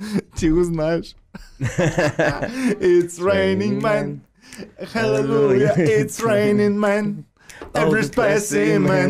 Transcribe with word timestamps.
Ти 0.36 0.50
го 0.50 0.64
знаеш. 0.64 1.16
It's 2.80 3.18
raining 3.20 3.82
man. 3.82 4.20
Hallelujah, 4.94 5.74
it's 5.76 6.16
raining 6.30 6.76
man. 6.86 7.04
Every 7.74 8.04
specimen. 8.12 9.08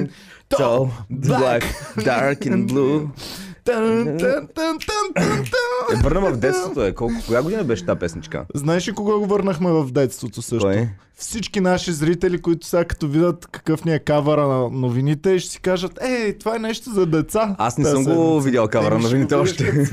So 0.60 0.90
black, 1.10 1.62
dark 2.10 2.40
and 2.46 2.62
blue. 2.70 3.08
Е, 5.92 5.96
върна 6.02 6.20
в 6.20 6.36
детството 6.36 6.84
е. 6.84 6.94
Колко, 6.94 7.14
коя 7.26 7.42
година 7.42 7.64
беше 7.64 7.86
тази 7.86 7.98
песничка? 7.98 8.44
Знаеш 8.54 8.88
ли 8.88 8.92
кога 8.92 9.14
го 9.14 9.26
върнахме 9.26 9.70
в 9.72 9.92
детството 9.92 10.42
също? 10.42 10.66
Кой? 10.66 10.88
Всички 11.20 11.60
наши 11.60 11.92
зрители, 11.92 12.38
които 12.38 12.66
сега 12.66 12.84
като 12.84 13.08
видят 13.08 13.46
какъв 13.46 13.84
ни 13.84 13.94
е 13.94 13.98
кавара 13.98 14.48
на 14.48 14.68
новините, 14.70 15.38
ще 15.38 15.50
си 15.50 15.60
кажат, 15.60 15.98
ей, 16.02 16.38
това 16.38 16.56
е 16.56 16.58
нещо 16.58 16.90
за 16.90 17.06
деца. 17.06 17.54
Аз 17.58 17.78
не 17.78 17.84
Та 17.84 17.90
съм 17.90 18.04
го 18.04 18.10
седмица. 18.10 18.44
видял 18.44 18.68
кавара 18.68 18.94
на 18.94 19.00
го 19.00 19.02
новините 19.02 19.34
още. 19.34 19.86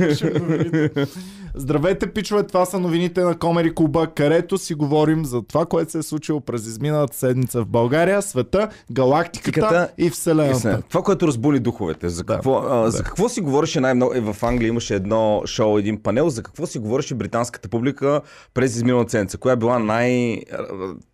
Здравейте, 1.58 2.08
пичове, 2.08 2.44
това 2.44 2.66
са 2.66 2.80
новините 2.80 3.22
на 3.22 3.38
Комери 3.38 3.76
Куба, 3.76 4.08
където 4.08 4.58
си 4.58 4.74
говорим 4.74 5.26
за 5.26 5.42
това, 5.42 5.66
което 5.66 5.92
се 5.92 5.98
е 5.98 6.04
случило 6.04 6.42
през 6.42 6.68
изминалата 6.68 7.18
седмица 7.18 7.62
в 7.62 7.66
България, 7.66 8.22
света, 8.22 8.70
галактиката 8.92 9.52
Тиката 9.52 9.90
и 9.98 10.10
Вселената. 10.10 10.58
Истина. 10.58 10.82
Това, 10.90 11.02
което 11.02 11.28
разбули 11.28 11.60
духовете. 11.60 12.10
За 12.10 12.24
какво, 12.24 12.64
а, 12.70 12.92
за 12.92 13.04
какво 13.04 13.30
си 13.30 13.42
говореше 13.42 13.80
най-много? 13.80 14.14
Е, 14.14 14.20
в 14.20 14.36
Англия 14.42 14.68
имаше 14.68 14.96
едно 14.96 15.42
шоу, 15.46 15.78
един 15.78 16.04
панел. 16.04 16.30
За 16.30 16.44
какво 16.44 16.66
си 16.66 16.80
говореше 16.80 17.16
британската 17.16 17.70
публика 17.70 18.22
през 18.54 18.76
изминалата 18.76 19.12
седмица? 19.12 19.38
Коя 19.38 19.56
била 19.56 19.80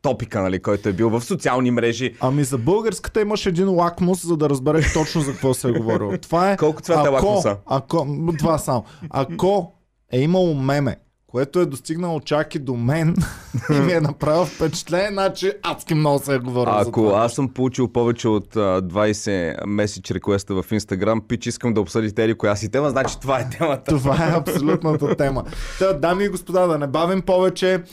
най-топика, 0.06 0.42
нали, 0.42 0.60
който 0.60 0.90
е 0.90 0.94
бил 0.94 1.10
в 1.10 1.22
социални 1.22 1.72
мрежи? 1.72 2.16
Ами 2.20 2.44
за 2.44 2.58
българската 2.58 3.22
имаш 3.22 3.46
един 3.46 3.70
лакмус, 3.70 4.26
за 4.26 4.38
да 4.38 4.50
разбереш 4.50 4.94
точно 4.94 5.22
за 5.22 5.32
какво 5.32 5.54
се 5.54 5.70
е 5.70 5.72
говорило. 5.72 6.18
Това 6.18 6.52
е. 6.52 6.58
Колко 6.58 6.82
цвята 6.82 7.02
е 7.02 7.04
ако, 7.04 7.14
лакмуса? 7.14 7.58
Ако, 7.66 8.08
това 8.40 8.58
само. 8.58 8.84
Ако 9.10 9.74
е 10.12 10.20
имало 10.22 10.54
меме, 10.54 10.96
което 11.28 11.60
е 11.60 11.66
достигнало 11.66 12.20
чак 12.20 12.56
и 12.56 12.60
до 12.60 12.76
мен 12.76 13.16
и 13.72 13.80
ми 13.80 13.94
е 13.94 14.02
направил 14.02 14.46
впечатление, 14.46 15.10
значи 15.12 15.52
адски 15.64 15.94
много 15.94 16.20
се 16.20 16.36
е 16.36 16.40
говорил 16.40 16.74
за 16.74 16.80
Ако 16.82 17.02
това. 17.02 17.20
аз 17.20 17.34
съм 17.34 17.50
получил 17.50 17.88
повече 17.88 18.28
от 18.28 18.56
а, 18.56 18.82
20 18.82 19.66
меседж 19.66 20.12
реквеста 20.12 20.62
в 20.62 20.72
Инстаграм, 20.72 21.22
пич 21.28 21.46
искам 21.46 21.74
да 21.74 21.82
обсъдите 21.82 22.24
ери 22.24 22.34
коя 22.34 22.56
си 22.56 22.72
тема, 22.72 22.90
значи 22.90 23.20
това 23.20 23.40
е 23.40 23.50
темата. 23.50 23.96
Това 23.96 24.16
е 24.16 24.32
абсолютната 24.38 25.16
тема. 25.16 25.44
Та, 25.80 25.94
дами 25.94 26.24
и 26.24 26.30
господа, 26.30 26.68
да 26.68 26.78
не 26.78 26.88
бавим 26.88 27.22
повече. 27.22 27.84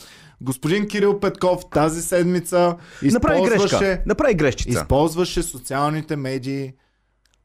Господин 0.40 0.88
Кирил 0.88 1.20
Петков 1.20 1.62
тази 1.70 2.02
седмица 2.02 2.76
Направи 3.02 3.40
използваше, 3.40 3.78
грешка. 3.78 4.02
Направи 4.06 4.34
грешчица. 4.34 4.78
използваше 4.78 5.42
социалните 5.42 6.16
медии 6.16 6.72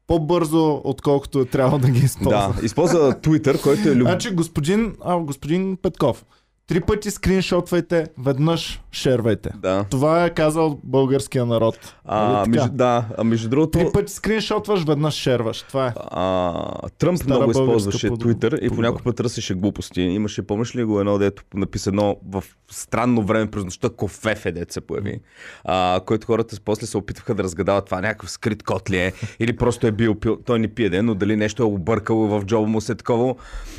по-бързо, 0.06 0.80
отколкото 0.84 1.40
е 1.40 1.44
трябвало 1.44 1.78
да 1.78 1.90
ги 1.90 2.04
използва. 2.04 2.54
Да, 2.60 2.66
използва 2.66 3.12
Twitter, 3.12 3.62
който 3.62 3.88
е 3.88 3.96
люб... 3.96 4.08
Значи, 4.08 4.30
господин, 4.30 4.94
а, 5.04 5.18
господин 5.18 5.76
Петков, 5.82 6.24
три 6.66 6.80
пъти 6.80 7.10
скриншотвайте, 7.10 8.06
веднъж 8.18 8.82
шервайте. 8.92 9.50
Да. 9.56 9.84
Това 9.84 10.24
е 10.24 10.30
казал 10.30 10.80
българския 10.84 11.46
народ. 11.46 11.94
А, 12.04 12.28
Нали 12.28 12.48
между, 12.50 12.68
да, 12.70 13.04
а 13.18 13.24
между 13.24 13.48
другото, 13.48 13.70
Три 13.70 13.86
пъти 13.92 14.12
скриншотваш, 14.12 14.84
веднъж 14.84 15.14
шерваш. 15.14 15.62
Това 15.62 15.86
е. 15.86 15.92
а, 15.96 16.52
Тръмп 16.88 17.18
Стара 17.18 17.36
много 17.36 17.50
използваше 17.50 18.08
под- 18.08 18.24
Twitter 18.24 18.56
и 18.56 18.60
подбор. 18.60 18.74
понякога 18.76 19.02
път 19.02 19.16
търсеше 19.16 19.54
глупости. 19.54 20.00
Имаше, 20.02 20.42
помниш 20.42 20.76
ли 20.76 20.84
го 20.84 21.00
едно, 21.00 21.18
дето 21.18 21.42
написа 21.54 21.90
едно 21.90 22.16
в 22.24 22.44
странно 22.70 23.22
време 23.22 23.50
през 23.50 23.64
нощта 23.64 23.90
Кофефе, 23.90 24.52
дето 24.52 24.72
се 24.72 24.80
появи, 24.80 25.20
а, 25.64 26.00
който 26.06 26.26
хората 26.26 26.56
после 26.60 26.86
се 26.86 26.96
опитваха 26.96 27.34
да 27.34 27.42
разгадават 27.42 27.84
това 27.84 28.00
някакъв 28.00 28.30
скрит 28.30 28.62
код 28.62 28.90
ли 28.90 28.98
е 28.98 29.12
или 29.40 29.56
просто 29.56 29.86
е 29.86 29.92
бил 29.92 30.14
пил. 30.14 30.38
Той 30.38 30.58
не 30.58 30.68
пие 30.68 30.90
ден, 30.90 31.06
но 31.06 31.14
дали 31.14 31.36
нещо 31.36 31.62
е 31.62 31.66
объркало 31.66 32.26
в 32.28 32.44
джоба 32.44 32.66
му 32.66 32.80
се 32.80 32.92
е 32.92 32.94
такова. 32.94 33.34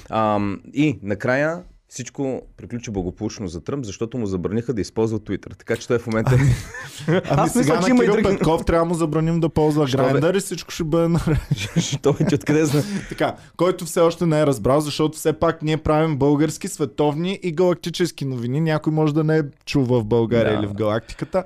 А, 0.09 0.39
и 0.73 0.99
накрая 1.03 1.61
всичко 1.95 2.41
приключи 2.57 2.91
благополучно 2.91 3.47
за 3.47 3.61
Тръмп, 3.61 3.85
защото 3.85 4.17
му 4.17 4.25
забраниха 4.25 4.73
да 4.73 4.81
използва 4.81 5.19
Twitter. 5.19 5.57
Така 5.57 5.75
че 5.75 5.87
той 5.87 5.99
в 5.99 6.07
момента... 6.07 6.31
Ами 7.07 7.21
Аз 7.29 7.53
сега 7.53 7.59
мисля, 7.59 7.75
на 7.75 7.83
че 7.83 7.89
има 7.89 8.19
и. 8.19 8.23
Петков 8.23 8.65
трябва 8.65 8.85
да 8.85 8.89
му 8.89 8.93
забраним 8.93 9.39
да 9.39 9.49
ползва 9.49 9.85
бе? 9.85 9.91
грайндър 9.91 10.33
и 10.35 10.39
всичко 10.39 10.71
ще 10.71 10.83
бъде 10.83 11.07
наред. 11.07 11.37
Що 11.79 12.13
вече 12.13 12.35
откъде 12.35 12.65
знае? 12.65 12.83
така, 13.09 13.35
който 13.57 13.85
все 13.85 13.99
още 13.99 14.25
не 14.25 14.41
е 14.41 14.45
разбрал, 14.45 14.81
защото 14.81 15.17
все 15.17 15.33
пак 15.33 15.61
ние 15.61 15.77
правим 15.77 16.17
български, 16.17 16.67
световни 16.67 17.39
и 17.43 17.51
галактически 17.51 18.25
новини. 18.25 18.61
Някой 18.61 18.93
може 18.93 19.13
да 19.13 19.23
не 19.23 19.37
е 19.37 19.43
чул 19.65 19.83
в 19.83 20.03
България 20.03 20.53
Да. 20.53 20.59
или 20.59 20.67
в 20.67 20.73
галактиката. 20.73 21.43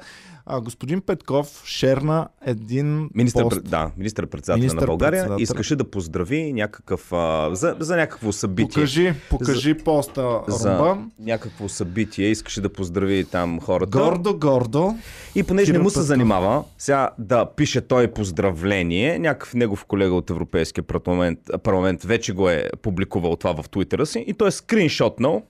А 0.52 0.62
господин 0.62 1.02
Петков 1.02 1.64
шерна 1.66 2.28
един 2.46 3.10
Министър, 3.16 3.44
пост. 3.44 3.64
да, 3.64 3.92
министър-председател 3.98 4.74
на 4.76 4.86
България 4.86 5.24
Министър-председател. 5.24 5.44
искаше 5.44 5.76
да 5.76 5.84
поздрави 5.84 6.54
някакъв, 6.54 7.14
а, 7.14 7.56
за, 7.56 7.76
за 7.80 7.96
някакво 7.98 8.32
събитие. 8.32 8.74
Покажи, 8.74 9.14
покажи 9.30 9.74
поста, 9.74 10.42
за 10.48 10.72
Румба. 10.72 10.98
някакво 11.20 11.70
събитие, 11.70 12.28
искаше 12.28 12.62
да 12.62 12.74
поздрави 12.74 13.26
там 13.26 13.60
хората. 13.60 13.98
Гордо, 13.98 14.38
гордо. 14.38 14.96
И 15.36 15.44
понеже 15.44 15.72
не 15.72 15.74
Кирил 15.74 15.84
му 15.84 15.90
се 15.90 15.94
Петков. 15.94 16.08
занимава, 16.08 16.64
сега 16.78 17.10
да 17.20 17.46
пише 17.46 17.82
той 17.82 18.08
поздравление, 18.08 19.20
някакъв 19.20 19.54
негов 19.54 19.86
колега 19.86 20.16
от 20.16 20.30
Европейския 20.30 20.84
парламент, 20.84 21.40
парламент 21.64 22.04
вече 22.04 22.34
го 22.34 22.50
е 22.50 22.70
публикувал 22.82 23.36
това 23.36 23.64
в 23.64 23.70
Твитъра 23.70 24.06
си 24.06 24.24
и 24.28 24.34
той 24.34 24.48
е 24.48 24.52
скриншотнал 24.52 25.44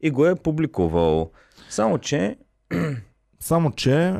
и 0.00 0.10
го 0.10 0.26
е 0.26 0.34
публикувал. 0.34 1.30
Само, 1.70 1.98
че 1.98 2.36
Само, 3.46 3.70
че 3.70 4.14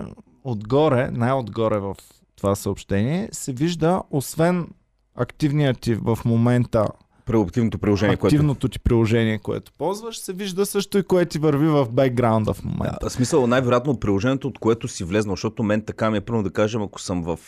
отгоре, 0.45 1.11
най-отгоре 1.11 1.79
в 1.79 1.95
това 2.37 2.55
съобщение, 2.55 3.29
се 3.33 3.53
вижда, 3.53 4.03
освен 4.11 4.69
активният 5.15 5.81
ти 5.81 5.95
в 5.95 6.19
момента, 6.25 6.89
преактивното 7.25 7.79
приложение, 7.79 8.17
което 8.17 8.37
активното 8.37 8.69
ти 8.69 8.79
приложение, 8.79 9.39
което 9.39 9.73
ползваш, 9.79 10.19
се 10.19 10.33
вижда 10.33 10.67
също 10.67 10.99
и 10.99 11.03
което 11.03 11.29
ти 11.29 11.39
върви 11.39 11.67
в 11.67 11.89
бекграунда 11.91 12.55
в 12.55 12.65
момента. 12.65 12.99
Да, 13.01 13.11
смисъл, 13.11 13.47
най-вероятно 13.47 14.01
приложението, 14.01 14.49
от 14.49 14.59
което 14.59 14.89
си 14.89 15.05
влезнал, 15.05 15.37
защото 15.37 15.63
мен 15.63 15.83
така 15.83 16.11
ми 16.11 16.17
е 16.17 16.21
първо 16.21 16.43
да 16.43 16.51
кажем, 16.51 16.83
ако 16.83 17.01
съм 17.01 17.23
в 17.23 17.39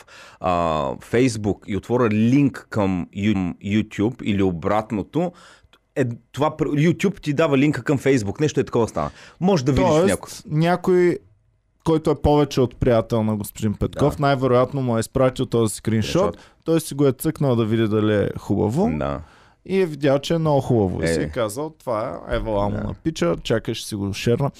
а, 0.40 0.52
Facebook 0.94 1.66
и 1.66 1.76
отворя 1.76 2.08
линк 2.10 2.66
към 2.70 3.06
YouTube 3.64 4.22
или 4.22 4.42
обратното, 4.42 5.32
е, 5.96 6.04
това 6.32 6.50
YouTube 6.50 7.20
ти 7.20 7.32
дава 7.32 7.58
линка 7.58 7.82
към 7.82 7.98
Facebook. 7.98 8.40
Нещо 8.40 8.60
е 8.60 8.64
такова 8.64 8.88
стана. 8.88 9.10
Може 9.40 9.64
да 9.64 9.72
видиш 9.72 9.88
Тоест, 9.88 10.08
някой. 10.08 10.32
някой, 10.46 11.18
който 11.88 12.10
е 12.10 12.22
повече 12.22 12.60
от 12.60 12.76
приятел 12.76 13.22
на 13.22 13.36
господин 13.36 13.74
Петков, 13.74 14.16
Да. 14.16 14.22
най-вероятно 14.22 14.82
му 14.82 14.96
е 14.96 15.00
изпратил 15.00 15.46
този 15.46 15.74
скриншот. 15.74 16.36
Той 16.64 16.80
си 16.80 16.94
го 16.94 17.06
е 17.06 17.12
цъкнал 17.12 17.56
да 17.56 17.64
види 17.64 17.88
дали 17.88 18.14
е 18.14 18.30
хубаво 18.38 18.90
Да. 18.98 19.20
И 19.66 19.80
е 19.80 19.86
видял, 19.86 20.18
че 20.18 20.34
е 20.34 20.38
много 20.38 20.60
хубаво. 20.60 21.02
И 21.02 21.04
Е. 21.04 21.08
си 21.08 21.20
е 21.20 21.28
казал, 21.28 21.74
това 21.78 22.20
е 22.30 22.36
Ева 22.36 22.70
Да. 22.70 22.76
да. 22.76 22.84
на 22.84 22.94
пича, 22.94 23.36
чакай 23.42 23.74
ще 23.74 23.88
си 23.88 23.94
го 23.94 24.12
шерна. 24.12 24.50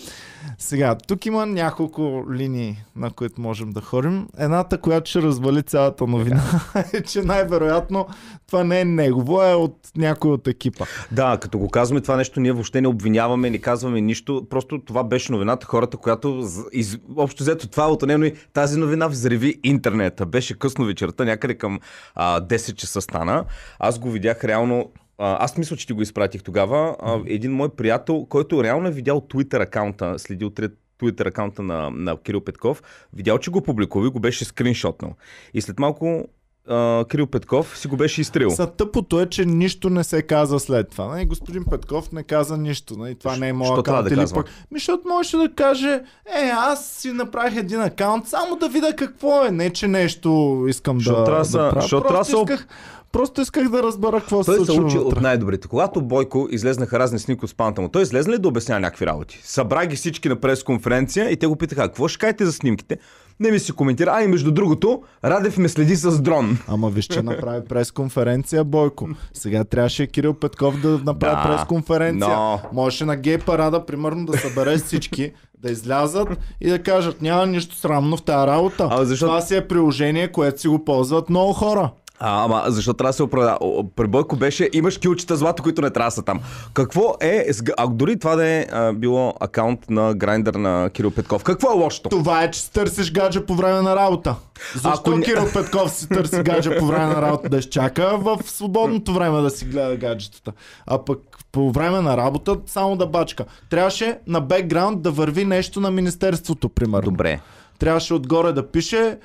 Сега, 0.58 0.94
тук 0.94 1.26
има 1.26 1.46
няколко 1.46 2.24
линии, 2.32 2.76
на 2.96 3.10
които 3.10 3.40
можем 3.40 3.70
да 3.70 3.80
ходим. 3.80 4.28
Едната, 4.38 4.78
която 4.78 5.10
ще 5.10 5.22
развали 5.22 5.62
цялата 5.62 6.06
новина, 6.06 6.42
е, 6.92 7.02
че 7.02 7.22
най-вероятно 7.22 8.06
това 8.46 8.64
не 8.64 8.80
е 8.80 8.84
негово, 8.84 9.40
а 9.40 9.50
е 9.50 9.54
от 9.54 9.76
някой 9.96 10.30
от 10.30 10.48
екипа. 10.48 10.84
Да, 11.12 11.38
като 11.40 11.58
го 11.58 11.68
казваме 11.68 12.00
това 12.00 12.16
нещо, 12.16 12.40
ние 12.40 12.52
въобще 12.52 12.80
не 12.80 12.88
обвиняваме, 12.88 13.50
не 13.50 13.58
казваме 13.58 14.00
нищо. 14.00 14.46
Просто 14.50 14.80
това 14.86 15.04
беше 15.04 15.32
новината, 15.32 15.66
хората, 15.66 15.96
която 15.96 16.44
из... 16.72 16.98
общо 17.16 17.42
взето 17.42 17.68
това 17.68 17.84
е 17.84 17.88
от 17.88 18.02
него 18.02 18.24
и 18.24 18.34
тази 18.52 18.78
новина 18.78 19.06
взриви 19.06 19.60
интернета. 19.64 20.26
Беше 20.26 20.58
късно 20.58 20.84
вечерта, 20.84 21.24
някъде 21.24 21.54
към 21.54 21.80
а, 22.14 22.40
10 22.40 22.74
часа 22.74 23.00
стана. 23.00 23.44
Аз 23.78 23.98
го 23.98 24.10
видях 24.10 24.44
реално 24.44 24.90
аз 25.18 25.58
мисля, 25.58 25.76
че 25.76 25.86
ти 25.86 25.92
го 25.92 26.02
изпратих 26.02 26.42
тогава. 26.42 26.96
А, 27.00 27.20
един 27.26 27.52
мой 27.52 27.68
приятел, 27.68 28.26
който 28.28 28.64
реално 28.64 28.88
е 28.88 28.92
видял 28.92 29.20
Twitter 29.20 29.62
акаунта, 29.62 30.18
следил 30.18 30.50
Twitter 30.50 31.26
акаунта 31.28 31.62
на, 31.62 31.90
на 31.90 32.16
Кирил 32.16 32.40
Петков, 32.40 32.82
видял, 33.12 33.38
че 33.38 33.50
го 33.50 33.60
публикува 33.60 34.06
и 34.06 34.10
го 34.10 34.20
беше 34.20 34.44
скриншотнал. 34.44 35.14
И 35.54 35.60
след 35.60 35.78
малко 35.78 36.28
а, 36.68 37.04
Кирил 37.10 37.26
Петков 37.26 37.78
си 37.78 37.88
го 37.88 37.96
беше 37.96 38.20
изтрил. 38.20 38.50
Са 38.50 38.66
тъпото 38.66 39.20
е, 39.20 39.26
че 39.26 39.44
нищо 39.44 39.90
не 39.90 40.04
се 40.04 40.22
каза 40.22 40.58
след 40.60 40.90
това. 40.90 41.06
Нали? 41.06 41.24
Господин 41.24 41.64
Петков 41.70 42.12
не 42.12 42.22
каза 42.22 42.56
нищо. 42.56 42.96
Нали? 42.96 43.14
Това 43.14 43.36
не 43.36 43.48
е 43.48 43.52
моят 43.52 43.78
акаунт. 43.78 44.08
да 44.08 44.14
или 44.14 44.24
пък... 44.34 44.46
Ми, 44.46 44.78
защото 44.78 45.08
можеше 45.08 45.36
да 45.36 45.52
каже, 45.54 46.02
е, 46.36 46.50
аз 46.54 46.86
си 46.86 47.12
направих 47.12 47.56
един 47.58 47.80
акаунт, 47.80 48.28
само 48.28 48.56
да 48.56 48.68
видя 48.68 48.96
какво 48.96 49.44
е. 49.44 49.50
Не, 49.50 49.70
че 49.70 49.88
нещо 49.88 50.64
искам 50.68 51.00
Що 51.00 51.12
да, 51.12 51.18
да 51.24 51.70
правя. 51.70 51.82
що 51.86 52.02
Просто 52.02 52.36
са- 52.36 52.42
исках, 52.42 52.66
просто 53.12 53.40
исках 53.40 53.68
да 53.68 53.82
разбера 53.82 54.20
какво 54.20 54.44
се 54.44 54.46
Той 54.46 54.58
се 54.58 54.64
случва 54.66 54.84
учи 54.86 54.98
от 54.98 55.20
най-добрите. 55.20 55.68
Когато 55.68 56.02
Бойко 56.02 56.48
излезнаха 56.50 56.98
разни 56.98 57.18
снимки 57.18 57.44
от 57.44 57.50
спаната 57.50 57.80
му, 57.80 57.88
той 57.88 58.02
излезна 58.02 58.34
ли 58.34 58.38
да 58.38 58.48
обяснява 58.48 58.80
някакви 58.80 59.06
работи? 59.06 59.40
Събра 59.42 59.86
ги 59.86 59.96
всички 59.96 60.28
на 60.28 60.36
пресконференция 60.36 61.30
и 61.30 61.36
те 61.36 61.46
го 61.46 61.56
питаха, 61.56 61.82
какво 61.82 62.08
ще 62.08 62.18
кажете 62.18 62.46
за 62.46 62.52
снимките? 62.52 62.98
Не 63.40 63.50
ми 63.50 63.58
си 63.58 63.72
коментира. 63.72 64.10
А 64.10 64.22
и 64.22 64.28
между 64.28 64.52
другото, 64.52 65.02
Радев 65.24 65.58
ме 65.58 65.68
следи 65.68 65.96
с 65.96 66.20
дрон. 66.20 66.58
Ама 66.68 66.90
виж, 66.90 67.04
че 67.04 67.22
направи 67.22 67.64
пресконференция 67.64 68.64
Бойко. 68.64 69.08
Сега 69.32 69.64
трябваше 69.64 70.06
Кирил 70.06 70.34
Петков 70.34 70.80
да 70.80 70.88
направи 70.88 71.36
Да, 71.36 71.44
пресконференция. 71.48 72.28
но- 72.30 72.60
Можеше 72.72 73.04
на 73.04 73.16
гей 73.16 73.38
парада, 73.38 73.86
примерно, 73.86 74.26
да 74.26 74.38
събере 74.38 74.76
всички, 74.78 75.32
да 75.58 75.70
излязат 75.70 76.28
и 76.60 76.70
да 76.70 76.78
кажат, 76.78 77.22
няма 77.22 77.46
нищо 77.46 77.76
срамно 77.76 78.16
в 78.16 78.22
тази 78.22 78.46
работа. 78.46 78.88
А, 78.90 79.04
защо- 79.04 79.26
Това 79.26 79.40
си 79.40 79.56
е 79.56 79.68
приложение, 79.68 80.28
което 80.28 80.60
си 80.60 80.68
го 80.68 80.84
ползват 80.84 81.30
много 81.30 81.52
хора. 81.52 81.90
А, 82.20 82.44
ама 82.44 82.64
защо 82.66 82.94
трябва 82.94 83.08
да 83.08 83.12
се 83.12 83.22
оправда? 83.22 83.58
При 83.96 84.06
Бойко 84.06 84.36
беше, 84.36 84.70
имаш 84.72 84.98
килчета 84.98 85.36
злато, 85.36 85.62
които 85.62 85.82
не 85.82 85.90
трябва 85.90 86.06
да 86.06 86.14
са 86.14 86.22
там. 86.22 86.40
Какво 86.74 87.14
е, 87.20 87.46
а 87.76 87.86
дори 87.86 88.18
това 88.18 88.36
да 88.36 88.46
е 88.46 88.66
а, 88.72 88.92
било 88.92 89.34
акаунт 89.40 89.90
на 89.90 90.14
грайндър 90.14 90.54
на 90.54 90.90
Кирил 90.90 91.10
Петков, 91.10 91.44
какво 91.44 91.70
е 91.70 91.74
лошото? 91.74 92.08
Това 92.08 92.42
е, 92.42 92.50
че 92.50 92.60
си 92.60 92.72
търсиш 92.72 93.12
гадже 93.12 93.46
по 93.46 93.54
време 93.54 93.82
на 93.82 93.96
работа. 93.96 94.34
Защо 94.74 95.10
Ако 95.10 95.20
Кирил 95.20 95.52
Петков 95.52 95.90
си 95.90 96.08
търси 96.08 96.42
гадже 96.42 96.78
по 96.78 96.86
време 96.86 97.06
на 97.06 97.22
работа 97.22 97.48
да 97.48 97.56
изчака 97.56 98.18
в 98.18 98.38
свободното 98.44 99.12
време 99.12 99.40
да 99.40 99.50
си 99.50 99.64
гледа 99.64 99.96
гаджетата. 99.96 100.52
А 100.86 101.04
пък 101.04 101.18
по 101.52 101.72
време 101.72 102.00
на 102.00 102.16
работа 102.16 102.56
само 102.66 102.96
да 102.96 103.06
бачка. 103.06 103.44
Трябваше 103.70 104.18
на 104.26 104.40
бекграунд 104.40 105.02
да 105.02 105.10
върви 105.10 105.44
нещо 105.44 105.80
на 105.80 105.90
Министерството, 105.90 106.68
примерно. 106.68 107.10
Добре. 107.10 107.40
Трябваше 107.78 108.14
отгоре 108.14 108.52
да 108.52 108.70
пише 108.70 109.18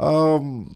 ам, 0.00 0.66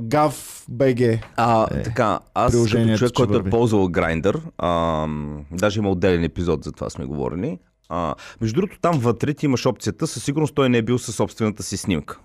гав 0.00 0.64
БГ. 0.68 1.00
А, 1.36 1.66
така, 1.66 2.20
аз 2.34 2.52
като 2.52 2.66
човек, 2.68 2.96
ще 2.96 3.08
който 3.12 3.32
е 3.32 3.36
върви. 3.36 3.50
ползвал 3.50 3.88
Grindr, 3.88 4.40
ам, 4.58 5.44
даже 5.52 5.80
има 5.80 5.90
отделен 5.90 6.24
епизод, 6.24 6.64
за 6.64 6.72
това 6.72 6.90
сме 6.90 7.04
говорили. 7.04 7.58
А, 7.88 8.14
между 8.40 8.54
другото, 8.54 8.78
там 8.80 8.98
вътре 8.98 9.34
ти 9.34 9.46
имаш 9.46 9.66
опцията, 9.66 10.06
със 10.06 10.24
сигурност 10.24 10.54
той 10.54 10.68
не 10.68 10.78
е 10.78 10.82
бил 10.82 10.98
със 10.98 11.14
собствената 11.14 11.62
си 11.62 11.76
снимка. 11.76 12.18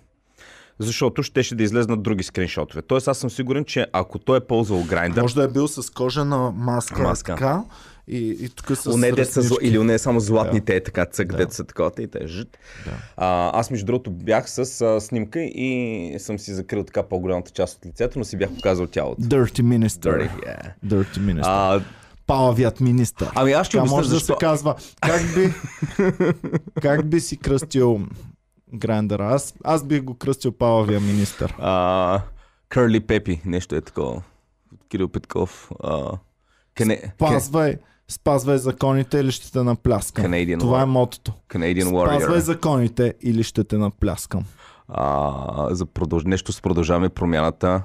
Защото 0.79 1.23
щеше 1.23 1.55
да 1.55 1.63
излезнат 1.63 2.03
други 2.03 2.23
скриншотове. 2.23 2.81
Тоест 2.81 3.07
аз 3.07 3.17
съм 3.17 3.29
сигурен, 3.29 3.65
че 3.65 3.85
ако 3.93 4.19
той 4.19 4.37
е 4.37 4.41
ползвал 4.41 4.83
Grindr, 4.83 5.21
Може 5.21 5.35
да 5.35 5.43
е 5.43 5.47
бил 5.47 5.67
с 5.67 5.89
кожена 5.93 6.51
маска, 6.55 7.01
Маска. 7.03 7.31
така. 7.35 7.63
И, 8.09 8.37
и 8.41 8.49
тук 8.49 8.77
с 8.77 8.87
Оне 8.87 9.11
деца, 9.11 9.41
или 9.61 9.77
оне 9.79 9.97
само 9.99 10.19
златните, 10.19 10.75
е 10.75 10.83
така 10.83 11.05
цък, 11.05 11.27
Да. 11.27 11.37
деца 11.37 11.63
такова, 11.63 11.91
и 11.99 12.07
те 12.07 12.27
жит. 12.27 12.57
Да. 12.85 12.91
А, 13.17 13.59
аз 13.59 13.71
между 13.71 13.85
другото 13.85 14.11
бях 14.11 14.49
с 14.49 14.81
а, 14.81 15.01
снимка 15.01 15.39
и 15.41 16.15
съм 16.19 16.39
си 16.39 16.53
закрил 16.53 16.83
така 16.83 17.03
по-голямата 17.03 17.51
част 17.51 17.77
от 17.77 17.85
лицето, 17.85 18.19
но 18.19 18.25
си 18.25 18.37
бях 18.37 18.49
показал 18.55 18.87
тялото. 18.87 19.21
Dirty 19.21 19.61
Minister. 19.61 19.87
Dirty, 19.87 20.29
yeah. 20.37 20.71
Dirty 20.85 21.17
Minister. 21.19 21.41
А, 21.45 21.81
Палавият 22.27 22.79
министър. 22.79 23.31
ами 23.35 23.51
аз 23.51 23.67
ще 23.67 23.77
Така 23.77 23.89
може 23.89 24.09
да 24.09 24.15
защо. 24.15 24.33
се 24.33 24.37
казва. 24.39 24.75
Как 25.01 25.21
би, 25.35 25.53
как 26.81 27.09
би 27.09 27.19
си 27.19 27.37
кръстил 27.37 28.01
Грайндъра? 28.73 29.25
Аз, 29.25 29.53
аз 29.63 29.83
бих 29.83 30.01
го 30.01 30.13
кръстил 30.13 30.51
Палавия 30.51 30.99
министър. 30.99 31.53
Curly 32.69 32.99
Пепи, 32.99 33.41
нещо 33.45 33.75
е 33.75 33.81
такова. 33.81 34.21
Кирил 34.89 35.07
Петков. 35.07 35.71
А, 35.83 36.11
Кане, 36.75 37.01
Спазвай, 37.15 37.75
спазвай 38.09 38.57
законите 38.57 39.19
или 39.19 39.31
ще 39.31 39.51
те 39.51 39.63
напляскам. 39.63 40.25
Canadian, 40.25 40.59
Това 40.59 40.81
е 40.81 40.83
War- 40.83 40.87
мотото. 40.87 41.33
Canadian 41.49 41.89
Спазвай 41.89 42.37
Warrior. 42.37 42.39
законите 42.39 43.13
или 43.21 43.43
ще 43.43 43.63
те 43.63 43.77
напляскам. 43.77 44.43
А, 44.87 45.67
за 45.75 45.85
продълж... 45.85 46.23
Нещо 46.23 46.51
с 46.51 46.61
продължаваме 46.61 47.09
промяната. 47.09 47.81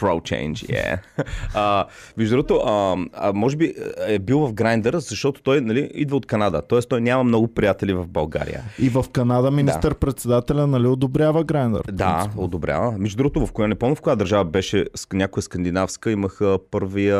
Pro 0.00 0.20
change, 0.20 0.54
yeah. 0.54 0.98
а, 1.54 1.86
между 2.16 2.34
другото, 2.36 2.54
а, 2.56 2.96
а, 3.12 3.32
може 3.32 3.56
би 3.56 3.74
е 4.06 4.18
бил 4.18 4.38
в 4.38 4.52
Grindr, 4.52 4.96
защото 4.96 5.42
той 5.42 5.60
нали, 5.60 5.90
идва 5.94 6.16
от 6.16 6.26
Канада. 6.26 6.62
Тоест 6.68 6.88
той 6.88 7.00
няма 7.00 7.24
много 7.24 7.48
приятели 7.48 7.92
в 7.92 8.06
България. 8.06 8.62
И 8.78 8.88
в 8.88 9.04
Канада 9.12 9.50
министър-председателя 9.50 10.66
нали 10.66 10.86
одобрява 10.86 11.44
Грайндър? 11.44 11.82
Да, 11.92 12.26
одобрява. 12.36 12.94
Между 12.98 13.16
другото, 13.16 13.46
в 13.46 13.52
коя 13.52 13.68
не 13.68 13.74
помня 13.74 13.94
в 13.94 14.00
коя 14.00 14.16
държава 14.16 14.44
беше 14.44 14.84
някоя 15.12 15.42
скандинавска, 15.42 16.10
имаха 16.10 16.58
първия... 16.70 17.18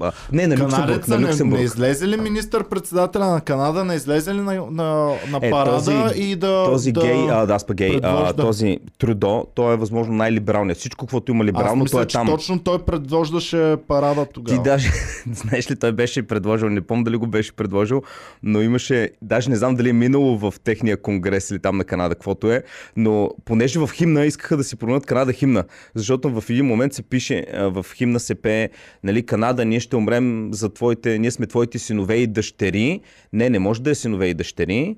А, 0.00 0.12
не, 0.32 0.46
на 0.46 0.56
Люксембург. 0.56 1.08
На 1.08 1.18
не, 1.18 1.26
Люксембург. 1.26 1.58
не 1.58 1.64
излезе 1.64 2.08
ли 2.08 2.16
министър-председателя 2.16 3.26
на 3.26 3.40
Канада, 3.40 3.84
не 3.84 3.94
излезе 3.94 4.34
ли 4.34 4.40
на, 4.40 4.54
на, 4.70 5.14
на 5.30 5.38
Е, 5.42 5.50
парада 5.50 5.76
този- 5.76 6.22
и 6.22 6.36
да... 6.36 6.64
Този 6.64 6.92
да... 6.92 7.00
гей, 7.00 7.30
а, 7.30 7.46
да, 7.46 7.54
аз 7.54 7.66
па 7.66 7.74
гей, 7.74 8.00
а, 8.02 8.32
този 8.32 8.78
Трудо, 8.98 9.46
той 9.54 9.74
е 9.74 9.76
възможно 9.76 10.14
най-либералният. 10.14 10.78
Всичко, 10.78 11.06
което 11.06 11.32
има 11.32 11.44
либерално, 11.44 11.82
мисля, 11.82 11.96
той 11.96 12.02
е 12.02 12.06
там. 12.26 12.34
точно 12.34 12.62
той 12.62 12.84
предвождаше 12.84 13.76
парада 13.88 14.26
тогава. 14.26 14.62
Ти 14.62 14.68
даже, 14.68 14.90
знаеш 15.32 15.70
ли, 15.70 15.76
той 15.76 15.92
беше 15.92 16.22
предложил, 16.22 16.68
не 16.68 16.80
помня 16.80 17.04
дали 17.04 17.16
го 17.16 17.26
беше 17.26 17.52
предложил, 17.52 18.02
но 18.42 18.62
имаше, 18.62 19.10
даже 19.22 19.50
не 19.50 19.56
знам 19.56 19.74
дали 19.74 19.88
е 19.88 19.92
минало 19.92 20.38
в 20.38 20.54
техния 20.64 21.02
конгрес 21.02 21.50
или 21.50 21.58
там 21.58 21.76
на 21.76 21.84
Канада, 21.84 22.14
каквото 22.14 22.52
е, 22.52 22.62
но 22.96 23.30
понеже 23.44 23.78
в 23.78 23.90
химна 23.92 24.24
искаха 24.24 24.56
да 24.56 24.64
си 24.64 24.76
променят 24.76 25.06
Канада 25.06 25.32
химна, 25.32 25.64
защото 25.94 26.40
в 26.40 26.50
един 26.50 26.66
момент 26.66 26.92
се 26.92 27.02
пише, 27.02 27.46
в 27.54 27.86
химна 27.94 28.20
се 28.20 28.34
пее, 28.34 28.68
нали, 29.04 29.26
Канада, 29.26 29.64
ние 29.64 29.80
ще 29.80 29.96
умрем 29.96 30.48
за 30.52 30.74
твоите, 30.74 31.18
ние 31.18 31.30
сме 31.30 31.46
твоите 31.46 31.78
синове 31.78 32.16
и 32.16 32.26
дъщери. 32.26 33.00
Не, 33.32 33.50
не 33.50 33.58
може 33.58 33.82
да 33.82 33.90
е 33.90 33.94
синове 33.94 34.26
и 34.26 34.34
дъщери. 34.34 34.96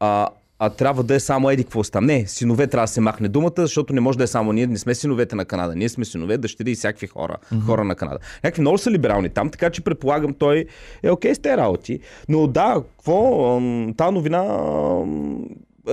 А, 0.00 0.28
а 0.66 0.70
трябва 0.70 1.02
да 1.02 1.14
е 1.14 1.20
само 1.20 1.50
еди 1.50 1.64
какво 1.64 1.82
там. 1.82 2.04
Не, 2.06 2.26
синове 2.26 2.66
трябва 2.66 2.84
да 2.84 2.92
се 2.92 3.00
махне 3.00 3.28
думата, 3.28 3.52
защото 3.56 3.92
не 3.92 4.00
може 4.00 4.18
да 4.18 4.24
е 4.24 4.26
само 4.26 4.52
ние, 4.52 4.66
не 4.66 4.78
сме 4.78 4.94
синовете 4.94 5.36
на 5.36 5.44
Канада. 5.44 5.74
Ние 5.76 5.88
сме 5.88 6.04
синове, 6.04 6.38
дъщери 6.38 6.70
и 6.70 6.74
всякакви 6.74 7.06
хора, 7.06 7.36
mm-hmm. 7.36 7.66
хора 7.66 7.84
на 7.84 7.94
Канада. 7.94 8.18
Някакви 8.44 8.60
много 8.60 8.78
са 8.78 8.90
либерални 8.90 9.28
там, 9.28 9.50
така 9.50 9.70
че 9.70 9.80
предполагам 9.80 10.34
той 10.34 10.64
е 11.02 11.10
окей 11.10 11.34
с 11.34 11.38
тези 11.38 11.56
работи. 11.56 12.00
Но 12.28 12.46
да, 12.46 12.82
какво, 12.96 13.60
та 13.96 14.10
новина 14.10 14.42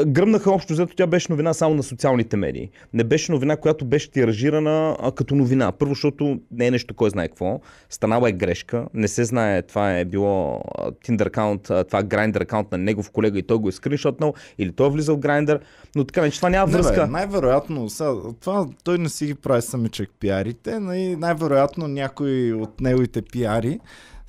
гръмнаха 0.08 0.52
общо 0.52 0.74
взето, 0.74 0.96
тя 0.96 1.08
беше 1.08 1.32
новина 1.32 1.54
само 1.54 1.76
на 1.76 1.84
социалните 1.84 2.38
медии. 2.38 2.70
Не 2.94 3.04
беше 3.04 3.32
новина, 3.32 3.58
която 3.58 3.86
беше 3.86 4.12
тиражирана 4.12 4.98
а, 5.00 5.12
като 5.12 5.36
новина. 5.36 5.72
Първо, 5.72 5.94
защото 5.94 6.40
не 6.52 6.68
е 6.68 6.72
нещо 6.72 6.94
кой 6.94 7.10
знае 7.10 7.28
какво. 7.28 7.60
Станала 7.90 8.30
е 8.30 8.32
грешка. 8.32 8.86
Не 8.94 9.08
се 9.08 9.24
знае, 9.24 9.62
това 9.62 9.98
е 9.98 10.06
било 10.06 10.62
Tinder 11.08 11.28
аккаунт, 11.28 11.62
това 11.64 12.00
е 12.00 12.04
Grindr 12.04 12.42
аккаунт 12.42 12.72
на 12.72 12.78
негов 12.78 13.12
колега 13.12 13.40
и 13.40 13.44
той 13.44 13.58
го 13.58 13.70
е 13.70 13.72
скриншотнал, 13.72 14.34
или 14.58 14.72
той 14.72 14.88
е 14.88 14.90
влизал 14.90 15.16
в 15.16 15.20
Grindr, 15.20 15.60
но 15.96 16.04
така 16.04 16.22
не, 16.22 16.32
че 16.32 16.40
това 16.40 16.50
няма 16.50 16.68
Не, 16.68 16.74
връзка. 16.74 17.06
бе, 17.06 17.12
най-вероятно, 17.12 17.90
сега, 17.90 18.12
това 18.42 18.68
той 18.84 18.98
не 18.98 19.10
си 19.10 19.26
ги 19.26 19.36
прави 19.36 19.62
самичък 19.62 20.10
пиарите, 20.20 20.80
най- 20.80 21.16
най-вероятно 21.16 21.88
някой 21.88 22.52
от 22.54 22.82
неговите 22.82 23.22
пиари 23.22 23.80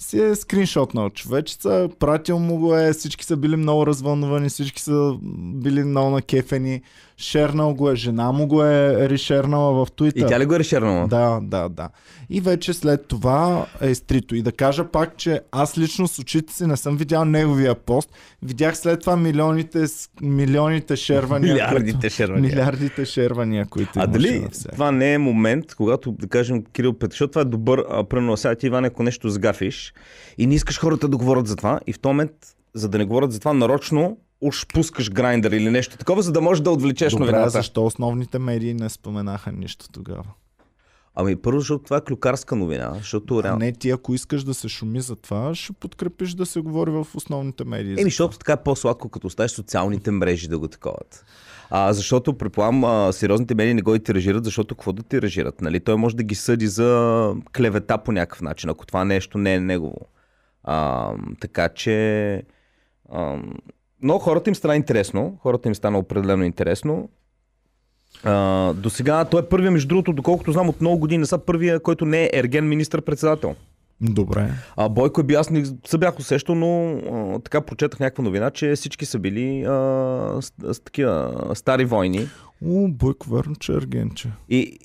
си 0.02 0.20
е 0.20 0.34
скриншотнал 0.34 1.10
човечеца, 1.10 1.88
пратил 1.98 2.38
му 2.38 2.58
го 2.58 2.76
е, 2.76 2.92
всички 2.92 3.24
са 3.24 3.36
били 3.36 3.56
много 3.56 3.86
развълнувани, 3.86 4.48
всички 4.48 4.82
са 4.82 5.16
били 5.54 5.84
много 5.84 6.10
накефени, 6.10 6.82
шернал 7.18 7.74
го 7.74 7.90
е, 7.90 7.96
жена 7.96 8.32
му 8.32 8.46
го 8.46 8.64
е 8.64 9.08
решернала 9.08 9.72
в 9.72 9.88
И 9.90 9.92
Twitter. 9.92 10.28
тя 10.28 10.40
ли 10.40 10.46
го 10.46 10.54
е 10.54 10.58
решернала? 10.58 11.08
Да, 11.08 11.40
да, 11.42 11.68
да. 11.68 11.88
И 12.30 12.40
вече 12.40 12.72
след 12.72 13.08
това 13.08 13.66
е 13.80 13.88
изтрито. 13.88 14.34
И 14.34 14.42
да 14.42 14.52
кажа 14.52 14.84
пак, 14.84 15.16
че 15.16 15.40
аз 15.52 15.78
лично 15.78 16.08
с 16.08 16.18
очите 16.18 16.52
си 16.52 16.66
не 16.66 16.76
съм 16.76 16.96
видял 16.96 17.24
неговия 17.24 17.74
пост. 17.74 18.12
Видях 18.42 18.78
след 18.78 19.00
това 19.00 19.16
милионите, 19.16 19.84
милионите 20.22 20.96
шервания. 20.96 21.54
Милиардите 21.54 21.98
които, 22.00 22.14
шервания. 22.14 22.50
Милиардите 22.50 23.04
шервания, 23.04 23.66
които 23.66 23.92
А 23.96 24.06
дали 24.06 24.46
това 24.72 24.90
не 24.90 25.14
е 25.14 25.18
момент, 25.18 25.74
когато, 25.74 26.12
да 26.12 26.28
кажем, 26.28 26.64
Кирил 26.64 26.92
Петър, 26.92 27.12
защото 27.12 27.30
това 27.30 27.42
е 27.42 27.44
добър, 27.44 27.84
примерно, 28.10 28.36
сега 28.36 28.54
ти, 28.54 28.66
Иван, 28.66 28.84
ако 28.84 29.02
нещо 29.02 29.30
сгафиш 29.30 29.94
и 30.38 30.46
не 30.46 30.54
искаш 30.54 30.78
хората 30.80 31.08
да 31.08 31.16
говорят 31.16 31.46
за 31.46 31.56
това, 31.56 31.80
и 31.86 31.92
в 31.92 31.98
този 31.98 32.12
момент, 32.12 32.32
за 32.74 32.88
да 32.88 32.98
не 32.98 33.04
говорят 33.04 33.32
за 33.32 33.38
това, 33.38 33.52
нарочно 33.52 34.16
уж 34.42 34.66
пускаш 34.66 35.10
грайндър 35.10 35.50
или 35.50 35.70
нещо 35.70 35.96
такова, 35.96 36.22
за 36.22 36.32
да 36.32 36.40
можеш 36.40 36.62
да 36.62 36.70
отвлечеш 36.70 37.12
Добре, 37.12 37.24
новината. 37.24 37.50
защо 37.50 37.86
основните 37.86 38.38
медии 38.38 38.74
не 38.74 38.88
споменаха 38.88 39.52
нищо 39.52 39.88
тогава? 39.92 40.24
Ами 41.14 41.36
първо, 41.36 41.60
защото 41.60 41.84
това 41.84 41.96
е 41.96 42.00
клюкарска 42.00 42.56
новина, 42.56 42.92
защото 42.94 43.42
реално... 43.42 43.58
не 43.58 43.72
ти, 43.72 43.90
ако 43.90 44.14
искаш 44.14 44.44
да 44.44 44.54
се 44.54 44.68
шуми 44.68 45.00
за 45.00 45.16
това, 45.16 45.54
ще 45.54 45.72
подкрепиш 45.72 46.34
да 46.34 46.46
се 46.46 46.60
говори 46.60 46.90
в 46.90 47.06
основните 47.14 47.64
медии. 47.64 47.92
Еми, 47.92 48.10
защото 48.10 48.38
така 48.38 48.52
е 48.52 48.62
по-сладко, 48.62 49.08
като 49.08 49.26
оставиш 49.26 49.50
социалните 49.50 50.10
мрежи 50.10 50.48
да 50.48 50.58
го 50.58 50.68
таковат. 50.68 51.24
А, 51.70 51.92
защото, 51.92 52.38
предполагам, 52.38 52.84
а, 52.84 53.12
сериозните 53.12 53.54
медии 53.54 53.74
не 53.74 53.82
го 53.82 53.94
и 53.94 54.00
тиражират, 54.00 54.44
защото 54.44 54.74
какво 54.74 54.92
да 54.92 55.02
тиражират? 55.02 55.60
Нали? 55.60 55.80
Той 55.80 55.96
може 55.96 56.16
да 56.16 56.22
ги 56.22 56.34
съди 56.34 56.66
за 56.66 57.32
клевета 57.56 57.98
по 57.98 58.12
някакъв 58.12 58.40
начин, 58.40 58.70
ако 58.70 58.86
това 58.86 59.04
нещо 59.04 59.38
не 59.38 59.54
е 59.54 59.60
негово. 59.60 60.00
А, 60.64 61.10
така 61.40 61.68
че... 61.68 62.42
А, 63.12 63.38
но 64.02 64.18
хората 64.18 64.50
им 64.50 64.54
стана 64.54 64.76
интересно. 64.76 65.38
Хората 65.42 65.68
им 65.68 65.74
стана 65.74 65.98
определено 65.98 66.44
интересно. 66.44 67.08
А, 68.24 68.72
до 68.72 68.90
сега 68.90 69.24
той 69.24 69.40
е 69.40 69.48
първия, 69.48 69.70
между 69.70 69.88
другото, 69.88 70.12
доколкото 70.12 70.52
знам 70.52 70.68
от 70.68 70.80
много 70.80 70.98
години, 70.98 71.26
са 71.26 71.38
първия, 71.38 71.80
който 71.80 72.04
не 72.04 72.24
е 72.24 72.30
ерген 72.32 72.68
министър-председател. 72.68 73.54
Добре. 74.00 74.50
А 74.76 74.88
Бойко 74.88 75.20
е 75.20 75.24
би, 75.24 75.34
аз 75.34 75.50
не 75.50 75.64
се 75.86 75.98
бях 75.98 76.18
усещал, 76.18 76.54
но 76.54 76.90
а, 76.90 77.38
така 77.38 77.60
прочетах 77.60 78.00
някаква 78.00 78.24
новина, 78.24 78.50
че 78.50 78.74
всички 78.74 79.06
са 79.06 79.18
били 79.18 79.62
а, 79.62 79.72
с, 80.40 80.52
с 80.74 80.80
такива 80.80 81.34
стари 81.54 81.84
войни. 81.84 82.28
О, 82.66 82.88
Бойко, 82.88 83.30
верно, 83.30 83.56
че 83.56 83.72
е 83.72 83.76
Ергенче. 83.76 84.28
И, 84.48 84.78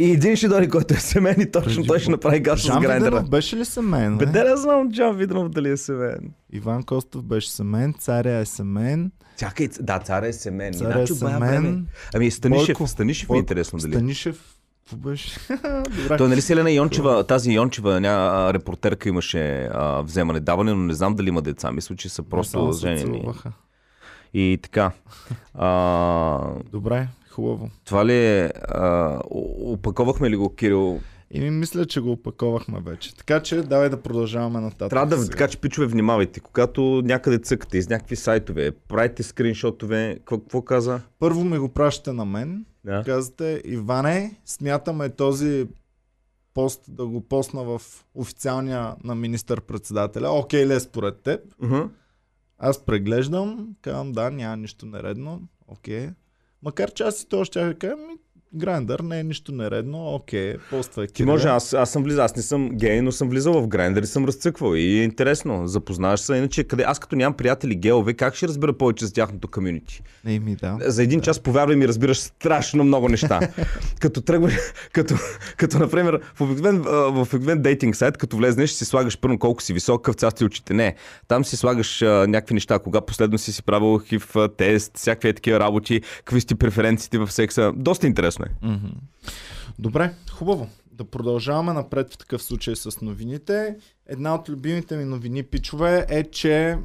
и 0.00 0.10
един 0.10 0.36
ще 0.36 0.48
дойде, 0.48 0.68
който 0.68 0.94
е 0.94 0.96
семен 0.96 1.40
и 1.40 1.50
точно 1.50 1.74
Преди 1.74 1.88
той 1.88 1.98
ще 1.98 2.10
направи 2.10 2.40
газ 2.40 2.62
с 2.62 2.68
грайндера. 2.68 2.94
Виденов 3.10 3.30
беше 3.30 3.56
ли 3.56 3.64
семен? 3.64 4.18
Бе, 4.18 4.26
не? 4.26 4.32
да 4.32 4.44
не 4.44 4.56
знам 4.56 4.92
Джан 4.92 5.16
Виденов 5.16 5.48
дали 5.48 5.70
е 5.70 5.76
семен. 5.76 6.32
Иван 6.52 6.82
Костов 6.82 7.24
беше 7.24 7.50
семен, 7.50 7.94
царя 7.98 8.36
е 8.36 8.46
семен, 8.46 9.10
Чакай, 9.38 9.68
да, 9.80 9.98
царя 9.98 10.26
е 10.26 10.32
семен. 10.32 10.74
царя 10.74 10.88
е 10.88 10.98
Иначе 10.98 11.14
време. 11.14 11.46
семен. 11.46 11.86
Ами 12.14 12.30
Станишев, 12.30 12.66
Бойко. 12.66 12.86
Станишев 12.86 13.28
ми 13.28 13.32
е 13.32 13.36
Бойко. 13.36 13.40
интересно 13.42 13.78
дали. 13.78 13.92
Станишев, 13.92 14.54
беше? 14.96 15.40
Той 16.18 16.28
нали 16.28 16.40
си 16.40 16.52
Елена 16.52 16.70
Йончева, 16.70 17.24
тази 17.24 17.52
Йончева, 17.52 18.00
ня, 18.00 18.50
репортерка 18.54 19.08
имаше 19.08 19.68
а, 19.72 20.02
вземане, 20.02 20.40
даване, 20.40 20.74
но 20.74 20.80
не 20.82 20.94
знам 20.94 21.14
дали 21.14 21.28
има 21.28 21.42
деца. 21.42 21.72
Мисля, 21.72 21.96
че 21.96 22.08
са 22.08 22.22
просто 22.22 22.72
женени. 22.72 23.00
целуваха. 23.00 23.52
И 24.34 24.58
така. 24.62 24.92
А, 25.54 26.54
Добре, 26.72 27.08
хубаво. 27.30 27.70
това 27.84 28.06
ли 28.06 28.14
е... 28.14 28.52
А, 28.68 29.18
опаковахме 29.60 30.30
ли 30.30 30.36
го, 30.36 30.54
Кирил? 30.54 31.00
И 31.30 31.40
ми 31.40 31.50
мисля, 31.50 31.86
че 31.86 32.00
го 32.00 32.12
опаковахме 32.12 32.80
вече. 32.80 33.16
Така 33.16 33.42
че 33.42 33.62
давай 33.62 33.88
да 33.88 34.02
продължаваме 34.02 34.60
нататък. 34.60 34.90
Трябва 34.90 35.06
да, 35.06 35.22
сега. 35.22 35.30
така 35.30 35.48
че 35.48 35.58
пичове, 35.58 35.86
внимавайте. 35.86 36.40
Когато 36.40 37.02
някъде 37.04 37.38
цъкате 37.38 37.78
из 37.78 37.88
някакви 37.88 38.16
сайтове, 38.16 38.70
правите 38.88 39.22
скриншотове, 39.22 40.18
какво, 40.24 40.62
каза? 40.62 41.00
Първо 41.18 41.44
ми 41.44 41.58
го 41.58 41.68
пращате 41.68 42.12
на 42.12 42.24
мен. 42.24 42.64
Да. 42.84 43.02
Казвате, 43.06 43.62
Иване, 43.64 44.40
смятаме 44.44 45.08
този 45.08 45.66
пост 46.54 46.84
да 46.88 47.06
го 47.06 47.20
посна 47.20 47.64
в 47.64 47.82
официалния 48.14 48.94
на 49.04 49.14
министър-председателя. 49.14 50.30
Окей 50.30 50.66
ли 50.66 50.74
е 50.74 50.80
според 50.80 51.20
теб? 51.22 51.40
Uh-huh. 51.62 51.88
Аз 52.62 52.84
преглеждам, 52.84 53.76
казвам 53.82 54.12
да, 54.12 54.30
няма 54.30 54.56
нищо 54.56 54.86
нередно. 54.86 55.42
Окей. 55.66 56.08
Макар 56.62 56.92
че 56.92 57.02
аз 57.02 57.22
и 57.22 57.28
то 57.28 57.44
ще 57.44 57.74
кажа, 57.74 57.96
ми, 57.96 58.14
Грайндър 58.54 59.00
не 59.00 59.20
е 59.20 59.24
нищо 59.24 59.52
нередно, 59.52 60.14
окей, 60.14 60.56
поствай 60.70 61.06
Ти 61.06 61.24
може, 61.24 61.48
аз, 61.48 61.72
аз 61.74 61.90
съм 61.90 62.02
влизал, 62.02 62.24
аз 62.24 62.36
не 62.36 62.42
съм 62.42 62.70
гей, 62.72 63.00
но 63.00 63.12
съм 63.12 63.28
влизал 63.28 63.52
в 63.52 63.68
Grindr 63.68 64.02
и 64.02 64.06
съм 64.06 64.24
разцъквал. 64.24 64.74
И 64.74 64.98
е 64.98 65.04
интересно, 65.04 65.66
запознаваш 65.66 66.20
се. 66.20 66.36
Иначе, 66.36 66.64
къде, 66.64 66.82
аз 66.86 66.98
като 66.98 67.16
нямам 67.16 67.36
приятели 67.36 67.74
геове, 67.74 68.14
как 68.14 68.34
ще 68.34 68.48
разбера 68.48 68.72
повече 68.72 69.06
за 69.06 69.12
тяхното 69.12 69.48
комюнити? 69.48 70.02
Не 70.24 70.38
ми 70.38 70.56
да. 70.56 70.78
За 70.80 71.02
един 71.02 71.20
час, 71.20 71.40
повярвай 71.40 71.76
ми, 71.76 71.88
разбираш 71.88 72.18
страшно 72.18 72.84
много 72.84 73.08
неща. 73.08 73.40
като 74.00 74.20
тръгваш, 74.20 74.54
като, 74.92 75.14
като 75.56 75.78
например, 75.78 76.20
в 76.34 76.40
обикновен, 76.40 76.82
в 76.82 77.28
обикновен 77.34 77.62
дейтинг 77.62 77.96
сайт, 77.96 78.16
като 78.16 78.36
влезнеш, 78.36 78.70
си 78.70 78.84
слагаш 78.84 79.18
първо 79.18 79.38
колко 79.38 79.62
си 79.62 79.72
висок, 79.72 80.02
къв 80.02 80.14
цвят 80.14 80.36
ти 80.36 80.44
очите. 80.44 80.74
Не. 80.74 80.94
Там 81.28 81.44
си 81.44 81.56
слагаш 81.56 82.02
а, 82.02 82.26
някакви 82.28 82.54
неща, 82.54 82.78
кога 82.78 83.00
последно 83.00 83.38
си 83.38 83.52
си 83.52 83.62
правил 83.62 83.98
хив 83.98 84.34
тест, 84.56 84.92
всякакви 84.96 85.34
такива 85.34 85.60
работи, 85.60 86.00
какви 86.24 86.40
сте 86.40 86.54
преференциите 86.54 87.18
в 87.18 87.32
секса. 87.32 87.72
Доста 87.76 88.06
интересно 88.06 88.39
е. 88.46 88.66
Мгм. 88.66 88.88
Добре, 89.78 90.14
хубаво. 90.32 90.68
Да 90.92 91.04
продължаваме 91.04 91.72
напред 91.72 92.14
в 92.14 92.18
такъв 92.18 92.42
случай 92.42 92.76
с 92.76 93.00
новините. 93.00 93.76
Една 94.06 94.34
от 94.34 94.48
любимите 94.48 94.96
ми 94.96 95.04
новини, 95.04 95.42
пичове, 95.42 96.06
е, 96.08 96.24
че 96.24 96.78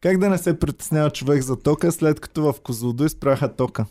как 0.00 0.18
да 0.18 0.28
не 0.28 0.38
се 0.38 0.58
притеснява 0.58 1.10
човек 1.10 1.42
за 1.42 1.56
тока, 1.56 1.92
след 1.92 2.20
като 2.20 2.42
в 2.42 2.60
Козлодуй 2.60 3.08
спряха 3.08 3.56
тока. 3.56 3.86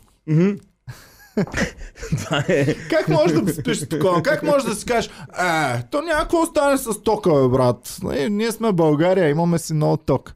Е. 2.48 2.76
Как 2.90 3.08
може 3.08 3.34
да 3.34 3.54
спиш 3.54 3.90
такова? 3.90 4.24
Как 4.24 4.44
може 4.44 4.66
да 4.66 4.76
си 4.76 4.86
кажеш, 4.86 5.12
е, 5.40 5.84
то 5.92 6.02
няма 6.02 6.22
какво 6.22 6.46
стане 6.46 6.78
с 6.78 7.04
тока, 7.04 7.34
бе, 7.34 7.48
брат. 7.48 7.98
Нали, 8.04 8.30
Ние 8.30 8.52
сме 8.52 8.72
България, 8.72 9.30
имаме 9.30 9.60
си 9.60 9.74
много 9.74 9.98
ток. 9.98 10.34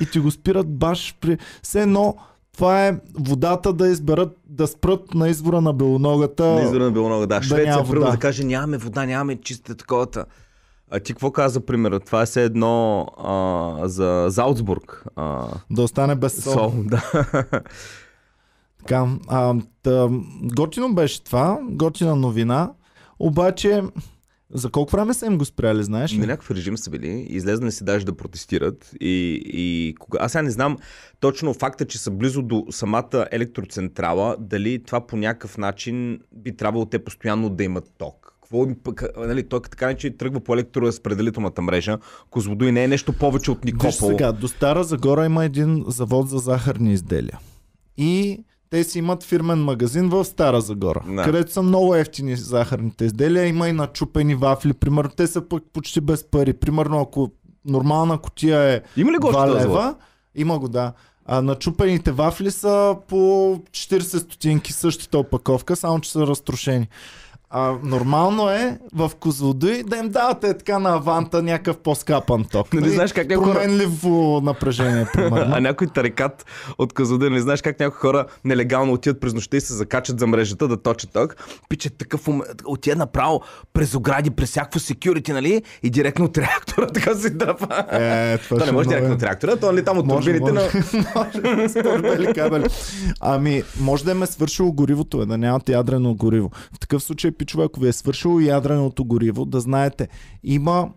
И 0.00 0.06
ти 0.06 0.18
го 0.18 0.30
спират 0.30 0.78
баш 0.78 1.16
при... 1.20 1.38
Все 1.62 1.82
едно, 1.82 2.16
това 2.58 2.86
е 2.86 2.96
водата 3.14 3.72
да 3.72 3.88
изберат, 3.88 4.36
да 4.46 4.66
спрат 4.66 5.14
на 5.14 5.28
извора 5.28 5.60
на 5.60 5.72
белоногата. 5.72 6.46
На 6.46 6.62
извора 6.62 6.84
на 6.84 6.90
било 6.90 7.06
много, 7.08 7.26
да. 7.26 7.38
да 7.38 7.42
Швеция, 7.42 7.84
да 7.84 8.16
каже, 8.16 8.44
нямаме 8.44 8.78
вода, 8.78 9.06
нямаме 9.06 9.40
чиста 9.40 9.74
таковата. 9.74 10.24
А 10.90 11.00
ти 11.00 11.12
какво 11.12 11.30
каза, 11.30 11.60
пример? 11.60 12.00
Това 12.06 12.22
е 12.22 12.26
все 12.26 12.44
едно 12.44 13.06
а, 13.18 13.88
за 13.88 14.26
Залцбург. 14.28 15.04
А, 15.16 15.46
Да 15.70 15.82
остане 15.82 16.14
без 16.14 16.42
сол. 16.42 16.52
сол, 16.52 16.72
да. 16.84 17.02
Така, 18.78 19.06
а, 19.28 19.54
та, 19.82 20.08
готино 20.42 20.94
беше 20.94 21.24
това, 21.24 21.58
готина 21.62 22.16
новина, 22.16 22.70
обаче 23.18 23.82
за 24.54 24.70
колко 24.70 24.92
време 24.92 25.14
са 25.14 25.26
им 25.26 25.38
го 25.38 25.44
спряли, 25.44 25.84
знаеш 25.84 26.12
На 26.12 26.22
ли? 26.22 26.26
някакъв 26.26 26.50
режим 26.50 26.76
са 26.78 26.90
били, 26.90 27.26
излезнали 27.30 27.72
си 27.72 27.84
даже 27.84 28.06
да 28.06 28.16
протестират 28.16 28.90
и, 29.00 29.42
и 29.44 29.94
кога... 29.98 30.18
Аз 30.22 30.32
сега 30.32 30.42
не 30.42 30.50
знам 30.50 30.76
точно 31.20 31.54
факта, 31.54 31.84
че 31.84 31.98
са 31.98 32.10
близо 32.10 32.42
до 32.42 32.66
самата 32.70 33.26
електроцентрала, 33.32 34.36
дали 34.40 34.82
това 34.82 35.06
по 35.06 35.16
някакъв 35.16 35.58
начин 35.58 36.20
би 36.32 36.56
трябвало 36.56 36.86
те 36.86 36.98
постоянно 36.98 37.50
да 37.50 37.64
имат 37.64 37.92
ток. 37.98 38.34
Какво 38.42 38.64
им, 38.64 38.76
нали, 39.16 39.48
той 39.48 39.60
така 39.62 39.94
че 39.94 40.16
тръгва 40.16 40.40
по 40.40 40.54
електроразпределителната 40.54 41.62
мрежа. 41.62 41.98
Козлодуй 42.30 42.72
не 42.72 42.84
е 42.84 42.88
нещо 42.88 43.12
повече 43.12 43.50
от 43.50 43.58
Виж 43.64 43.72
Никопол. 43.72 44.08
сега, 44.08 44.32
до 44.32 44.48
Стара 44.48 44.84
Загора 44.84 45.26
има 45.26 45.44
един 45.44 45.84
завод 45.88 46.28
за 46.28 46.38
захарни 46.38 46.92
изделия. 46.92 47.38
И 47.96 48.44
те 48.70 48.84
си 48.84 48.98
имат 48.98 49.22
фирмен 49.24 49.64
магазин 49.64 50.08
в 50.08 50.24
Стара 50.24 50.60
Загора, 50.60 51.04
Да. 51.08 51.22
където 51.22 51.52
са 51.52 51.62
много 51.62 51.94
ефтини 51.94 52.36
захарните 52.36 53.04
изделия. 53.04 53.46
Има 53.46 53.68
и 53.68 53.72
начупени 53.72 54.34
вафли, 54.34 54.72
примерно. 54.72 55.10
Те 55.16 55.26
са 55.26 55.48
пък 55.48 55.62
почти 55.72 56.00
без 56.00 56.24
пари. 56.24 56.52
Примерно, 56.52 57.00
ако 57.00 57.30
нормална 57.64 58.18
котия 58.18 58.62
е 58.74 58.80
Има 58.96 59.12
ли 59.12 59.16
го 59.16 59.26
2 59.26 59.34
още 59.34 59.52
този 59.52 59.68
лева, 59.68 59.94
има 60.34 60.58
го, 60.58 60.68
да. 60.68 60.92
А 61.26 61.42
начупените 61.42 62.12
вафли 62.12 62.50
са 62.50 62.96
по 63.08 63.16
40 63.70 64.00
стотинки, 64.18 64.72
същата 64.72 65.18
опаковка, 65.18 65.76
само 65.76 66.00
че 66.00 66.10
са 66.12 66.26
разтрошени. 66.26 66.88
А, 67.50 67.74
нормално 67.82 68.50
е 68.50 68.78
в 68.94 69.10
Козлодуй 69.20 69.82
да 69.82 69.96
им 69.96 70.08
давате 70.08 70.58
така 70.58 70.78
на 70.78 70.94
аванта 70.94 71.42
някакъв 71.42 71.78
по-скапан 71.78 72.44
ток. 72.44 72.72
Нали 72.72 72.90
знаеш 72.90 73.12
как 73.12 73.28
някои 73.28 73.46
хора- 73.46 73.58
Променливо 73.58 74.40
напрежение, 74.44 75.06
примерно. 75.12 75.54
А 75.56 75.60
някой 75.60 75.86
тарикат 75.86 76.46
от 76.78 76.92
Казадър, 76.92 77.30
не 77.30 77.40
знаеш 77.40 77.62
как 77.62 77.80
някои 77.80 77.98
хора 77.98 78.26
нелегално 78.44 78.92
отиват 78.92 79.20
през 79.20 79.34
нощта 79.34 79.56
и 79.56 79.60
се 79.60 79.74
закачат 79.74 80.18
за 80.18 80.26
мрежата 80.26 80.68
да 80.68 80.82
точат 80.82 81.10
ток. 81.12 81.36
Пичат 81.68 81.98
такъв 81.98 82.28
ум... 82.28 82.42
отида 82.64 82.96
направо 82.96 83.40
през 83.72 83.94
огради, 83.94 84.30
през 84.30 84.48
всякакво 84.50 84.80
security, 84.80 85.32
нали? 85.32 85.62
И 85.82 85.90
директно 85.90 86.24
от 86.24 86.38
реактора 86.38 86.86
така 86.94 87.14
се 87.14 87.30
драпа. 87.30 87.84
Е, 87.92 88.38
То 88.38 88.56
не 88.56 88.72
може 88.72 88.88
директно 88.88 89.10
е. 89.10 89.14
от 89.14 89.22
реактора, 89.22 89.56
то 89.56 89.66
нали 89.66 89.84
там 89.84 89.98
от 89.98 90.08
турбините, 90.08 90.52
но... 90.52 90.54
може. 90.54 90.70
Ами, 93.20 93.62
може 93.80 94.04
да 94.04 94.10
им 94.10 94.22
е 94.22 94.26
свършило 94.26 94.72
горивото, 94.72 95.22
е, 95.22 95.26
да 95.26 95.38
нямате 95.38 95.72
ядрено 95.72 96.14
гориво. 96.14 96.50
В 96.72 96.78
такъв 96.78 97.02
случай, 97.02 97.30
пичове, 97.38 97.64
ако 97.64 97.80
ви 97.80 97.88
е 97.88 97.92
свършило 97.92 98.40
ядреното 98.40 99.04
гориво, 99.04 99.44
да 99.44 99.60
знаете, 99.60 100.08
има 100.44 100.90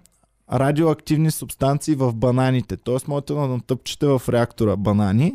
радиоактивни 0.54 1.32
субстанции 1.32 1.96
в 1.96 2.14
бананите. 2.14 2.78
Тоест, 2.78 3.08
можете 3.08 3.34
да 3.34 3.48
натъпчете 3.48 4.08
в 4.08 4.22
реактора 4.30 4.76
банани. 4.76 5.34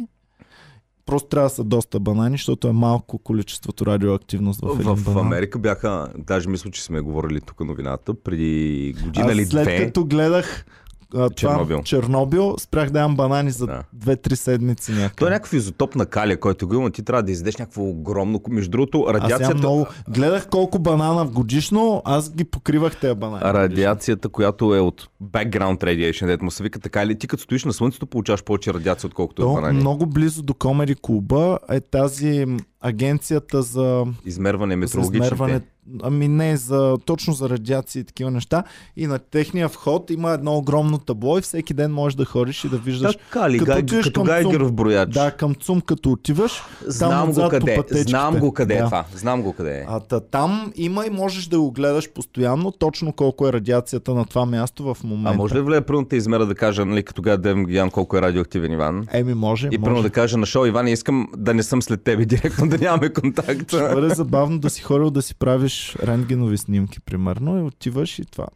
Просто 1.06 1.28
трябва 1.28 1.48
да 1.48 1.54
са 1.54 1.64
доста 1.64 2.00
банани, 2.00 2.34
защото 2.34 2.68
е 2.68 2.72
малко 2.72 3.18
количеството 3.18 3.86
радиоактивност 3.86 4.60
в 4.60 4.76
един 4.80 4.94
В, 4.94 4.96
в 4.96 5.04
банан. 5.04 5.26
Америка 5.26 5.58
бяха, 5.58 6.08
даже 6.18 6.48
мисля, 6.48 6.70
че 6.70 6.82
сме 6.82 7.00
говорили 7.00 7.40
тук 7.40 7.60
новината, 7.60 8.14
преди 8.14 8.94
година 9.02 9.26
Аз 9.26 9.32
или 9.32 9.46
след 9.46 9.64
две. 9.64 9.86
като 9.86 10.04
гледах 10.04 10.66
а, 11.14 11.30
Чернобил. 11.30 11.76
Това, 11.76 11.84
Чернобил, 11.84 12.54
спрях 12.58 12.90
да 12.90 12.98
ям 12.98 13.16
банани 13.16 13.50
за 13.50 13.66
Да. 13.66 13.82
2-3 13.96 14.34
седмици 14.34 14.92
някъде. 14.92 15.14
Той 15.16 15.28
е 15.28 15.32
някакъв 15.32 15.52
изотоп 15.52 15.94
на 15.94 16.06
калия, 16.06 16.40
който 16.40 16.68
го 16.68 16.74
има. 16.74 16.90
Ти 16.90 17.02
трябва 17.02 17.22
да 17.22 17.32
изядеш 17.32 17.56
някакво 17.56 17.82
огромно. 17.82 18.40
Между 18.48 18.70
другото, 18.70 19.04
Аз 19.08 19.14
радиацията. 19.14 19.54
много... 19.54 19.86
Гледах 20.08 20.48
колко 20.48 20.78
банана 20.78 21.24
в 21.24 21.30
годишно, 21.30 22.02
аз 22.04 22.30
ги 22.30 22.44
покривах 22.44 22.96
тези 22.96 23.14
банани. 23.14 23.42
Радиацията, 23.42 24.28
която 24.28 24.74
е 24.74 24.80
от 24.80 25.08
background 25.24 25.78
radiation, 25.78 26.26
дето 26.26 26.44
му 26.44 26.50
се 26.50 26.62
вика 26.62 26.78
така, 26.78 27.02
или 27.02 27.18
ти 27.18 27.26
като 27.26 27.42
стоиш 27.42 27.64
на 27.64 27.72
слънцето, 27.72 28.06
получаваш 28.06 28.44
повече 28.44 28.74
радиация, 28.74 29.08
отколкото 29.08 29.42
от 29.42 29.48
То, 29.48 29.54
банани. 29.54 29.78
много 29.78 30.06
близо 30.06 30.42
до 30.42 30.54
Комери 30.54 30.94
клуба 31.02 31.58
е 31.70 31.80
тази 31.80 32.46
агенцията 32.80 33.62
за, 33.62 34.04
Измерване 34.24 34.76
метрологичните. 34.76 35.26
измерване, 35.26 35.60
ами 36.02 36.28
не, 36.28 36.56
за, 36.56 36.96
точно 37.04 37.32
за 37.32 37.48
радиации 37.48 38.00
и 38.00 38.04
такива 38.04 38.30
неща. 38.30 38.64
И 38.96 39.06
на 39.06 39.18
техния 39.18 39.68
вход 39.68 40.10
има 40.10 40.30
едно 40.30 40.56
огромно 40.56 40.98
табло 40.98 41.38
и 41.38 41.40
всеки 41.40 41.74
ден 41.74 41.92
можеш 41.92 42.16
да 42.16 42.24
ходиш 42.24 42.64
и 42.64 42.68
да 42.68 42.76
виждаш. 42.76 43.16
Така 43.16 43.50
ли, 43.50 43.58
Като 43.58 43.66
гай, 43.72 43.86
като 43.86 44.12
към 44.12 44.24
гайгер 44.24 44.60
в 44.60 44.72
брояч. 44.72 45.08
Да, 45.14 45.30
към 45.30 45.54
ЦУМ 45.54 45.80
като 45.80 46.10
отиваш, 46.12 46.62
знам 46.86 47.32
го 47.32 47.48
къде. 47.48 47.82
Знам 47.90 48.38
го 48.38 48.52
къде 48.52 48.74
е 48.74 48.78
Да. 48.78 48.84
това. 48.84 49.04
Знам 49.14 49.42
го 49.42 49.52
къде 49.52 49.78
е. 49.78 49.84
А 49.88 50.00
та, 50.00 50.20
там 50.20 50.72
има 50.76 51.06
и 51.06 51.10
можеш 51.10 51.46
да 51.46 51.60
го 51.60 51.70
гледаш 51.70 52.10
постоянно, 52.10 52.72
точно 52.72 53.12
колко 53.12 53.48
е 53.48 53.52
радиацията 53.52 54.14
на 54.14 54.24
това 54.24 54.46
място 54.46 54.94
в 54.94 55.04
момента. 55.04 55.30
А 55.30 55.36
може 55.36 55.54
ли 55.54 55.60
влезе 55.60 55.80
първо 55.80 56.02
да 56.02 56.16
измера 56.16 56.46
да 56.46 56.54
кажа, 56.54 56.84
нали, 56.84 57.02
като 57.02 57.22
гледа 57.22 57.38
Девен 57.38 57.64
Гиан 57.64 57.90
колко 57.90 58.16
е 58.16 58.22
радиоактивен 58.22 58.72
Иван? 58.72 59.06
Еми, 59.12 59.34
може. 59.34 59.68
И 59.72 59.78
първо 59.78 60.02
да 60.02 60.10
кажа 60.10 60.38
на 60.38 60.46
шоу, 60.46 60.66
Иван, 60.66 60.88
искам 60.88 61.28
да 61.36 61.54
не 61.54 61.62
съм 61.62 61.82
след 61.82 62.02
тебе 62.02 62.24
директно, 62.24 62.65
да 62.76 62.78
нямаме 62.78 63.12
контакт. 63.12 63.68
Ще 63.68 63.94
бъде 63.94 64.14
забавно 64.14 64.58
да 64.58 64.70
си 64.70 64.82
ходил 64.82 65.10
да 65.10 65.22
си 65.22 65.34
правиш 65.34 65.96
рентгенови 66.02 66.58
снимки, 66.58 67.00
примерно, 67.00 67.58
и 67.58 67.62
отиваш 67.62 68.18
и 68.18 68.24
това. 68.24 68.46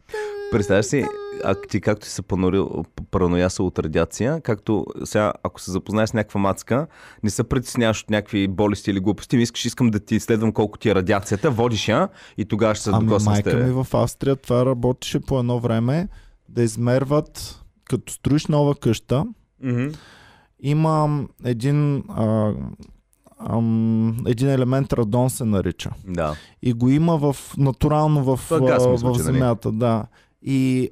Представяш 0.51 0.85
си, 0.85 1.05
а 1.43 1.55
ти 1.69 1.81
както 1.81 2.05
си 2.05 2.11
се 2.11 2.21
панорил, 2.21 2.83
параноясал 3.11 3.65
от 3.65 3.79
радиация, 3.79 4.41
както 4.41 4.85
сега, 5.03 5.33
ако 5.43 5.61
се 5.61 5.71
запознаеш 5.71 6.09
с 6.09 6.13
някаква 6.13 6.39
мацка, 6.39 6.87
не 7.23 7.29
се 7.29 7.43
притесняваш 7.43 8.03
от 8.03 8.09
някакви 8.09 8.47
болести 8.47 8.91
или 8.91 8.99
глупости, 8.99 9.37
ми 9.37 9.43
искаш, 9.43 9.65
искам 9.65 9.89
да 9.89 9.99
ти 9.99 10.15
изследвам 10.15 10.51
колко 10.51 10.77
ти 10.77 10.89
е 10.89 10.95
радиацията, 10.95 11.51
водиш 11.51 11.87
я 11.87 12.09
и 12.37 12.45
тогава 12.45 12.75
ще 12.75 12.83
се 12.83 12.89
Ами 12.93 13.05
докосвам 13.05 13.35
с 13.35 13.45
майка 13.45 13.57
ми 13.57 13.71
в 13.71 13.87
Австрия 13.93 14.35
това 14.35 14.65
работеше 14.65 15.19
по 15.19 15.39
едно 15.39 15.59
време 15.59 16.07
да 16.49 16.63
измерват, 16.63 17.63
като 17.85 18.13
строиш 18.13 18.47
нова 18.47 18.75
къща, 18.75 19.25
Мгм. 19.63 19.87
има 20.59 21.23
един, 21.45 22.03
а, 22.09 22.53
ам, 23.49 24.25
един 24.27 24.49
елемент 24.49 24.93
радон 24.93 25.29
се 25.29 25.45
нарича. 25.45 25.91
Да. 26.07 26.35
И 26.61 26.73
го 26.73 26.89
има 26.89 27.17
в 27.17 27.35
натурално 27.57 28.23
в, 28.23 28.39
Това 28.47 28.67
газ, 28.67 28.87
мисля, 28.87 29.09
в 29.09 29.11
нали? 29.11 29.23
земята, 29.23 29.71
да. 29.71 30.05
И 30.41 30.89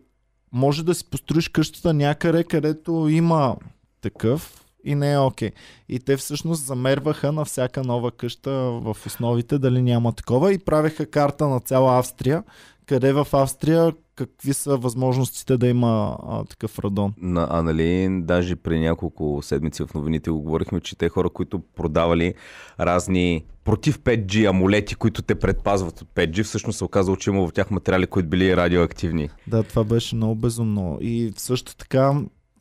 може 0.52 0.86
да 0.86 0.96
си 0.96 1.10
построиш 1.10 1.50
къщата 1.50 1.94
някъде, 1.94 2.44
където 2.44 3.08
има 3.10 3.56
такъв 4.02 4.66
и 4.84 4.96
не 4.96 5.12
е 5.12 5.20
окей. 5.20 5.52
И 5.90 6.00
те 6.00 6.18
всъщност 6.18 6.66
замерваха 6.66 7.32
на 7.32 7.46
всяка 7.46 7.84
нова 7.84 8.12
къща 8.12 8.52
в 8.52 8.98
основите 9.06 9.60
дали 9.60 9.82
няма 9.82 10.14
такова 10.14 10.54
и 10.54 10.58
правеха 10.58 11.06
карта 11.06 11.48
на 11.48 11.60
цяла 11.60 12.00
Австрия, 12.00 12.44
къде 12.86 13.14
в 13.14 13.28
Австрия 13.34 13.94
какви 14.20 14.54
са 14.54 14.78
възможностите 14.78 15.58
да 15.58 15.68
има 15.68 16.18
а, 16.28 16.46
такъв 16.46 16.80
радон. 16.80 17.14
На, 17.18 17.48
а 17.50 17.64
нали, 17.64 18.22
даже 18.22 18.56
при 18.56 18.80
няколко 18.80 19.40
седмици 19.42 19.84
в 19.84 19.94
новините 19.94 20.30
го 20.30 20.42
говорихме, 20.42 20.80
че 20.80 20.98
те 20.98 21.10
хора, 21.10 21.30
които 21.30 21.60
продавали 21.60 22.34
разни 22.80 23.46
против 23.64 24.00
5G 24.00 24.50
амулети, 24.50 24.96
които 24.96 25.22
те 25.22 25.36
предпазват 25.36 26.02
от 26.02 26.08
5G, 26.16 26.44
всъщност 26.44 26.78
се 26.78 26.84
оказало, 26.84 27.18
че 27.18 27.30
има 27.30 27.48
в 27.48 27.54
тях 27.54 27.72
материали, 27.72 28.08
които 28.08 28.30
били 28.30 28.56
радиоактивни. 28.56 29.30
Да, 29.48 29.64
това 29.64 29.84
беше 29.84 30.16
много 30.16 30.36
безумно. 30.36 30.98
И 31.02 31.34
също 31.38 31.76
така 31.76 32.14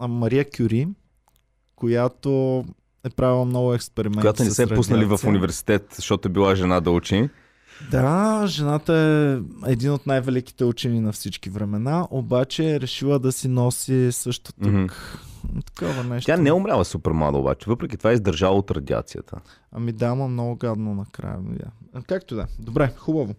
Мария 0.09 0.45
Кюри, 0.57 0.89
която 1.77 2.65
е 3.05 3.11
правила 3.11 3.45
много 3.45 3.75
експерименти. 3.75 4.21
Която 4.21 4.45
не 4.45 4.51
се 4.51 4.63
е 4.63 4.67
пуснали 4.67 5.05
в 5.05 5.21
университет, 5.27 5.87
защото 5.93 6.29
е 6.29 6.33
била 6.33 6.55
жена 6.55 6.81
да 6.81 6.91
учи. 6.91 7.29
Да, 7.91 8.45
жената 8.47 8.95
е 9.65 9.71
един 9.71 9.93
от 9.93 10.07
най-великите 10.07 10.65
учени 10.65 11.01
на 11.01 11.13
всички 11.13 11.51
времена, 11.51 12.07
обаче 12.11 12.75
е 12.75 12.81
решила 12.81 13.19
да 13.19 13.33
си 13.33 13.49
носи 13.49 14.09
също 14.13 14.53
тук 14.53 14.67
Мгм. 14.67 14.87
Такова 15.67 16.05
нещо. 16.05 16.27
Тя 16.27 16.37
не 16.37 16.49
е 16.49 16.53
умряла 16.53 16.85
супер 16.85 17.11
млада 17.11 17.39
обаче, 17.39 17.71
въпреки 17.71 17.97
това 17.97 18.11
е 18.11 18.15
издържала 18.15 18.57
от 18.57 18.71
радиацията. 18.71 19.37
Ами 19.73 19.93
да, 19.93 20.07
ама 20.07 20.29
много 20.29 20.57
гадно 20.57 20.95
накрая. 20.95 21.37
видя. 21.43 21.65
А, 21.95 22.03
Както 22.03 22.35
да. 22.35 22.47
Добре, 22.59 22.93
хубаво. 22.97 23.35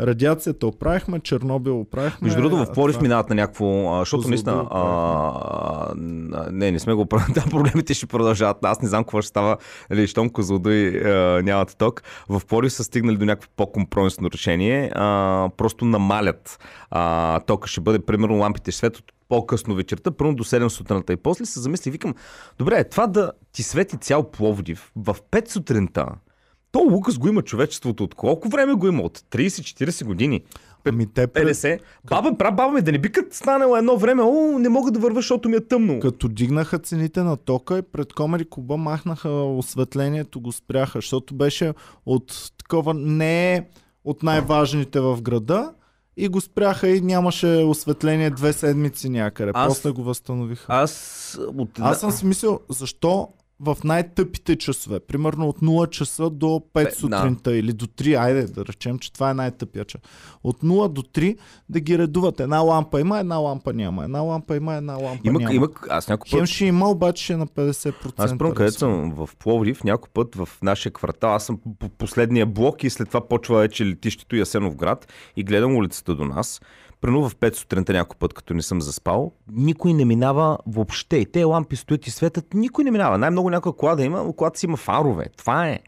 Радиацията 0.00 0.66
оправихме, 0.66 1.20
Чернобил 1.20 1.80
оправихме. 1.80 2.26
Между 2.26 2.40
другото, 2.40 2.64
в 2.64 2.72
Пловдив 2.72 2.94
това- 2.94 3.02
минават 3.02 3.28
на 3.28 3.34
някакво, 3.34 3.66
защото 3.98 4.28
наистина, 4.28 4.66
а, 4.70 5.92
не, 6.50 6.70
не 6.70 6.78
сме 6.78 6.94
го 6.94 7.06
правили, 7.06 7.32
да, 7.34 7.42
проблемите 7.42 7.94
ще 7.94 8.06
продължават. 8.06 8.56
Аз 8.62 8.82
не 8.82 8.88
знам 8.88 9.04
какво 9.04 9.22
ще 9.22 9.28
става, 9.28 9.56
нали, 9.90 10.06
щом 10.06 10.30
Козлодуй 10.30 10.88
а, 11.02 11.42
нямат 11.42 11.76
ток. 11.78 12.02
В 12.28 12.42
Пловдив 12.48 12.72
са 12.72 12.84
стигнали 12.84 13.16
до 13.16 13.24
някакво 13.24 13.48
по-компромисно 13.56 14.30
решение, 14.30 14.90
а, 14.94 15.48
просто 15.56 15.84
намалят 15.84 16.58
а, 16.90 17.40
тока. 17.40 17.68
Ще 17.68 17.80
бъде, 17.80 17.98
примерно, 17.98 18.36
лампите 18.36 18.70
ще 18.70 18.78
светят 18.78 19.04
по-късно 19.28 19.74
вечерта, 19.74 20.10
първо 20.10 20.34
до 20.34 20.44
7 20.44 20.68
сутринта. 20.68 21.12
И 21.12 21.16
после 21.16 21.46
се 21.46 21.60
замисли, 21.60 21.90
викам, 21.90 22.14
добре, 22.58 22.84
това 22.84 23.06
да 23.06 23.32
ти 23.52 23.62
свети 23.62 23.96
цял 23.96 24.30
Пловдив 24.30 24.92
в 24.96 25.16
5 25.30 25.48
сутринта, 25.48 26.06
то 26.72 26.78
Лукас 26.78 27.18
го 27.18 27.28
има 27.28 27.42
човечеството 27.42 28.04
от 28.04 28.14
колко 28.14 28.48
време 28.48 28.74
го 28.74 28.86
има? 28.86 29.02
От 29.02 29.18
30-40 29.18 30.04
години. 30.04 30.42
Ами 30.88 31.06
те 31.06 31.26
пред, 31.26 31.56
50. 31.56 31.80
Баба, 32.08 32.38
пра 32.38 32.52
баба 32.52 32.72
ми 32.72 32.82
да 32.82 32.92
не 32.92 32.98
би 32.98 33.12
като 33.12 33.36
станало 33.36 33.76
едно 33.76 33.96
време, 33.96 34.22
о, 34.22 34.58
не 34.58 34.68
мога 34.68 34.90
да 34.90 35.00
вървя, 35.00 35.18
защото 35.18 35.48
ми 35.48 35.56
е 35.56 35.60
тъмно. 35.60 36.00
като 36.00 36.28
дигнаха 36.28 36.78
цените 36.78 37.22
на 37.22 37.36
тока 37.36 37.78
и 37.78 37.82
пред 37.82 38.12
Комери 38.12 38.44
Куба 38.44 38.76
махнаха 38.76 39.30
осветлението, 39.30 40.40
го 40.40 40.52
спряха, 40.52 40.98
защото 40.98 41.34
беше 41.34 41.72
от 42.06 42.52
такова 42.58 42.94
не 42.94 43.54
е 43.54 43.64
от 44.04 44.22
най-важните 44.22 45.00
в 45.00 45.22
града 45.22 45.72
и 46.16 46.28
го 46.28 46.40
спряха 46.40 46.88
и 46.88 47.00
нямаше 47.00 47.46
осветление 47.46 48.30
две 48.30 48.52
седмици 48.52 49.08
някъде. 49.08 49.52
Аз- 49.54 49.68
После 49.68 49.90
го 49.90 50.02
възстановиха. 50.02 50.66
Аз 50.68 51.38
от... 51.48 51.68
Аз 51.80 52.00
съм 52.00 52.10
си 52.10 52.26
мислил, 52.26 52.60
защо 52.68 53.28
в 53.60 53.76
най-тъпите 53.84 54.56
часове, 54.56 55.00
примерно 55.00 55.48
от 55.48 55.60
0 55.60 55.90
часа 55.90 56.30
до 56.30 56.46
5 56.46 56.62
Пе- 56.74 56.94
сутринта 56.94 57.56
или 57.56 57.72
до 57.72 57.86
3, 57.86 58.20
айде 58.22 58.46
да 58.46 58.66
речем, 58.66 58.98
че 58.98 59.12
това 59.12 59.30
е 59.30 59.34
най-тъпия 59.34 59.84
час. 59.84 60.00
От 60.44 60.62
0 60.62 60.88
до 60.88 61.02
3 61.02 61.36
да 61.68 61.80
ги 61.80 61.98
редуват. 61.98 62.40
Една 62.40 62.58
лампа 62.58 63.00
има, 63.00 63.18
една 63.18 63.36
лампа 63.36 63.72
няма. 63.72 64.04
Една 64.04 64.20
лампа 64.20 64.56
има, 64.56 64.74
една 64.74 64.94
лампа 64.94 65.20
Има, 65.24 65.38
няма. 65.38 65.54
има, 65.54 65.68
аз 65.88 66.08
някой 66.08 66.28
Хем 66.30 66.40
път... 66.40 66.48
ще 66.48 66.64
има, 66.64 66.90
обаче 66.90 67.24
ще 67.24 67.32
е 67.32 67.36
на 67.36 67.46
50%. 67.46 68.12
Аз 68.16 68.38
първо, 68.38 68.54
където 68.54 68.78
съм 68.78 69.12
в 69.12 69.28
Пловдив, 69.38 69.84
някой 69.84 70.08
път 70.14 70.34
в 70.34 70.48
нашия 70.62 70.92
квартал, 70.92 71.34
аз 71.34 71.46
съм 71.46 71.58
по 71.78 71.88
последния 71.88 72.46
блок 72.46 72.84
и 72.84 72.90
след 72.90 73.08
това 73.08 73.28
почва 73.28 73.58
вече 73.58 73.86
летището 73.86 74.36
Ясенов 74.36 74.76
град 74.76 75.12
и 75.36 75.44
гледам 75.44 75.76
улицата 75.76 76.14
до 76.14 76.24
нас. 76.24 76.60
Прено 77.04 77.28
в 77.28 77.36
5 77.36 77.54
сутринта 77.54 77.92
някой 77.92 78.16
път, 78.18 78.34
като 78.34 78.54
не 78.54 78.62
съм 78.62 78.82
заспал, 78.82 79.32
никой 79.52 79.92
не 79.92 80.04
минава 80.04 80.58
въобще. 80.66 81.16
И 81.16 81.26
те 81.26 81.44
лампи 81.44 81.76
стоят 81.76 82.06
и 82.06 82.10
светят, 82.10 82.54
никой 82.54 82.84
не 82.84 82.90
минава. 82.90 83.18
Най-много 83.18 83.50
някоя 83.50 83.76
кола 83.76 83.94
да 83.94 84.04
има, 84.04 84.32
колата 84.36 84.58
си 84.58 84.66
има 84.66 84.76
фарове. 84.76 85.26
Това 85.36 85.68
е. 85.68 85.80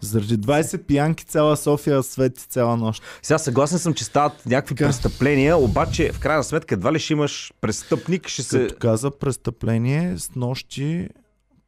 Заради 0.00 0.38
20 0.38 0.82
пиянки 0.82 1.24
цяла 1.24 1.56
София 1.56 2.02
свети 2.02 2.48
цяла 2.48 2.76
нощ. 2.76 3.02
Сега 3.22 3.38
съгласен 3.38 3.78
съм, 3.78 3.94
че 3.94 4.04
стават 4.04 4.46
някакви 4.46 4.74
Така. 4.74 4.88
престъпления, 4.88 5.56
обаче 5.56 6.12
в 6.12 6.20
крайна 6.20 6.44
сметка 6.44 6.74
едва 6.74 6.92
ли 6.92 6.98
ще 6.98 7.12
имаш 7.12 7.52
престъпник, 7.60 8.28
ще 8.28 8.42
се... 8.42 8.58
Като 8.58 8.78
каза 8.78 9.10
престъпление, 9.10 10.18
с 10.18 10.34
нощи, 10.34 11.08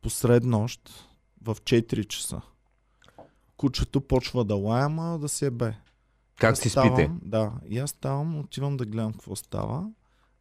посред 0.02 0.44
нощ, 0.44 0.80
в 1.42 1.56
4 1.56 2.06
часа. 2.06 2.40
Кучето 3.56 4.00
почва 4.00 4.44
да 4.44 4.54
лая, 4.54 4.84
ама 4.84 5.18
да 5.18 5.28
се 5.28 5.50
бе. 5.50 5.74
Как 6.42 6.56
си 6.56 6.68
ставам, 6.68 6.88
спите? 6.90 7.10
Да, 7.22 7.50
и 7.68 7.78
аз 7.78 7.90
ставам, 7.90 8.38
отивам 8.38 8.76
да 8.76 8.84
гледам 8.84 9.12
какво 9.12 9.36
става 9.36 9.84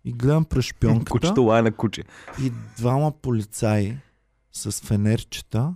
и 0.06 0.14
гледам 0.14 0.46
през 0.46 0.66
шпионката 0.66 1.12
Кучето 1.12 1.42
лая 1.42 1.64
на 1.64 1.72
куче. 1.72 2.04
и 2.42 2.52
двама 2.78 3.12
полицаи 3.12 3.98
с 4.52 4.82
фенерчета 4.82 5.76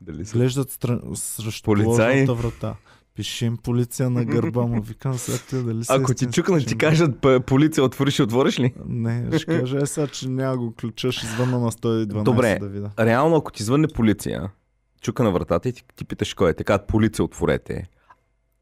Дали 0.00 0.24
са? 0.24 0.36
глеждат 0.36 0.70
стра... 0.70 1.00
срещу 1.14 1.64
Полицаи? 1.64 2.26
врата. 2.26 2.76
Пише 3.14 3.46
им 3.46 3.56
полиция 3.56 4.10
на 4.10 4.24
гърба 4.24 4.62
му. 4.62 4.82
Викам 4.82 5.14
сега 5.14 5.38
ти 5.40 5.64
дали 5.64 5.84
са 5.84 5.94
Ако 5.94 6.14
ти 6.14 6.26
чукнат, 6.26 6.66
ти 6.66 6.78
кажат 6.78 7.20
«П- 7.20 7.40
полиция, 7.40 7.84
отвориш, 7.84 8.20
отвориш 8.20 8.60
ли? 8.60 8.74
Не, 8.86 9.38
ще 9.38 9.46
кажа 9.46 9.78
е 9.78 9.86
сега, 9.86 10.06
че 10.06 10.28
няма 10.28 10.56
го 10.56 10.74
ключа, 10.74 11.12
ще 11.12 11.26
звънна 11.26 11.58
на 11.58 11.72
112 11.72 12.22
Добре. 12.22 12.58
да 12.60 12.68
видя. 12.68 12.90
Реално, 12.98 13.36
ако 13.36 13.52
ти 13.52 13.62
звънне 13.62 13.88
полиция, 13.88 14.50
чука 15.00 15.22
на 15.22 15.30
вратата 15.30 15.68
и 15.68 15.72
ти, 15.72 15.84
ти 15.96 16.04
питаш 16.04 16.34
кой 16.34 16.50
е, 16.50 16.54
така 16.54 16.78
полиция 16.78 17.24
отворете. 17.24 17.88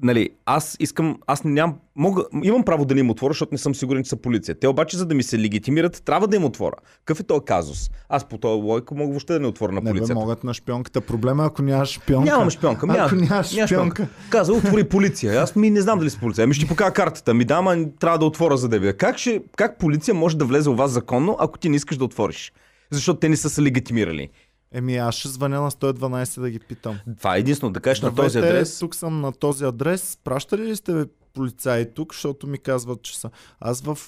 Нали, 0.02 0.30
аз 0.46 0.76
искам, 0.80 1.18
аз 1.26 1.44
нямам, 1.44 1.76
мога, 1.96 2.24
имам 2.42 2.62
право 2.64 2.84
да 2.84 2.94
не 2.94 3.00
им 3.00 3.10
отворя, 3.10 3.32
защото 3.32 3.54
не 3.54 3.58
съм 3.58 3.74
сигурен, 3.74 4.02
че 4.04 4.10
са 4.10 4.16
полиция. 4.16 4.54
Те 4.54 4.68
обаче, 4.68 4.96
за 4.96 5.06
да 5.06 5.14
ми 5.14 5.22
се 5.22 5.38
легитимират, 5.38 6.02
трябва 6.04 6.28
да 6.28 6.36
им 6.36 6.44
отворя. 6.44 6.76
Какъв 6.98 7.20
е 7.20 7.22
този 7.22 7.40
казус? 7.44 7.90
Аз 8.08 8.24
по 8.24 8.38
този 8.38 8.62
логика 8.62 8.94
мога 8.94 9.10
въобще 9.10 9.32
да 9.32 9.40
не 9.40 9.46
отворя 9.46 9.72
на 9.72 9.80
Не 9.80 9.84
бе, 9.84 9.90
полицията. 9.90 10.14
могат 10.14 10.44
на 10.44 10.54
шпионката. 10.54 11.00
Проблема 11.00 11.42
е, 11.42 11.46
ако 11.46 11.62
нямаш 11.62 11.88
шпионка. 11.92 12.30
Нямам 12.30 12.50
шпионка. 12.50 12.86
Няма, 12.86 12.98
Ако 13.06 13.14
нямаш 13.14 13.52
няма 13.52 13.68
шпионка. 13.68 14.08
Каза, 14.30 14.52
отвори 14.52 14.84
полиция. 14.84 15.42
Аз 15.42 15.56
ми 15.56 15.70
не 15.70 15.80
знам 15.80 15.98
дали 15.98 16.10
си 16.10 16.20
полиция. 16.20 16.44
Ами 16.44 16.54
ще 16.54 16.66
покажа 16.66 16.92
картата. 16.92 17.34
Ми 17.34 17.44
да, 17.44 17.54
ама 17.54 17.76
трябва 18.00 18.18
да 18.18 18.24
отворя 18.24 18.56
за 18.56 18.68
да 18.68 18.78
видя. 18.78 18.96
Как, 18.96 19.18
ще, 19.18 19.42
как 19.56 19.78
полиция 19.78 20.14
може 20.14 20.36
да 20.36 20.44
влезе 20.44 20.70
у 20.70 20.74
вас 20.74 20.90
законно, 20.90 21.36
ако 21.40 21.58
ти 21.58 21.68
не 21.68 21.76
искаш 21.76 21.96
да 21.96 22.04
отвориш? 22.04 22.52
Защото 22.90 23.20
те 23.20 23.28
не 23.28 23.36
са 23.36 23.50
се 23.50 23.62
легитимирали. 23.62 24.28
Еми, 24.74 24.96
аз 24.96 25.14
ще 25.14 25.28
звъня 25.28 25.60
на 25.60 25.70
112 25.70 26.40
да 26.40 26.50
ги 26.50 26.58
питам. 26.58 26.98
Това 27.18 27.36
е 27.36 27.40
единствено. 27.40 27.72
Да 27.72 27.80
кажеш 27.80 28.02
на 28.02 28.10
Здравейте, 28.10 28.34
този 28.34 28.38
адрес. 28.38 28.78
Тук 28.78 28.94
съм 28.94 29.20
на 29.20 29.32
този 29.32 29.64
адрес. 29.64 30.18
Пращали 30.24 30.62
ли 30.66 30.76
сте 30.76 31.06
полицаи 31.34 31.94
тук, 31.94 32.14
защото 32.14 32.46
ми 32.46 32.58
казват, 32.58 33.02
че 33.02 33.18
са. 33.18 33.30
Аз 33.60 33.80
в 33.80 33.98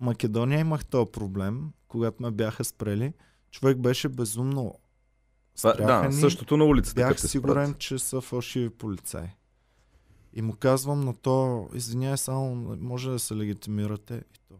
Македония 0.00 0.60
имах 0.60 0.84
този 0.86 1.10
проблем, 1.12 1.64
когато 1.88 2.22
ме 2.22 2.30
бяха 2.30 2.64
спрели. 2.64 3.12
Човек 3.50 3.78
беше 3.78 4.08
безумно. 4.08 4.74
Спряха 5.56 5.82
Да, 5.82 6.08
ни. 6.08 6.12
същото 6.12 6.56
на 6.56 6.64
улицата. 6.64 6.94
Бях 6.94 7.20
сигурен, 7.20 7.66
спрат. 7.66 7.78
че 7.78 7.98
са 7.98 8.20
фалшиви 8.20 8.70
полицаи. 8.70 9.26
И 10.34 10.42
му 10.42 10.52
казвам 10.52 11.00
на 11.00 11.14
то, 11.14 11.68
извиняй, 11.74 12.16
само 12.16 12.76
може 12.80 13.10
да 13.10 13.18
се 13.18 13.36
легитимирате. 13.36 14.14
И 14.14 14.38
то, 14.48 14.54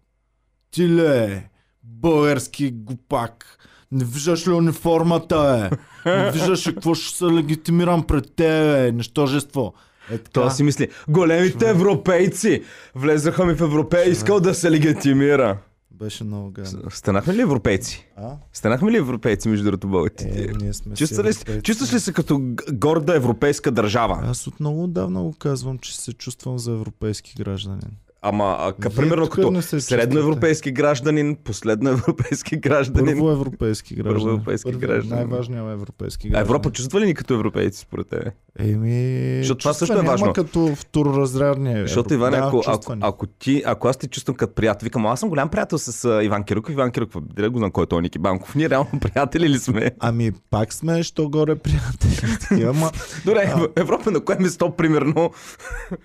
ти 0.70 0.94
ле, 0.94 1.50
български 1.82 2.70
глупак, 2.70 3.58
не 3.92 4.04
виждаш 4.04 4.46
ли 4.46 4.52
униформата, 4.52 5.70
е? 6.06 6.10
Не 6.10 6.30
виждаш 6.30 6.66
ли 6.66 6.74
какво 6.74 6.94
ще 6.94 7.16
се 7.16 7.24
легитимирам 7.24 8.02
пред 8.06 8.32
тебе, 8.36 8.92
нещожество. 8.92 9.72
Е 10.10 10.18
така. 10.18 10.30
Това 10.32 10.50
си 10.50 10.62
мисли, 10.62 10.88
големите 11.08 11.70
европейци 11.70 12.62
влезаха 12.94 13.46
ми 13.46 13.54
в 13.54 13.60
Европея, 13.60 14.10
искал 14.10 14.40
да 14.40 14.54
се 14.54 14.70
легитимира. 14.70 15.58
Беше 15.90 16.24
много 16.24 16.50
гадно. 16.50 16.90
Станахме 16.90 17.34
ли 17.34 17.40
европейци? 17.40 18.08
А? 18.16 18.36
Станахме 18.52 18.92
ли 18.92 18.96
европейци 18.96 19.48
между 19.48 19.64
другото 19.64 19.88
българите? 19.88 20.24
Е, 20.24 20.52
ние 20.62 20.72
сме 20.72 20.94
Чувстваш 20.94 21.26
ли, 21.26 21.28
европейци. 21.28 21.62
чувстваш 21.62 21.92
ли 21.92 22.00
се 22.00 22.12
като 22.12 22.40
горда 22.72 23.16
европейска 23.16 23.70
държава? 23.70 24.20
Аз 24.22 24.46
от 24.46 24.60
много 24.60 24.84
отдавна 24.84 25.22
го 25.22 25.34
казвам, 25.38 25.78
че 25.78 25.96
се 26.00 26.12
чувствам 26.12 26.58
за 26.58 26.72
европейски 26.72 27.34
гражданин. 27.38 27.90
Ама, 28.22 28.56
а, 28.60 28.90
примерно 28.90 29.28
като 29.28 29.62
се 29.62 29.80
средноевропейски 29.80 30.72
гражданин, 30.72 31.36
последноевропейски 31.36 32.56
гражданин. 32.58 33.06
Първо 33.08 33.30
европейски 33.30 33.94
гражданин. 33.94 34.16
Първо 34.16 34.30
европейски 34.30 34.72
Първи- 34.72 34.78
гражданин. 34.78 35.16
Най-важният 35.16 35.72
европейски 35.72 36.26
А 36.26 36.30
гражданин. 36.30 36.42
Европа 36.42 36.70
чувства 36.70 37.00
ли 37.00 37.06
ни 37.06 37.14
като 37.14 37.34
европейци, 37.34 37.80
според 37.80 38.08
тебе? 38.08 38.24
Еми, 38.58 39.38
Защото 39.38 39.58
това 39.58 39.72
също 39.72 39.98
е 39.98 40.02
важно. 40.02 40.32
Като 40.32 40.72
второразрядния. 40.76 41.82
Защото. 41.82 42.14
Иван, 42.14 42.30
да, 42.30 42.38
ако, 42.38 42.62
ако, 42.66 42.94
ако, 43.00 43.26
ти, 43.26 43.62
ако 43.66 43.88
аз 43.88 43.96
те 43.96 44.08
чувствам 44.08 44.36
като 44.36 44.54
приятел, 44.54 44.84
викам, 44.84 45.06
аз 45.06 45.20
съм 45.20 45.28
голям 45.28 45.48
приятел 45.48 45.78
с 45.78 46.04
а, 46.06 46.24
Иван 46.24 46.44
Кирков. 46.44 46.72
Иван 46.72 46.90
Кирков, 46.90 47.22
директно 47.26 47.52
го 47.52 47.58
знам 47.58 47.70
кой 47.70 47.84
е 47.84 47.86
той 47.86 48.02
Ники 48.02 48.18
Банков. 48.18 48.54
Ние 48.54 48.70
реално 48.70 48.90
приятели 49.02 49.48
ли 49.48 49.58
сме? 49.58 49.90
Ами, 50.00 50.32
пак 50.50 50.72
сме, 50.72 51.02
що 51.02 51.28
горе 51.28 51.54
приятели. 51.54 52.62
Ама 52.64 52.90
Добре, 53.24 53.52
А. 53.56 53.68
Европа 53.76 54.10
на 54.10 54.20
кое 54.20 54.36
место, 54.40 54.70
примерно? 54.70 55.30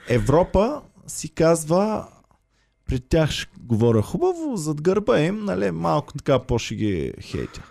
Европа 0.09 0.81
си 1.07 1.29
казва, 1.29 2.07
при 2.87 2.99
тях 2.99 3.31
ще 3.31 3.51
говоря 3.59 4.01
хубаво, 4.01 4.55
зад 4.55 4.81
гърба 4.81 5.19
им, 5.19 5.45
нали, 5.45 5.71
малко 5.71 6.13
така 6.13 6.39
по 6.39 6.59
ще 6.59 6.75
ги 6.75 7.13
хейтя. 7.21 7.61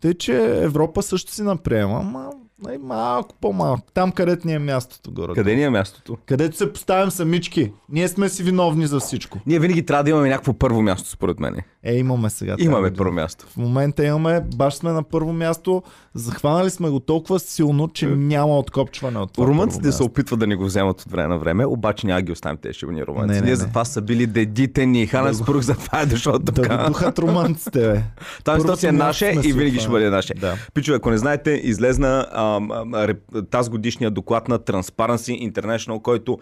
Тъй, 0.00 0.14
че 0.14 0.62
Европа 0.64 1.02
също 1.02 1.32
си 1.32 1.42
наприема, 1.42 1.98
ама 2.00 2.30
най- 2.62 2.78
малко 2.78 3.34
по-малко. 3.40 3.82
Там, 3.94 4.12
където 4.12 4.46
ни 4.46 4.54
е 4.54 4.58
мястото 4.58 5.12
горе. 5.12 5.32
Къде 5.34 5.56
ни 5.56 5.62
е 5.62 5.70
мястото? 5.70 6.18
Където 6.26 6.56
се 6.56 6.72
поставим 6.72 7.10
самички. 7.10 7.72
Ние 7.88 8.08
сме 8.08 8.28
си 8.28 8.42
виновни 8.42 8.86
за 8.86 9.00
всичко. 9.00 9.38
Ние 9.46 9.58
винаги 9.58 9.86
трябва 9.86 10.04
да 10.04 10.10
имаме 10.10 10.28
някакво 10.28 10.52
първо 10.52 10.82
място, 10.82 11.10
според 11.10 11.40
мен. 11.40 11.56
Е, 11.84 11.94
имаме 11.94 12.30
сега. 12.30 12.56
Имаме 12.58 12.82
година. 12.82 12.96
първо 12.96 13.12
място. 13.12 13.46
В 13.48 13.56
момента 13.56 14.04
имаме, 14.04 14.40
баш 14.56 14.74
сме 14.74 14.92
на 14.92 15.02
първо 15.02 15.32
място, 15.32 15.82
захванали 16.14 16.70
сме 16.70 16.90
го 16.90 17.00
толкова 17.00 17.40
силно, 17.40 17.88
че 17.88 18.06
няма 18.06 18.58
откопчване 18.58 19.18
от 19.18 19.32
това 19.32 19.46
Румънците 19.46 19.92
се 19.92 20.02
опитват 20.02 20.40
да 20.40 20.46
ни 20.46 20.54
го 20.54 20.64
вземат 20.64 21.00
от 21.00 21.10
време 21.10 21.28
на 21.28 21.38
време, 21.38 21.66
обаче 21.66 22.06
няма 22.06 22.18
да 22.18 22.22
ги 22.22 22.32
оставим 22.32 22.56
тези 22.56 22.74
шибани 22.74 23.06
румънци. 23.06 23.34
Не, 23.34 23.40
не, 23.40 23.46
Ние 23.46 23.56
затова 23.56 23.84
са 23.84 24.02
били 24.02 24.26
дедите 24.26 24.86
ни. 24.86 25.06
Хана 25.06 25.34
Спрух 25.34 25.60
затова 25.60 26.00
е 26.00 26.06
дошъл 26.06 26.38
Да 26.38 26.52
тук. 26.52 26.68
го 26.68 26.86
духат 26.86 27.18
румънците, 27.18 27.80
бе. 27.80 28.02
Там 28.44 28.62
то 28.66 28.76
си 28.76 28.86
е 28.86 28.92
наше 28.92 29.34
и 29.44 29.52
винаги 29.52 29.78
ще 29.78 29.88
бъде 29.88 30.10
наше. 30.10 30.34
Да. 30.34 30.56
Пичове, 30.74 30.96
ако 30.96 31.10
не 31.10 31.18
знаете, 31.18 31.50
излезна 31.50 32.26
тази 33.50 33.70
годишния 33.70 34.10
доклад 34.10 34.48
на 34.48 34.58
Transparency 34.58 35.52
International, 35.52 36.02
който 36.02 36.38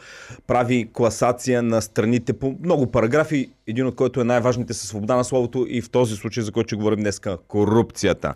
прави 0.46 0.90
класация 0.92 1.62
на 1.62 1.83
страните 1.83 2.33
по 2.33 2.57
много 2.64 2.90
параграфи, 2.90 3.50
един 3.66 3.87
от 3.87 3.94
който 3.94 4.20
е 4.20 4.24
най-важните 4.24 4.74
със 4.74 4.88
свобода 4.88 5.16
на 5.16 5.24
словото 5.31 5.66
и 5.69 5.81
в 5.81 5.90
този 5.90 6.16
случай, 6.16 6.43
за 6.43 6.53
който 6.53 6.69
ще 6.69 6.77
говорим 6.77 7.01
днес, 7.01 7.21
корупцията. 7.49 8.33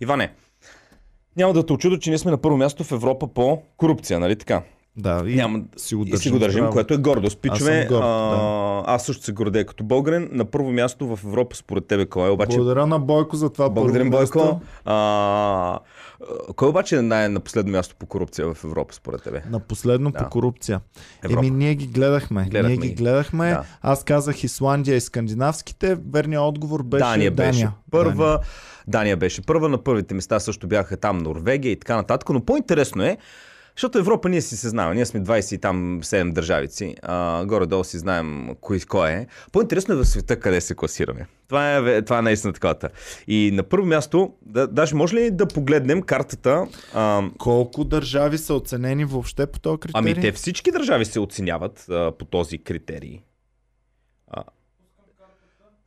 Иване, 0.00 0.32
няма 1.36 1.52
да 1.52 1.66
те 1.66 1.72
очудо, 1.72 1.98
че 1.98 2.10
ние 2.10 2.18
сме 2.18 2.30
на 2.30 2.38
първо 2.38 2.56
място 2.56 2.84
в 2.84 2.92
Европа 2.92 3.26
по 3.26 3.62
корупция, 3.76 4.20
нали 4.20 4.36
така? 4.36 4.62
Да, 4.96 5.22
и 5.26 5.34
Няма... 5.34 5.60
си 5.76 5.94
го 5.94 6.02
и 6.02 6.06
си 6.06 6.10
държим. 6.10 6.32
го 6.32 6.38
държим, 6.38 6.60
браво. 6.60 6.72
което 6.72 6.94
е 6.94 6.96
гордост. 6.96 7.38
Пичове, 7.38 7.80
съм 7.80 7.88
горд, 7.88 8.04
а, 8.04 8.36
да. 8.36 8.82
аз 8.86 9.06
също 9.06 9.24
се 9.24 9.32
гордея 9.32 9.66
като 9.66 9.84
българин. 9.84 10.28
На 10.32 10.44
първо 10.44 10.72
място 10.72 11.16
в 11.16 11.24
Европа, 11.24 11.56
според 11.56 11.86
тебе, 11.86 12.06
кой 12.06 12.28
е? 12.28 12.30
Обаче, 12.30 12.56
Благодаря 12.56 12.86
на 12.86 12.98
Бойко 12.98 13.36
за 13.36 13.50
това 13.50 13.68
благодарим, 13.70 14.10
Бойко. 14.10 14.60
А, 14.84 15.78
кой 16.56 16.68
обаче 16.68 16.96
е 16.96 17.02
най- 17.02 17.28
на 17.28 17.40
последно 17.40 17.72
място 17.72 17.94
по 17.98 18.06
корупция 18.06 18.54
в 18.54 18.64
Европа, 18.64 18.94
според 18.94 19.22
тебе? 19.22 19.42
На 19.50 19.60
последно 19.60 20.10
Да. 20.10 20.18
по 20.18 20.28
корупция. 20.28 20.80
Европа. 21.22 21.46
Еми, 21.46 21.56
ние 21.56 21.74
ги 21.74 21.86
гледахме. 21.86 22.44
Гледахме 22.44 22.76
ние 22.76 22.88
ги 22.88 22.94
гледахме. 22.94 23.50
Да. 23.50 23.64
Аз 23.82 24.04
казах 24.04 24.44
Исландия 24.44 24.96
и 24.96 25.00
скандинавските. 25.00 25.98
Верният 26.12 26.42
отговор 26.42 26.82
беше 26.82 27.04
Дания 27.04 27.30
беше 27.30 27.50
Дания. 27.52 27.72
първа. 27.90 28.26
Дания. 28.26 28.40
Дания 28.86 29.16
беше 29.16 29.42
първа. 29.42 29.68
На 29.68 29.78
първите 29.78 30.14
места 30.14 30.40
също 30.40 30.66
бяха 30.66 30.96
там 30.96 31.18
Норвегия 31.18 31.72
и 31.72 31.78
така 31.78 31.96
нататък. 31.96 32.28
Но 32.28 32.44
по-интересно 32.44 33.02
е, 33.04 33.16
защото 33.76 33.98
Европа 33.98 34.28
ние 34.28 34.40
си 34.40 34.56
се 34.56 34.68
знаем. 34.68 34.94
Ние 34.94 35.06
сме 35.06 35.20
20 35.20 35.54
и 35.54 35.58
там 35.58 36.00
7 36.02 36.32
държавици. 36.32 36.94
А, 37.02 37.44
горе-долу 37.44 37.84
си 37.84 37.98
знаем 37.98 38.48
кой, 38.60 38.80
кой 38.80 39.10
е. 39.10 39.26
По-интересно 39.52 39.94
е 39.94 39.96
в 39.96 40.04
света 40.04 40.40
къде 40.40 40.60
се 40.60 40.74
класираме. 40.74 41.26
Това 41.48 41.76
е, 41.76 42.02
това 42.02 42.18
е 42.18 42.22
наистина 42.22 42.52
такова. 42.52 42.74
И 43.28 43.50
на 43.54 43.62
първо 43.62 43.86
място, 43.86 44.32
да, 44.42 44.66
даже 44.66 44.94
може 44.94 45.16
ли 45.16 45.30
да 45.30 45.46
погледнем 45.46 46.02
картата? 46.02 46.66
А, 46.94 47.22
Колко 47.38 47.84
държави 47.84 48.38
са 48.38 48.54
оценени 48.54 49.04
въобще 49.04 49.46
по 49.46 49.58
този 49.60 49.78
критерий? 49.78 50.12
ами 50.12 50.20
те 50.20 50.32
всички 50.32 50.70
държави 50.70 51.04
се 51.04 51.20
оценяват 51.20 51.86
а, 51.90 52.12
по 52.18 52.24
този 52.24 52.58
критерий. 52.58 53.20
А, 54.28 54.42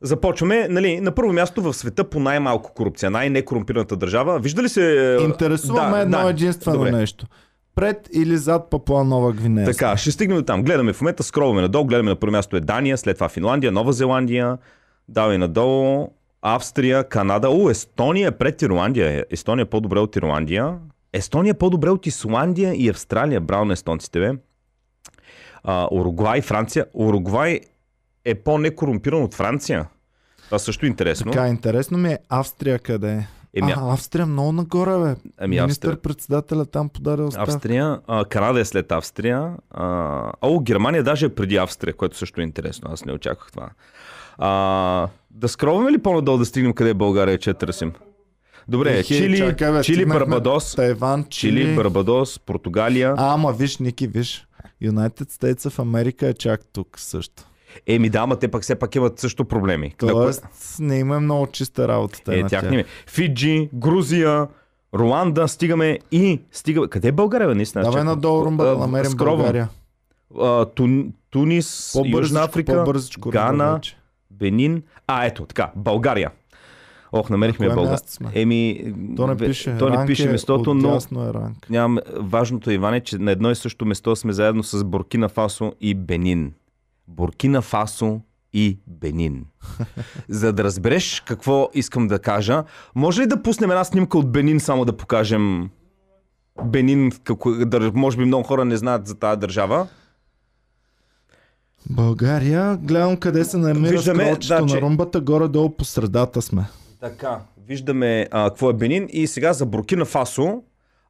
Започваме, 0.00 0.68
нали, 0.68 1.00
на 1.00 1.14
първо 1.14 1.32
място 1.32 1.62
в 1.62 1.74
света 1.74 2.04
по 2.10 2.20
най-малко 2.20 2.74
корупция, 2.74 3.10
най-некорумпираната 3.10 3.96
държава. 3.96 4.38
Вижда 4.38 4.62
ли 4.62 4.68
се... 4.68 5.14
е, 5.14 5.22
Интересуваме 5.22 6.00
едно 6.00 6.28
единствено 6.28 6.76
Добре. 6.78 6.90
нещо. 6.90 7.26
Пред 7.78 8.08
или 8.12 8.36
зад 8.36 8.70
Папуа 8.70 9.04
Нова 9.04 9.32
Гвинея? 9.32 9.66
Така, 9.66 9.96
ще 9.96 10.10
стигнем 10.10 10.44
там. 10.44 10.62
Гледаме 10.62 10.92
в 10.92 11.00
момента, 11.00 11.22
скролваме 11.22 11.60
надолу, 11.60 11.84
гледаме 11.84 12.10
на 12.10 12.16
първо 12.16 12.32
място 12.32 12.56
е 12.56 12.60
Дания, 12.60 12.98
след 12.98 13.16
това 13.16 13.28
Финландия, 13.28 13.72
Нова 13.72 13.92
Зеландия, 13.92 14.58
давай 15.08 15.38
надолу, 15.38 16.08
Австрия, 16.42 17.04
Канада. 17.04 17.50
О, 17.50 17.70
Естония 17.70 18.28
е 18.28 18.30
пред 18.30 18.62
Ирландия. 18.62 19.24
Естония 19.30 19.62
е 19.62 19.66
по-добре 19.66 19.98
от 19.98 20.16
Ирландия. 20.16 20.78
Естония 21.12 21.50
е 21.50 21.54
по-добре 21.54 21.90
от 21.90 22.06
Исландия 22.06 22.74
и 22.74 22.88
Австралия. 22.88 23.40
Браво 23.40 23.64
на 23.64 23.72
естонците, 23.72 24.20
бе. 24.20 24.32
А, 25.64 25.88
Уругвай, 25.90 26.40
Франция. 26.40 26.86
Уругвай 26.94 27.60
е 28.24 28.34
по-некорумпиран 28.34 29.22
от 29.22 29.34
Франция. 29.34 29.86
Това 30.44 30.58
също 30.58 30.86
е 30.86 30.88
интересно. 30.88 31.32
Така, 31.32 31.48
интересно 31.48 31.98
ми 31.98 32.12
е 32.12 32.18
Австрия 32.28 32.78
къде 32.78 33.12
е. 33.12 33.26
Еми, 33.54 33.72
а, 33.76 33.92
Австрия 33.92 34.26
много 34.26 34.52
нагоре, 34.52 34.90
бе. 34.90 35.10
Австрия. 35.10 35.48
Министър-председателя 35.48 36.66
там 36.66 36.88
подаде 36.88 37.22
оставка. 37.22 37.52
Австрия, 37.54 38.00
а, 38.06 38.24
Канада 38.24 38.60
е 38.60 38.64
след 38.64 38.92
Австрия. 38.92 39.52
А, 39.70 40.32
о, 40.42 40.60
Германия 40.60 41.02
даже 41.02 41.26
е 41.26 41.34
преди 41.34 41.56
Австрия, 41.56 41.94
което 41.94 42.16
също 42.16 42.40
е 42.40 42.44
интересно. 42.44 42.90
Аз 42.92 43.04
не 43.04 43.12
очаквах 43.12 43.52
това. 43.52 43.70
А, 44.38 45.08
да 45.30 45.48
скроваме 45.48 45.92
ли 45.92 45.98
по-надолу 45.98 46.38
да 46.38 46.44
стигнем 46.44 46.72
къде 46.72 46.90
е 46.90 46.94
България, 46.94 47.38
че 47.38 47.54
търсим? 47.54 47.92
Добре, 48.68 48.98
Ехе, 48.98 49.14
Чили, 49.16 49.38
чакай, 49.38 49.72
бе, 49.72 49.82
Чили 49.82 50.06
Барбадос, 50.06 50.74
Тайван, 50.74 51.24
Чили. 51.24 51.62
Чили, 51.62 51.76
Барбадос, 51.76 52.38
Португалия. 52.38 53.14
А, 53.16 53.34
ама 53.34 53.52
виж, 53.52 53.78
Ники, 53.78 54.06
виж. 54.06 54.46
United 54.82 55.30
States 55.30 55.70
в 55.70 55.78
Америка 55.78 56.26
е 56.28 56.34
чак 56.34 56.60
тук 56.72 56.98
също. 56.98 57.42
Еми 57.86 58.10
да, 58.10 58.18
ама 58.18 58.36
те 58.36 58.48
пак 58.48 58.62
все 58.62 58.74
пак 58.74 58.94
имат 58.94 59.18
също 59.18 59.44
проблеми. 59.44 59.94
Тоест, 59.98 60.46
не 60.80 60.98
има 60.98 61.16
е 61.16 61.20
много 61.20 61.46
чиста 61.46 61.88
работа. 61.88 62.36
е, 62.36 62.44
тях 62.44 62.70
не 62.70 62.84
Фиджи, 63.06 63.70
Грузия, 63.74 64.46
Руанда, 64.94 65.48
стигаме 65.48 65.98
и 66.12 66.40
стигаме. 66.52 66.88
Къде 66.88 67.08
е 67.08 67.12
България, 67.12 67.54
наистина? 67.54 67.84
Давай 67.84 68.04
надолу, 68.04 68.44
Румба, 68.44 68.64
да 68.64 68.78
намерим 68.78 69.10
скровам. 69.10 69.36
България. 69.36 69.68
А, 70.40 70.64
Тун, 70.64 71.12
Тунис, 71.30 71.96
Южна 72.06 72.44
Африка, 72.44 72.84
Гана, 73.28 73.74
вече. 73.74 73.96
Бенин. 74.30 74.82
А, 75.06 75.26
ето, 75.26 75.46
така, 75.46 75.70
България. 75.76 76.30
Ох, 77.12 77.30
намерихме 77.30 77.68
България. 77.68 77.98
Еми, 78.34 78.92
То 79.16 79.26
не 79.26 79.36
пише. 79.36 79.76
то 79.78 79.88
не 79.90 80.06
пише 80.06 80.28
е 80.28 80.32
местото, 80.32 80.74
но 80.74 80.96
е 80.96 81.34
ранг. 81.34 81.70
нямам... 81.70 81.98
важното, 82.16 82.70
Иван, 82.70 82.94
е, 82.94 83.00
че 83.00 83.18
на 83.18 83.30
едно 83.30 83.50
и 83.50 83.54
също 83.54 83.86
место 83.86 84.16
сме 84.16 84.32
заедно 84.32 84.62
с 84.62 84.84
Буркина 84.84 85.28
Фасо 85.28 85.72
и 85.80 85.94
Бенин. 85.94 86.52
Буркина 87.08 87.62
Фасо 87.62 88.20
и 88.52 88.78
Бенин. 88.86 89.44
За 90.28 90.52
да 90.52 90.64
разбереш 90.64 91.22
какво 91.26 91.68
искам 91.74 92.08
да 92.08 92.18
кажа, 92.18 92.64
може 92.94 93.22
ли 93.22 93.26
да 93.26 93.42
пуснем 93.42 93.70
една 93.70 93.84
снимка 93.84 94.18
от 94.18 94.32
Бенин, 94.32 94.60
само 94.60 94.84
да 94.84 94.96
покажем 94.96 95.70
Бенин, 96.64 97.12
какво, 97.24 97.50
може 97.94 98.16
би 98.16 98.24
много 98.24 98.44
хора 98.44 98.64
не 98.64 98.76
знаят 98.76 99.06
за 99.06 99.14
тази 99.14 99.40
държава. 99.40 99.88
България, 101.90 102.76
гледам 102.76 103.16
къде 103.16 103.44
се 103.44 103.56
намира 103.56 103.90
Виждаме, 103.92 104.24
скролчето 104.24 104.62
да, 104.62 104.68
че- 104.68 104.74
на 104.74 104.80
румбата, 104.80 105.20
горе-долу 105.20 105.76
по 105.76 105.84
средата 105.84 106.42
сме. 106.42 106.64
Така, 107.00 107.40
виждаме 107.66 108.28
а, 108.30 108.48
какво 108.48 108.70
е 108.70 108.74
Бенин 108.74 109.08
и 109.10 109.26
сега 109.26 109.52
за 109.52 109.66
Буркина 109.66 110.04
Фасо. 110.04 110.62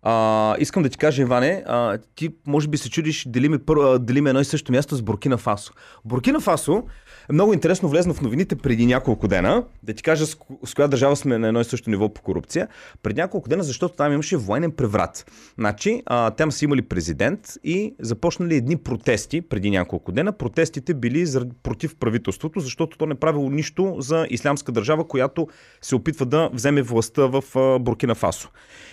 А, 0.02 0.56
искам 0.58 0.82
да 0.82 0.88
ти 0.88 0.98
кажа, 0.98 1.22
Иване, 1.22 1.64
а, 1.66 1.98
ти 2.14 2.30
може 2.46 2.68
би 2.68 2.78
се 2.78 2.90
чудиш 2.90 3.24
дали 3.28 3.48
ми, 3.48 3.58
първо, 3.58 3.98
дали 3.98 4.20
ми 4.20 4.28
едно 4.28 4.40
и 4.40 4.44
също 4.44 4.72
място 4.72 4.96
с 4.96 5.02
Буркина 5.02 5.36
Фасо. 5.36 5.72
Буркина 6.04 6.40
Фасо 6.40 6.84
много 7.32 7.52
интересно 7.52 7.88
влезна 7.88 8.14
в 8.14 8.20
новините 8.20 8.56
преди 8.56 8.86
няколко 8.86 9.28
дена. 9.28 9.64
Да 9.82 9.94
ти 9.94 10.02
кажа 10.02 10.26
с, 10.26 10.34
ко- 10.34 10.58
с 10.64 10.74
коя 10.74 10.88
държава 10.88 11.16
сме 11.16 11.38
на 11.38 11.48
едно 11.48 11.60
и 11.60 11.64
също 11.64 11.90
ниво 11.90 12.14
по 12.14 12.22
корупция. 12.22 12.68
Преди 13.02 13.20
няколко 13.20 13.48
дена, 13.48 13.62
защото 13.62 13.94
там 13.94 14.12
имаше 14.12 14.36
военен 14.36 14.72
преврат. 14.72 15.30
Значи, 15.58 16.02
а, 16.06 16.30
там 16.30 16.52
са 16.52 16.64
имали 16.64 16.82
президент 16.82 17.40
и 17.64 17.94
започнали 18.00 18.54
едни 18.54 18.76
протести 18.76 19.40
преди 19.40 19.70
няколко 19.70 20.12
дена. 20.12 20.32
Протестите 20.32 20.94
били 20.94 21.26
заради, 21.26 21.52
против 21.62 21.96
правителството, 21.96 22.60
защото 22.60 22.98
то 22.98 23.06
не 23.06 23.14
правило 23.14 23.50
нищо 23.50 23.96
за 23.98 24.26
ислямска 24.30 24.72
държава, 24.72 25.08
която 25.08 25.48
се 25.82 25.94
опитва 25.94 26.26
да 26.26 26.50
вземе 26.52 26.82
властта 26.82 27.22
в 27.26 27.42
Буркина 27.80 28.14
Фасо. 28.14 28.50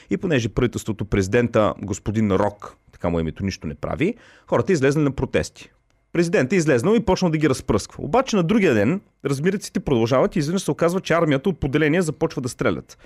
И 0.09 0.17
понеже 0.17 0.49
правителството, 0.49 1.05
президента 1.05 1.73
господин 1.81 2.31
Рок, 2.31 2.77
така 2.91 3.09
му 3.09 3.19
името, 3.19 3.43
нищо 3.43 3.67
не 3.67 3.75
прави, 3.75 4.15
хората 4.47 4.73
излезнали 4.73 5.03
на 5.03 5.11
протести. 5.11 5.71
Президентът 6.15 6.53
е 6.53 6.55
излезнал 6.55 6.95
и 6.95 6.99
почнал 6.99 7.31
да 7.31 7.37
ги 7.37 7.49
разпръсква. 7.49 8.03
Обаче 8.03 8.35
на 8.35 8.43
другия 8.43 8.73
ден 8.73 9.01
размириците 9.25 9.79
продължават 9.79 10.35
и 10.35 10.39
изведнъж 10.39 10.61
се 10.61 10.71
оказва, 10.71 11.01
че 11.01 11.13
армията 11.13 11.49
от 11.49 11.59
поделения 11.59 12.01
започва 12.01 12.41
да 12.41 12.49
стрелят. 12.49 12.97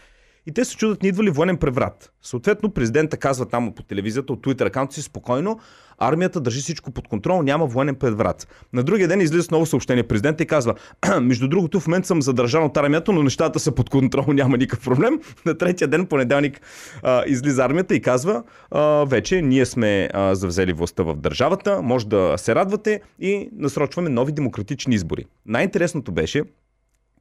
И 0.47 0.51
те 0.51 0.65
се 0.65 0.75
чудят, 0.75 1.03
не 1.03 1.09
идва 1.09 1.23
ли 1.23 1.29
военен 1.29 1.57
преврат. 1.57 2.11
Съответно, 2.21 2.69
президента 2.69 3.17
казва 3.17 3.45
там 3.45 3.73
по 3.75 3.83
телевизията, 3.83 4.33
от 4.33 4.45
Twitter 4.45 4.67
аккаунта 4.67 4.93
си 4.93 5.01
спокойно, 5.01 5.59
армията 5.99 6.41
държи 6.41 6.61
всичко 6.61 6.91
под 6.91 7.07
контрол, 7.07 7.41
няма 7.41 7.65
военен 7.65 7.95
преврат. 7.95 8.47
На 8.73 8.83
другия 8.83 9.07
ден 9.07 9.21
излиза 9.21 9.47
ново 9.51 9.65
съобщение 9.65 10.03
президента 10.03 10.43
и 10.43 10.45
казва, 10.45 10.75
между 11.21 11.47
другото, 11.47 11.79
в 11.79 11.87
момента 11.87 12.07
съм 12.07 12.21
задържан 12.21 12.63
от 12.63 12.77
армията, 12.77 13.11
но 13.11 13.23
нещата 13.23 13.59
са 13.59 13.71
под 13.71 13.89
контрол, 13.89 14.25
няма 14.33 14.57
никакъв 14.57 14.83
проблем. 14.83 15.19
На 15.45 15.57
третия 15.57 15.87
ден, 15.87 16.05
понеделник, 16.05 16.61
а, 17.03 17.23
излиза 17.27 17.65
армията 17.65 17.95
и 17.95 18.01
казва, 18.01 18.43
а, 18.71 19.05
вече 19.05 19.41
ние 19.41 19.65
сме 19.65 20.09
а, 20.13 20.35
завзели 20.35 20.73
властта 20.73 21.03
в 21.03 21.15
държавата, 21.15 21.81
може 21.81 22.07
да 22.07 22.33
се 22.37 22.55
радвате 22.55 23.01
и 23.19 23.49
насрочваме 23.55 24.09
нови 24.09 24.31
демократични 24.31 24.95
избори. 24.95 25.25
Най-интересното 25.45 26.11
беше, 26.11 26.43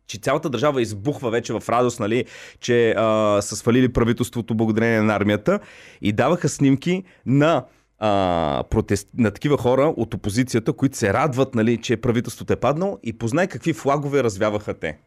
че 0.09 0.19
цялата 0.19 0.51
държава 0.51 0.83
избухва 0.83 1.31
вече 1.31 1.53
в 1.53 1.63
радост, 1.69 2.01
нали, 2.01 2.25
че 2.61 2.91
а, 2.91 3.39
са 3.43 3.57
свалили 3.57 3.93
правителството 3.93 4.55
благодарение 4.55 5.01
на 5.01 5.15
армията 5.15 5.61
и 6.03 6.13
даваха 6.13 6.49
снимки 6.49 7.05
на 7.27 7.65
а, 7.99 8.63
протест, 8.71 9.09
на 9.19 9.31
такива 9.31 9.59
хора 9.59 9.95
от 9.97 10.15
опозицията, 10.15 10.73
които 10.73 10.97
се 10.97 11.13
радват, 11.13 11.55
нали, 11.55 11.77
че 11.77 11.97
правителството 11.97 12.53
е 12.53 12.57
паднало 12.57 12.99
и 13.03 13.19
познай 13.19 13.47
какви 13.47 13.73
флагове 13.73 14.23
развяваха 14.23 14.75
те. 14.75 14.99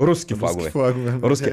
Руски 0.00 0.34
флагове. 0.34 0.70
флагове. 0.70 1.14
Руски. 1.22 1.50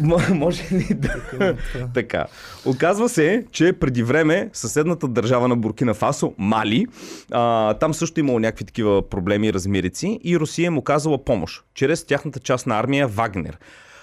М- 0.00 0.16
може 0.34 0.62
ли 0.72 0.94
да... 0.94 1.56
така. 1.94 2.26
Оказва 2.66 3.08
се, 3.08 3.44
че 3.52 3.72
преди 3.72 4.02
време 4.02 4.50
съседната 4.52 5.08
държава 5.08 5.48
на 5.48 5.56
Буркина 5.56 5.94
Фасо, 5.94 6.34
Мали, 6.38 6.86
а, 7.32 7.74
там 7.74 7.94
също 7.94 8.20
имало 8.20 8.38
някакви 8.38 8.64
такива 8.64 9.08
проблеми 9.08 9.46
и 9.46 9.52
размирици 9.52 10.20
и 10.24 10.38
Русия 10.38 10.70
му 10.70 10.82
казала 10.82 11.24
помощ 11.24 11.64
чрез 11.74 12.04
тяхната 12.04 12.40
частна 12.40 12.78
армия 12.78 13.08
Вагнер. 13.08 13.58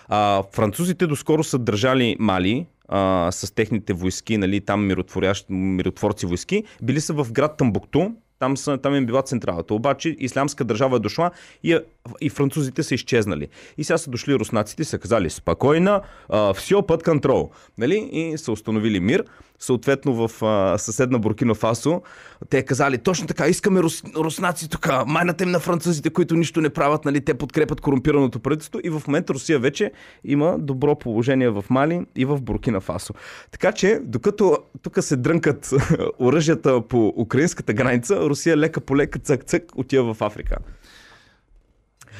А, 0.08 0.44
французите 0.54 1.08
доскоро 1.08 1.44
са 1.44 1.58
държали 1.58 2.16
Мали 2.20 2.66
а, 2.88 3.32
с 3.32 3.52
техните 3.56 3.94
войски, 3.94 4.38
нали, 4.38 4.62
там 4.62 4.92
миротворци 5.50 6.26
войски, 6.26 6.64
били 6.82 7.02
са 7.02 7.14
в 7.14 7.32
град 7.32 7.58
Тамбукту, 7.58 8.12
там, 8.40 8.58
са, 8.58 8.78
там 8.78 8.96
им 8.96 9.06
била 9.06 9.22
централата. 9.22 9.74
Обаче 9.74 10.16
ислямска 10.20 10.64
държава 10.64 10.96
е 10.96 11.00
дошла 11.00 11.32
и, 11.64 11.80
и 12.22 12.30
французите 12.30 12.84
са 12.84 12.96
изчезнали. 12.96 13.48
И 13.78 13.84
сега 13.84 13.98
са 13.98 14.10
дошли 14.10 14.36
руснаците 14.36 14.82
и 14.82 14.86
са 14.86 15.00
казали 15.00 15.30
спокойна, 15.30 16.02
все 16.56 16.76
под 16.88 17.04
контрол. 17.04 17.52
Нали? 17.78 18.10
И 18.12 18.38
са 18.38 18.52
установили 18.52 19.00
мир. 19.00 19.24
Съответно 19.60 20.28
в 20.28 20.44
а, 20.44 20.78
съседна 20.78 21.20
Буркина 21.20 21.56
Фасо 21.56 22.02
те 22.50 22.64
казали 22.64 22.98
точно 22.98 23.28
така, 23.28 23.48
искаме 23.48 23.80
рус, 23.80 24.04
руснаци 24.16 24.70
тук, 24.70 24.90
майната 25.08 25.44
им 25.44 25.52
на 25.52 25.60
французите, 25.60 26.10
които 26.10 26.36
нищо 26.36 26.62
не 26.62 26.70
правят, 26.70 27.06
нали? 27.06 27.22
те 27.22 27.34
подкрепят 27.34 27.82
корумпираното 27.82 28.40
правителство 28.40 28.80
и 28.84 28.90
в 28.90 29.02
момента 29.08 29.34
Русия 29.34 29.60
вече 29.60 29.92
има 30.24 30.60
добро 30.60 30.96
положение 30.96 31.50
в 31.50 31.66
Мали 31.70 32.06
и 32.16 32.26
в 32.26 32.42
Буркина 32.42 32.82
Фасо. 32.82 33.14
Така 33.52 33.72
че, 33.72 34.00
докато 34.04 34.58
тук 34.82 34.98
се 35.02 35.16
дрънкат 35.16 35.70
оръжията 36.20 36.88
по 36.88 37.14
украинската 37.18 37.74
граница, 37.74 38.20
Русия 38.20 38.58
лека 38.58 38.82
по 38.82 38.98
лека 38.98 39.20
цък-цък 39.20 39.64
отива 39.76 40.14
в 40.14 40.22
Африка. 40.22 40.58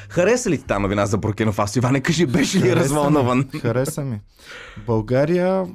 Хареса 0.10 0.50
ли 0.50 0.58
ти 0.58 0.66
тази 0.66 0.82
новина 0.82 1.06
за 1.06 1.18
Буркина 1.18 1.52
Фасо? 1.52 1.80
Иване, 1.80 2.02
кажи, 2.02 2.26
беше 2.26 2.60
ли 2.60 2.76
развълнуван? 2.76 3.50
Хареса 3.62 4.02
ми. 4.02 4.22
България 4.86 5.66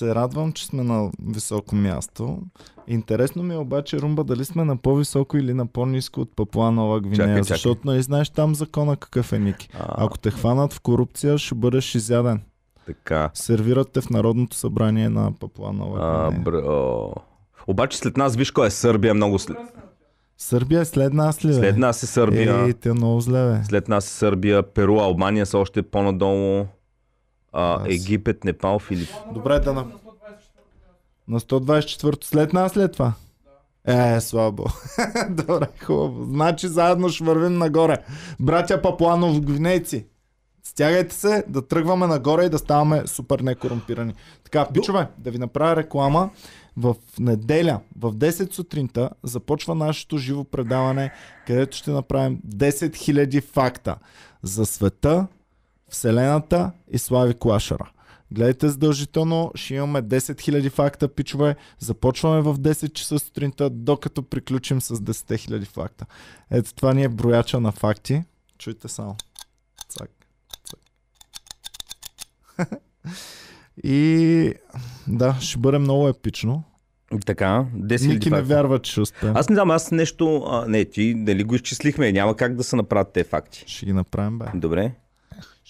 се 0.00 0.14
радвам, 0.14 0.52
че 0.52 0.66
сме 0.66 0.82
на 0.82 1.10
високо 1.24 1.74
място. 1.74 2.38
Интересно 2.86 3.42
ми 3.42 3.54
е 3.54 3.58
обаче, 3.58 3.98
Румба, 3.98 4.24
дали 4.24 4.44
сме 4.44 4.64
на 4.64 4.76
по-високо 4.76 5.36
или 5.36 5.54
на 5.54 5.66
по-низко 5.66 6.20
от 6.20 6.36
Папуа 6.36 6.70
Нова 6.70 7.00
Гвинея. 7.00 7.18
Чакай, 7.18 7.34
чакай. 7.34 7.42
Защото 7.44 7.80
нали 7.84 8.02
знаеш 8.02 8.30
там 8.30 8.54
закона 8.54 8.96
какъв 8.96 9.32
е, 9.32 9.38
Ники. 9.38 9.68
А, 9.74 10.04
Ако 10.04 10.18
те 10.18 10.30
хванат 10.30 10.72
в 10.72 10.80
корупция, 10.80 11.38
ще 11.38 11.54
бъдеш 11.54 11.94
изяден. 11.94 12.40
така. 12.86 13.30
Сервират 13.34 13.92
те 13.92 14.00
в 14.00 14.10
Народното 14.10 14.56
събрание 14.56 15.08
на 15.08 15.32
Папуа 15.32 15.72
Нова 15.72 15.98
А, 16.02 16.24
Гвинея. 16.24 16.42
бро. 16.44 17.12
Обаче 17.66 17.98
след 17.98 18.16
нас, 18.16 18.36
виж 18.36 18.50
кой 18.50 18.66
е 18.66 18.70
Сърбия 18.70 19.14
много 19.14 19.38
след... 19.38 19.56
Сърбия 20.38 20.80
е 20.80 20.84
след 20.84 21.12
нас 21.12 21.44
ли, 21.44 21.48
бе? 21.48 21.54
След 21.54 21.76
нас 21.76 22.02
е 22.02 22.06
Сърбия. 22.06 22.64
Ей, 22.64 22.72
те 22.72 22.92
много 22.92 23.20
зле, 23.20 23.52
бе. 23.52 23.64
След 23.64 23.88
нас 23.88 24.06
е 24.06 24.10
Сърбия, 24.10 24.62
Перу, 24.64 25.00
Албания 25.00 25.46
са 25.46 25.58
още 25.58 25.82
по-надолу. 25.82 26.66
А. 27.52 27.84
Египет, 27.88 28.44
Непал, 28.44 28.78
Филип. 28.78 29.08
Добре, 29.34 29.60
да 29.60 29.72
на... 29.72 29.86
На 31.28 31.40
124-то 31.40 32.26
след 32.26 32.52
нас 32.52 32.72
след 32.72 32.92
това? 32.92 33.12
Е, 33.86 34.20
слабо. 34.20 34.64
Добре, 35.30 35.66
хубаво. 35.84 36.24
Значи 36.24 36.68
заедно 36.68 37.08
ще 37.08 37.24
вървим 37.24 37.58
нагоре. 37.58 37.98
Братя 38.40 38.82
Папуанов 38.82 39.40
гвинейци. 39.40 40.06
Стягайте 40.62 41.14
се 41.14 41.44
да 41.48 41.66
тръгваме 41.66 42.06
нагоре 42.06 42.44
и 42.44 42.48
да 42.48 42.58
ставаме 42.58 43.06
супер 43.06 43.40
некорумпирани. 43.40 44.14
Така, 44.44 44.68
пичове, 44.74 45.06
да 45.18 45.30
ви 45.30 45.38
направя 45.38 45.76
реклама. 45.76 46.30
В 46.76 46.94
неделя, 47.18 47.80
в 47.98 48.12
10 48.12 48.52
сутринта, 48.52 49.10
започва 49.22 49.74
нашето 49.74 50.18
живо 50.18 50.44
предаване, 50.44 51.12
където 51.46 51.76
ще 51.76 51.90
направим 51.90 52.40
10 52.48 52.70
000 52.70 53.44
факта 53.44 53.96
за 54.42 54.66
света, 54.66 55.26
Вселената 55.90 56.70
и 56.90 56.98
Слави 56.98 57.34
Клашара. 57.34 57.90
Гледайте 58.32 58.68
задължително, 58.68 59.52
ще 59.54 59.74
имаме 59.74 60.02
10 60.02 60.18
000 60.18 60.70
факта, 60.70 61.14
пичове. 61.14 61.56
Започваме 61.78 62.40
в 62.40 62.58
10 62.58 62.92
часа 62.92 63.18
сутринта, 63.18 63.70
докато 63.70 64.22
приключим 64.22 64.80
с 64.80 64.96
10 64.96 65.12
000 65.50 65.66
факта. 65.66 66.06
Ето 66.50 66.74
това 66.74 66.94
ни 66.94 67.02
е 67.02 67.08
брояча 67.08 67.60
на 67.60 67.72
факти. 67.72 68.22
Чуйте 68.58 68.88
само. 68.88 69.16
Цак, 69.88 70.10
цак. 70.64 70.80
И 73.84 74.54
да, 75.08 75.36
ще 75.40 75.58
бъде 75.58 75.78
много 75.78 76.08
епично. 76.08 76.62
Така, 77.26 77.66
10 77.76 78.08
Ники 78.08 78.30
не 78.30 78.42
вярва, 78.42 78.78
че 78.78 78.92
ще 78.92 79.00
успеем. 79.00 79.36
Аз 79.36 79.48
не 79.48 79.54
знам, 79.54 79.70
аз 79.70 79.90
нещо... 79.90 80.44
А, 80.46 80.66
не, 80.68 80.84
ти 80.84 81.14
дали 81.24 81.44
го 81.44 81.54
изчислихме, 81.54 82.12
няма 82.12 82.36
как 82.36 82.56
да 82.56 82.64
се 82.64 82.76
направят 82.76 83.12
те 83.12 83.24
факти. 83.24 83.64
Ще 83.66 83.86
ги 83.86 83.92
направим, 83.92 84.38
бе. 84.38 84.44
Добре. 84.54 84.92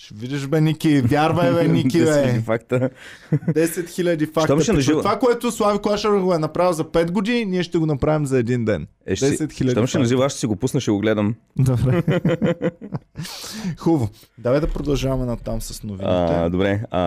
Ще 0.01 0.15
видиш, 0.15 0.47
бе, 0.47 0.61
Ники. 0.61 1.01
Вярвай, 1.01 1.53
бе, 1.53 1.65
Ники, 1.69 1.89
10 1.93 2.05
бе. 2.05 2.23
хиляди 2.23 2.41
факта. 2.41 2.91
10 3.33 3.67
000 3.87 4.33
факта. 4.33 4.61
Ще 4.61 4.73
нажива- 4.73 5.03
Това, 5.03 5.19
което 5.19 5.51
Слави 5.51 5.79
Клашар 5.79 6.11
го 6.11 6.35
е 6.35 6.39
направил 6.39 6.73
за 6.73 6.85
5 6.85 7.11
години, 7.11 7.45
ние 7.45 7.63
ще 7.63 7.79
го 7.79 7.87
направим 7.87 8.27
за 8.27 8.39
един 8.39 8.65
ден. 8.65 8.87
Е, 9.07 9.17
ще, 9.17 9.27
10 9.27 9.37
си- 9.53 9.65
000 9.65 9.71
щом 9.71 9.87
ще 9.87 9.99
нажива, 9.99 10.25
аз 10.25 10.33
ще 10.33 10.41
си 10.41 10.47
го 10.47 10.57
пусна, 10.57 10.81
ще 10.81 10.91
го 10.91 10.99
гледам. 10.99 11.35
Добре. 11.59 12.03
Хубаво. 13.79 14.09
Давай 14.39 14.61
да 14.61 14.67
продължаваме 14.67 15.25
натам 15.25 15.61
с 15.61 15.83
новините. 15.83 16.05
А, 16.09 16.49
добре. 16.49 16.83
А, 16.91 17.01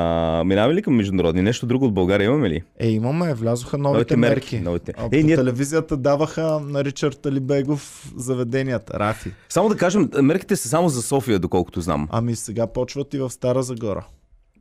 минаваме 0.43 0.75
ли 0.75 0.81
към 0.81 0.95
международни? 0.95 1.41
Нещо 1.41 1.65
друго 1.65 1.85
от 1.85 1.93
България 1.93 2.25
имаме 2.25 2.49
ли? 2.49 2.61
Е, 2.79 2.89
имаме, 2.89 3.33
влязоха 3.33 3.77
новите, 3.77 3.93
Новите 3.95 4.15
мерки, 4.17 4.55
мерки. 4.55 4.59
новите. 4.59 4.93
А, 4.97 5.05
Е, 5.05 5.09
по 5.11 5.15
ние- 5.17 5.35
телевизията 5.35 5.97
даваха 5.97 6.59
на 6.59 6.83
Ричард 6.83 7.25
Алибегов 7.25 8.13
заведенията, 8.15 8.99
Рафи. 8.99 9.31
Само 9.49 9.69
да 9.69 9.75
кажем, 9.75 10.09
мерките 10.15 10.55
са 10.55 10.67
само 10.69 10.89
за 10.89 11.01
София, 11.01 11.39
доколкото 11.39 11.81
знам. 11.81 12.07
Ами 12.11 12.35
сега 12.35 12.67
почват 12.83 13.13
и 13.13 13.17
в 13.17 13.29
Стара 13.29 13.63
Загора. 13.63 14.05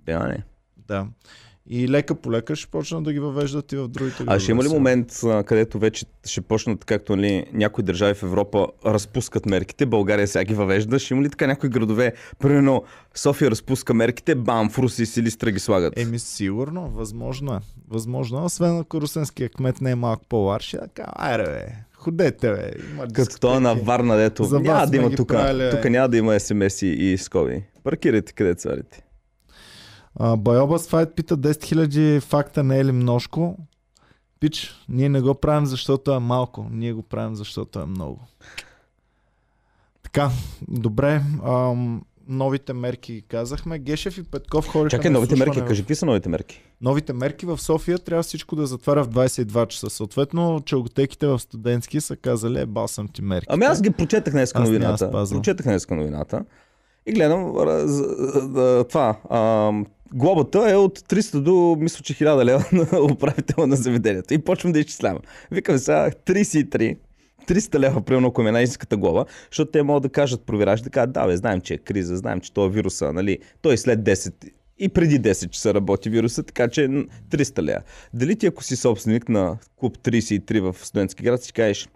Да, 0.07 0.27
не. 0.27 0.43
Да. 0.89 1.07
И 1.67 1.89
лека 1.89 2.15
по 2.15 2.33
лека 2.33 2.57
ще 2.57 2.71
почнат 2.71 3.03
да 3.03 3.13
ги 3.13 3.19
въвеждат 3.19 3.73
и 3.73 3.77
в 3.77 3.89
другите 3.89 4.25
А 4.27 4.41
ще 4.41 4.51
има 4.51 4.65
ли 4.65 4.69
момент, 4.69 5.21
където 5.47 5.79
вече 5.79 6.07
ще 6.25 6.41
почнат, 6.41 6.85
както 6.85 7.17
нали, 7.17 7.47
някои 7.53 7.85
държави 7.85 8.15
в 8.15 8.23
Европа 8.23 8.67
разпускат 8.87 9.47
мерките, 9.47 9.87
България 9.87 10.29
сега 10.29 10.45
ги 10.45 10.55
въвежда, 10.55 10.99
ще 10.99 11.15
има 11.15 11.23
ли 11.23 11.31
така 11.31 11.47
някои 11.47 11.69
градове, 11.69 12.13
примерно 12.39 12.85
София 13.15 13.51
разпуска 13.51 13.95
мерките, 13.95 14.35
бам, 14.35 14.71
в 14.71 14.79
Руси 14.79 15.03
и 15.03 15.07
Силистра 15.07 15.51
ги 15.51 15.59
слагат? 15.59 15.99
Еми 15.99 16.19
сигурно, 16.19 16.91
възможно 16.91 17.55
е. 17.55 17.59
Възможно, 17.89 18.39
е. 18.39 18.45
освен 18.45 18.79
ако 18.79 19.01
русенския 19.01 19.49
кмет 19.49 19.81
не 19.81 19.91
е 19.91 19.95
малко 19.95 20.25
по-лар, 20.29 20.61
ще 20.61 20.79
така, 20.79 21.05
айде 21.17 21.45
бе, 21.45 21.67
ходете 22.03 22.51
бе. 22.51 22.71
Има 22.91 23.09
Като 23.09 23.39
то 23.39 23.61
на. 23.61 23.75
Варна, 23.75 24.17
дето 24.17 24.45
За 24.45 24.61
няма 24.61 24.87
да 24.87 24.97
има 24.97 25.11
тук. 25.11 25.29
правили. 25.29 25.71
Тук 25.71 25.91
няма 25.91 26.09
да 26.09 26.17
има 26.17 26.41
смс 26.41 26.83
и 26.83 27.17
скоби. 27.19 27.65
Паркирайте 27.85 28.33
къде 28.33 28.55
царите. 28.55 29.03
А, 30.17 30.37
Байобас 30.37 30.89
Файт 30.89 31.15
пита 31.15 31.39
10 31.39 31.53
000 31.87 32.21
факта 32.21 32.63
не 32.63 32.79
е 32.79 32.85
ли 32.85 32.93
множко? 32.93 33.57
Пич, 34.41 34.75
ние 34.89 35.09
не 35.09 35.21
го 35.21 35.35
правим 35.35 35.67
защото 35.67 36.13
е 36.13 36.19
малко, 36.19 36.67
ние 36.71 36.93
го 36.93 37.03
правим 37.03 37.37
защото 37.37 37.81
е 37.81 37.87
много. 37.87 38.21
Така, 40.03 40.31
добре. 40.69 41.23
Ам, 41.47 42.03
новите 42.29 42.73
мерки 42.73 43.23
казахме. 43.29 43.79
Гешев 43.79 44.19
и 44.19 44.23
Петков 44.23 44.67
хориха 44.67 44.91
Чакай, 44.91 45.11
новите 45.11 45.37
мерки, 45.37 45.61
в- 45.61 45.65
кажи, 45.65 45.83
какви 45.83 45.95
са 45.95 46.07
новите 46.07 46.29
мерки? 46.29 46.63
Новите 46.81 47.13
мерки 47.13 47.47
в 47.47 47.59
София 47.59 47.99
трябва 47.99 48.23
всичко 48.23 48.57
да 48.57 48.67
затваря 48.67 49.05
в 49.05 49.09
22 49.09 49.67
часа. 49.67 49.91
Съответно, 49.91 50.63
челготеките 50.67 51.27
в 51.27 51.39
студентски 51.39 52.01
са 52.01 52.17
казали, 52.17 52.61
е, 52.61 52.67
бал 52.67 52.89
съм 52.89 53.09
ти 53.09 53.23
мерки. 53.23 53.47
Ами 53.51 53.65
аз 53.65 53.83
ги 53.83 53.91
прочетах 53.91 54.33
днес 54.33 54.55
новината. 54.55 55.11
Прочетах 55.31 55.67
днес 55.67 55.91
новината. 55.91 56.45
И 57.07 57.13
гледам 57.13 57.53
това. 58.85 59.19
А, 59.31 59.73
глобата 60.15 60.71
е 60.71 60.77
от 60.77 60.99
300 60.99 61.41
до, 61.41 61.77
мисля, 61.81 62.03
че 62.03 62.15
1000 62.15 62.45
лева 62.45 62.65
на 62.73 63.03
управител 63.13 63.67
на 63.67 63.77
заведението. 63.77 64.35
И 64.35 64.39
почвам 64.39 64.73
да 64.73 64.79
изчислявам. 64.79 65.23
Викам 65.51 65.79
сега 65.79 66.11
33. 66.27 66.97
300 67.49 67.79
лева, 67.79 68.03
примерно, 68.03 68.29
ако 68.29 68.43
ми 68.43 68.49
е 68.49 68.53
най-ниската 68.53 68.97
глоба, 68.97 69.25
защото 69.51 69.71
те 69.71 69.83
могат 69.83 70.03
да 70.03 70.09
кажат, 70.09 70.43
проверяш, 70.47 70.81
да 70.81 70.91
кажат, 70.91 71.13
да, 71.13 71.27
бе, 71.27 71.37
знаем, 71.37 71.61
че 71.61 71.75
е 71.75 71.79
криза, 71.79 72.17
знаем, 72.17 72.41
че 72.41 72.53
това 72.53 72.67
е 72.67 72.71
вируса, 72.71 73.13
нали, 73.13 73.39
той 73.63 73.79
след 73.79 74.01
10 74.01 74.51
и 74.79 74.89
преди 74.89 75.21
10 75.21 75.51
часа 75.51 75.75
работи 75.75 76.11
вируса, 76.11 76.43
така 76.43 76.69
че 76.69 76.81
н- 76.81 77.07
300 77.31 77.63
лева. 77.63 77.81
Дали 78.15 78.37
ти, 78.37 78.47
ако 78.47 78.65
си 78.65 78.77
собственик 78.77 79.29
на 79.29 79.59
клуб 79.77 79.99
33 79.99 80.61
в 80.61 80.87
студентски 80.87 81.23
град, 81.23 81.43
си 81.43 81.53
кажеш, 81.53 81.89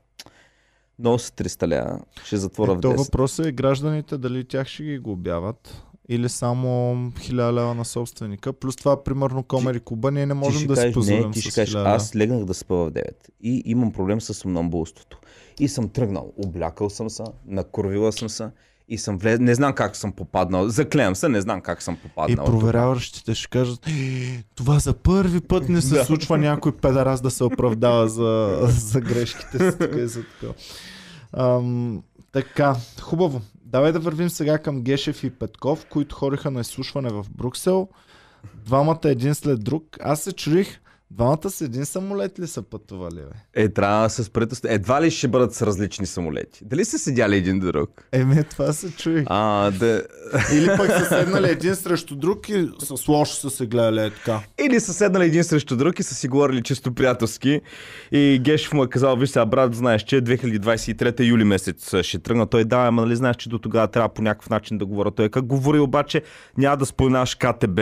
много 0.98 1.18
са 1.18 1.32
300 1.32 1.66
лева, 1.68 2.00
ще 2.24 2.37
затворя 2.37 2.74
в 2.74 2.78
Е, 2.78 2.80
то 2.80 2.92
10. 2.92 2.96
въпросът 2.96 3.46
е 3.46 3.52
гражданите 3.52 4.18
дали 4.18 4.44
тях 4.44 4.66
ще 4.68 4.82
ги 4.82 4.98
глобяват 4.98 5.82
или 6.08 6.28
само 6.28 6.66
1000 7.10 7.52
лева 7.52 7.74
на 7.74 7.84
собственика. 7.84 8.52
Плюс 8.52 8.76
това, 8.76 9.04
примерно, 9.04 9.42
Комери 9.42 9.80
Куба, 9.80 10.10
ние 10.10 10.26
не 10.26 10.34
можем 10.34 10.66
да 10.66 10.76
си 10.76 10.80
кажеш, 10.80 10.94
позволим 10.94 11.26
не, 11.26 11.30
ти 11.30 11.40
с 11.40 11.42
ще 11.42 11.50
кажеш, 11.50 11.74
1000 11.74 11.94
аз 11.94 12.16
легнах 12.16 12.44
да 12.44 12.54
спа 12.54 12.74
в 12.74 12.90
9 12.90 13.02
и 13.40 13.62
имам 13.66 13.92
проблем 13.92 14.20
с 14.20 14.34
сомнамбулството. 14.34 15.18
И 15.60 15.68
съм 15.68 15.88
тръгнал, 15.88 16.32
облякал 16.44 16.90
съм 16.90 17.10
се, 17.10 17.22
накурвила 17.46 18.12
съм 18.12 18.28
се 18.28 18.48
и 18.88 18.98
съм 18.98 19.18
влез... 19.18 19.40
Не 19.40 19.54
знам 19.54 19.72
как 19.72 19.96
съм 19.96 20.12
попаднал. 20.12 20.68
Заклеям 20.68 21.16
се, 21.16 21.28
не 21.28 21.40
знам 21.40 21.60
как 21.60 21.82
съм 21.82 21.94
И 21.94 21.98
попаднал. 21.98 22.46
проверяващите 22.46 23.34
ще 23.34 23.48
кажат, 23.48 23.86
«Е, 23.88 24.44
това 24.54 24.78
за 24.78 24.94
първи 24.94 25.40
път 25.40 25.68
не 25.68 25.80
се 25.80 25.94
Да. 25.98 26.04
случва 26.04 26.38
някой 26.38 26.72
педарас 26.72 27.20
да 27.20 27.30
се 27.30 27.44
оправдава 27.44 28.08
за, 28.08 28.58
за 28.68 29.00
грешките 29.00 29.70
си. 29.70 29.78
Така 29.78 29.98
и 29.98 30.06
за 30.08 30.22
така. 30.40 30.52
Ам, 31.32 32.02
така, 32.32 32.76
хубаво. 33.00 33.40
Давай 33.66 33.92
да 33.92 34.00
вървим 34.00 34.29
сега 34.29 34.59
към 34.59 34.83
Гешев 34.83 35.24
и 35.24 35.31
Петков, 35.31 35.87
които 35.90 36.16
хориха 36.16 36.50
на 36.50 36.61
изслушване 36.61 37.09
в 37.11 37.26
Бруксел. 37.31 37.88
Двамата 38.64 39.00
един 39.05 39.35
след 39.35 39.64
друг. 39.64 39.96
Аз 40.00 40.20
се 40.20 40.33
чудих, 40.33 40.81
двамата 41.10 41.50
с 41.50 41.60
един 41.60 41.86
самолет 41.86 42.38
ли 42.38 42.46
са 42.46 42.62
пътували, 42.62 43.14
бе? 43.14 43.62
Е, 43.62 43.68
трябва 43.68 44.02
да 44.02 44.10
се 44.10 44.24
спрете. 44.24 44.56
Едва 44.64 45.02
ли 45.02 45.10
ще 45.10 45.28
бъдат 45.28 45.54
с 45.54 45.62
различни 45.62 46.06
самолети? 46.06 46.64
Дали 46.64 46.84
са 46.84 46.98
седяли 46.98 47.36
един 47.36 47.58
до 47.58 47.66
друг? 47.66 48.08
Еми, 48.12 48.44
това 48.44 48.72
се 48.72 48.90
чуих. 48.96 49.24
А, 49.26 49.70
да... 49.70 50.02
Или 50.52 50.66
пък 50.76 50.90
са 50.90 51.04
седнали 51.04 51.48
един 51.50 51.76
срещу 51.76 52.16
друг 52.16 52.48
и 52.48 52.70
с 52.78 53.08
лошо 53.08 53.34
са 53.34 53.50
се 53.50 53.66
гледали 53.66 54.00
е 54.00 54.10
така. 54.10 54.40
Или 54.64 54.80
са 54.80 54.94
седнали 54.94 55.24
един 55.24 55.44
срещу 55.44 55.76
друг 55.76 55.98
и 55.98 56.02
са 56.02 56.14
си 56.14 56.28
говорили 56.28 56.62
чисто 56.62 56.94
приятелски. 56.94 57.60
И 58.12 58.40
Гешев 58.44 58.72
му 58.72 58.84
е 58.84 58.88
казал, 58.88 59.16
виж 59.16 59.30
сега, 59.30 59.46
брат, 59.46 59.74
знаеш, 59.74 60.02
че 60.02 60.22
2023 60.22 61.24
юли 61.24 61.44
месец 61.44 61.94
ще 62.02 62.18
тръгна. 62.18 62.46
Той 62.46 62.64
да, 62.64 62.76
ама 62.76 63.02
нали 63.02 63.16
знаеш, 63.16 63.36
че 63.36 63.48
до 63.48 63.58
тогава 63.58 63.88
трябва 63.88 64.08
по 64.08 64.22
някакъв 64.22 64.50
начин 64.50 64.78
да 64.78 64.86
говоря. 64.86 65.10
Той 65.10 65.28
как 65.28 65.46
говори 65.46 65.78
обаче, 65.78 66.22
няма 66.58 66.76
да 66.76 66.86
споменаш 66.86 67.34
КТБ, 67.34 67.80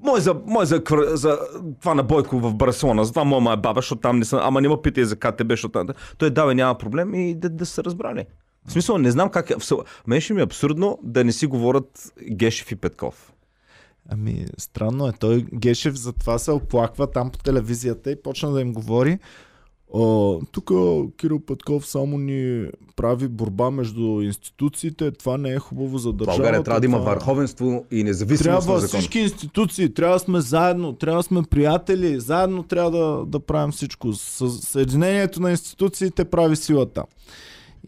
мой 0.00 0.20
за, 0.20 0.34
мой 0.46 0.66
за, 0.66 0.82
за, 1.12 1.38
това 1.80 1.94
на 1.94 2.02
Бойко 2.02 2.38
в 2.38 2.54
Барселона, 2.54 3.04
за 3.04 3.10
това 3.10 3.24
моя 3.24 3.54
е 3.54 3.56
баба, 3.56 3.78
защото 3.78 4.00
там 4.00 4.18
не 4.18 4.24
съм, 4.24 4.40
ама 4.42 4.60
не 4.60 4.68
ме 4.68 4.76
питай 4.82 5.04
за 5.04 5.16
КТБ, 5.16 5.50
защото 5.50 5.72
там... 5.72 5.88
Той 6.18 6.30
дава 6.30 6.54
няма 6.54 6.78
проблем 6.78 7.14
и 7.14 7.34
да, 7.34 7.48
да 7.48 7.66
се 7.66 7.84
разбрали. 7.84 8.26
В 8.66 8.72
смисъл, 8.72 8.98
не 8.98 9.10
знам 9.10 9.30
как 9.30 9.50
е. 9.50 9.54
Мен 10.06 10.20
ще 10.20 10.34
ми 10.34 10.40
е 10.40 10.44
абсурдно 10.44 10.98
да 11.02 11.24
не 11.24 11.32
си 11.32 11.46
говорят 11.46 12.12
Гешев 12.30 12.72
и 12.72 12.76
Петков. 12.76 13.32
Ами, 14.08 14.46
странно 14.58 15.08
е. 15.08 15.12
Той 15.12 15.46
Гешев 15.54 15.94
затова 15.94 16.38
се 16.38 16.50
оплаква 16.50 17.10
там 17.10 17.30
по 17.30 17.38
телевизията 17.38 18.10
и 18.10 18.22
почна 18.22 18.52
да 18.52 18.60
им 18.60 18.72
говори. 18.72 19.18
Тук 20.52 20.70
Кирил 21.16 21.40
Петков 21.40 21.86
само 21.86 22.18
ни 22.18 22.66
прави 22.96 23.28
борба 23.28 23.70
между 23.70 24.20
институциите. 24.22 25.10
Това 25.10 25.38
не 25.38 25.50
е 25.50 25.58
хубаво 25.58 25.98
за 25.98 26.12
държавата. 26.12 26.42
България 26.42 26.62
трябва 26.62 26.80
да 26.80 26.86
има 26.86 26.98
върховенство 26.98 27.84
и 27.90 28.04
независимост 28.04 28.42
трябва 28.42 28.74
на 28.74 28.80
закон. 28.80 29.00
всички 29.00 29.18
институции, 29.18 29.94
трябва 29.94 30.16
да 30.16 30.20
сме 30.20 30.40
заедно, 30.40 30.92
трябва 30.92 31.18
да 31.18 31.22
сме 31.22 31.42
приятели, 31.42 32.20
заедно 32.20 32.62
трябва 32.62 32.90
да, 32.90 33.26
да 33.26 33.40
правим 33.40 33.72
всичко. 33.72 34.12
Съединението 34.12 35.42
на 35.42 35.50
институциите 35.50 36.24
прави 36.24 36.56
силата. 36.56 37.04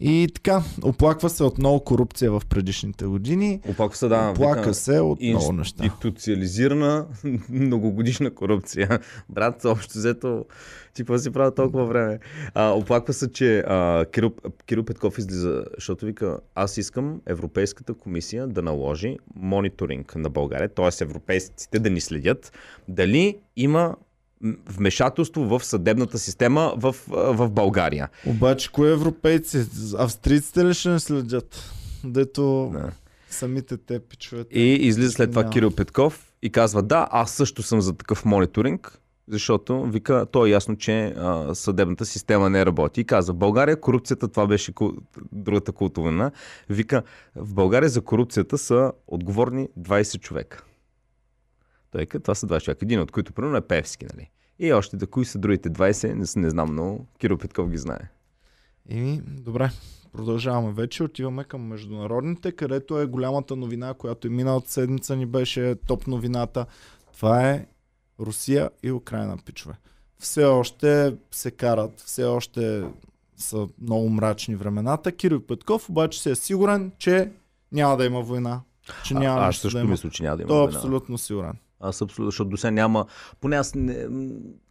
И 0.01 0.27
така, 0.35 0.63
оплаква 0.83 1.29
се 1.29 1.43
от 1.43 1.57
много 1.57 1.83
корупция 1.83 2.31
в 2.31 2.41
предишните 2.49 3.05
години. 3.05 3.61
Оплаква 3.69 3.97
се, 3.97 4.07
да. 4.07 4.29
Оплака 4.29 4.73
се 4.73 4.99
от 4.99 5.21
много 5.21 5.51
неща. 5.51 5.85
Институциализирана 5.85 7.07
многогодишна 7.49 8.31
корупция. 8.31 8.99
Брат, 9.29 9.65
общо 9.65 9.97
взето, 9.97 10.45
ти 10.93 11.01
какво 11.01 11.17
си 11.17 11.31
правил 11.31 11.51
толкова 11.51 11.85
време? 11.85 12.19
А, 12.53 12.71
оплаква 12.71 13.13
се, 13.13 13.31
че 13.31 13.59
а, 13.59 14.05
Кирил, 14.05 14.33
Кирил 14.65 14.83
Петков 14.83 15.17
излиза, 15.17 15.63
защото 15.75 16.05
вика, 16.05 16.39
аз 16.55 16.77
искам 16.77 17.21
Европейската 17.25 17.93
комисия 17.93 18.47
да 18.47 18.61
наложи 18.61 19.17
мониторинг 19.35 20.15
на 20.15 20.29
България, 20.29 20.69
т.е. 20.69 21.03
европейците 21.03 21.79
да 21.79 21.89
ни 21.89 22.01
следят 22.01 22.51
дали 22.87 23.37
има 23.55 23.95
вмешателство 24.69 25.43
в 25.43 25.65
съдебната 25.65 26.19
система 26.19 26.73
в, 26.77 26.95
в 27.07 27.49
България. 27.49 28.09
Обаче, 28.25 28.71
кои 28.71 28.91
европейци? 28.91 29.65
Австрийците 29.97 30.65
ли 30.65 30.73
ще 30.73 30.89
не 30.89 30.99
следят? 30.99 31.73
Дето 32.03 32.69
да. 32.73 32.91
самите 33.29 33.77
те 33.77 33.99
пичуват. 33.99 34.47
И 34.51 34.73
излиза 34.73 35.11
след 35.11 35.29
това 35.29 35.49
Кирил 35.49 35.71
Петков 35.71 36.31
и 36.41 36.49
казва, 36.49 36.83
да, 36.83 37.07
аз 37.11 37.31
също 37.31 37.63
съм 37.63 37.81
за 37.81 37.93
такъв 37.93 38.25
мониторинг, 38.25 38.99
защото 39.27 39.83
вика, 39.83 40.25
то 40.31 40.45
е 40.45 40.49
ясно, 40.49 40.75
че 40.75 41.13
а, 41.17 41.55
съдебната 41.55 42.05
система 42.05 42.49
не 42.49 42.65
работи. 42.65 43.01
И 43.01 43.05
казва, 43.05 43.33
в 43.33 43.37
България 43.37 43.81
корупцията, 43.81 44.27
това 44.27 44.47
беше 44.47 44.73
ку... 44.73 44.91
другата 45.31 45.71
култовина, 45.71 46.31
вика, 46.69 47.03
в 47.35 47.53
България 47.53 47.89
за 47.89 48.01
корупцията 48.01 48.57
са 48.57 48.91
отговорни 49.07 49.67
20 49.79 50.19
човека. 50.19 50.63
Той 51.91 52.01
е, 52.01 52.05
това 52.05 52.35
са 52.35 52.47
20 52.47 52.61
човека. 52.61 52.85
Един 52.85 52.99
от 52.99 53.11
които, 53.11 53.33
примерно, 53.33 53.57
е 53.57 53.61
Певски, 53.61 54.05
нали? 54.13 54.29
И 54.59 54.73
още 54.73 54.97
да 54.97 55.07
кои 55.07 55.25
са 55.25 55.39
другите 55.39 55.69
20, 55.69 56.07
не, 56.13 56.41
не 56.41 56.49
знам, 56.49 56.75
но 56.75 56.99
Киро 57.19 57.37
Петков 57.37 57.69
ги 57.69 57.77
знае. 57.77 58.09
И, 58.89 59.21
добре, 59.21 59.71
продължаваме 60.11 60.73
вече. 60.73 61.03
Отиваме 61.03 61.43
към 61.43 61.61
международните, 61.61 62.51
където 62.51 62.99
е 62.99 63.05
голямата 63.05 63.55
новина, 63.55 63.93
която 63.93 64.27
и 64.27 64.29
миналата 64.29 64.71
седмица 64.71 65.15
ни 65.15 65.25
беше 65.25 65.75
топ 65.87 66.07
новината. 66.07 66.65
Това 67.13 67.49
е 67.49 67.65
Русия 68.19 68.69
и 68.83 68.91
Украина, 68.91 69.37
пичове. 69.45 69.73
Все 70.19 70.45
още 70.45 71.15
се 71.31 71.51
карат, 71.51 71.99
все 71.99 72.23
още 72.23 72.83
са 73.37 73.67
много 73.81 74.09
мрачни 74.09 74.55
времената. 74.55 75.11
Кирил 75.11 75.41
Петков 75.41 75.89
обаче 75.89 76.21
се 76.21 76.31
е 76.31 76.35
сигурен, 76.35 76.91
че 76.97 77.31
няма 77.71 77.97
да 77.97 78.05
има 78.05 78.21
война. 78.21 78.61
Че 79.05 79.13
няма 79.13 79.41
а, 79.41 79.47
аз 79.47 79.57
също 79.57 79.77
да 79.77 79.83
мисля, 79.83 80.09
че 80.09 80.23
няма 80.23 80.37
да 80.37 80.43
има 80.43 80.49
Той 80.49 80.63
е 80.63 80.67
абсолютно 80.67 81.17
сигурен. 81.17 81.53
Аз 81.79 82.01
абсолютно, 82.01 82.25
защото 82.25 82.49
до 82.49 82.57
сега 82.57 82.71
няма. 82.71 83.05
Поне 83.41 83.55
аз 83.55 83.75
не, 83.75 84.07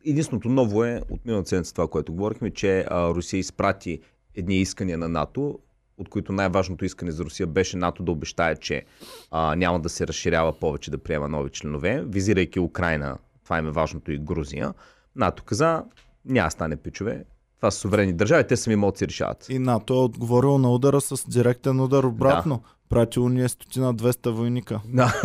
единственото 0.06 0.48
ново 0.48 0.84
е 0.84 1.02
от 1.10 1.24
миналата 1.24 1.48
седмица 1.48 1.74
това, 1.74 1.88
което 1.88 2.12
говорихме, 2.12 2.50
че 2.50 2.84
а, 2.90 3.08
Русия 3.08 3.40
изпрати 3.40 4.00
едни 4.34 4.56
искания 4.56 4.98
на 4.98 5.08
НАТО, 5.08 5.58
от 5.98 6.08
които 6.08 6.32
най-важното 6.32 6.84
искане 6.84 7.10
за 7.10 7.24
Русия 7.24 7.46
беше 7.46 7.76
НАТО 7.76 8.02
да 8.02 8.12
обещае, 8.12 8.56
че 8.56 8.84
а, 9.30 9.56
няма 9.56 9.80
да 9.80 9.88
се 9.88 10.06
разширява 10.06 10.52
повече 10.52 10.90
да 10.90 10.98
приема 10.98 11.28
нови 11.28 11.50
членове, 11.50 12.04
визирайки 12.06 12.60
Украина, 12.60 13.18
това 13.44 13.58
им 13.58 13.66
е 13.66 13.70
важното 13.70 14.12
и 14.12 14.18
Грузия. 14.18 14.74
НАТО 15.16 15.42
каза, 15.44 15.84
няма 16.24 16.50
стане 16.50 16.76
пичове, 16.76 17.24
това 17.56 17.70
са 17.70 17.78
суверени 17.78 18.12
държави, 18.12 18.46
те 18.46 18.56
сами 18.56 18.76
могат 18.76 18.94
да 18.94 18.98
си 18.98 19.08
решават. 19.08 19.46
И 19.48 19.58
НАТО 19.58 19.94
е 19.94 19.96
отговорил 19.96 20.58
на 20.58 20.72
удара 20.72 21.00
с 21.00 21.28
директен 21.28 21.80
удар 21.80 22.04
обратно. 22.04 22.56
Да. 22.56 22.68
Пратил 22.88 23.28
ни 23.28 23.44
е 23.44 23.48
стотина 23.48 23.94
200 23.94 24.30
войника. 24.30 24.80
Да. 24.86 25.22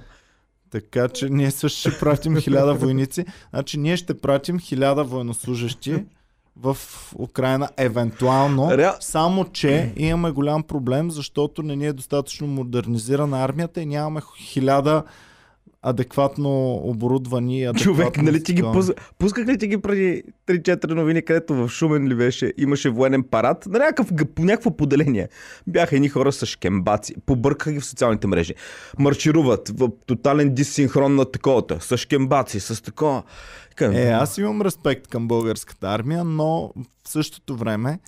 Така 0.70 1.08
че 1.08 1.28
ние 1.28 1.50
също 1.50 1.90
ще 1.90 1.98
пратим 1.98 2.36
хиляда 2.36 2.74
войници. 2.74 3.24
Значи 3.50 3.78
ние 3.78 3.96
ще 3.96 4.20
пратим 4.20 4.60
хиляда 4.60 5.04
военнослужащи 5.04 6.04
в 6.56 6.76
Украина, 7.18 7.68
евентуално, 7.76 8.76
Реал... 8.76 8.94
само 9.00 9.44
че 9.44 9.92
имаме 9.96 10.30
голям 10.30 10.62
проблем, 10.62 11.10
защото 11.10 11.62
не 11.62 11.76
ни 11.76 11.86
е 11.86 11.92
достатъчно 11.92 12.46
модернизирана 12.46 13.44
армията 13.44 13.80
и 13.80 13.86
нямаме 13.86 14.20
хиляда 14.38 15.02
адекватно 15.82 16.74
оборудвани. 16.74 17.64
Адекватно 17.64 17.82
Човек, 17.82 18.22
нали 18.22 18.42
ти 18.42 18.52
ги 18.52 18.62
пус... 18.62 18.90
пусках 19.18 19.46
ли 19.48 19.58
ти 19.58 19.66
ги 19.66 19.80
преди 19.80 20.22
3-4 20.46 20.94
новини, 20.94 21.22
където 21.22 21.54
в 21.54 21.68
Шумен 21.68 22.08
ли 22.08 22.14
беше, 22.14 22.52
имаше 22.58 22.90
военен 22.90 23.22
парад 23.22 23.66
на 23.66 23.78
някакъв, 23.78 24.08
по 24.34 24.44
някакво 24.44 24.70
поделение. 24.70 25.28
Бяха 25.66 25.96
едни 25.96 26.08
хора 26.08 26.32
с 26.32 26.46
шкембаци, 26.46 27.14
побъркаха 27.26 27.72
ги 27.72 27.80
в 27.80 27.86
социалните 27.86 28.26
мрежи. 28.26 28.54
Маршируват 28.98 29.72
в 29.78 29.88
тотален 30.06 30.54
дисинхрон 30.54 31.14
на 31.14 31.24
таковата, 31.24 31.80
с 31.80 31.96
шкембаци, 31.96 32.60
с 32.60 32.82
такова. 32.82 33.22
Е, 33.80 34.08
аз 34.08 34.38
имам 34.38 34.62
респект 34.62 35.06
към 35.06 35.28
българската 35.28 35.88
армия, 35.88 36.24
но 36.24 36.72
в 37.04 37.08
същото 37.08 37.56
време 37.56 37.98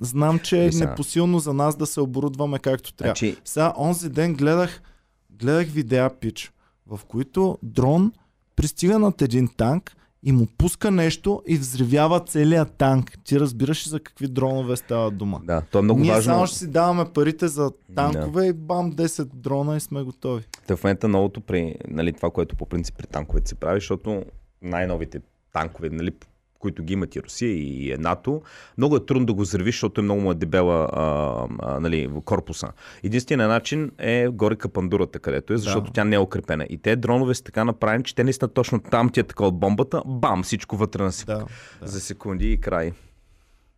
знам, 0.00 0.38
че 0.38 0.64
е 0.64 0.70
непосилно 0.70 1.38
за 1.38 1.52
нас 1.52 1.76
да 1.76 1.86
се 1.86 2.00
оборудваме 2.00 2.58
както 2.58 2.92
трябва. 2.92 3.08
Значи... 3.08 3.36
Сега, 3.44 3.72
онзи 3.78 4.08
ден 4.08 4.34
гледах, 4.34 4.82
гледах 5.30 5.66
видеа 5.66 6.10
пич 6.20 6.52
в 6.88 7.00
които 7.08 7.58
дрон 7.62 8.12
пристига 8.56 8.98
над 8.98 9.22
един 9.22 9.48
танк 9.56 9.96
и 10.22 10.32
му 10.32 10.46
пуска 10.58 10.90
нещо 10.90 11.42
и 11.46 11.56
взривява 11.56 12.20
целият 12.20 12.72
танк. 12.72 13.18
Ти 13.24 13.40
разбираш 13.40 13.88
за 13.88 14.00
какви 14.00 14.28
дронове 14.28 14.76
става 14.76 15.10
дума. 15.10 15.40
Да, 15.44 15.62
то 15.70 15.78
е 15.78 15.82
много 15.82 16.00
Ние 16.00 16.12
важно. 16.12 16.32
само 16.32 16.46
ще 16.46 16.58
си 16.58 16.70
даваме 16.70 17.04
парите 17.04 17.48
за 17.48 17.70
танкове 17.94 18.42
да. 18.42 18.46
и 18.46 18.52
бам 18.52 18.92
10 18.92 19.24
дрона 19.24 19.76
и 19.76 19.80
сме 19.80 20.02
готови. 20.02 20.44
Та 20.66 20.76
в 20.76 20.84
момента 20.84 21.08
новото 21.08 21.40
при 21.40 21.74
нали, 21.88 22.12
това, 22.12 22.30
което 22.30 22.56
по 22.56 22.66
принцип 22.66 22.96
при 22.98 23.06
танковете 23.06 23.48
се 23.48 23.54
прави, 23.54 23.76
защото 23.80 24.22
най-новите 24.62 25.20
танкове, 25.52 25.88
нали, 25.88 26.12
които 26.58 26.82
ги 26.82 26.92
имат 26.92 27.16
и 27.16 27.22
Русия 27.22 27.50
и 27.50 27.96
НАТО, 27.98 28.42
много 28.78 28.96
е 28.96 29.06
трудно 29.06 29.26
да 29.26 29.34
го 29.34 29.42
взривиш, 29.42 29.74
защото 29.74 30.00
е 30.00 30.04
много 30.04 30.20
му 30.20 30.32
е 30.32 30.34
дебела 30.34 30.88
а, 30.92 31.46
а, 31.58 31.80
нали, 31.80 32.10
корпуса. 32.24 32.68
Единственият 33.02 33.50
начин 33.50 33.90
е 33.98 34.28
горе 34.28 34.56
капандурата, 34.56 35.18
където 35.18 35.52
е, 35.52 35.56
защото 35.56 35.86
да. 35.86 35.92
тя 35.92 36.04
не 36.04 36.16
е 36.16 36.18
укрепена. 36.18 36.66
И 36.70 36.78
те 36.78 36.96
дронове 36.96 37.34
са 37.34 37.44
така 37.44 37.64
направени, 37.64 38.04
че 38.04 38.14
те 38.14 38.24
не 38.24 38.32
са 38.32 38.48
точно 38.48 38.80
там, 38.80 39.10
ти 39.10 39.20
е 39.20 39.22
така 39.22 39.44
от 39.44 39.58
бомбата, 39.58 40.02
бам, 40.06 40.42
всичко 40.42 40.76
вътре 40.76 41.02
на 41.02 41.10
да, 41.26 41.34
да. 41.34 41.46
за 41.82 42.00
секунди 42.00 42.52
и 42.52 42.60
край. 42.60 42.92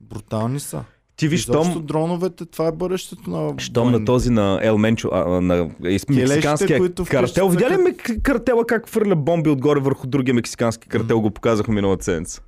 Брутални 0.01 0.61
са. 0.61 0.85
Ти 1.17 1.29
виж, 1.29 1.47
том... 1.47 1.83
дроновете, 1.87 2.47
това 2.47 2.67
е 2.67 2.73
бъдещето 2.73 3.31
на... 3.31 3.55
Щом 3.59 3.93
на 3.93 4.05
този 4.05 4.31
на 4.31 4.59
Ел 4.63 4.79
Менчо, 4.79 5.11
а, 5.13 5.41
на 5.41 5.71
мексиканския 5.81 6.95
картел. 7.11 7.49
Видя 7.49 7.71
ли 7.71 7.77
ме 7.77 7.95
картела 8.23 8.67
как 8.67 8.89
фърля 8.89 9.17
бомби 9.17 9.51
отгоре 9.51 9.81
върху 9.81 10.07
другия 10.07 10.35
мексикански 10.35 10.89
картел? 10.89 11.21
Го 11.21 11.31
показаха 11.31 11.73
миналата 11.73 12.05
седмица. 12.05 12.43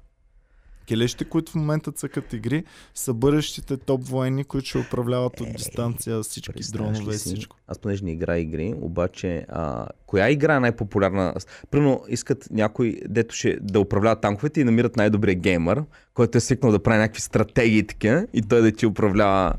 Келещите, 0.93 1.25
които 1.25 1.53
в 1.53 1.55
момента 1.55 1.93
цъкат 1.93 2.33
игри, 2.33 2.65
са 2.95 3.15
бъдещите 3.15 3.77
топ 3.77 4.09
военни, 4.09 4.45
които 4.45 4.69
ще 4.69 4.79
управляват 4.79 5.41
от 5.41 5.53
дистанция 5.57 6.23
всички 6.23 6.63
дронове 6.73 7.15
и 7.15 7.17
всичко. 7.17 7.57
Аз 7.67 7.79
понеже 7.79 8.05
не 8.05 8.13
игра 8.13 8.39
игри, 8.39 8.75
обаче 8.81 9.47
а, 9.49 9.87
коя 10.07 10.31
игра 10.31 10.57
е 10.57 10.61
най-популярна? 10.61 11.35
Примерно 11.71 12.05
искат 12.09 12.49
някой, 12.51 13.01
дето 13.09 13.35
ще 13.35 13.59
да 13.61 13.81
управлява 13.81 14.21
танковете 14.21 14.61
и 14.61 14.65
намират 14.65 14.97
най-добрия 14.97 15.35
геймър, 15.35 15.85
който 16.15 16.39
е 16.39 16.41
свикнал 16.41 16.73
да 16.73 16.83
прави 16.83 16.99
някакви 16.99 17.21
стратегии 17.21 17.87
така 17.87 18.27
и 18.33 18.43
той 18.43 18.63
да 18.63 18.73
ти 18.73 18.87
управлява 18.87 19.55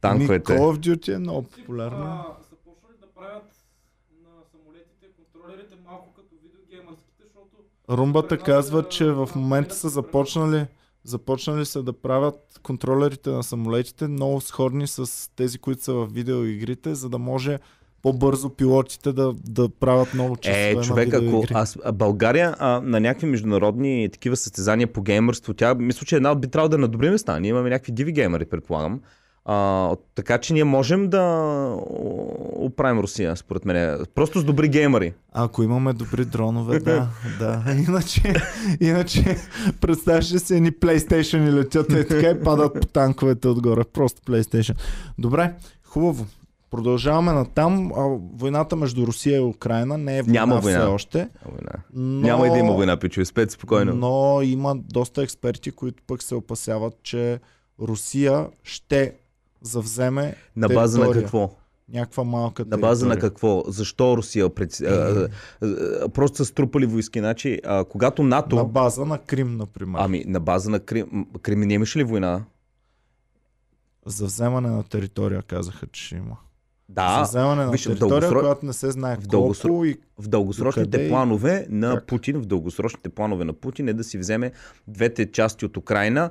танковете. 0.00 0.52
Call 0.52 0.76
of 0.76 0.78
Duty 0.78 1.14
е 1.14 1.18
много 1.18 1.42
популярно. 1.42 2.04
А, 2.04 2.24
са 2.50 2.56
почнали 2.64 2.96
да 3.00 3.06
правят 3.06 3.44
на 4.24 4.30
самолетите 4.50 5.06
контролерите 5.16 5.74
малко 5.86 6.12
като 6.16 6.28
видеогеймърските, 6.42 7.22
защото 7.24 7.56
Румбата 7.90 8.38
казва, 8.38 8.88
че 8.88 9.04
в 9.04 9.28
момента 9.36 9.74
са 9.74 9.88
започнали 9.88 10.66
започнали 11.04 11.64
са 11.64 11.82
да 11.82 11.92
правят 11.92 12.60
контролерите 12.62 13.30
на 13.30 13.42
самолетите 13.42 14.08
много 14.08 14.40
сходни 14.40 14.86
с 14.86 15.30
тези, 15.36 15.58
които 15.58 15.82
са 15.82 15.92
в 15.92 16.06
видеоигрите, 16.06 16.94
за 16.94 17.08
да 17.08 17.18
може 17.18 17.58
по-бързо 18.02 18.50
пилотите 18.50 19.12
да, 19.12 19.32
да 19.48 19.68
правят 19.68 20.14
много 20.14 20.36
часове 20.36 20.70
Е, 20.70 20.74
на 20.74 20.82
човек, 20.82 21.14
ако 21.14 21.24
видеоигри. 21.24 21.54
аз, 21.54 21.78
България 21.94 22.56
а, 22.58 22.80
на 22.80 23.00
някакви 23.00 23.26
международни 23.26 24.08
такива 24.12 24.36
състезания 24.36 24.92
по 24.92 25.02
геймърство, 25.02 25.54
тя 25.54 25.74
мисля, 25.74 26.06
че 26.06 26.16
една 26.16 26.34
би 26.34 26.48
трябвало 26.48 26.68
да 26.68 26.76
е 26.76 26.78
на 26.78 26.88
добри 26.88 27.10
места. 27.10 27.38
Ние 27.38 27.48
имаме 27.48 27.70
някакви 27.70 27.92
диви 27.92 28.12
геймери, 28.12 28.44
предполагам. 28.44 29.00
А, 29.48 29.90
така 30.14 30.38
че 30.38 30.52
ние 30.52 30.64
можем 30.64 31.08
да 31.08 31.22
оправим 32.54 33.00
Русия, 33.00 33.36
според 33.36 33.64
мен. 33.64 34.06
Просто 34.14 34.38
с 34.40 34.44
добри 34.44 34.68
геймери. 34.68 35.14
Ако 35.32 35.62
имаме 35.62 35.92
добри 35.92 36.24
дронове, 36.24 36.78
да, 36.80 37.08
да. 37.38 37.62
Иначе, 37.88 38.34
иначе 38.80 39.36
представяш 39.80 40.32
ли 40.32 40.38
се 40.38 40.56
едни 40.56 40.72
PlayStation 40.72 41.48
и 41.48 41.52
летят 41.52 41.92
и 41.92 42.08
така 42.08 42.30
и 42.30 42.40
падат 42.42 42.80
по 42.80 42.86
танковете 42.86 43.48
отгоре. 43.48 43.84
Просто 43.84 44.22
PlayStation. 44.22 44.76
Добре, 45.18 45.54
хубаво. 45.84 46.26
Продължаваме 46.70 47.32
натам. 47.32 47.92
А, 47.96 48.18
Войната 48.38 48.76
между 48.76 49.06
Русия 49.06 49.36
и 49.36 49.40
Украина 49.40 49.98
не 49.98 50.18
е 50.18 50.22
война, 50.22 50.40
Няма 50.40 50.60
война. 50.60 50.78
все 50.78 50.88
още. 50.88 51.28
Война. 51.44 51.72
Но... 51.94 52.20
Няма 52.20 52.46
и 52.46 52.50
да 52.50 52.58
има 52.58 52.72
война, 52.72 52.96
пичове. 52.96 53.24
Спете 53.24 53.52
спокойно. 53.52 53.94
Но 53.94 54.42
има 54.42 54.76
доста 54.76 55.22
експерти, 55.22 55.70
които 55.70 56.02
пък 56.06 56.22
се 56.22 56.34
опасяват, 56.34 56.94
че 57.02 57.40
Русия 57.80 58.46
ще 58.62 59.14
завземе 59.66 60.34
на 60.56 60.68
база 60.68 60.98
на 60.98 61.04
територия. 61.04 61.22
какво? 61.22 61.50
някаква 61.88 62.24
малка 62.24 62.64
На 62.64 62.78
база 62.78 63.06
на 63.06 63.12
територия. 63.12 63.30
какво? 63.30 63.64
Защо 63.68 64.16
Русия? 64.16 64.48
Пред... 64.50 64.80
А, 64.80 65.28
а, 65.62 66.08
просто 66.08 66.36
са 66.36 66.44
струпали 66.44 66.86
войски. 66.86 67.18
Значи, 67.18 67.60
а, 67.64 67.84
когато 67.84 68.22
НАТО... 68.22 68.56
На 68.56 68.64
база 68.64 69.04
на 69.04 69.18
Крим, 69.18 69.56
например. 69.56 69.98
Ами, 70.02 70.24
на 70.26 70.40
база 70.40 70.70
на 70.70 70.80
Крим... 70.80 71.26
Крим 71.42 71.60
не 71.60 71.74
имаше 71.74 71.98
ли 71.98 72.04
война? 72.04 72.44
За 74.06 74.26
вземане 74.26 74.68
на 74.68 74.82
територия 74.82 75.42
казаха, 75.42 75.86
че 75.86 76.02
ще 76.02 76.16
има. 76.16 76.36
За 76.88 76.94
Да, 76.94 77.22
вземане 77.22 77.64
на 77.64 77.70
виж, 77.70 77.82
територия, 77.82 78.30
дългосро- 78.30 78.40
която 78.40 78.66
не 78.66 78.72
се 78.72 78.90
знае 78.90 79.16
в 79.16 79.18
колко 79.20 79.54
дългосро- 79.54 79.86
и 79.86 79.96
в 80.18 80.28
дългосрочните 80.28 80.86
Докъде 80.86 81.06
и 81.06 81.08
планове 81.08 81.66
на 81.70 81.94
как? 81.94 82.06
Путин, 82.06 82.36
в 82.36 82.46
дългосрочните 82.46 83.08
планове 83.08 83.44
на 83.44 83.52
Путин 83.52 83.88
е 83.88 83.94
да 83.94 84.04
си 84.04 84.18
вземе 84.18 84.52
двете 84.88 85.32
части 85.32 85.66
от 85.66 85.76
Украина, 85.76 86.30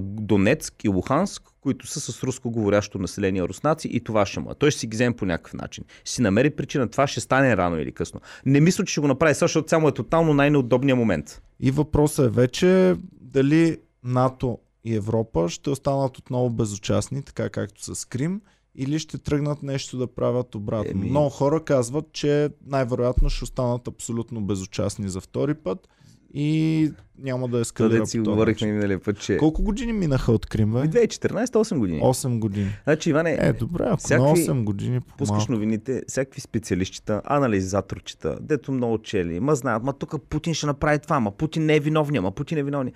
Донецк 0.00 0.84
и 0.84 0.88
Луханск, 0.88 1.42
които 1.68 1.86
са 1.86 2.00
с 2.00 2.22
руско 2.22 2.50
говорящо 2.50 2.98
население 2.98 3.42
руснаци 3.42 3.88
и 3.88 4.00
това 4.00 4.26
ще 4.26 4.40
му. 4.40 4.50
е. 4.50 4.54
Той 4.54 4.70
ще 4.70 4.80
си 4.80 4.86
ги 4.86 4.94
вземе 4.96 5.16
по 5.16 5.26
някакъв 5.26 5.54
начин. 5.54 5.84
Ще 6.04 6.14
си 6.14 6.22
намери 6.22 6.50
причина. 6.50 6.88
Това 6.88 7.06
ще 7.06 7.20
стане 7.20 7.56
рано 7.56 7.78
или 7.78 7.92
късно. 7.92 8.20
Не 8.46 8.60
мисля, 8.60 8.84
че 8.84 8.92
ще 8.92 9.00
го 9.00 9.08
направи, 9.08 9.34
защото 9.34 9.68
само 9.68 9.88
е 9.88 9.92
тотално 9.92 10.34
най-неудобният 10.34 10.98
момент. 10.98 11.42
И 11.60 11.70
въпросът 11.70 12.26
е 12.26 12.30
вече 12.30 12.94
дали 13.20 13.78
НАТО 14.04 14.58
и 14.84 14.94
Европа 14.94 15.48
ще 15.48 15.70
останат 15.70 16.18
отново 16.18 16.50
безучастни, 16.50 17.22
така 17.22 17.50
както 17.50 17.94
с 17.94 18.04
Крим, 18.04 18.40
или 18.74 18.98
ще 18.98 19.18
тръгнат 19.18 19.62
нещо 19.62 19.98
да 19.98 20.06
правят 20.06 20.54
обратно. 20.54 20.90
Еми- 20.90 21.10
Много 21.10 21.28
хора 21.30 21.64
казват, 21.64 22.12
че 22.12 22.48
най-вероятно 22.66 23.30
ще 23.30 23.44
останат 23.44 23.88
абсолютно 23.88 24.40
безучастни 24.40 25.08
за 25.08 25.20
втори 25.20 25.54
път 25.54 25.88
и 26.34 26.92
няма 27.18 27.48
да 27.48 27.58
ескалира 27.58 27.90
Къде 27.90 28.00
по 28.00 28.06
си 28.06 28.18
говорихме 28.20 28.66
миналия 28.68 28.98
път, 28.98 29.20
че... 29.20 29.36
Колко 29.36 29.62
години 29.62 29.92
минаха 29.92 30.32
от 30.32 30.46
Крим, 30.46 30.72
бе? 30.72 30.78
2014 30.78 31.44
8 31.44 31.78
години. 31.78 32.00
8 32.00 32.38
години. 32.38 32.70
Значи, 32.84 33.10
Иване, 33.10 33.38
Е, 33.40 33.52
добре, 33.52 33.84
ако 33.86 33.96
всякакви- 33.98 34.24
на 34.40 34.54
8 34.54 34.64
години 34.64 35.00
Пускаш 35.00 35.18
по-малко. 35.28 35.52
новините, 35.52 36.02
всякакви 36.08 36.40
специалистчета, 36.40 37.22
анализаторчета, 37.24 38.38
дето 38.40 38.72
много 38.72 38.98
чели, 38.98 39.40
ма 39.40 39.54
знаят, 39.54 39.82
ма 39.82 39.92
тук 39.92 40.22
Путин 40.22 40.54
ще 40.54 40.66
направи 40.66 40.98
това, 40.98 41.20
ма 41.20 41.30
Путин 41.30 41.64
не 41.64 41.76
е 41.76 41.80
виновния, 41.80 42.22
ма 42.22 42.30
Путин 42.30 42.58
е 42.58 42.62
виновния. 42.62 42.94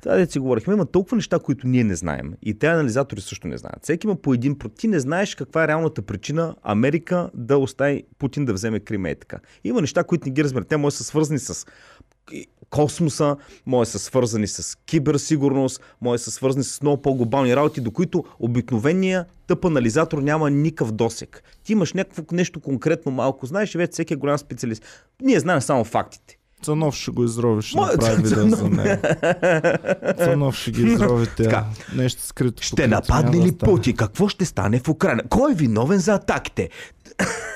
Това 0.00 0.14
дето 0.14 0.32
си 0.32 0.38
говорихме, 0.38 0.74
има 0.74 0.86
толкова 0.86 1.16
неща, 1.16 1.38
които 1.38 1.66
ние 1.66 1.84
не 1.84 1.94
знаем. 1.94 2.34
И 2.42 2.54
те 2.54 2.66
анализатори 2.66 3.20
също 3.20 3.48
не 3.48 3.58
знаят. 3.58 3.82
Всеки 3.82 4.06
има 4.06 4.16
по 4.16 4.34
един, 4.34 4.56
про- 4.56 4.68
ти 4.70 4.88
не 4.88 5.00
знаеш 5.00 5.34
каква 5.34 5.64
е 5.64 5.68
реалната 5.68 6.02
причина 6.02 6.54
Америка 6.62 7.30
да 7.34 7.58
остави 7.58 8.02
Путин 8.18 8.44
да 8.44 8.52
вземе 8.52 8.80
Крим 8.80 9.06
е 9.06 9.14
така. 9.14 9.36
Има 9.64 9.80
неща, 9.80 10.04
които 10.04 10.24
не 10.24 10.32
ги 10.32 10.44
разберат. 10.44 10.68
Те 10.68 10.76
може 10.76 10.92
да 10.92 10.98
са 10.98 11.04
свързани 11.04 11.38
с 11.38 11.66
космоса, 12.70 13.36
може 13.66 13.88
да 13.88 13.92
са 13.92 13.98
свързани 13.98 14.46
с 14.46 14.78
киберсигурност, 14.86 15.80
може 16.00 16.18
да 16.18 16.24
са 16.24 16.30
свързани 16.30 16.64
с 16.64 16.82
много 16.82 17.02
по-глобални 17.02 17.56
работи, 17.56 17.80
до 17.80 17.90
които 17.90 18.24
обикновения 18.38 19.24
тъп 19.46 19.64
анализатор 19.64 20.18
няма 20.18 20.50
никакъв 20.50 20.92
досек. 20.92 21.42
Ти 21.64 21.72
имаш 21.72 21.92
някакво 21.92 22.22
нещо 22.32 22.60
конкретно 22.60 23.12
малко, 23.12 23.46
знаеш 23.46 23.74
и 23.74 23.78
вече 23.78 23.92
всеки 23.92 24.14
е 24.14 24.16
голям 24.16 24.38
специалист. 24.38 24.82
Ние 25.22 25.40
знаем 25.40 25.60
само 25.60 25.84
фактите. 25.84 26.38
Цанов 26.62 26.94
ще 26.94 27.10
го 27.10 27.24
изрови, 27.24 27.62
ще 27.62 27.78
Моят 27.78 28.00
направи 28.00 28.22
видео 28.22 28.56
за 28.56 28.68
него. 28.68 29.02
Цанов 30.18 30.56
ще 30.56 30.70
ги 30.70 30.82
изрови 30.82 31.26
тя. 31.36 31.66
Нещо 31.94 32.22
скрито. 32.22 32.62
Ще 32.62 32.88
нападне 32.88 33.46
ли 33.46 33.50
да. 33.50 33.58
Путин? 33.58 33.96
Какво 33.96 34.28
ще 34.28 34.44
стане 34.44 34.78
в 34.78 34.88
Украина? 34.88 35.22
Кой 35.28 35.52
е 35.52 35.54
виновен 35.54 35.98
за 35.98 36.14
атаките? 36.14 36.70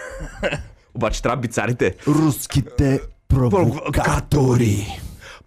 Обаче 0.95 1.23
трябва 1.23 1.37
бицарите. 1.37 1.95
Руските 2.07 3.01
провокатори. 3.29 4.87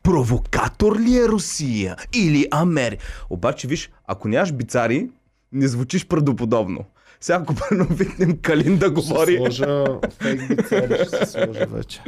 Провокатор 0.03 0.99
ли 0.99 1.17
е 1.17 1.27
Русия? 1.27 1.95
Или 2.15 2.47
Америка? 2.51 3.05
Обаче, 3.29 3.67
виж, 3.67 3.89
ако 4.07 4.27
нямаш 4.27 4.51
бицари, 4.51 5.09
не 5.51 5.67
звучиш 5.67 6.07
правдоподобно. 6.07 6.85
Сега 7.21 7.39
ако 7.41 7.55
първо 7.69 7.93
викнем 7.93 8.37
Калин 8.41 8.77
да 8.77 8.85
Ще 8.85 8.93
говори... 8.93 9.37
сложа 9.37 9.85
фейк 10.21 10.47
бицари, 10.47 10.93
ще 11.07 11.17
се 11.17 11.25
сложа 11.25 11.65
вече. 11.65 12.01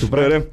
Добре, 0.00 0.22
Добре, 0.22 0.46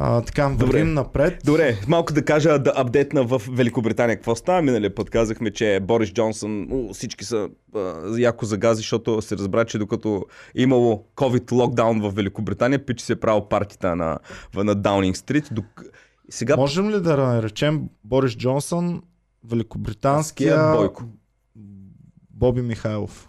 а, 0.00 0.22
така, 0.22 0.48
Добре. 0.48 0.66
вървим 0.66 0.94
напред. 0.94 1.42
Добре, 1.44 1.78
малко 1.88 2.12
да 2.12 2.24
кажа 2.24 2.58
да 2.58 2.72
апдейтна 2.76 3.24
в 3.24 3.42
Великобритания 3.50 4.16
какво 4.16 4.34
става. 4.34 4.62
Миналия 4.62 4.94
път 4.94 5.10
казахме, 5.10 5.50
че 5.50 5.80
Борис 5.82 6.12
Джонсън, 6.12 6.72
у, 6.72 6.92
всички 6.94 7.24
са 7.24 7.48
а, 7.74 7.94
яко 8.18 8.46
загази, 8.46 8.76
защото 8.76 9.22
се 9.22 9.36
разбра, 9.36 9.64
че 9.64 9.78
докато 9.78 10.26
имало 10.54 11.04
COVID 11.16 11.52
локдаун 11.52 12.00
в 12.00 12.10
Великобритания, 12.10 12.86
пич 12.86 13.00
се 13.00 13.12
е 13.12 13.16
правил 13.16 13.48
партията 13.48 13.96
на, 13.96 14.18
на 14.54 14.74
Даунинг 14.74 15.16
Стрит. 15.16 15.48
Док... 15.52 15.84
Сега 16.30 16.56
Можем 16.56 16.90
ли 16.90 17.00
да 17.00 17.16
наречем 17.16 17.88
Борис 18.04 18.36
Джонсън 18.36 19.02
великобританския 19.44 20.56
Ския 20.56 20.76
Бойко. 20.76 21.02
Боби 22.30 22.62
Михайлов? 22.62 23.28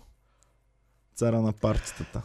Цара 1.16 1.42
на 1.42 1.54
партитата. 1.54 2.22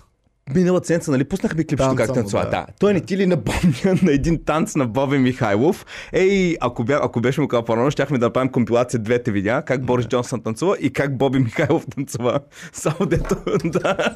Миналата 0.54 0.86
седмица, 0.86 1.10
нали, 1.10 1.24
пуснахме 1.24 1.64
клипчето 1.64 1.94
как 1.96 2.14
танцува. 2.14 2.44
да. 2.44 2.50
Да. 2.50 2.66
Той 2.80 2.94
не 2.94 3.00
ти 3.00 3.16
ли 3.16 3.26
напомня 3.26 3.98
на 4.02 4.12
един 4.12 4.44
танц 4.44 4.74
на 4.74 4.86
Боби 4.86 5.18
Михайлов? 5.18 5.86
Ей, 6.12 6.56
ако, 6.60 6.84
бя, 6.84 7.00
ако 7.02 7.20
беше 7.20 7.40
му 7.40 7.48
казал 7.48 7.64
по-рано, 7.64 7.90
щяхме 7.90 8.18
да 8.18 8.26
направим 8.26 8.52
компилация 8.52 9.00
двете 9.00 9.32
видеа, 9.32 9.62
как 9.62 9.84
Борис 9.84 10.06
Джонсън 10.06 10.42
танцува 10.42 10.76
и 10.80 10.92
как 10.92 11.16
Боби 11.16 11.38
Михайлов 11.38 11.86
танцува. 11.94 12.40
Само 12.72 13.06
дето, 13.06 13.36
да. 13.64 13.96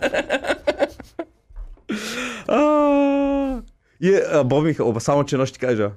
А, 2.49 3.63
И 4.01 4.09
е, 4.09 4.23
а, 4.33 4.45
Боби 4.45 4.69
Михайлов, 4.69 5.03
само 5.03 5.25
че 5.25 5.37
едно 5.37 5.47
ще 5.47 5.59
кажа. 5.59 5.91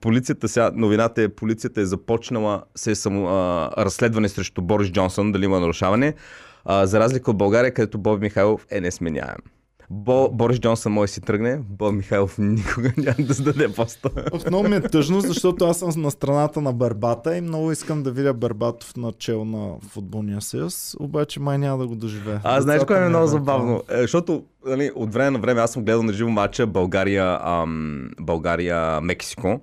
Полицията 0.00 0.48
сега, 0.48 0.70
новината 0.74 1.22
е, 1.22 1.28
полицията 1.28 1.80
е 1.80 1.84
започнала 1.84 2.62
се 2.76 2.94
само, 2.94 3.28
а, 3.28 3.70
разследване 3.84 4.28
срещу 4.28 4.62
Борис 4.62 4.90
Джонсън, 4.90 5.32
дали 5.32 5.44
има 5.44 5.60
нарушаване, 5.60 6.14
а, 6.64 6.86
за 6.86 7.00
разлика 7.00 7.30
от 7.30 7.38
България, 7.38 7.74
където 7.74 7.98
Боби 7.98 8.20
Михайлов 8.20 8.66
е 8.70 8.80
несменяем. 8.80 9.38
Бо, 9.90 10.30
Борис 10.32 10.60
Джонсън 10.60 10.92
може 10.92 11.10
да 11.10 11.14
си 11.14 11.20
тръгне, 11.20 11.60
Боби 11.68 11.96
Михайлов 11.96 12.38
никога 12.38 12.92
няма 12.96 13.16
да 13.18 13.34
сдаде 13.34 13.72
поста. 13.72 14.10
Много 14.46 14.68
ми 14.68 14.76
е 14.76 14.80
тъжно, 14.80 15.20
защото 15.20 15.64
аз 15.64 15.78
съм 15.78 16.02
на 16.02 16.10
страната 16.10 16.60
на 16.60 16.72
Бербата 16.72 17.36
и 17.36 17.40
много 17.40 17.72
искам 17.72 18.02
да 18.02 18.10
видя 18.10 18.34
Бербатов 18.34 18.96
начало 18.96 19.44
на 19.44 19.74
футболния 19.88 20.40
съюз, 20.40 20.96
обаче 21.00 21.40
май 21.40 21.58
няма 21.58 21.78
да 21.78 21.86
го 21.86 21.94
доживея. 21.94 22.40
А, 22.44 22.60
знаеш 22.60 22.76
Децата 22.76 22.94
кое 22.94 23.06
е 23.06 23.08
много 23.08 23.26
забавно? 23.26 23.82
Е, 23.90 24.00
защото 24.00 24.44
нали, 24.66 24.90
от 24.94 25.12
време 25.12 25.30
на 25.30 25.38
време 25.38 25.60
аз 25.60 25.72
съм 25.72 25.84
гледал 25.84 26.02
на 26.02 26.12
живо 26.12 26.30
матча 26.30 26.66
България, 26.66 27.38
ам, 27.42 28.10
България 28.20 29.00
Мексико. 29.00 29.60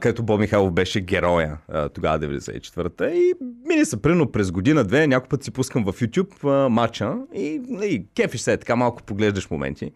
Където 0.00 0.22
Боб 0.22 0.40
Михайлов 0.40 0.72
беше 0.72 1.00
героя 1.00 1.58
тогава 1.94 2.18
94-та 2.18 3.10
и 3.10 3.32
мини 3.68 3.84
са 3.84 3.96
примерно 3.96 4.32
през 4.32 4.50
година-две, 4.50 5.06
някой 5.06 5.28
път 5.28 5.44
си 5.44 5.50
пускам 5.50 5.84
в 5.84 5.92
YouTube 5.92 6.64
а, 6.64 6.68
матча 6.68 7.16
и, 7.34 7.60
и 7.82 8.06
кефиш 8.14 8.40
се, 8.40 8.56
така 8.56 8.76
малко 8.76 9.02
поглеждаш 9.02 9.50
моменти. 9.50 9.92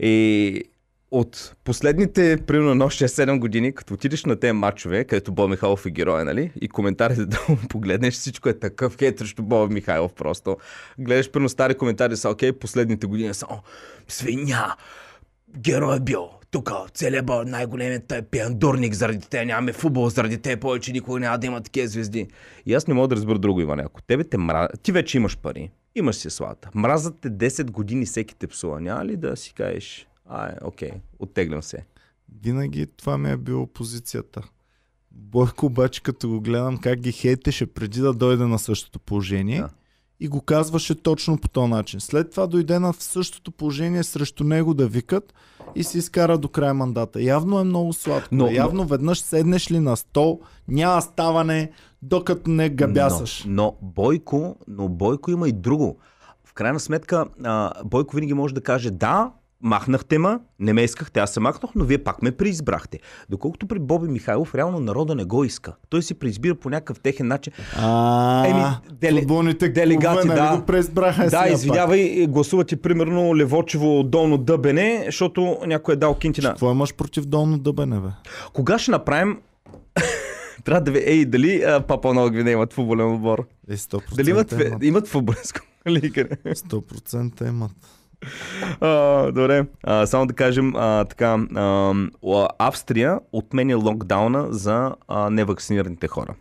И 0.00 0.62
от 1.10 1.54
последните, 1.64 2.38
примерно, 2.46 2.74
на 2.74 2.84
6-7 2.84 3.38
години, 3.38 3.72
като 3.72 3.94
отидеш 3.94 4.24
на 4.24 4.36
тези 4.36 4.52
матчове, 4.52 5.04
където 5.04 5.32
Боб 5.32 5.50
Михайлов 5.50 5.86
е 5.86 5.90
героя, 5.90 6.24
нали? 6.24 6.52
И 6.60 6.68
коментарите 6.68 7.26
да 7.26 7.38
му 7.48 7.58
погледнеш, 7.68 8.14
всичко 8.14 8.48
е 8.48 8.58
такъв 8.58 8.96
хейт 8.98 9.22
Боб 9.40 9.70
Михайлов 9.70 10.14
просто. 10.14 10.56
Гледаш, 10.98 11.30
примерно, 11.30 11.48
стари 11.48 11.74
коментари 11.74 12.16
са, 12.16 12.30
окей, 12.30 12.52
последните 12.52 13.06
години 13.06 13.34
са, 13.34 13.46
о, 13.50 13.58
свиня, 14.08 14.76
герой 15.58 15.96
е 15.96 16.00
бил, 16.00 16.30
тук 16.54 16.70
целият 16.94 17.26
бъл, 17.26 17.44
най-големият 17.44 18.12
е 18.12 18.22
пиандурник 18.22 18.94
заради 18.94 19.26
те, 19.30 19.44
нямаме 19.44 19.72
футбол 19.72 20.08
заради 20.08 20.38
те, 20.38 20.56
повече 20.56 20.92
никога 20.92 21.20
няма 21.20 21.38
да 21.38 21.46
има 21.46 21.60
такива 21.60 21.88
звезди. 21.88 22.28
И 22.66 22.74
аз 22.74 22.86
не 22.86 22.94
мога 22.94 23.08
да 23.08 23.16
разбера 23.16 23.38
друго, 23.38 23.60
Иван. 23.60 23.80
Ако 23.80 24.02
тебе 24.02 24.24
те 24.24 24.38
мра... 24.38 24.68
ти 24.82 24.92
вече 24.92 25.16
имаш 25.16 25.38
пари, 25.38 25.70
имаш 25.94 26.16
си 26.16 26.30
славата. 26.30 26.70
Мразът 26.74 27.20
те 27.20 27.30
10 27.30 27.70
години 27.70 28.06
всеки 28.06 28.36
те 28.36 28.46
псува. 28.46 28.80
Няма 28.80 29.04
ли 29.04 29.16
да 29.16 29.36
си 29.36 29.54
кажеш, 29.54 30.06
ай, 30.28 30.52
окей, 30.64 30.90
оттеглям 31.18 31.62
се. 31.62 31.84
Винаги 32.42 32.86
това 32.86 33.18
ми 33.18 33.30
е 33.30 33.36
било 33.36 33.66
позицията. 33.66 34.42
Бойко 35.10 35.66
обаче, 35.66 36.02
като 36.02 36.28
го 36.28 36.40
гледам 36.40 36.78
как 36.78 37.00
ги 37.00 37.12
хейтеше 37.12 37.66
преди 37.66 38.00
да 38.00 38.12
дойде 38.12 38.44
на 38.44 38.58
същото 38.58 39.00
положение 39.00 39.60
Да. 39.60 39.68
И 40.20 40.28
го 40.28 40.40
казваше 40.40 40.94
точно 40.94 41.38
по 41.38 41.48
този 41.48 41.70
начин. 41.70 42.00
След 42.00 42.30
това 42.30 42.46
дойде 42.46 42.78
на 42.78 42.92
в 42.92 43.02
същото 43.02 43.52
положение 43.52 44.02
срещу 44.02 44.44
него 44.44 44.74
да 44.74 44.86
викат 44.86 45.34
и 45.74 45.84
се 45.84 45.98
изкара 45.98 46.38
до 46.38 46.48
края 46.48 46.74
мандата. 46.74 47.22
Явно 47.22 47.60
е 47.60 47.64
много 47.64 47.92
сладко. 47.92 48.28
Но- 48.34 48.44
Но, 48.44 48.52
Явно 48.52 48.84
веднъж 48.84 49.20
седнеш 49.20 49.70
ли 49.70 49.80
на 49.80 49.96
стол, 49.96 50.40
няма 50.68 51.02
ставане, 51.02 51.70
докато 52.02 52.50
не 52.50 52.68
габясаш. 52.68 53.44
Но, 53.46 53.52
но, 53.54 53.74
Бойко, 53.82 54.56
но 54.68 54.88
Бойко 54.88 55.30
има 55.30 55.48
и 55.48 55.52
друго. 55.52 55.98
В 56.44 56.52
крайна 56.52 56.80
сметка, 56.80 57.26
а, 57.44 57.84
Бойко 57.84 58.16
винаги 58.16 58.34
може 58.34 58.54
да 58.54 58.60
каже 58.60 58.90
да, 58.90 59.30
махнахте 59.64 60.18
ма, 60.18 60.40
не 60.58 60.72
ме 60.72 60.82
искахте, 60.82 61.20
аз 61.20 61.30
се 61.30 61.40
махнах, 61.40 61.70
но 61.74 61.84
вие 61.84 61.98
пак 61.98 62.22
ме 62.22 62.32
преизбрахте. 62.32 62.98
Доколкото 63.30 63.66
при 63.66 63.78
Боби 63.78 64.08
Михайлов, 64.08 64.54
реално 64.54 64.80
народа 64.80 65.14
не 65.14 65.24
го 65.24 65.44
иска. 65.44 65.72
Той 65.88 66.02
си 66.02 66.14
преизбира 66.14 66.54
по 66.54 66.70
някакъв 66.70 67.00
техен 67.00 67.26
начин. 67.26 67.52
А, 67.76 68.46
Еми, 68.46 68.64
дели- 68.92 69.18
футболните 69.18 69.68
делегати, 69.68 70.18
клубове, 70.18 70.40
да. 70.40 70.56
го 70.56 70.66
преизбраха 70.66 71.22
да, 71.22 71.30
сега 71.30 71.42
пак. 71.42 71.52
извинявай, 71.52 72.26
гласувате 72.26 72.76
примерно 72.76 73.36
Левочево 73.36 74.02
долно 74.02 74.38
дъбене, 74.38 75.02
защото 75.06 75.58
някой 75.66 75.94
е 75.94 75.98
дал 75.98 76.14
кинтина. 76.14 76.48
Какво 76.48 76.70
имаш 76.70 76.94
против 76.94 77.24
долно 77.24 77.58
дъбене, 77.58 78.00
бе? 78.00 78.08
Кога 78.52 78.78
ще 78.78 78.90
направим... 78.90 79.38
Трябва 80.64 80.80
да 80.80 80.90
ви... 80.90 80.98
Ей, 80.98 81.24
дали 81.24 81.62
а, 81.62 81.80
Папа 81.80 82.14
Нова 82.14 82.30
Гвинея 82.30 82.52
имат 82.52 82.72
футболен 82.72 83.14
отбор? 83.14 83.46
Е, 83.70 83.76
100% 83.76 84.16
Дали 84.16 84.30
имат, 84.30 84.52
имат. 84.52 84.84
имат 84.84 85.08
футболска 85.08 85.62
лига? 85.88 86.24
100% 86.24 87.48
имат. 87.48 87.72
А, 88.80 89.26
добре, 89.32 89.66
а, 89.82 90.06
само 90.06 90.26
да 90.26 90.34
кажем 90.34 90.76
а, 90.76 91.04
така. 91.04 91.46
А, 91.54 91.94
Австрия 92.58 93.20
отменя 93.32 93.76
локдауна 93.76 94.46
за 94.52 94.94
а, 95.08 95.30
невакцинираните 95.30 96.08
хора. 96.08 96.34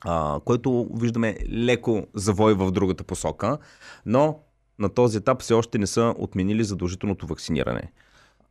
А, 0.00 0.40
което 0.44 0.88
виждаме 0.94 1.36
леко 1.52 2.06
завой 2.14 2.54
в 2.54 2.70
другата 2.70 3.04
посока, 3.04 3.58
но 4.06 4.38
на 4.78 4.88
този 4.88 5.18
етап 5.18 5.42
все 5.42 5.54
още 5.54 5.78
не 5.78 5.86
са 5.86 6.14
отменили 6.18 6.64
задължителното 6.64 7.26
вакциниране. 7.26 7.92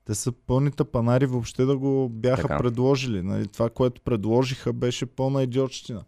Те 0.06 0.16
са 0.16 0.32
пълни 0.32 0.72
тапанари 0.72 1.26
въобще 1.26 1.66
да 1.66 1.78
го 1.78 2.10
бяха 2.10 2.42
Така. 2.42 2.58
предложили. 2.58 3.22
Нали? 3.22 3.48
Това, 3.48 3.70
което 3.70 4.02
предложиха, 4.02 4.74
беше 4.74 5.06
пълна 5.06 5.44
идиотщина. 5.44 6.04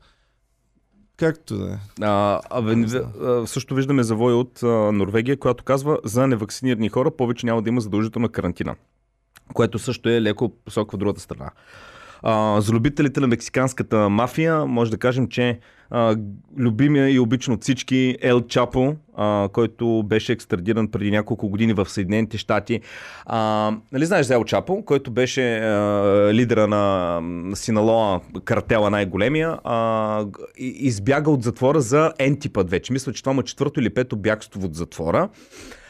Както 1.18 1.58
да 1.58 1.66
е. 1.66 1.78
А, 2.02 2.40
а, 2.50 2.62
Не 2.62 2.76
ве- 2.76 2.88
знам. 2.88 3.42
а, 3.44 3.48
също 3.48 3.76
виждаме 3.76 4.04
завой 4.04 4.34
от 4.34 4.64
а, 4.64 4.68
Норвегия, 4.92 5.38
която 5.38 5.64
казва 5.64 6.00
за 6.04 6.28
невакцинирани 6.28 6.90
хора 6.90 7.12
повече 7.12 7.46
няма 7.46 7.62
да 7.62 7.70
има 7.70 7.82
задължителна 7.82 8.30
карантина. 8.30 8.76
Което 9.54 9.80
също 9.80 10.10
е 10.10 10.22
леко 10.22 10.50
посока 10.66 10.98
в 10.98 11.00
другата 11.00 11.20
страна. 11.20 11.52
А, 12.24 12.62
за 12.62 12.74
любителите 12.74 13.20
на 13.20 13.28
мексиканската 13.28 14.10
мафия, 14.10 14.66
може 14.66 14.92
да 14.92 14.98
кажем, 14.98 15.28
че 15.28 15.60
а, 15.90 16.16
любимия 16.58 17.10
и 17.10 17.20
обичан 17.20 17.54
от 17.54 17.62
всички 17.62 18.18
Ел 18.22 18.42
Чапо, 18.42 18.96
а, 19.18 19.50
който 19.54 20.04
беше 20.06 20.32
екстрадиран 20.32 20.88
преди 20.88 21.12
няколко 21.12 21.50
години 21.50 21.74
в 21.74 21.90
Съединените 21.90 22.38
щати. 22.38 22.82
А, 23.26 23.72
нали 23.92 24.06
знаеш 24.06 24.26
за 24.26 24.34
Ел 24.34 24.44
Чапо, 24.44 24.86
който 24.86 25.12
беше 25.12 25.58
а, 25.58 26.34
лидера 26.34 26.68
на 26.68 27.22
Синалоа, 27.56 28.22
картела 28.46 28.90
най-големия, 28.90 29.58
а, 29.64 30.26
избяга 30.58 31.32
от 31.32 31.44
затвора 31.44 31.82
за 31.82 32.14
N 32.20 32.52
път 32.52 32.70
вече. 32.70 32.94
Мисля, 32.94 33.14
че 33.14 33.24
това 33.24 33.34
му 33.34 33.42
е 33.42 33.44
четвърто 33.44 33.80
или 33.80 33.90
пето 33.90 34.16
бягство 34.16 34.66
от 34.66 34.76
затвора. 34.76 35.30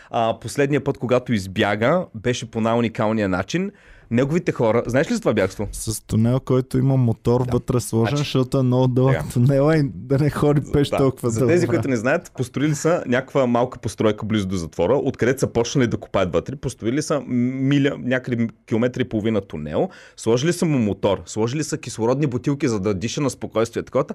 А, 0.10 0.40
последния 0.40 0.84
път, 0.84 0.98
когато 0.98 1.34
избяга, 1.34 2.06
беше 2.16 2.52
по 2.52 2.62
най-уникалния 2.62 3.30
начин. 3.30 3.72
Неговите 4.12 4.52
хора, 4.52 4.84
знаеш 4.86 5.12
ли 5.12 5.14
за 5.14 5.20
това 5.20 5.34
бягство? 5.34 5.68
С 5.72 6.02
тунел, 6.02 6.40
който 6.40 6.78
има 6.78 6.98
мотор 6.98 7.46
Да. 7.46 7.52
вътре 7.52 7.80
сложен, 7.80 8.10
Значи- 8.10 8.24
защото 8.24 8.60
е 8.60 8.64
много 8.64 8.88
дълъг 8.88 9.18
Така. 9.18 9.30
тунела 9.30 9.78
и 9.78 9.84
да 9.86 10.20
не 10.20 10.30
ходи 10.30 10.62
пеш 10.74 10.90
Да. 10.90 10.98
толкова 10.98 11.30
За 11.30 11.48
тези, 11.48 11.68
които 11.68 11.88
не 11.88 11.96
знаят, 11.96 12.32
построили 12.32 12.76
са 12.76 13.04
някаква 13.08 13.48
малка 13.48 13.80
постройка 13.80 14.26
близо 14.26 14.48
до 14.48 14.56
затвора, 14.56 14.96
откъдето 14.96 15.40
са 15.40 15.48
почнали 15.48 15.88
да 15.88 15.98
копаят 15.98 16.34
вътре. 16.34 16.56
Построили 16.56 17.02
са 17.02 17.22
миля, 17.22 17.96
някъде 18.00 18.48
километри 18.66 19.02
и 19.02 19.06
половина 19.06 19.42
тунел, 19.42 19.90
сложили 20.18 20.54
са 20.54 20.66
му 20.66 20.80
мотор, 20.80 21.22
сложили 21.26 21.64
са 21.64 21.78
кислородни 21.78 22.28
бутилки, 22.28 22.68
за 22.68 22.80
да 22.80 22.94
диша 22.94 23.22
на 23.22 23.30
спокойствие. 23.30 23.84
Такова. 23.84 24.06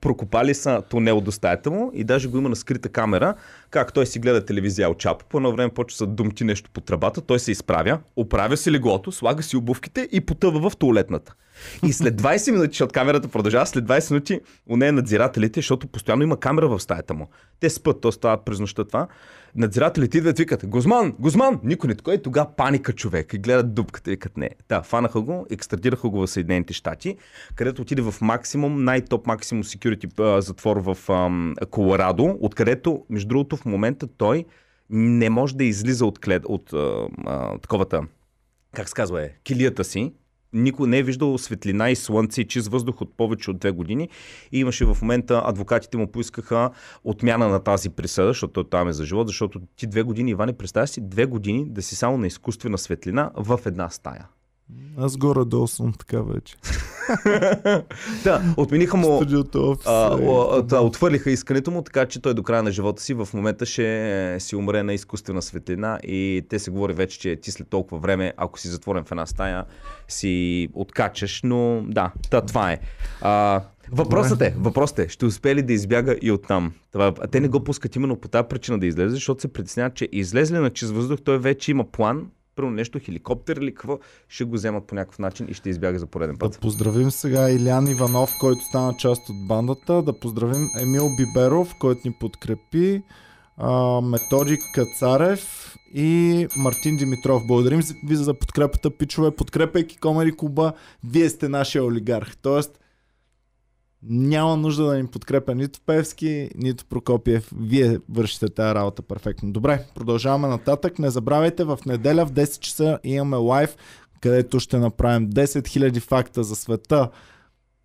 Прокопали 0.00 0.54
са 0.54 0.82
тунел 0.82 1.20
до 1.20 1.32
стаята 1.32 1.70
му 1.70 1.90
и 1.94 2.04
даже 2.04 2.28
го 2.28 2.38
има 2.38 2.48
на 2.48 2.56
скрита 2.56 2.88
камера. 2.88 3.34
Как 3.70 3.92
той 3.92 4.06
си 4.06 4.18
гледа 4.18 4.44
телевизия 4.44 4.90
от 4.90 4.98
Чапо, 4.98 5.24
по 5.24 5.36
едно 5.36 5.52
време 5.52 5.70
почва 5.70 6.06
да 6.06 6.12
думти 6.12 6.44
нещо 6.44 6.70
по 6.72 6.80
тръбата, 6.80 7.20
той 7.20 7.38
се 7.38 7.52
изправя, 7.52 7.98
оправя 8.16 8.56
си 8.56 8.72
леглото, 8.72 9.12
слага 9.12 9.39
си 9.42 9.56
обувките 9.56 10.08
и 10.12 10.20
потъва 10.20 10.70
в 10.70 10.76
туалетната. 10.76 11.34
И 11.86 11.92
след 11.92 12.14
20 12.22 12.50
минути, 12.50 12.72
защото 12.72 12.92
камерата 12.92 13.28
продължава, 13.28 13.66
след 13.66 13.84
20 13.84 14.10
минути 14.10 14.40
у 14.68 14.76
нея 14.76 14.92
надзирателите, 14.92 15.60
защото 15.60 15.86
постоянно 15.86 16.22
има 16.22 16.36
камера 16.36 16.68
в 16.68 16.80
стаята 16.80 17.14
му. 17.14 17.28
Те 17.60 17.70
спът, 17.70 18.00
то 18.00 18.12
става 18.12 18.44
през 18.44 18.60
нощта 18.60 18.84
това. 18.84 19.06
Надзирателите 19.54 20.18
идват 20.18 20.38
и 20.38 20.42
викат, 20.42 20.66
Гузман, 20.66 21.14
Гузман, 21.18 21.60
никой 21.64 21.88
не 21.88 21.94
такова. 21.94 22.14
И 22.14 22.22
тогава 22.22 22.56
паника 22.56 22.92
човек. 22.92 23.34
И 23.34 23.38
гледат 23.38 23.74
дупката 23.74 24.10
и 24.10 24.12
викат 24.12 24.36
не. 24.36 24.50
Да, 24.68 24.82
фанаха 24.82 25.20
го, 25.20 25.46
екстрадираха 25.50 26.08
го 26.08 26.20
в 26.20 26.26
Съединените 26.26 26.72
щати, 26.72 27.16
където 27.54 27.82
отиде 27.82 28.02
в 28.02 28.14
максимум, 28.20 28.84
най-топ 28.84 29.26
максимум 29.26 29.64
security 29.64 30.40
затвор 30.40 30.76
в 30.76 31.12
ам, 31.12 31.54
Колорадо, 31.70 32.38
откъдето, 32.40 33.04
между 33.10 33.28
другото, 33.28 33.56
в 33.56 33.64
момента 33.64 34.06
той 34.06 34.44
не 34.90 35.30
може 35.30 35.56
да 35.56 35.64
излиза 35.64 36.06
от, 36.06 36.18
клед, 36.18 36.42
от 36.46 36.72
а, 36.72 37.08
а, 37.26 37.58
таковата, 37.58 38.02
как 38.74 38.88
се 38.88 38.94
казва 38.94 39.22
е, 39.22 39.30
килията 39.44 39.84
си, 39.84 40.12
никой 40.52 40.88
не 40.88 40.98
е 40.98 41.02
виждал 41.02 41.38
светлина 41.38 41.90
и 41.90 41.96
слънце 41.96 42.40
и 42.40 42.48
чист 42.48 42.68
въздух 42.68 43.00
от 43.00 43.16
повече 43.16 43.50
от 43.50 43.58
две 43.58 43.70
години. 43.70 44.08
И 44.52 44.60
имаше 44.60 44.84
в 44.84 44.98
момента, 45.02 45.42
адвокатите 45.44 45.96
му 45.96 46.06
поискаха 46.12 46.70
отмяна 47.04 47.48
на 47.48 47.60
тази 47.60 47.90
присъда, 47.90 48.28
защото 48.28 48.64
там 48.64 48.88
е 48.88 48.92
за 48.92 49.04
живот, 49.04 49.26
защото 49.26 49.60
ти 49.76 49.86
две 49.86 50.02
години, 50.02 50.30
Иване, 50.30 50.52
представя 50.52 50.86
си 50.86 51.00
две 51.08 51.26
години 51.26 51.66
да 51.68 51.82
си 51.82 51.96
само 51.96 52.18
на 52.18 52.26
изкуствена 52.26 52.78
светлина 52.78 53.30
в 53.36 53.60
една 53.66 53.90
стая. 53.90 54.28
Аз 54.98 55.16
горе-долу 55.16 55.66
съм 55.66 55.92
така 55.92 56.22
вече. 56.22 56.56
Да, 58.24 58.54
отмениха 58.56 58.96
му... 58.96 59.16
Студиото. 59.16 59.76
А, 59.86 60.18
о, 60.22 60.62
да, 60.62 60.80
отвърлиха 60.80 61.30
искането 61.30 61.70
му, 61.70 61.82
така 61.82 62.06
че 62.06 62.22
той 62.22 62.34
до 62.34 62.42
края 62.42 62.62
на 62.62 62.72
живота 62.72 63.02
си 63.02 63.14
в 63.14 63.28
момента 63.34 63.66
ще 63.66 64.36
си 64.40 64.56
умре 64.56 64.82
на 64.82 64.94
изкуствена 64.94 65.42
светлина 65.42 65.98
и 66.02 66.42
те 66.48 66.58
се 66.58 66.70
говори 66.70 66.92
вече, 66.92 67.18
че 67.18 67.36
ти 67.36 67.50
след 67.50 67.68
толкова 67.68 67.98
време, 68.00 68.32
ако 68.36 68.58
си 68.58 68.68
затворен 68.68 69.04
в 69.04 69.10
една 69.10 69.26
стая, 69.26 69.64
си 70.08 70.68
откачаш, 70.74 71.40
но 71.44 71.82
да, 71.86 72.12
та, 72.30 72.40
това 72.40 72.72
е. 72.72 72.78
А, 73.20 73.62
въпросът 73.92 74.42
е, 74.42 74.54
въпросът 74.58 74.98
е, 74.98 75.08
ще 75.08 75.26
успее 75.26 75.54
ли 75.54 75.62
да 75.62 75.72
избяга 75.72 76.16
и 76.22 76.32
оттам? 76.32 76.72
Това, 76.92 77.14
а 77.20 77.26
те 77.26 77.40
не 77.40 77.48
го 77.48 77.64
пускат 77.64 77.96
именно 77.96 78.16
по 78.16 78.28
тази 78.28 78.48
причина 78.48 78.78
да 78.78 78.86
излезе, 78.86 79.14
защото 79.14 79.40
се 79.40 79.52
притесняват, 79.52 79.94
че 79.94 80.08
излезли 80.12 80.58
на 80.58 80.70
чист 80.70 80.92
въздух, 80.92 81.18
той 81.24 81.38
вече 81.38 81.70
има 81.70 81.84
план, 81.84 82.26
примерно 82.60 82.76
нещо, 82.76 83.00
хеликоптер 83.02 83.56
или 83.56 83.74
какво, 83.74 83.98
ще 84.28 84.44
го 84.44 84.54
вземат 84.54 84.84
по 84.84 84.94
някакъв 84.94 85.18
начин 85.18 85.46
и 85.50 85.54
ще 85.54 85.70
избяга 85.70 85.98
за 85.98 86.06
пореден 86.06 86.36
Да 86.36 86.38
път. 86.38 86.60
поздравим 86.60 87.10
сега 87.10 87.50
Илян 87.50 87.86
Иванов, 87.86 88.32
който 88.40 88.64
стана 88.64 88.94
част 88.98 89.28
от 89.28 89.46
бандата. 89.48 90.02
Да 90.02 90.20
поздравим 90.20 90.68
Емил 90.80 91.08
Биберов, 91.16 91.74
който 91.80 92.00
ни 92.04 92.14
подкрепи. 92.20 93.02
Методик 94.02 94.60
Кацарев 94.74 95.74
и 95.94 96.46
Мартин 96.56 96.96
Димитров. 96.96 97.46
Благодарим 97.46 97.80
ви 98.06 98.16
за 98.16 98.34
подкрепата, 98.34 98.90
пичове. 98.90 99.30
Подкрепяйки 99.30 99.96
Комери 99.98 100.32
Куба, 100.32 100.72
вие 101.04 101.28
сте 101.28 101.48
нашия 101.48 101.84
олигарх. 101.84 102.36
Тоест, 102.36 102.79
няма 104.02 104.56
нужда 104.56 104.84
да 104.84 104.96
ни 104.96 105.06
подкрепя 105.06 105.54
нито 105.54 105.80
Певски, 105.86 106.50
нито 106.54 106.84
Прокопиев. 106.84 107.50
Вие 107.56 107.98
вършите 108.08 108.48
тази 108.48 108.74
работа 108.74 109.02
перфектно. 109.02 109.52
Добре, 109.52 109.84
продължаваме 109.94 110.48
нататък. 110.48 110.98
Не 110.98 111.10
забравяйте, 111.10 111.64
в 111.64 111.78
неделя 111.86 112.26
в 112.26 112.32
10 112.32 112.58
часа 112.58 112.98
имаме 113.04 113.36
лайв, 113.36 113.76
където 114.20 114.60
ще 114.60 114.78
направим 114.78 115.30
10 115.30 115.44
000 115.44 116.00
факта 116.00 116.44
за 116.44 116.56
света, 116.56 117.10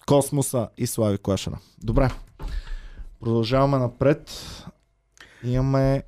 космоса 0.05 0.69
и 0.77 0.87
Слави 0.87 1.17
Клашера. 1.17 1.59
Добре, 1.83 2.09
продължаваме 3.19 3.77
напред. 3.77 4.31
Имаме 5.43 6.03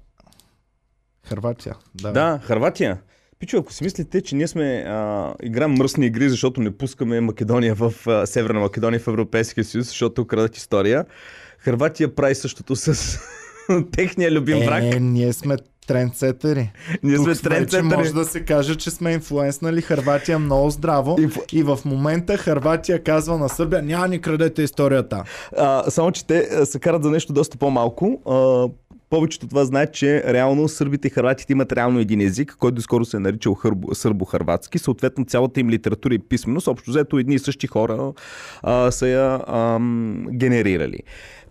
Харватия. 1.23 1.75
Да, 1.95 2.11
Да, 2.11 2.39
Харватия. 2.43 3.01
Пичо, 3.39 3.57
ако 3.57 3.73
си 3.73 3.83
мислите, 3.83 4.21
че 4.21 4.35
ние 4.35 4.47
сме 4.47 4.83
а, 4.87 5.33
играем 5.43 5.71
мръсни 5.71 6.05
игри, 6.05 6.29
защото 6.29 6.61
не 6.61 6.71
пускаме 6.71 7.21
Македония 7.21 7.75
в 7.75 7.93
а, 8.07 8.25
Северна 8.25 8.59
Македония 8.59 8.99
в 8.99 9.07
Европейския 9.07 9.63
съюз, 9.63 9.87
защото 9.87 10.21
украдат 10.21 10.57
история, 10.57 11.05
Харватия 11.59 12.15
прави 12.15 12.35
същото 12.35 12.75
с 12.75 13.19
техния 13.91 14.31
любим 14.31 14.59
враг. 14.59 14.83
Е, 14.85 14.99
ние 14.99 15.33
сме 15.33 15.55
Трендсетери. 15.87 16.71
Ние 17.03 17.17
сме 17.17 17.25
вече 17.25 17.41
трендсетери. 17.41 17.83
може 17.87 18.13
да 18.13 18.25
се 18.25 18.41
каже, 18.41 18.75
че 18.75 18.91
сме 18.91 19.11
инфлуенснали 19.11 19.81
Харватия 19.81 20.39
много 20.39 20.69
здраво. 20.69 21.15
И- 21.19 21.57
И 21.57 21.63
в 21.63 21.79
момента 21.85 22.37
Харватия 22.37 23.03
казва 23.03 23.37
на 23.37 23.49
Сърбия, 23.49 23.81
няма 23.81 24.07
ни 24.07 24.21
крадете 24.21 24.61
историята. 24.61 25.23
А, 25.57 25.91
само, 25.91 26.11
че 26.11 26.27
те 26.27 26.65
се 26.65 26.79
карат 26.79 27.03
за 27.03 27.09
нещо 27.09 27.33
доста 27.33 27.57
по-малко. 27.57 28.21
А, 28.25 28.67
повечето 29.09 29.45
от 29.45 29.53
вас 29.53 29.67
знаят, 29.67 29.93
че 29.93 30.23
реално 30.33 30.67
сърбите 30.67 31.07
и 31.07 31.11
харватите 31.11 31.53
имат 31.53 31.71
реално 31.71 31.99
един 31.99 32.21
език, 32.21 32.55
който 32.59 32.81
скоро 32.81 33.05
се 33.05 33.17
е 33.17 33.19
наричал 33.19 33.53
хърбо, 33.53 33.87
сърбо-харватски. 33.87 34.77
Съответно, 34.77 35.25
цялата 35.25 35.59
им 35.59 35.69
литература 35.69 36.13
и 36.13 36.19
писменост, 36.19 36.67
общо 36.67 36.91
взето 36.91 37.17
едни 37.17 37.35
и 37.35 37.39
същи 37.39 37.67
хора 37.67 38.13
а, 38.63 38.91
са 38.91 39.07
я 39.07 39.41
ам, 39.47 40.25
генерирали. 40.31 40.99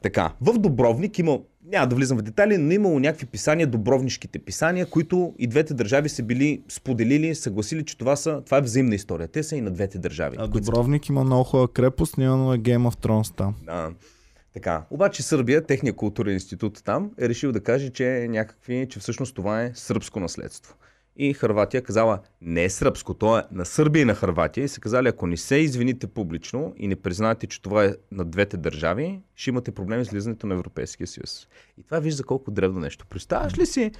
Така, 0.02 0.32
в 0.40 0.58
Добровник 0.58 1.18
има, 1.18 1.38
няма 1.72 1.86
да 1.86 1.96
влизам 1.96 2.18
в 2.18 2.22
детайли, 2.22 2.58
но 2.58 2.72
имало 2.72 2.98
някакви 2.98 3.26
писания, 3.26 3.66
добровнишките 3.66 4.38
писания, 4.38 4.86
които 4.86 5.34
и 5.38 5.46
двете 5.46 5.74
държави 5.74 6.08
са 6.08 6.22
били 6.22 6.62
споделили, 6.68 7.34
съгласили, 7.34 7.84
че 7.84 7.98
това, 7.98 8.16
са, 8.16 8.42
това 8.44 8.58
е 8.58 8.60
взаимна 8.60 8.94
история. 8.94 9.28
Те 9.28 9.42
са 9.42 9.56
и 9.56 9.60
на 9.60 9.70
двете 9.70 9.98
държави. 9.98 10.36
А 10.40 10.50
които 10.50 10.64
са 10.64 10.70
Добровник 10.70 11.08
има 11.08 11.24
много 11.24 11.44
хубава 11.44 11.68
крепост, 11.68 12.18
няма 12.18 12.36
на 12.36 12.58
Game 12.58 12.90
of 12.90 13.06
Thrones 13.06 13.36
там. 13.36 13.54
а, 13.66 13.90
така. 14.56 14.82
Обаче 14.90 15.22
Сърбия, 15.22 15.66
техния 15.66 15.96
културен 15.96 16.32
институт 16.32 16.82
там, 16.84 17.10
е 17.18 17.28
решил 17.28 17.52
да 17.52 17.60
каже, 17.60 17.90
че 17.90 18.22
е 18.22 18.28
някакви, 18.28 18.86
че 18.90 19.00
всъщност 19.00 19.34
това 19.34 19.62
е 19.62 19.72
сръбско 19.74 20.20
наследство. 20.20 20.74
И 21.16 21.34
Харватия 21.34 21.82
казала, 21.82 22.20
не 22.40 22.64
е 22.64 22.70
сръбско, 22.70 23.14
то 23.14 23.38
е 23.38 23.42
на 23.52 23.64
Сърбия 23.64 24.02
и 24.02 24.04
на 24.04 24.14
Харватия. 24.14 24.64
И 24.64 24.68
са 24.68 24.80
казали, 24.80 25.08
ако 25.08 25.26
не 25.26 25.36
се 25.36 25.56
извините 25.56 26.06
публично 26.06 26.74
и 26.76 26.88
не 26.88 26.96
признаете, 26.96 27.46
че 27.46 27.62
това 27.62 27.84
е 27.84 27.94
на 28.12 28.24
двете 28.24 28.56
държави, 28.56 29.20
ще 29.34 29.50
имате 29.50 29.70
проблеми 29.70 30.04
с 30.04 30.10
влизането 30.10 30.46
на 30.46 30.54
Европейския 30.54 31.06
съюз. 31.06 31.48
И 31.78 31.82
това 31.82 31.98
вижда 31.98 32.24
колко 32.24 32.50
древно 32.50 32.80
нещо. 32.80 33.06
Представяш 33.06 33.58
ли 33.58 33.66
си 33.66 33.92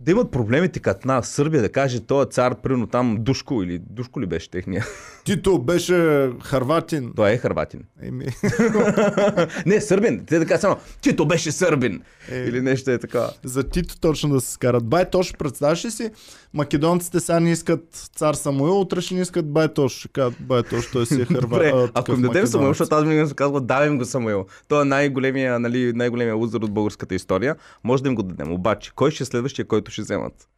да 0.00 0.10
имат 0.10 0.30
проблеми 0.30 0.68
така 0.68 0.94
на 1.04 1.22
Сърбия 1.22 1.62
да 1.62 1.68
каже, 1.68 2.00
той 2.00 2.22
е 2.22 2.26
цар, 2.26 2.54
примерно 2.54 2.86
там 2.86 3.16
Душко 3.20 3.62
или 3.62 3.78
Душко 3.78 4.20
ли 4.20 4.26
беше 4.26 4.50
техния? 4.50 4.86
Тито 5.24 5.58
беше 5.58 6.30
харватин. 6.42 7.12
Той 7.16 7.30
е 7.30 7.36
харватин. 7.36 7.80
Еми, 8.02 8.26
не, 9.66 9.80
сърбин. 9.80 10.24
Те 10.26 10.38
да 10.38 10.46
кажат 10.46 10.60
само, 10.60 10.76
че 11.00 11.16
то 11.16 11.26
беше 11.26 11.52
сърбин. 11.52 12.02
Е. 12.30 12.36
Или 12.38 12.60
нещо 12.60 12.90
е 12.90 12.98
така. 12.98 13.30
за 13.44 13.62
Тито 13.68 14.00
точно 14.00 14.28
да 14.28 14.40
се 14.40 14.52
скарат. 14.52 14.84
Бай 14.84 15.10
Тош, 15.10 15.36
представяш 15.36 15.84
ли 15.84 15.90
си, 15.90 16.10
македонците 16.54 17.20
сега 17.20 17.40
не 17.40 17.50
искат 17.50 18.10
цар 18.16 18.34
Самуил, 18.34 18.80
утре 18.80 19.00
ще 19.00 19.14
не 19.14 19.20
искат 19.20 19.52
Бай 19.52 19.74
Тош. 19.74 19.92
Ще 19.92 20.08
кажат 20.08 20.34
Бай 20.40 20.62
Тош, 20.62 20.90
той 20.90 21.06
си 21.06 21.20
е 21.20 21.24
харва. 21.24 21.40
Добре, 21.40 21.72
а, 21.74 21.88
ако 21.94 22.12
им 22.12 22.22
дадем 22.22 22.46
Самуил, 22.46 22.70
защото 22.70 22.94
аз 22.94 23.02
винаги 23.02 23.28
съм 23.28 23.36
казвал, 23.36 23.60
давай 23.60 23.88
им 23.88 23.98
го 23.98 24.04
Самуил. 24.04 24.46
Той 24.68 24.82
е 24.82 24.84
най-големия, 24.84 25.58
нали, 25.58 25.92
най-големия 25.92 26.34
лузър 26.34 26.60
от 26.60 26.72
българската 26.72 27.14
история. 27.14 27.56
Може 27.84 28.02
да 28.02 28.08
им 28.08 28.14
го 28.14 28.22
дадем. 28.22 28.52
Обаче, 28.52 28.92
кой 28.94 29.10
ще 29.10 29.22
е 29.22 29.26
следващия, 29.26 29.64
който 29.64 29.90
ще 29.90 30.02
вземат? 30.02 30.48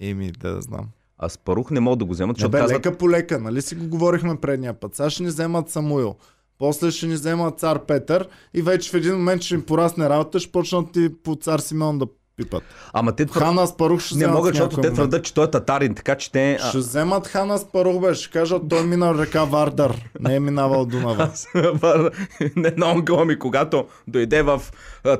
Еми, 0.00 0.32
да, 0.32 0.54
да 0.54 0.60
знам. 0.60 0.86
А 1.18 1.28
Спарух 1.28 1.70
не 1.70 1.80
могат 1.80 1.98
да 1.98 2.04
го 2.04 2.12
вземат, 2.12 2.36
защото 2.36 2.50
бе, 2.50 2.58
казват, 2.58 2.78
лека 2.78 2.98
по 2.98 3.10
лека, 3.10 3.40
нали 3.40 3.62
си 3.62 3.74
го 3.74 3.88
говорихме 3.88 4.40
предния 4.40 4.74
път. 4.74 4.94
Сега 4.94 5.10
ще 5.10 5.22
ни 5.22 5.28
вземат 5.28 5.70
Самуил. 5.70 6.16
После 6.58 6.90
ще 6.90 7.06
ни 7.06 7.14
вземат 7.14 7.58
цар 7.58 7.86
Петър 7.86 8.28
и 8.54 8.62
вече 8.62 8.90
в 8.90 8.94
един 8.94 9.14
момент 9.14 9.42
ще 9.42 9.54
им 9.54 9.62
порасне 9.62 10.08
работа, 10.08 10.40
ще 10.40 10.52
почнат 10.52 10.96
и 10.96 11.14
по 11.22 11.36
цар 11.36 11.58
Симеон 11.58 11.98
да 11.98 12.06
пипат. 12.36 12.62
ама 12.92 13.12
те 13.12 13.26
твърдят, 13.26 13.48
Хана 13.48 13.66
Спарух 13.66 14.00
ще 14.00 14.16
не 14.16 14.26
могат, 14.26 14.54
защото 14.54 14.80
те 14.80 14.92
твърдят, 14.92 15.24
че 15.24 15.34
той 15.34 15.44
е 15.44 15.50
татарин, 15.50 15.94
така 15.94 16.14
че 16.14 16.32
те... 16.32 16.58
Ще 16.68 16.78
вземат 16.78 17.26
Хана 17.26 17.58
Спарух, 17.58 18.00
бе. 18.00 18.14
Ще 18.14 18.30
кажат, 18.30 18.62
той 18.68 18.80
е 18.80 18.84
минал 18.84 19.14
река 19.14 19.44
Вардар. 19.44 20.08
Не 20.20 20.36
е 20.36 20.40
минавал 20.40 20.86
Дунава. 20.86 21.30
не 22.56 22.74
онкъла 22.84 23.24
ми, 23.24 23.38
когато 23.38 23.86
дойде 24.08 24.42
в 24.42 24.62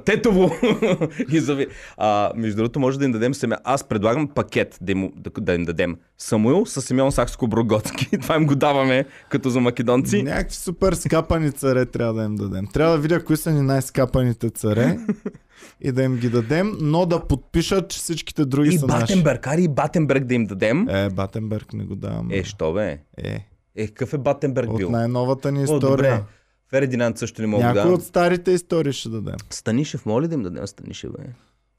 Тетово 0.04 0.50
и 1.32 1.40
зави... 1.40 1.66
А, 1.96 2.32
между 2.36 2.56
другото, 2.56 2.80
може 2.80 2.98
да 2.98 3.04
им 3.04 3.12
дадем 3.12 3.34
семя. 3.34 3.58
Аз 3.64 3.84
предлагам 3.84 4.28
пакет 4.28 4.78
да 4.80 4.92
им, 4.92 5.12
да, 5.16 5.30
да 5.40 5.54
им 5.54 5.64
дадем. 5.64 5.96
Самуил 6.18 6.66
с 6.66 6.82
Симеон 6.82 7.10
Сакско-Броготски. 7.10 8.20
Това 8.22 8.36
им 8.36 8.46
го 8.46 8.54
даваме 8.54 9.04
като 9.28 9.50
за 9.50 9.60
македонци. 9.60 10.22
Някакви 10.22 10.56
супер 10.56 10.92
скапани 10.92 11.52
царе 11.52 11.86
трябва 11.86 12.14
да 12.14 12.24
им 12.24 12.36
дадем. 12.36 12.66
Трябва 12.72 12.92
да 12.92 13.02
видя 13.02 13.24
кои 13.24 13.36
са 13.36 13.50
ни 13.50 13.60
най-скапаните 13.60 14.50
царе 14.50 14.98
и 15.80 15.92
да 15.92 16.02
им 16.02 16.16
ги 16.16 16.28
дадем, 16.28 16.72
но 16.80 17.06
да 17.06 17.20
подпишат, 17.20 17.88
че 17.88 17.98
всичките 17.98 18.44
други 18.44 18.68
И 18.68 18.78
са 18.78 18.86
наши. 18.86 19.00
Батенберг, 19.00 19.46
ари 19.46 19.62
и 19.62 19.68
Батенберг 19.68 20.24
да 20.24 20.34
им 20.34 20.46
дадем. 20.46 20.88
Е, 20.88 21.10
Батенберг 21.10 21.72
не 21.72 21.84
го 21.84 21.94
давам. 21.94 22.28
Е, 22.30 22.44
що 22.44 22.72
бе? 22.72 22.98
Е, 23.18 23.46
Е, 23.76 23.86
какъв 23.86 24.12
е 24.12 24.18
Батенберг 24.18 24.70
от 24.70 24.76
бил? 24.76 24.90
най-новата 24.90 25.52
ни 25.52 25.60
О, 25.60 25.62
история. 25.64 26.16
добре. 26.16 26.22
Фердинанд 26.70 27.18
също 27.18 27.40
не 27.42 27.46
мога 27.48 27.64
да 27.64 27.74
Някой 27.74 27.92
от 27.92 28.02
старите 28.04 28.50
истории 28.50 28.92
ще 28.92 29.08
дадем. 29.08 29.36
Станишев, 29.50 30.06
моля 30.06 30.28
да 30.28 30.34
им 30.34 30.42
дадем 30.42 30.66
Станишев, 30.66 31.10
бе? 31.12 31.18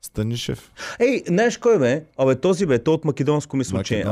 Станишев. 0.06 0.72
Ей, 1.00 1.24
знаеш 1.28 1.58
кой 1.58 1.80
бе? 1.80 2.04
Абе, 2.18 2.36
този 2.36 2.66
бе, 2.66 2.80
той 2.80 2.94
от 2.94 3.06
македонско 3.06 3.58
мисля, 3.58 3.84
че. 3.84 4.04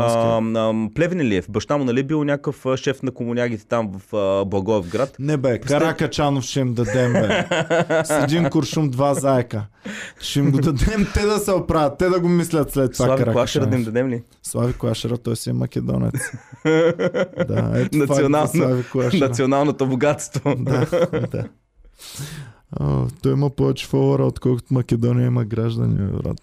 Плевнелиев, 0.96 1.46
баща 1.50 1.78
му, 1.78 1.84
нали 1.84 2.04
бил 2.04 2.24
някакъв 2.24 2.66
шеф 2.76 3.04
на 3.04 3.12
комунягите 3.12 3.66
там 3.66 3.92
в 4.00 4.16
а, 4.16 4.46
Благоевград? 4.46 5.16
Не 5.20 5.38
бе, 5.38 5.60
Каракачанов 5.60 6.44
ще 6.44 6.60
им 6.60 6.74
дадем, 6.74 7.14
бе. 7.14 7.46
С 8.06 8.24
един 8.24 8.50
куршум, 8.50 8.90
два 8.90 9.14
заека. 9.14 9.66
Ще 10.20 10.40
им 10.40 10.52
го 10.52 10.58
дадем, 10.60 11.08
те 11.14 11.26
да 11.26 11.40
се 11.40 11.52
оправят, 11.52 11.98
те 11.98 12.10
да 12.10 12.20
го 12.20 12.28
мислят 12.30 12.72
след 12.72 12.94
това 12.94 13.06
Слави 13.06 13.24
Клашера 13.24 13.66
да 13.66 13.76
им 13.76 13.84
дадем 13.84 14.10
ли? 14.10 14.24
Слави 14.44 14.74
Клашера, 14.74 15.18
той 15.18 15.36
си 15.36 15.50
е 15.50 15.54
македонец. 15.54 16.14
да, 16.66 17.72
ето 17.76 17.98
Национално- 17.98 18.48
факт 18.48 18.58
за 18.58 18.64
Слави 18.64 18.84
Клашера. 18.84 19.28
Националното 19.28 19.88
богатство. 19.88 20.56
Да, 20.58 20.86
да. 21.32 21.44
Той 23.22 23.32
има 23.32 23.50
повече 23.50 23.88
фолуара, 23.88 24.26
отколкото 24.26 24.74
Македония 24.74 25.28
има 25.28 25.46
граждани, 25.46 26.12
брат. 26.12 26.38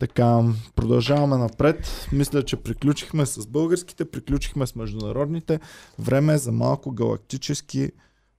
Така, 0.00 0.42
продължаваме 0.76 1.36
напред. 1.36 2.08
Мисля, 2.12 2.42
че 2.42 2.56
приключихме 2.56 3.26
с 3.26 3.46
българските, 3.46 4.04
приключихме 4.04 4.66
с 4.66 4.76
международните. 4.76 5.60
Време 5.98 6.34
е 6.34 6.38
за 6.38 6.52
малко 6.52 6.90
галактически 6.90 7.90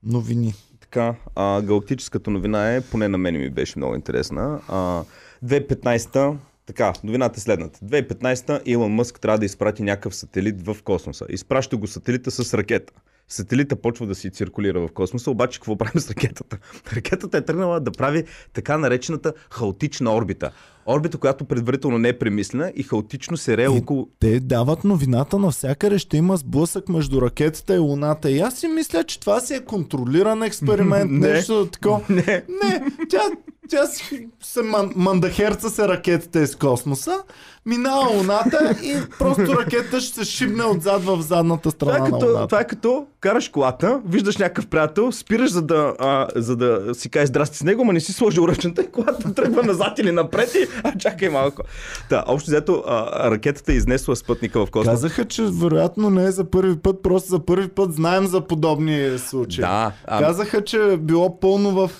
новини. 0.03 0.53
Така, 0.79 1.15
а, 1.35 1.61
галактическата 1.61 2.31
новина 2.31 2.75
е, 2.75 2.81
поне 2.81 3.07
на 3.07 3.17
мен 3.17 3.37
ми 3.37 3.49
беше 3.49 3.79
много 3.79 3.95
интересна. 3.95 4.61
А, 4.67 5.03
2015 5.45 6.37
така, 6.65 6.93
новината 7.03 7.37
е 7.37 7.41
следната. 7.41 7.79
2015 7.79 8.61
Илон 8.65 8.91
Мъск 8.91 9.19
трябва 9.19 9.39
да 9.39 9.45
изпрати 9.45 9.83
някакъв 9.83 10.15
сателит 10.15 10.65
в 10.65 10.77
космоса. 10.83 11.25
Изпраща 11.29 11.77
го 11.77 11.87
сателита 11.87 12.31
с 12.31 12.53
ракета. 12.53 12.93
Сателита 13.31 13.75
почва 13.75 14.05
да 14.05 14.15
си 14.15 14.29
циркулира 14.29 14.79
в 14.79 14.89
космоса, 14.89 15.31
обаче 15.31 15.59
какво 15.59 15.75
правим 15.75 16.01
с 16.01 16.09
ракетата? 16.09 16.57
Ракетата 16.93 17.37
е 17.37 17.41
тръгнала 17.41 17.79
да 17.79 17.91
прави 17.91 18.23
така 18.53 18.77
наречената 18.77 19.33
хаотична 19.49 20.15
орбита. 20.15 20.51
Орбита, 20.85 21.17
която 21.17 21.45
предварително 21.45 21.97
не 21.97 22.09
е 22.09 22.19
премислена 22.19 22.71
и 22.75 22.83
хаотично 22.83 23.37
се 23.37 23.57
рее 23.57 23.65
И- 23.65 23.69
около... 23.69 24.07
Те 24.19 24.39
дават 24.39 24.83
новината 24.83 25.39
навсякъде, 25.39 25.97
ще 25.97 26.17
има 26.17 26.37
сблъсък 26.37 26.89
между 26.89 27.21
ракетата 27.21 27.75
и 27.75 27.79
Луната. 27.79 28.31
И 28.31 28.39
аз 28.39 28.55
си 28.55 28.67
мисля, 28.67 29.03
че 29.03 29.19
това 29.19 29.39
си 29.39 29.53
е 29.53 29.59
контролиран 29.59 30.43
експеримент, 30.43 31.11
Не. 31.11 31.27
нещо 31.29 31.67
такова. 31.67 32.01
Не, 32.09 32.23
Не, 32.63 32.81
тя, 33.09 33.21
тя 33.69 33.85
си, 33.85 34.27
се 34.43 34.61
ман, 34.61 34.91
мандахерца 34.95 35.69
се 35.69 35.87
ракетата 35.87 36.41
из 36.41 36.55
космоса, 36.55 37.23
минава 37.65 38.09
Луната 38.09 38.75
и 38.83 38.95
просто 39.19 39.59
ракетата 39.59 40.01
ще 40.01 40.25
се 40.25 40.31
шибне 40.31 40.63
отзад 40.63 41.03
в 41.03 41.21
задната 41.21 41.71
Това 41.71 41.93
страна 41.93 42.07
е, 42.07 42.09
на 42.09 42.17
като, 42.17 42.25
Луната. 42.25 42.47
това 42.47 42.61
е 42.61 42.67
като 42.67 43.05
караш 43.19 43.49
колата, 43.49 44.01
виждаш 44.05 44.37
някакъв 44.37 44.67
приятел, 44.67 45.11
спираш 45.11 45.51
за 45.51 45.61
да, 45.61 45.93
а, 45.99 46.27
за 46.35 46.55
да 46.55 46.95
си 46.95 47.09
кажеш 47.09 47.29
здрасти 47.29 47.57
с 47.57 47.63
него, 47.63 47.85
ма 47.85 47.93
не 47.93 47.99
си 47.99 48.13
сложил 48.13 48.47
ръчната 48.47 48.81
и 48.81 48.91
колата 48.91 49.33
тръгва 49.33 49.63
назад 49.63 49.99
или 49.99 50.11
напред 50.11 50.55
и 50.55 50.67
а, 50.83 50.97
чакай 50.97 51.29
малко. 51.29 51.61
Да, 52.09 52.23
общо 52.27 52.51
взето 52.51 52.83
а, 52.87 53.31
ракетата 53.31 53.71
е 53.71 53.75
изнесла 53.75 54.15
спътника 54.15 54.65
в 54.65 54.71
космоса. 54.71 54.91
Казаха, 54.91 55.25
че 55.25 55.43
вероятно 55.43 56.09
не 56.09 56.25
е 56.25 56.31
за 56.31 56.43
първи 56.43 56.77
път, 56.77 57.03
просто 57.03 57.29
за 57.29 57.45
първи 57.45 57.67
път 57.67 57.93
знаем 57.93 58.27
за 58.27 58.41
подобни 58.41 59.19
случаи. 59.19 59.61
Да, 59.61 59.91
а, 60.05 60.19
Казаха, 60.19 60.63
че 60.63 60.77
е 60.83 60.97
било 60.97 61.39
пълно 61.39 61.71
в... 61.71 61.91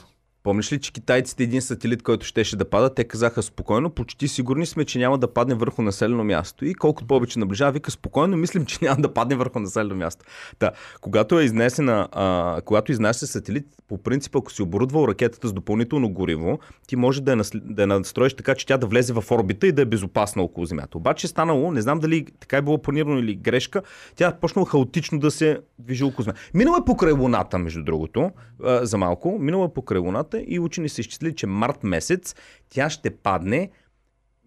помниш 0.43 0.71
ли, 0.71 0.79
че 0.79 0.93
китайците 0.93 1.43
един 1.43 1.61
сателит, 1.61 2.03
който 2.03 2.25
щеше 2.25 2.55
да 2.55 2.69
пада, 2.69 2.93
те 2.93 3.03
казаха 3.03 3.43
спокойно, 3.43 3.89
почти 3.89 4.27
сигурни 4.27 4.65
сме, 4.65 4.85
че 4.85 4.99
няма 4.99 5.17
да 5.17 5.33
падне 5.33 5.55
върху 5.55 5.81
населено 5.81 6.23
място. 6.23 6.65
И 6.65 6.73
колкото 6.73 7.07
повече 7.07 7.39
наближава, 7.39 7.71
вика 7.71 7.91
спокойно, 7.91 8.37
мислим, 8.37 8.65
че 8.65 8.77
няма 8.81 9.01
да 9.01 9.13
падне 9.13 9.35
върху 9.35 9.59
населено 9.59 9.95
място. 9.95 10.25
Да, 10.59 10.71
когато 11.01 11.39
е 11.39 11.43
изнесена, 11.43 12.07
а, 12.11 12.61
когато 12.65 12.91
изнася 12.91 13.27
сателит, 13.27 13.65
по 13.87 13.97
принцип, 13.97 14.35
ако 14.35 14.51
си 14.51 14.61
оборудвал 14.61 15.07
ракетата 15.07 15.47
с 15.47 15.53
допълнително 15.53 16.09
гориво, 16.09 16.59
ти 16.87 16.95
може 16.95 17.21
да 17.21 17.31
я, 17.31 17.41
да 17.53 17.81
я 17.81 17.87
настроиш 17.87 18.33
така, 18.33 18.55
че 18.55 18.65
тя 18.65 18.77
да 18.77 18.87
влезе 18.87 19.13
в 19.13 19.23
орбита 19.31 19.67
и 19.67 19.71
да 19.71 19.81
е 19.81 19.85
безопасна 19.85 20.43
около 20.43 20.65
Земята. 20.65 20.97
Обаче 20.97 21.27
е 21.27 21.29
станало, 21.29 21.71
не 21.71 21.81
знам 21.81 21.99
дали 21.99 22.25
така 22.39 22.57
е 22.57 22.61
било 22.61 22.81
планирано 22.81 23.19
или 23.19 23.35
грешка, 23.35 23.81
тя 24.15 24.27
е 24.27 24.39
почнала 24.39 24.65
хаотично 24.65 25.19
да 25.19 25.31
се 25.31 25.59
движи 25.79 26.03
около 26.03 26.23
Земята. 26.23 26.41
Минала 26.53 26.77
е 26.81 26.85
покрай 26.85 27.13
Луната, 27.13 27.57
между 27.57 27.83
другото, 27.83 28.31
а, 28.63 28.85
за 28.85 28.97
малко, 28.97 29.37
минала 29.39 29.65
е 29.65 29.73
покрай 29.73 29.99
Луната 29.99 30.30
и 30.39 30.59
учени 30.59 30.89
са 30.89 31.01
изчислили, 31.01 31.35
че 31.35 31.47
март 31.47 31.83
месец 31.83 32.35
тя 32.69 32.89
ще 32.89 33.09
падне 33.09 33.69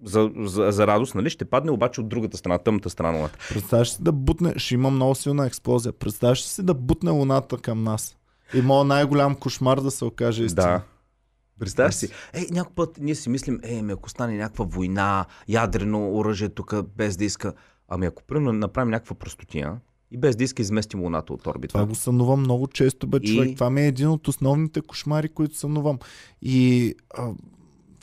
за, 0.05 0.31
за, 0.37 0.73
за 0.73 0.87
радост, 0.87 1.15
нали? 1.15 1.31
Ще 1.31 1.45
падне 1.45 1.71
обаче 1.71 2.01
от 2.01 2.09
другата 2.09 2.37
страна, 2.37 2.59
тъмната 2.59 2.91
страна 2.91 3.13
на 3.13 3.19
Луната. 3.19 3.39
Представяш 3.49 3.91
си 3.91 4.03
да 4.03 4.13
бутне, 4.13 4.55
ще 4.57 4.75
има 4.75 4.91
много 4.91 5.15
силна 5.15 5.47
експлозия. 5.47 5.93
Представяш 5.93 6.43
си 6.43 6.63
да 6.63 6.75
бутне 6.75 7.11
Луната 7.11 7.59
към 7.59 7.83
нас. 7.83 8.17
И 8.55 8.63
моят 8.63 8.87
най-голям 8.87 9.35
кошмар 9.35 9.81
да 9.81 9.91
се 9.91 10.05
окаже 10.05 10.45
истина. 10.45 10.67
Да. 10.67 10.83
Представяш 11.59 11.95
си? 11.95 12.09
Ей, 12.33 12.47
някой 12.51 12.75
път 12.75 12.99
ние 13.01 13.15
си 13.15 13.29
мислим, 13.29 13.61
ей, 13.63 13.79
ами 13.79 13.93
ако 13.93 14.11
стане 14.11 14.37
някаква 14.37 14.65
война, 14.65 15.25
ядрено 15.49 16.15
оръжие 16.15 16.49
тук 16.49 16.75
без 16.97 17.17
да 17.17 17.25
иска. 17.25 17.53
Ами 17.89 18.07
ако 18.07 18.23
примерно 18.23 18.53
направим 18.53 18.91
някаква 18.91 19.17
простотия 19.17 19.77
и 20.15 20.17
без 20.17 20.37
да 20.37 20.45
иска 20.45 20.63
изместим 20.63 21.01
луната 21.01 21.33
от 21.33 21.47
орбита. 21.47 21.73
Това 21.73 21.87
го 21.87 21.95
сънувам 21.95 22.41
много 22.41 22.69
често, 22.69 23.07
бе, 23.07 23.19
И- 23.23 23.35
човек. 23.35 23.55
Това 23.55 23.71
ми 23.71 23.81
е 23.81 23.87
един 23.87 24.09
от 24.09 24.29
основните 24.29 24.81
кошмари, 24.81 25.29
които 25.29 25.57
сънувам. 25.57 25.99
И 26.43 26.95
а, 27.15 27.31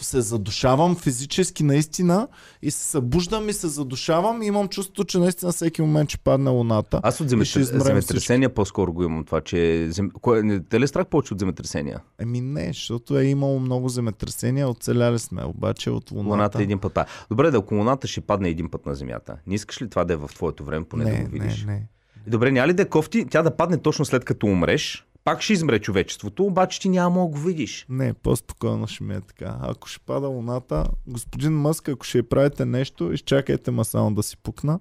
се 0.04 0.22
задушавам 0.22 0.96
физически 0.96 1.64
наистина 1.64 2.28
и 2.62 2.72
се 2.72 2.84
събуждам 2.84 3.50
и 3.50 3.54
се 3.54 3.68
задушавам 3.68 4.42
и 4.42 4.46
имам 4.46 4.68
чувството, 4.68 5.04
че 5.04 5.18
наистина 5.18 5.52
всеки 5.52 5.82
момент 5.82 6.10
ще 6.10 6.18
падне 6.18 6.50
луната. 6.50 7.00
Аз 7.04 7.22
от 7.22 7.30
земетресения 7.30 8.54
по-скоро 8.54 8.94
го 8.94 9.04
имам 9.04 9.24
това, 9.24 9.42
че... 9.42 9.88
Зем... 9.92 10.12
Кое... 10.22 10.44
Не 10.44 10.60
те 10.64 10.80
ли 10.80 10.84
е 10.84 10.88
страх 10.88 11.08
повече 11.08 11.34
от 11.34 11.40
земетресения? 11.40 12.02
Еми 12.20 12.42
не, 12.42 12.68
защото 12.68 13.20
е 13.20 13.24
имало 13.24 13.60
много 13.60 13.90
земетресения, 13.90 14.70
оцеляли 14.70 15.20
сме, 15.20 15.44
обаче 15.44 15.90
от 15.90 16.12
луната... 16.12 16.30
Луната 16.30 16.60
е 16.60 16.64
един 16.64 16.80
път. 16.80 17.00
Добре, 17.30 17.52
да 17.52 17.58
ако 17.58 17.76
Луната 17.76 18.08
ще 18.08 18.22
падне 18.22 18.50
един 18.50 18.70
път 18.70 18.86
на 18.86 18.96
Земята, 18.96 19.38
не 19.48 19.56
искаш 19.56 19.82
ли 19.82 19.90
това 19.90 20.06
да 20.06 20.14
е 20.14 20.18
в 20.18 20.30
твоето 20.36 20.66
време, 20.66 20.86
поне 20.86 21.04
не, 21.04 21.18
да 21.18 21.24
го 21.24 21.32
видиш? 21.32 21.66
Не, 21.66 21.74
не. 21.74 21.88
Добре, 22.28 22.52
няма 22.52 22.68
ли 22.68 22.74
да 22.74 22.82
е 22.82 22.90
кофти 22.90 23.26
тя 23.30 23.42
да 23.42 23.56
падне 23.56 23.78
точно 23.78 24.06
след 24.06 24.26
като 24.26 24.48
умреш? 24.48 25.06
Пак 25.24 25.42
ще 25.42 25.54
измре 25.54 25.80
човечеството, 25.80 26.44
обаче 26.44 26.80
ти 26.80 26.90
няма 26.90 27.22
да 27.22 27.28
го 27.28 27.38
видиш. 27.38 27.86
Не, 27.90 28.14
по-спокойно 28.14 28.88
ще 28.88 29.04
ми 29.04 29.14
е 29.14 29.22
така. 29.22 29.58
Ако 29.62 29.88
ще 29.88 30.00
пада 30.00 30.28
луната, 30.28 30.84
господин 31.08 31.54
Мъск, 31.54 31.90
ако 31.90 32.06
ще 32.06 32.30
правите 32.30 32.66
нещо, 32.66 33.14
изчакайте 33.14 33.72
ма 33.72 33.86
само 33.86 34.14
да 34.14 34.24
си 34.24 34.38
пукна 34.38 34.80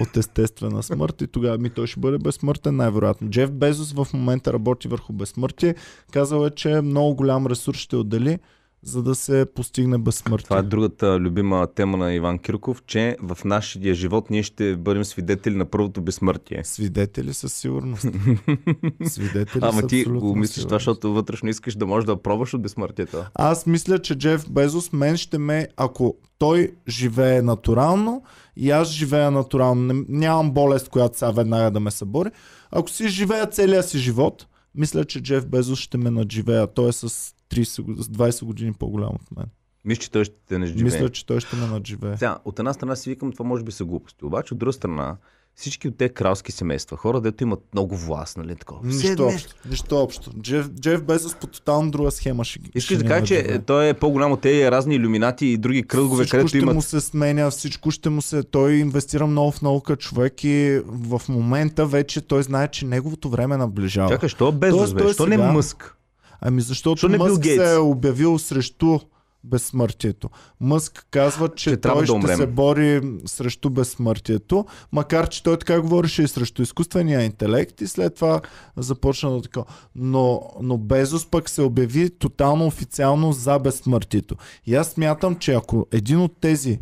от 0.00 0.16
естествена 0.16 0.82
смърт 0.82 1.20
и 1.22 1.26
тогава 1.26 1.58
ми 1.58 1.70
той 1.70 1.86
ще 1.86 2.00
бъде 2.00 2.18
безсмъртен 2.18 2.76
най-вероятно. 2.76 3.30
Джеф 3.30 3.52
Безос 3.52 3.92
в 3.92 4.06
момента 4.14 4.52
работи 4.52 4.88
върху 4.88 5.12
безсмъртие. 5.12 5.74
Казал 6.12 6.46
е, 6.46 6.50
че 6.50 6.80
много 6.80 7.14
голям 7.14 7.46
ресурс 7.46 7.78
ще 7.78 7.96
отдели, 7.96 8.38
за 8.82 9.02
да 9.02 9.14
се 9.14 9.46
постигне 9.54 9.98
безсмъртие. 9.98 10.44
Това 10.44 10.58
е 10.58 10.62
другата 10.62 11.20
любима 11.20 11.66
тема 11.74 11.96
на 11.96 12.12
Иван 12.12 12.38
Кирков, 12.38 12.82
че 12.86 13.16
в 13.22 13.38
нашия 13.44 13.94
живот 13.94 14.30
ние 14.30 14.42
ще 14.42 14.76
бъдем 14.76 15.04
свидетели 15.04 15.54
на 15.54 15.64
първото 15.64 16.02
безсмъртие. 16.02 16.60
Свидетели 16.64 17.34
със 17.34 17.52
сигурност. 17.52 18.02
Свидетели 19.04 19.60
Ама 19.62 19.86
ти 19.86 20.04
го 20.04 20.36
мислиш 20.36 20.64
това, 20.64 20.76
защото 20.76 21.12
вътрешно 21.12 21.48
искаш 21.48 21.76
да 21.76 21.86
можеш 21.86 22.06
да 22.06 22.22
пробваш 22.22 22.54
от 22.54 22.62
безсмъртието. 22.62 23.24
Аз 23.34 23.66
мисля, 23.66 23.98
че 23.98 24.14
Джеф 24.14 24.50
Безос 24.50 24.92
мен 24.92 25.16
ще 25.16 25.38
ме, 25.38 25.68
ако 25.76 26.16
той 26.38 26.72
живее 26.88 27.42
натурално 27.42 28.22
и 28.56 28.70
аз 28.70 28.88
живея 28.88 29.30
натурално, 29.30 30.04
нямам 30.08 30.50
болест, 30.50 30.88
която 30.88 31.18
сега 31.18 31.30
веднага 31.30 31.70
да 31.70 31.80
ме 31.80 31.90
събори, 31.90 32.30
ако 32.70 32.90
си 32.90 33.08
живея 33.08 33.46
целия 33.46 33.82
си 33.82 33.98
живот, 33.98 34.46
мисля, 34.74 35.04
че 35.04 35.22
Джеф 35.22 35.46
Безос 35.46 35.78
ще 35.78 35.98
ме 35.98 36.10
надживея. 36.10 36.66
Той 36.66 36.88
е 36.88 36.92
с 36.92 37.34
30, 37.50 37.82
год- 37.82 37.98
с 37.98 38.08
20 38.08 38.44
години 38.44 38.72
по-голям 38.72 39.10
от 39.10 39.36
мен. 39.36 39.46
Мисля, 39.84 40.00
че 40.00 40.10
той 40.10 40.24
ще 40.24 40.34
те 40.48 40.58
не 40.58 40.66
живее. 40.66 40.82
Мисля, 40.82 41.08
че 41.08 41.26
той 41.26 41.40
ще 41.40 41.56
ме 41.56 41.66
надживее. 41.66 42.16
Сега, 42.16 42.38
от 42.44 42.58
една 42.58 42.72
страна 42.72 42.96
си 42.96 43.10
викам, 43.10 43.32
това 43.32 43.44
може 43.44 43.64
би 43.64 43.72
са 43.72 43.84
глупости. 43.84 44.24
Обаче 44.24 44.54
от 44.54 44.58
друга 44.58 44.72
страна, 44.72 45.16
всички 45.54 45.88
от 45.88 45.96
те 45.96 46.08
кралски 46.08 46.52
семейства, 46.52 46.96
хора, 46.96 47.20
дето 47.20 47.44
имат 47.44 47.60
много 47.72 47.96
власт, 47.96 48.36
нали 48.36 48.56
такова. 48.56 48.90
Все 48.90 49.08
Нищо 49.08 49.24
общо. 49.24 49.54
Нищо 49.70 49.96
общо. 49.96 50.30
Джеф, 50.40 50.70
Джеф 50.70 51.02
Безос 51.02 51.34
по 51.34 51.46
тотално 51.46 51.90
друга 51.90 52.10
схема 52.10 52.44
ще 52.44 52.58
ги 52.58 52.70
Искаш 52.74 52.96
ще 52.96 53.04
да 53.04 53.08
кажа, 53.08 53.26
че 53.26 53.34
надживее. 53.34 53.58
той 53.58 53.88
е 53.88 53.94
по-голям 53.94 54.32
от 54.32 54.40
тези 54.40 54.70
разни 54.70 54.94
иллюминати 54.94 55.46
и 55.46 55.56
други 55.56 55.82
кръгове, 55.82 56.16
всичко 56.16 56.30
където 56.30 56.48
ще 56.48 56.58
имат... 56.58 56.74
му 56.74 56.82
се 56.82 57.00
сменя, 57.00 57.50
всичко 57.50 57.90
ще 57.90 58.10
му 58.10 58.22
се... 58.22 58.42
Той 58.42 58.72
инвестира 58.72 59.26
много 59.26 59.52
в 59.52 59.62
наука 59.62 59.96
човек 59.96 60.44
и 60.44 60.80
в 60.86 61.22
момента 61.28 61.86
вече 61.86 62.20
той 62.20 62.42
знае, 62.42 62.68
че 62.68 62.86
неговото 62.86 63.28
време 63.30 63.56
наближава. 63.56 64.08
Чакай, 64.10 64.28
що 64.28 64.52
Безос, 64.52 64.78
Тоест, 64.78 64.94
бе? 64.94 65.00
той 65.00 65.14
Що 65.14 65.26
не 65.26 65.36
сега- 65.36 65.52
Мъск? 65.52 65.95
Ами 66.40 66.60
защото 66.60 67.08
не 67.08 67.18
Бил 67.18 67.26
Мъск 67.26 67.40
Гейтс? 67.40 67.64
се 67.64 67.74
е 67.74 67.78
обявил 67.78 68.38
срещу 68.38 68.98
безсмъртието. 69.46 70.30
Мъск 70.60 71.06
казва, 71.10 71.48
че, 71.48 71.70
Че 71.70 71.76
той 71.76 72.06
да 72.06 72.20
ще 72.20 72.36
се 72.36 72.46
бори 72.46 73.00
срещу 73.26 73.70
безсмъртието, 73.70 74.66
макар 74.92 75.28
че 75.28 75.42
той 75.42 75.58
така 75.58 75.80
говореше 75.80 76.22
и 76.22 76.28
срещу 76.28 76.62
изкуствения 76.62 77.22
интелект 77.22 77.80
и 77.80 77.86
след 77.86 78.14
това 78.14 78.40
започна 78.76 79.30
да 79.30 79.42
така. 79.42 79.60
Но, 79.94 80.42
но 80.62 80.78
Безос 80.78 81.30
пък 81.30 81.48
се 81.48 81.62
обяви 81.62 82.10
тотално 82.10 82.66
официално 82.66 83.32
за 83.32 83.58
безсмъртието. 83.58 84.36
И 84.66 84.74
аз 84.74 84.88
смятам, 84.88 85.36
че 85.36 85.54
ако 85.54 85.86
един 85.92 86.20
от 86.20 86.36
тези 86.40 86.80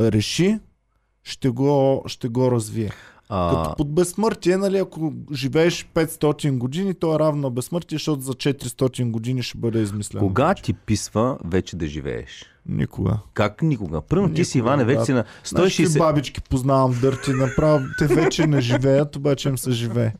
реши, 0.00 0.58
ще 1.22 1.48
го, 1.48 2.02
ще 2.06 2.28
го 2.28 2.50
развие. 2.50 2.90
А, 3.32 3.50
Като 3.62 3.76
под 3.76 3.94
безсмъртие, 3.94 4.56
нали, 4.56 4.78
ако 4.78 5.12
живееш 5.32 5.88
500 5.94 6.58
години, 6.58 6.94
то 6.94 7.14
е 7.14 7.18
равно 7.18 7.42
на 7.42 7.50
безсмъртие, 7.50 7.98
защото 7.98 8.22
за 8.22 8.32
400 8.32 9.10
години 9.10 9.42
ще 9.42 9.58
бъде 9.58 9.78
измислено. 9.80 10.26
кога 10.26 10.54
ти 10.54 10.72
писва 10.72 11.38
вече 11.44 11.76
да 11.76 11.86
живееш? 11.86 12.44
Никога. 12.66 13.18
Как 13.34 13.62
никога? 13.62 14.00
Първо 14.00 14.28
ти 14.28 14.44
си 14.44 14.58
Иване, 14.58 14.84
вече 14.84 15.04
си 15.04 15.12
на 15.12 15.24
Знаеш, 15.44 15.76
ти 15.76 15.86
160... 15.86 15.98
бабички 15.98 16.40
познавам 16.40 16.98
дърти, 17.00 17.30
направо 17.32 17.84
те 17.98 18.06
вече 18.06 18.46
не 18.46 18.60
живеят, 18.60 19.16
обаче 19.16 19.48
им 19.48 19.58
се 19.58 19.70
живее. 19.70 20.12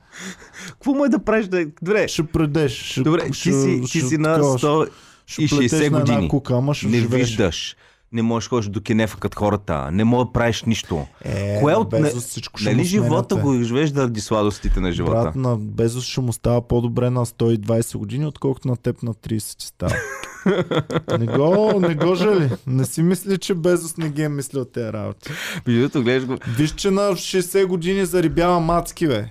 Какво 0.67 0.95
му 0.95 1.05
е 1.05 1.09
да 1.09 1.19
правиш 1.19 1.47
да... 1.47 1.67
Добре, 1.83 2.09
Ще 2.09 2.23
предеш. 2.27 2.73
Ще, 2.73 3.03
добре 3.03 3.27
ти, 3.27 3.33
ще, 3.33 3.53
си, 3.53 3.81
ти 3.83 3.89
ще 3.89 4.01
си 4.01 4.19
на 4.19 4.35
такова, 4.35 4.59
160 4.59 5.67
ще 5.67 5.87
една 5.87 6.01
години. 6.01 6.29
Кука, 6.29 6.55
ама 6.55 6.75
ще 6.75 6.87
Не 6.87 6.99
живееш. 6.99 7.29
виждаш. 7.29 7.77
Не 8.13 8.23
можеш 8.23 8.47
да 8.47 8.51
ходиш 8.51 8.69
до 8.69 8.81
кенефа 8.81 9.19
като 9.19 9.39
хората. 9.39 9.91
Не 9.91 10.05
можеш 10.05 10.27
да 10.27 10.33
правиш 10.33 10.63
нищо. 10.63 11.07
Е, 11.25 11.61
Кое 11.61 11.75
от... 11.75 11.91
Безос 11.91 12.25
всичко 12.25 12.61
ще 12.61 12.71
нали 12.73 12.85
живота 12.85 13.37
го 13.37 13.63
живееш 13.63 13.91
заради 13.91 14.21
сладостите 14.21 14.81
на 14.81 14.93
живота? 14.93 15.23
Брат, 15.23 15.37
на 15.37 15.57
Безос 15.57 16.05
ще 16.05 16.21
му 16.21 16.33
става 16.33 16.69
по-добре 16.69 17.11
на 17.11 17.27
120 17.27 17.97
години, 17.97 18.27
отколкото 18.27 18.69
на 18.69 18.77
теб 18.77 19.03
на 19.03 19.15
30 19.15 19.59
ти 19.59 19.67
става. 19.67 19.95
не, 21.19 21.27
го, 21.27 21.81
не 21.81 21.95
го 21.95 22.15
жали. 22.15 22.51
Не 22.67 22.85
си 22.85 23.03
мисли, 23.03 23.39
че 23.39 23.55
Безос 23.55 23.97
не 23.97 24.09
ги 24.09 24.23
е 24.23 24.29
мислил 24.29 24.65
тези 24.65 24.93
работи. 24.93 25.31
Гледаш 25.65 26.27
го. 26.27 26.37
Виж, 26.57 26.75
че 26.75 26.91
на 26.91 27.03
60 27.13 27.67
години 27.67 28.07
зарибява 28.07 28.61
мацки, 28.61 29.07
бе. 29.07 29.29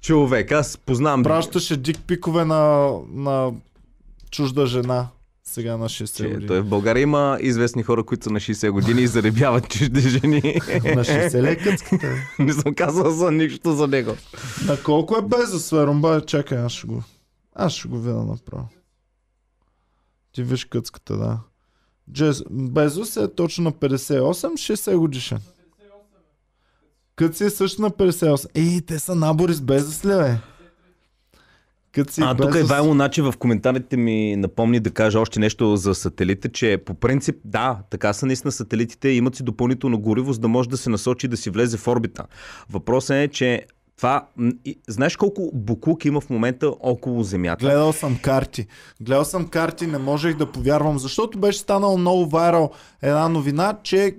Човек, 0.00 0.52
аз 0.52 0.76
познавам... 0.76 1.22
Пращаше 1.22 1.76
дик 1.76 1.98
пикове 2.06 2.44
на, 2.44 2.92
на 3.12 3.52
чужда 4.30 4.66
жена. 4.66 5.08
Сега 5.52 5.76
на 5.76 5.88
60 5.88 6.16
Че, 6.16 6.28
години. 6.28 6.46
той 6.46 6.60
в 6.60 6.68
България 6.68 7.02
има 7.02 7.38
известни 7.40 7.82
хора, 7.82 8.04
които 8.04 8.24
са 8.24 8.30
на 8.30 8.40
60 8.40 8.70
години 8.70 9.02
и 9.02 9.06
заребяват 9.06 9.68
чужди 9.68 10.00
жени. 10.00 10.40
На 10.84 11.04
60 11.04 11.42
ли 11.42 11.48
е 11.48 11.56
къцката? 11.56 12.06
бе? 12.06 12.44
Не 12.44 12.52
съм 12.52 12.74
казал 12.74 13.10
за 13.10 13.30
нищо 13.30 13.72
за 13.72 13.86
него. 13.88 14.16
На 14.66 14.82
колко 14.82 15.16
е 15.16 15.22
Безос, 15.22 15.70
бе, 15.70 15.86
Румба? 15.86 16.22
Чакай, 16.26 16.58
аз 16.58 16.72
ще 16.72 16.86
го... 16.86 17.02
Аз 17.54 17.72
ще 17.72 17.88
го 17.88 17.98
видя 17.98 18.24
направо. 18.24 18.68
Ти 20.32 20.42
виж 20.42 20.64
къцката, 20.64 21.16
да. 21.16 21.38
Джез... 22.12 22.42
Безос 22.50 23.16
е 23.16 23.34
точно 23.34 23.64
на 23.64 23.72
58, 23.72 24.30
60 24.52 24.96
годишен. 24.96 25.38
Къци 27.16 27.44
е 27.44 27.50
също 27.50 27.82
на 27.82 27.90
58. 27.90 28.46
Ей, 28.54 28.80
те 28.80 28.98
са 28.98 29.14
набори 29.14 29.54
с 29.54 29.60
Безос 29.60 30.04
ли, 30.04 30.08
бе? 30.08 30.36
Къци 31.92 32.20
А, 32.24 32.34
тук 32.34 32.54
Ивайло 32.54 32.94
Начи 32.94 33.22
в 33.22 33.34
коментарите 33.38 33.96
ми 33.96 34.36
напомни 34.36 34.80
да 34.80 34.90
кажа 34.90 35.20
още 35.20 35.40
нещо 35.40 35.76
за 35.76 35.94
сателите, 35.94 36.48
че 36.48 36.78
по 36.86 36.94
принцип, 36.94 37.36
да, 37.44 37.78
така 37.90 38.12
са 38.12 38.26
наистина 38.26 38.52
сателитите, 38.52 39.08
имат 39.08 39.36
си 39.36 39.42
допълнително 39.42 40.00
гориво, 40.00 40.32
за 40.32 40.40
да 40.40 40.48
може 40.48 40.68
да 40.68 40.76
се 40.76 40.90
насочи 40.90 41.28
да 41.28 41.36
си 41.36 41.50
влезе 41.50 41.76
в 41.76 41.88
орбита. 41.88 42.24
Въпросът 42.70 43.16
е, 43.16 43.28
че 43.28 43.66
това, 43.96 44.26
знаеш 44.88 45.16
колко 45.16 45.50
буклук 45.54 46.04
има 46.04 46.20
в 46.20 46.30
момента 46.30 46.72
около 46.80 47.22
Земята? 47.22 47.66
Гледал 47.66 47.92
съм 47.92 48.18
карти. 48.22 48.66
Гледал 49.00 49.24
съм 49.24 49.48
карти, 49.48 49.86
не 49.86 49.98
можех 49.98 50.36
да 50.36 50.52
повярвам, 50.52 50.98
защото 50.98 51.38
беше 51.38 51.58
станало 51.58 51.98
много 51.98 52.26
вайрал 52.26 52.70
една 53.02 53.28
новина, 53.28 53.78
че 53.82 54.16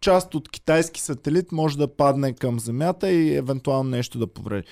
част 0.00 0.34
от 0.34 0.48
китайски 0.48 1.00
сателит 1.00 1.52
може 1.52 1.78
да 1.78 1.96
падне 1.96 2.32
към 2.32 2.60
Земята 2.60 3.10
и 3.10 3.34
евентуално 3.34 3.90
нещо 3.90 4.18
да 4.18 4.26
повреди. 4.26 4.66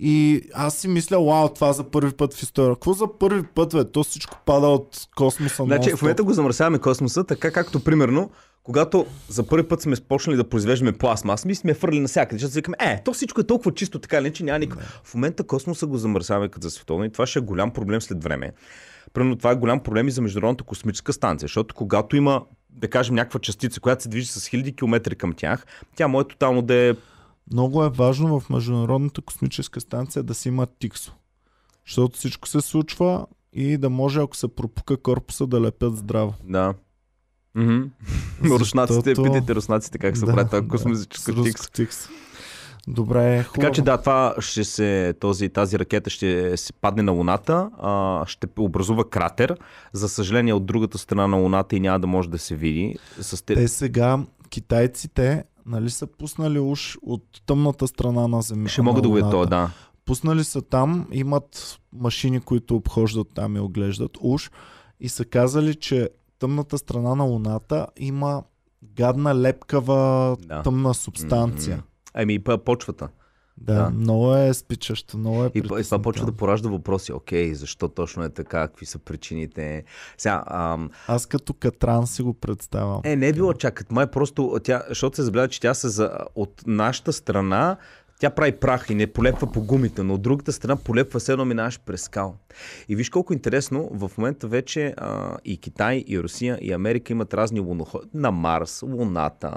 И 0.00 0.42
аз 0.54 0.76
си 0.76 0.88
мисля, 0.88 1.24
вау, 1.24 1.48
това 1.48 1.72
за 1.72 1.84
първи 1.84 2.12
път 2.12 2.34
в 2.34 2.42
история. 2.42 2.74
Какво 2.74 2.92
за 2.92 3.18
първи 3.18 3.42
път, 3.42 3.72
бе? 3.72 3.84
То 3.84 4.04
всичко 4.04 4.38
пада 4.46 4.66
от 4.66 5.08
космоса. 5.16 5.64
Значи, 5.64 5.90
в 5.90 6.02
момента 6.02 6.24
го 6.24 6.32
замърсяваме 6.32 6.78
космоса, 6.78 7.24
така 7.24 7.50
както 7.50 7.84
примерно, 7.84 8.30
когато 8.62 9.06
за 9.28 9.46
първи 9.46 9.68
път 9.68 9.82
сме 9.82 9.96
почнали 10.08 10.36
да 10.36 10.48
произвеждаме 10.48 10.92
пластмас, 10.92 11.44
ми 11.44 11.54
сме 11.54 11.74
фърли 11.74 12.00
навсякъде, 12.00 12.38
защото 12.38 12.54
викаме, 12.54 12.76
е, 12.80 13.02
то 13.04 13.12
всичко 13.12 13.40
е 13.40 13.46
толкова 13.46 13.74
чисто, 13.74 13.98
така 13.98 14.22
ли, 14.22 14.32
че 14.32 14.44
няма 14.44 14.58
никакво. 14.58 14.86
В 15.04 15.14
момента 15.14 15.44
космоса 15.44 15.86
го 15.86 15.96
замърсяваме 15.98 16.48
като 16.48 16.64
за 16.64 16.70
световно 16.70 17.04
и 17.04 17.12
това 17.12 17.26
ще 17.26 17.38
е 17.38 17.42
голям 17.42 17.70
проблем 17.70 18.00
след 18.00 18.22
време. 18.24 18.52
Примерно 19.12 19.36
това 19.36 19.50
е 19.50 19.54
голям 19.56 19.80
проблем 19.80 20.08
и 20.08 20.10
за 20.10 20.22
Международната 20.22 20.64
космическа 20.64 21.12
станция, 21.12 21.46
защото 21.46 21.74
когато 21.74 22.16
има, 22.16 22.42
да 22.70 22.88
кажем, 22.88 23.14
някаква 23.14 23.40
частица, 23.40 23.80
която 23.80 24.02
се 24.02 24.08
движи 24.08 24.26
с 24.26 24.48
хиляди 24.48 24.76
километри 24.76 25.14
към 25.14 25.32
тях, 25.32 25.66
тя 25.96 26.08
може 26.08 26.28
тотално 26.28 26.62
да 26.62 26.74
е 26.74 26.94
Много 27.52 27.84
е 27.84 27.90
важно 27.90 28.40
в 28.40 28.50
Международната 28.50 29.22
космическа 29.22 29.80
станция 29.80 30.22
да 30.22 30.34
си 30.34 30.48
има 30.48 30.66
тиксо. 30.66 31.12
Защото 31.86 32.16
всичко 32.18 32.48
се 32.48 32.60
случва 32.60 33.26
и 33.52 33.76
да 33.76 33.90
може, 33.90 34.20
ако 34.20 34.36
се 34.36 34.48
пропука 34.48 34.96
корпуса, 34.96 35.46
да 35.46 35.60
лепят 35.60 35.96
здраво. 35.96 36.34
Да. 36.44 36.74
Руснаците, 38.44 38.94
Защото- 39.10 39.22
питайте 39.22 39.54
руснаците 39.54 39.98
как 39.98 40.16
се 40.16 40.26
Да, 40.26 40.34
прави 40.34 40.46
това 40.48 40.60
да, 40.60 40.68
космическа 40.68 41.32
руско 41.32 41.44
тикс. 41.44 41.70
тикс. 41.70 42.08
Добре, 42.88 43.42
хубаво. 43.42 43.60
Така 43.60 43.72
че 43.72 43.82
да, 43.82 43.98
това 43.98 44.34
ще 44.38 44.64
се, 44.64 45.14
този, 45.20 45.48
тази 45.48 45.78
ракета 45.78 46.10
ще 46.10 46.56
се 46.56 46.72
падне 46.72 47.02
на 47.02 47.12
Луната, 47.12 47.70
а, 47.78 48.24
ще 48.26 48.46
образува 48.58 49.04
кратер. 49.10 49.56
За 49.92 50.08
съжаление 50.08 50.54
от 50.54 50.66
другата 50.66 50.98
страна 50.98 51.26
на 51.26 51.36
Луната 51.36 51.76
и 51.76 51.80
няма 51.80 52.00
да 52.00 52.06
може 52.06 52.30
да 52.30 52.38
се 52.38 52.54
види. 52.54 52.96
С 53.20 53.44
те... 53.44 53.54
Те 53.54 53.68
сега, 53.68 54.18
китайците, 54.50 55.44
нали 55.66 55.90
са 55.90 56.06
пуснали 56.08 56.58
уж 56.58 56.98
от 57.02 57.24
тъмната 57.46 57.86
страна 57.86 58.28
на 58.28 58.42
Земята. 58.42 58.72
Ще 58.72 58.82
могат 58.82 59.02
да 59.02 59.08
го 59.08 59.20
това, 59.20 59.46
да. 59.46 59.70
Пуснали 60.04 60.44
са 60.44 60.62
там, 60.62 61.06
имат 61.12 61.78
машини, 61.92 62.40
които 62.40 62.76
обхождат 62.76 63.28
там 63.34 63.56
и 63.56 63.60
оглеждат 63.60 64.10
уж 64.20 64.50
и 65.00 65.08
са 65.08 65.24
казали, 65.24 65.74
че 65.74 66.10
тъмната 66.38 66.78
страна 66.78 67.14
на 67.14 67.24
Луната 67.24 67.86
има 67.96 68.42
гадна, 68.84 69.34
лепкава, 69.34 70.36
Да. 70.40 70.62
тъмна 70.62 70.94
субстанция. 70.94 71.82
Ами 72.14 72.38
па- 72.38 72.58
почвата. 72.58 73.08
Да, 73.58 73.74
Да. 73.74 73.90
много 73.90 74.34
е 74.34 74.54
спичащо, 74.54 75.18
много 75.18 75.44
е 75.44 75.50
И, 75.54 75.58
и 75.58 75.62
това 75.62 75.98
почва 75.98 76.26
да 76.26 76.32
поражда 76.32 76.68
въпроси. 76.68 77.12
Окей, 77.12 77.54
защо 77.54 77.88
точно 77.88 78.24
е 78.24 78.28
така? 78.28 78.68
Какви 78.68 78.86
са 78.86 78.98
причините? 78.98 79.84
Сега, 80.18 80.42
ам, 80.46 80.90
Аз 81.08 81.26
като 81.26 81.54
катран 81.54 82.06
си 82.06 82.22
го 82.22 82.34
представям. 82.34 83.00
е, 83.04 83.16
не 83.16 83.28
е 83.28 83.32
било 83.32 83.52
чакат. 83.52 83.90
Май 83.92 84.06
просто, 84.06 84.58
тя, 84.64 84.82
защото 84.88 85.16
се 85.16 85.22
забелязва, 85.22 85.48
че 85.48 85.60
тя 85.60 85.74
се 85.74 85.88
за, 85.88 86.10
от 86.34 86.62
нашата 86.66 87.12
страна 87.12 87.76
тя 88.20 88.30
прави 88.30 88.52
прах 88.52 88.86
и 88.90 88.94
не 88.94 89.06
полепва 89.06 89.52
по 89.52 89.62
гумите, 89.62 90.02
но 90.02 90.14
от 90.14 90.22
другата 90.22 90.52
страна 90.52 90.76
полепва 90.76 91.20
се 91.20 91.32
едно 91.32 91.44
минаваш 91.44 91.80
през 91.80 92.02
скал. 92.02 92.36
И 92.88 92.96
виж 92.96 93.10
колко 93.10 93.32
интересно, 93.32 93.88
в 93.92 94.10
момента 94.18 94.48
вече 94.48 94.94
а, 94.96 95.36
и 95.44 95.56
Китай, 95.56 96.04
и 96.06 96.20
Русия, 96.20 96.58
и 96.60 96.72
Америка 96.72 97.12
имат 97.12 97.34
разни 97.34 97.60
луноходи. 97.60 98.08
На 98.14 98.30
Марс, 98.30 98.82
Луната. 98.82 99.52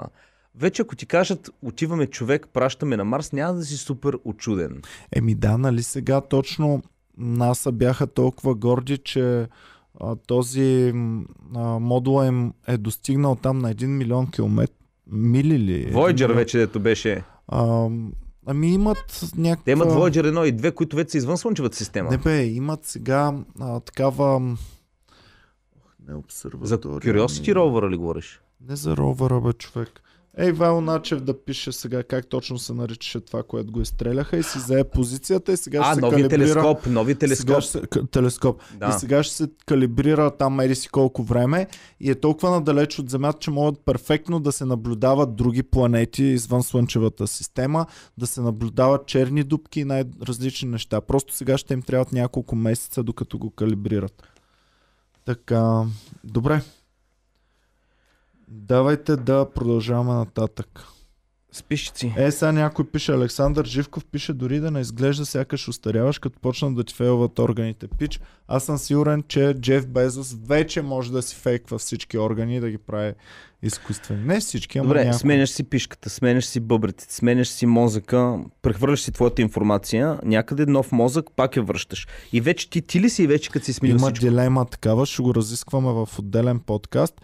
Вече 0.54 0.82
ако 0.82 0.96
ти 0.96 1.06
кажат, 1.06 1.50
отиваме 1.62 2.06
човек, 2.06 2.48
пращаме 2.52 2.96
на 2.96 3.04
Марс, 3.04 3.32
няма 3.32 3.54
да 3.54 3.64
си 3.64 3.76
супер 3.76 4.18
очуден. 4.24 4.82
Еми 5.12 5.34
да, 5.34 5.58
нали 5.58 5.82
сега 5.82 6.20
точно 6.20 6.82
НАСА 7.18 7.72
бяха 7.72 8.06
толкова 8.06 8.54
горди, 8.54 8.98
че 8.98 9.48
а, 10.00 10.16
този 10.16 10.92
а, 11.54 11.60
модул 11.78 12.24
им 12.26 12.52
е 12.66 12.76
достигнал 12.76 13.36
там 13.36 13.58
на 13.58 13.74
1 13.74 13.86
милион 13.86 14.30
километр. 14.30 14.72
Мили 15.12 15.58
ли? 15.58 15.92
Voyager 15.92 16.34
вече, 16.34 16.58
дето 16.58 16.80
беше. 16.80 17.22
А, 17.48 17.88
ами 18.46 18.72
имат 18.72 19.30
някаква... 19.36 19.64
Те 19.64 19.70
имат 19.70 19.88
Voyager 19.88 20.32
1 20.32 20.44
и 20.44 20.56
2, 20.56 20.74
които 20.74 20.96
вече 20.96 21.10
са 21.10 21.18
извън 21.18 21.38
Слънчевата 21.38 21.76
система. 21.76 22.10
Не 22.10 22.18
бе, 22.18 22.44
имат 22.44 22.84
сега 22.84 23.32
а, 23.60 23.80
такава... 23.80 24.40
Не 24.40 24.56
За 26.08 26.16
обсерватория. 26.16 27.14
Curiosity 27.14 27.48
ами- 27.48 27.54
Rover 27.54 27.90
ли 27.90 27.96
говориш? 27.96 28.40
Не 28.68 28.76
за 28.76 28.96
ровъра, 28.96 29.40
бе, 29.40 29.52
човек. 29.52 30.02
Ей, 30.40 30.52
Вайл 30.52 30.80
Начев 30.80 31.20
да 31.20 31.44
пише 31.44 31.72
сега 31.72 32.02
как 32.02 32.26
точно 32.26 32.58
се 32.58 32.72
наричаше 32.72 33.20
това, 33.20 33.42
което 33.42 33.72
го 33.72 33.80
изстреляха 33.80 34.36
и 34.36 34.42
си 34.42 34.58
взе 34.58 34.84
позицията 34.84 35.52
и 35.52 35.56
сега 35.56 35.80
А, 35.80 35.84
ще 35.84 35.94
се 35.94 36.00
новия 36.00 36.28
калибрира... 36.28 36.52
телескоп, 36.52 36.86
новия 36.86 37.18
телескоп. 37.18 37.46
Сега 37.46 37.60
ще 37.60 37.70
се, 37.70 38.06
телескоп. 38.10 38.62
Да. 38.74 38.88
И 38.88 38.92
сега 39.00 39.22
ще 39.22 39.34
се 39.34 39.48
калибрира 39.66 40.30
там 40.30 40.54
мери 40.54 40.74
си 40.74 40.88
колко 40.88 41.22
време 41.22 41.66
и 42.00 42.10
е 42.10 42.14
толкова 42.14 42.50
надалеч 42.50 42.98
от 42.98 43.10
Земята, 43.10 43.38
че 43.38 43.50
могат 43.50 43.80
перфектно 43.84 44.40
да 44.40 44.52
се 44.52 44.64
наблюдават 44.64 45.36
други 45.36 45.62
планети 45.62 46.24
извън 46.24 46.62
Слънчевата 46.62 47.26
система, 47.26 47.86
да 48.18 48.26
се 48.26 48.40
наблюдават 48.40 49.06
черни 49.06 49.44
дубки 49.44 49.80
и 49.80 49.84
най-различни 49.84 50.68
неща. 50.68 51.00
Просто 51.00 51.34
сега 51.34 51.58
ще 51.58 51.74
им 51.74 51.82
трябват 51.82 52.12
няколко 52.12 52.56
месеца, 52.56 53.02
докато 53.02 53.38
го 53.38 53.50
калибрират. 53.50 54.22
Така, 55.24 55.84
добре. 56.24 56.62
Давайте 58.50 59.16
да 59.16 59.50
продължаваме 59.54 60.12
нататък. 60.12 60.84
Спишци. 61.52 62.14
Е, 62.16 62.30
сега 62.30 62.52
някой 62.52 62.84
пише, 62.90 63.12
Александър 63.12 63.64
Живков 63.64 64.04
пише, 64.04 64.32
дори 64.32 64.60
да 64.60 64.70
не 64.70 64.80
изглежда 64.80 65.26
сякаш 65.26 65.68
устаряваш, 65.68 66.18
като 66.18 66.40
почнат 66.40 66.74
да 66.74 66.84
ти 66.84 66.94
фейлват 66.94 67.38
органите. 67.38 67.88
Пич, 67.98 68.20
аз 68.48 68.64
съм 68.64 68.78
сигурен, 68.78 69.24
че 69.28 69.54
Джеф 69.60 69.88
Безос 69.88 70.36
вече 70.46 70.82
може 70.82 71.12
да 71.12 71.22
си 71.22 71.36
фейква 71.36 71.78
всички 71.78 72.18
органи 72.18 72.56
и 72.56 72.60
да 72.60 72.70
ги 72.70 72.78
прави 72.78 73.12
изкуствени. 73.62 74.24
Не 74.24 74.40
всички, 74.40 74.78
ама 74.78 74.86
Добре, 74.86 75.04
някои. 75.04 75.18
сменяш 75.18 75.50
си 75.50 75.64
пишката, 75.64 76.10
сменяш 76.10 76.44
си 76.44 76.60
бъбрите, 76.60 77.06
сменяш 77.08 77.48
си 77.48 77.66
мозъка, 77.66 78.38
прехвърляш 78.62 79.00
си 79.00 79.12
твоята 79.12 79.42
информация, 79.42 80.18
някъде 80.24 80.66
нов 80.66 80.92
мозък, 80.92 81.26
пак 81.36 81.56
я 81.56 81.62
връщаш. 81.62 82.06
И 82.32 82.40
вече 82.40 82.70
ти, 82.70 82.82
ти 82.82 83.00
ли 83.00 83.10
си 83.10 83.26
вече 83.26 83.50
като 83.50 83.64
си 83.64 83.72
сменил 83.72 83.94
Има 83.94 84.06
всичко? 84.06 84.24
дилема 84.24 84.66
такава, 84.66 85.06
ще 85.06 85.22
го 85.22 85.34
разискваме 85.34 85.92
в 85.92 86.18
отделен 86.18 86.60
подкаст. 86.60 87.14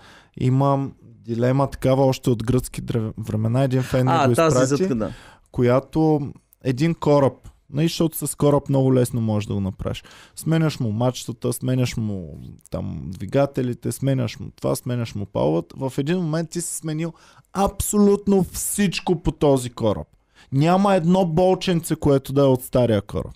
Има 0.41 0.91
дилема 1.27 1.71
такава 1.71 2.05
още 2.07 2.31
от 2.31 2.45
гръцки 2.45 2.83
времена. 3.19 3.63
Един 3.63 3.83
фен 3.83 4.09
А, 4.09 4.27
го 4.27 4.33
изпрати. 4.33 4.67
зад 4.67 4.99
да. 4.99 5.13
която 5.53 6.21
един 6.65 6.95
кораб, 6.95 7.49
нали, 7.71 7.87
защото 7.89 8.27
с 8.27 8.35
кораб 8.35 8.69
много 8.69 8.95
лесно 8.95 9.21
можеш 9.21 9.47
да 9.47 9.55
го 9.55 9.61
направиш. 9.61 10.05
Сменяш 10.37 10.81
му 10.81 10.93
мачтата, 10.93 11.53
сменяш 11.53 11.97
му 11.97 12.41
там 12.71 13.03
двигателите, 13.07 13.93
сменяш 13.93 14.39
му 14.41 14.51
това, 14.57 14.77
сменяш 14.77 15.15
му 15.15 15.27
палът. 15.27 15.73
В 15.77 15.93
един 15.99 16.19
момент 16.19 16.51
ти 16.51 16.61
си 16.61 16.77
сменил 16.77 17.13
абсолютно 17.53 18.45
всичко 18.53 19.23
по 19.23 19.33
този 19.33 19.71
кораб. 19.71 20.07
Няма 20.53 20.95
едно 20.95 21.27
болченце, 21.27 21.97
което 21.97 22.33
да 22.33 22.41
е 22.41 22.45
от 22.45 22.63
стария 22.63 23.03
кораб. 23.03 23.33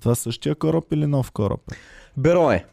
Това 0.00 0.14
същия 0.14 0.54
кораб 0.54 0.84
или 0.92 1.06
нов 1.06 1.30
кораб? 1.32 1.60
е? 2.52 2.64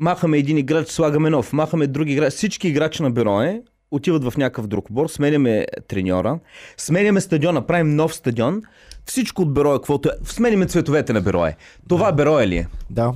Е. 0.00 0.04
Махаме 0.04 0.38
един 0.38 0.58
играч, 0.58 0.88
слагаме 0.88 1.30
нов. 1.30 1.52
Махаме 1.52 1.86
други 1.86 2.12
играч. 2.12 2.32
Всички 2.32 2.68
играчи 2.68 3.02
на 3.02 3.10
Беро 3.10 3.42
е 3.42 3.62
отиват 3.90 4.24
в 4.24 4.36
някакъв 4.36 4.66
друг 4.66 4.86
отбор, 4.86 5.08
сменяме 5.08 5.66
треньора, 5.88 6.38
сменяме 6.76 7.20
стадиона, 7.20 7.66
правим 7.66 7.96
нов 7.96 8.14
стадион. 8.14 8.62
Всичко 9.04 9.42
от 9.42 9.54
Берое, 9.54 9.76
каквото 9.76 10.08
е. 10.08 10.12
Сменяме 10.24 10.66
цветовете 10.66 11.12
на 11.12 11.20
Берое. 11.20 11.56
Това 11.88 12.12
Берое 12.12 12.48
ли 12.48 12.56
е? 12.56 12.68
Да. 12.90 13.12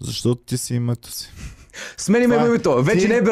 Защото 0.00 0.42
ти 0.42 0.58
си 0.58 0.74
името 0.74 1.12
си. 1.12 1.32
Сменяме 1.96 2.34
Това- 2.34 2.46
името. 2.46 2.82
Вече 2.82 3.00
ти- 3.00 3.08
не 3.08 3.16
е 3.16 3.22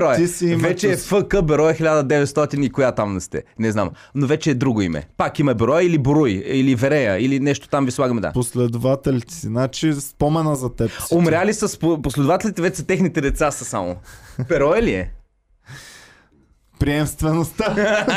името 0.43 0.63
Вече 0.63 0.91
е. 0.91 0.97
ФК 0.97 1.43
Берое 1.43 1.75
1900 1.75 2.55
и 2.57 2.71
коя 2.71 2.93
там 2.93 3.15
не 3.15 3.21
сте. 3.21 3.43
Не 3.59 3.73
знам. 3.73 3.91
Но 4.15 4.27
вече 4.27 4.51
е 4.51 4.55
друго 4.55 4.83
име. 4.83 5.03
Пак 5.17 5.39
има 5.39 5.55
Берое 5.55 5.85
или 5.85 5.99
Боруй, 5.99 6.31
или 6.47 6.75
Верея, 6.75 7.19
или 7.19 7.41
нещо 7.41 7.69
там 7.69 7.85
ви 7.85 7.91
слагаме 7.91 8.21
да. 8.21 8.33
Последователите 8.33 9.35
си. 9.35 9.47
Значи 9.47 9.93
спомена 9.95 10.57
за 10.57 10.75
теб. 10.75 10.91
Умряли 11.13 11.55
с 11.55 11.79
по- 11.79 12.03
последователите, 12.03 12.63
вече 12.63 12.77
са 12.77 12.87
техните 12.87 13.21
деца 13.21 13.51
са 13.51 13.65
само. 13.65 13.97
Берое 14.49 14.83
ли 14.83 14.93
е? 14.93 15.11
Приемствеността. 16.79 17.75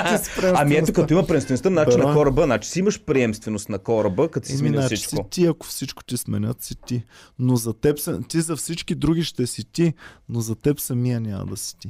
Ти 0.17 0.25
си 0.25 0.31
Ами 0.55 0.75
ето 0.75 0.93
като 0.93 1.13
има 1.13 1.27
приемствеността, 1.27 1.69
значи 1.69 1.97
на 1.97 2.13
кораба, 2.13 2.43
значи 2.43 2.69
си 2.69 2.79
имаш 2.79 3.01
приемственост 3.01 3.69
на 3.69 3.79
кораба, 3.79 4.31
като 4.31 4.47
си 4.47 4.57
сменил 4.57 4.79
значи 4.79 4.95
всичко. 4.95 5.15
си 5.15 5.29
ти, 5.29 5.45
ако 5.45 5.65
всичко 5.67 6.03
ти 6.03 6.17
сменят, 6.17 6.63
си 6.63 6.75
ти. 6.87 7.03
Но 7.39 7.55
за 7.55 7.73
теб, 7.73 7.97
ти 8.27 8.41
за 8.41 8.55
всички 8.55 8.95
други 8.95 9.23
ще 9.23 9.47
си 9.47 9.63
ти, 9.65 9.93
но 10.29 10.39
за 10.39 10.55
теб 10.55 10.79
самия 10.79 11.19
няма 11.19 11.45
да 11.45 11.57
си 11.57 11.75
ти. 11.77 11.89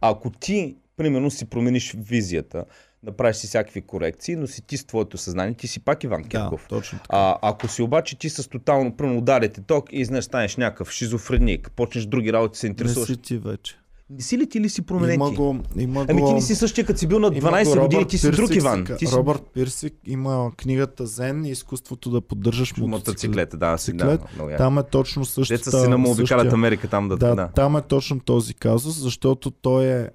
Ако 0.00 0.30
ти, 0.30 0.76
примерно, 0.96 1.30
си 1.30 1.44
промениш 1.44 1.94
визията, 1.98 2.64
направиш 3.02 3.36
си 3.36 3.46
всякакви 3.46 3.80
корекции, 3.80 4.36
но 4.36 4.46
си 4.46 4.62
ти 4.62 4.76
с 4.76 4.84
твоето 4.84 5.18
съзнание, 5.18 5.54
ти 5.54 5.68
си 5.68 5.80
пак 5.80 6.04
Иван 6.04 6.22
Да, 6.22 6.28
Кирков. 6.28 6.66
точно 6.68 6.98
така. 6.98 7.16
А, 7.16 7.38
ако 7.42 7.68
си 7.68 7.82
обаче 7.82 8.18
ти 8.18 8.30
с 8.30 8.48
тотално, 8.48 8.96
примерно, 8.96 9.18
ударите 9.18 9.60
ток 9.60 9.92
и 9.92 9.96
изнеш 9.96 10.24
станеш 10.24 10.56
някакъв 10.56 10.90
шизофреник, 10.90 11.70
почнеш 11.76 12.06
други 12.06 12.32
работи, 12.32 12.58
се 12.58 12.66
Не 12.66 12.70
интересуваш. 12.70 13.08
си 13.08 13.16
ти 13.16 13.38
вече. 13.38 13.78
Не 14.10 14.20
си 14.20 14.38
ли 14.38 14.48
ти 14.48 14.60
ли 14.60 14.68
си 14.68 14.82
променен 14.82 15.14
Има 15.14 15.30
го, 15.30 15.56
има 15.76 16.06
Ами 16.08 16.24
ти 16.24 16.32
не 16.32 16.40
си 16.40 16.54
същия, 16.54 16.84
като 16.84 16.98
си 16.98 17.06
бил 17.06 17.18
на 17.18 17.26
има 17.28 17.34
12 17.50 17.64
го 17.66 17.70
години, 17.72 17.94
Робърт 17.96 18.08
ти 18.08 18.18
си 18.18 18.26
друг 18.26 18.36
Пирсик, 18.38 18.56
Иван. 18.56 18.84
ка- 18.84 18.96
Ти 18.96 19.06
си 19.06 19.14
Робърт 19.14 19.42
Пирсик 19.44 19.94
има 20.06 20.50
книгата 20.56 21.06
Зен 21.06 21.44
и 21.44 21.50
изкуството 21.50 22.10
да 22.10 22.20
поддържаш 22.20 22.70
мотоцикл. 22.70 22.88
мотоциклета, 22.88 23.56
да, 23.56 23.78
си, 23.78 23.92
да, 23.92 24.04
Мотоциклет. 24.04 24.40
яко. 24.40 24.56
Там 24.56 24.78
е 24.78 24.82
точно 24.82 25.24
същата. 25.24 25.58
Деца 25.60 25.80
сина 25.80 25.98
му 25.98 26.10
обикалят 26.10 26.52
Америка 26.52 26.88
там 26.88 27.08
да... 27.08 27.16
Да, 27.16 27.34
да. 27.34 27.48
там 27.48 27.76
е 27.76 27.82
точно 27.82 28.20
този 28.20 28.54
казус, 28.54 28.94
защото 28.94 29.50
той 29.52 29.84
е 29.86 30.08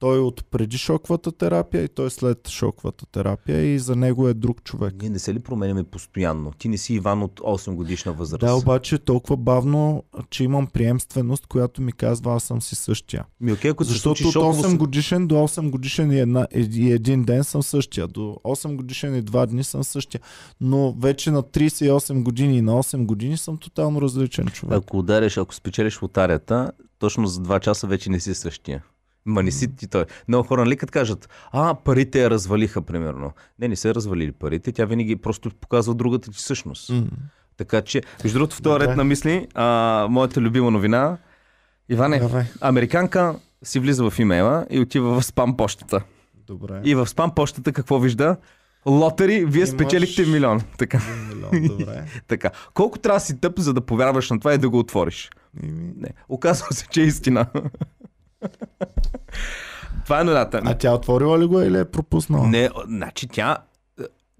той 0.00 0.16
е 0.16 0.20
от 0.20 0.44
преди 0.50 0.78
шоковата 0.78 1.32
терапия 1.32 1.82
и 1.82 1.88
той 1.88 2.06
е 2.06 2.10
след 2.10 2.48
шоковата 2.48 3.06
терапия 3.06 3.74
и 3.74 3.78
за 3.78 3.96
него 3.96 4.28
е 4.28 4.34
друг 4.34 4.62
човек. 4.62 4.94
Ние 5.00 5.10
не 5.10 5.18
се 5.18 5.34
ли 5.34 5.38
променяме 5.38 5.84
постоянно? 5.84 6.52
Ти 6.58 6.68
не 6.68 6.78
си 6.78 6.94
Иван 6.94 7.22
от 7.22 7.40
8 7.40 7.74
годишна 7.74 8.12
възраст. 8.12 8.40
Да, 8.40 8.54
обаче 8.54 8.98
толкова 8.98 9.36
бавно, 9.36 10.04
че 10.30 10.44
имам 10.44 10.66
приемственост, 10.66 11.46
която 11.46 11.82
ми 11.82 11.92
казва 11.92 12.34
аз 12.34 12.44
съм 12.44 12.62
си 12.62 12.74
същия. 12.74 13.24
Ми, 13.40 13.52
окей, 13.52 13.70
ако 13.70 13.84
Защото 13.84 14.28
от 14.28 14.32
шоково 14.32 14.62
8 14.62 14.66
съ- 14.66 14.76
годишен 14.76 15.26
до 15.26 15.34
8 15.34 15.70
годишен 15.70 16.12
и, 16.12 16.18
една, 16.18 16.46
и 16.54 16.92
един 16.92 17.24
ден 17.24 17.44
съм 17.44 17.62
същия. 17.62 18.08
До 18.08 18.36
8 18.44 18.76
годишен 18.76 19.16
и 19.16 19.22
2 19.22 19.46
дни 19.46 19.64
съм 19.64 19.84
същия. 19.84 20.20
Но 20.60 20.92
вече 20.92 21.30
на 21.30 21.42
38 21.42 22.22
години 22.22 22.58
и 22.58 22.62
на 22.62 22.72
8 22.72 23.06
години 23.06 23.36
съм 23.36 23.56
тотално 23.58 24.02
различен 24.02 24.46
човек. 24.46 24.78
Ако 24.78 24.98
удариш, 24.98 25.36
ако 25.36 25.54
спечелиш 25.54 26.02
лотарията, 26.02 26.72
точно 26.98 27.26
за 27.26 27.40
2 27.40 27.60
часа 27.60 27.86
вече 27.86 28.10
не 28.10 28.20
си 28.20 28.34
същия. 28.34 28.82
Ма 29.26 29.42
не 29.42 29.50
си 29.50 29.76
ти 29.76 29.86
той. 29.88 30.04
Много 30.28 30.48
хора, 30.48 30.64
нали 30.64 30.76
като 30.76 30.90
кажат, 30.90 31.28
а, 31.52 31.74
парите 31.74 32.22
я 32.22 32.30
развалиха, 32.30 32.82
примерно. 32.82 33.32
Не, 33.58 33.68
не 33.68 33.76
се 33.76 33.94
развалили 33.94 34.32
парите, 34.32 34.72
тя 34.72 34.84
винаги 34.84 35.16
просто 35.16 35.50
показва 35.50 35.94
другата 35.94 36.30
ти 36.30 36.40
същност. 36.40 36.90
М. 36.90 37.02
Така 37.56 37.82
че, 37.82 38.02
между 38.24 38.38
другото, 38.38 38.56
в 38.56 38.62
този 38.62 38.80
ред 38.80 38.96
на 38.96 39.04
мисли, 39.04 39.46
а, 39.54 40.06
моята 40.10 40.40
любима 40.40 40.70
новина, 40.70 41.16
Иване, 41.88 42.18
Давай. 42.18 42.44
американка 42.60 43.34
си 43.62 43.78
влиза 43.80 44.10
в 44.10 44.18
имейла 44.18 44.66
и 44.70 44.80
отива 44.80 45.20
в 45.20 45.24
спам 45.24 45.56
почтата. 45.56 46.02
Добре. 46.46 46.80
И 46.84 46.94
в 46.94 47.06
спам 47.06 47.34
почтата 47.34 47.72
какво 47.72 47.98
вижда? 47.98 48.36
Лотари, 48.86 49.44
вие 49.44 49.62
Имаш- 49.62 49.74
спечелихте 49.74 50.26
милион. 50.26 50.60
Така, 50.78 51.00
милион, 51.28 51.78
добре. 51.78 52.04
така. 52.28 52.50
Колко 52.74 52.98
трябва 52.98 53.16
да 53.16 53.24
си 53.24 53.40
тъп, 53.40 53.58
за 53.58 53.74
да 53.74 53.80
повярваш 53.80 54.30
на 54.30 54.38
това 54.38 54.54
и 54.54 54.58
да 54.58 54.70
го 54.70 54.78
отвориш? 54.78 55.30
Еми, 55.62 55.92
Не. 55.96 56.08
Оказва 56.28 56.66
се, 56.70 56.86
че 56.88 57.02
е 57.02 57.06
истина. 57.06 57.46
Това 60.04 60.20
е 60.20 60.24
новината. 60.24 60.60
А 60.64 60.78
тя 60.78 60.94
отворила 60.94 61.38
ли 61.38 61.46
го 61.46 61.60
или 61.60 61.78
е 61.78 61.84
пропуснала? 61.84 62.48
Не, 62.48 62.70
значи 62.86 63.28
тя, 63.28 63.58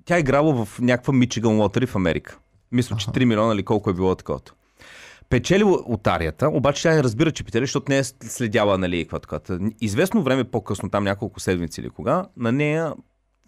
тя 0.04 0.16
е 0.16 0.20
играла 0.20 0.64
в 0.64 0.78
някаква 0.80 1.12
Мичиган 1.12 1.56
лотари 1.56 1.86
в 1.86 1.96
Америка. 1.96 2.38
Мисля, 2.72 2.96
че 2.96 3.06
3 3.06 3.24
милиона 3.24 3.54
или 3.54 3.62
колко 3.62 3.90
е 3.90 3.94
било 3.94 4.14
такова. 4.14 4.40
Печели 5.28 5.62
лотарията, 5.64 6.48
обаче 6.48 6.82
тя 6.82 6.94
не 6.94 7.02
разбира, 7.02 7.32
че 7.32 7.44
печели, 7.44 7.62
защото 7.62 7.92
не 7.92 7.98
е 7.98 8.04
следяла, 8.04 8.78
нали, 8.78 9.04
каква 9.04 9.18
такова. 9.18 9.70
Известно 9.80 10.22
време 10.22 10.44
по-късно, 10.44 10.90
там 10.90 11.04
няколко 11.04 11.40
седмици 11.40 11.80
или 11.80 11.90
кога, 11.90 12.24
на 12.36 12.52
нея 12.52 12.94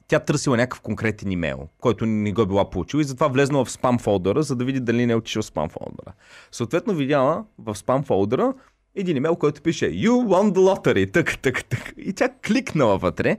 тя 0.08 0.18
търсила 0.18 0.56
някакъв 0.56 0.80
конкретен 0.80 1.30
имейл, 1.30 1.68
който 1.80 2.06
не 2.06 2.32
го 2.32 2.42
е 2.42 2.46
била 2.46 2.70
получила 2.70 3.00
и 3.00 3.04
затова 3.04 3.28
влезнала 3.28 3.64
в 3.64 3.70
спам 3.70 3.98
фолдъра, 3.98 4.42
за 4.42 4.56
да 4.56 4.64
види 4.64 4.80
дали 4.80 5.06
не 5.06 5.12
е 5.12 5.16
отишъл 5.16 5.42
в 5.42 5.46
спам 5.46 5.68
фолдъра. 5.68 6.12
Съответно 6.50 6.94
видяла 6.94 7.44
в 7.58 7.74
спам 7.74 8.02
фолдъра 8.02 8.54
един 8.96 9.16
имейл, 9.16 9.36
който 9.36 9.62
пише 9.62 9.90
You 9.90 10.10
won 10.10 10.52
the 10.52 10.58
lottery, 10.58 11.12
так, 11.12 11.38
так, 11.38 11.64
так. 11.64 11.94
И 11.96 12.12
тя 12.12 12.28
кликнала 12.46 12.98
вътре 12.98 13.38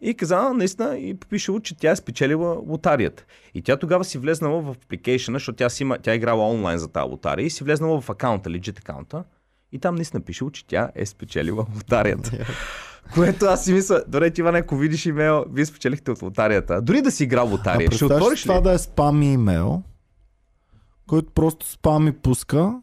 и 0.00 0.14
казала 0.14 0.54
наистина 0.54 0.98
и 0.98 1.14
пишело, 1.14 1.60
че 1.60 1.76
тя 1.76 1.90
е 1.90 1.96
спечелила 1.96 2.58
лотарията. 2.66 3.24
И 3.54 3.62
тя 3.62 3.76
тогава 3.76 4.04
си 4.04 4.18
влезнала 4.18 4.62
в 4.62 4.70
апликейшена, 4.70 5.36
защото 5.36 5.56
тя, 5.56 5.68
си 5.68 5.82
има, 5.82 5.98
тя 5.98 6.12
е 6.12 6.16
играла 6.16 6.50
онлайн 6.50 6.78
за 6.78 6.88
тази 6.88 7.10
лотария 7.10 7.46
и 7.46 7.50
си 7.50 7.64
влезнала 7.64 8.00
в 8.00 8.10
акаунта, 8.10 8.50
legit 8.50 8.78
акаунта. 8.78 9.24
И 9.72 9.78
там 9.78 9.94
наистина 9.94 10.20
пишело, 10.20 10.50
че 10.50 10.66
тя 10.66 10.90
е 10.94 11.06
спечелила 11.06 11.66
лотарията. 11.74 12.46
Което 13.14 13.44
аз 13.44 13.64
си 13.64 13.72
мисля, 13.72 14.04
добре, 14.08 14.30
ти 14.30 14.40
Иван, 14.40 14.54
ако 14.54 14.76
видиш 14.76 15.06
имейл, 15.06 15.44
вие 15.52 15.66
спечелихте 15.66 16.10
от 16.10 16.22
лотарията. 16.22 16.82
Дори 16.82 17.02
да 17.02 17.10
си 17.10 17.24
играл 17.24 17.46
А 17.46 17.50
лотария, 17.50 17.90
ще 17.90 17.98
представяш 17.98 18.22
отвориш 18.22 18.46
ли 18.46 18.48
ли? 18.48 18.54
това 18.54 18.60
да 18.60 18.72
е 18.72 18.78
спам 18.78 19.22
имейл, 19.22 19.82
който 21.06 21.32
просто 21.32 21.68
спам 21.68 22.08
и 22.08 22.12
пуска 22.12 22.80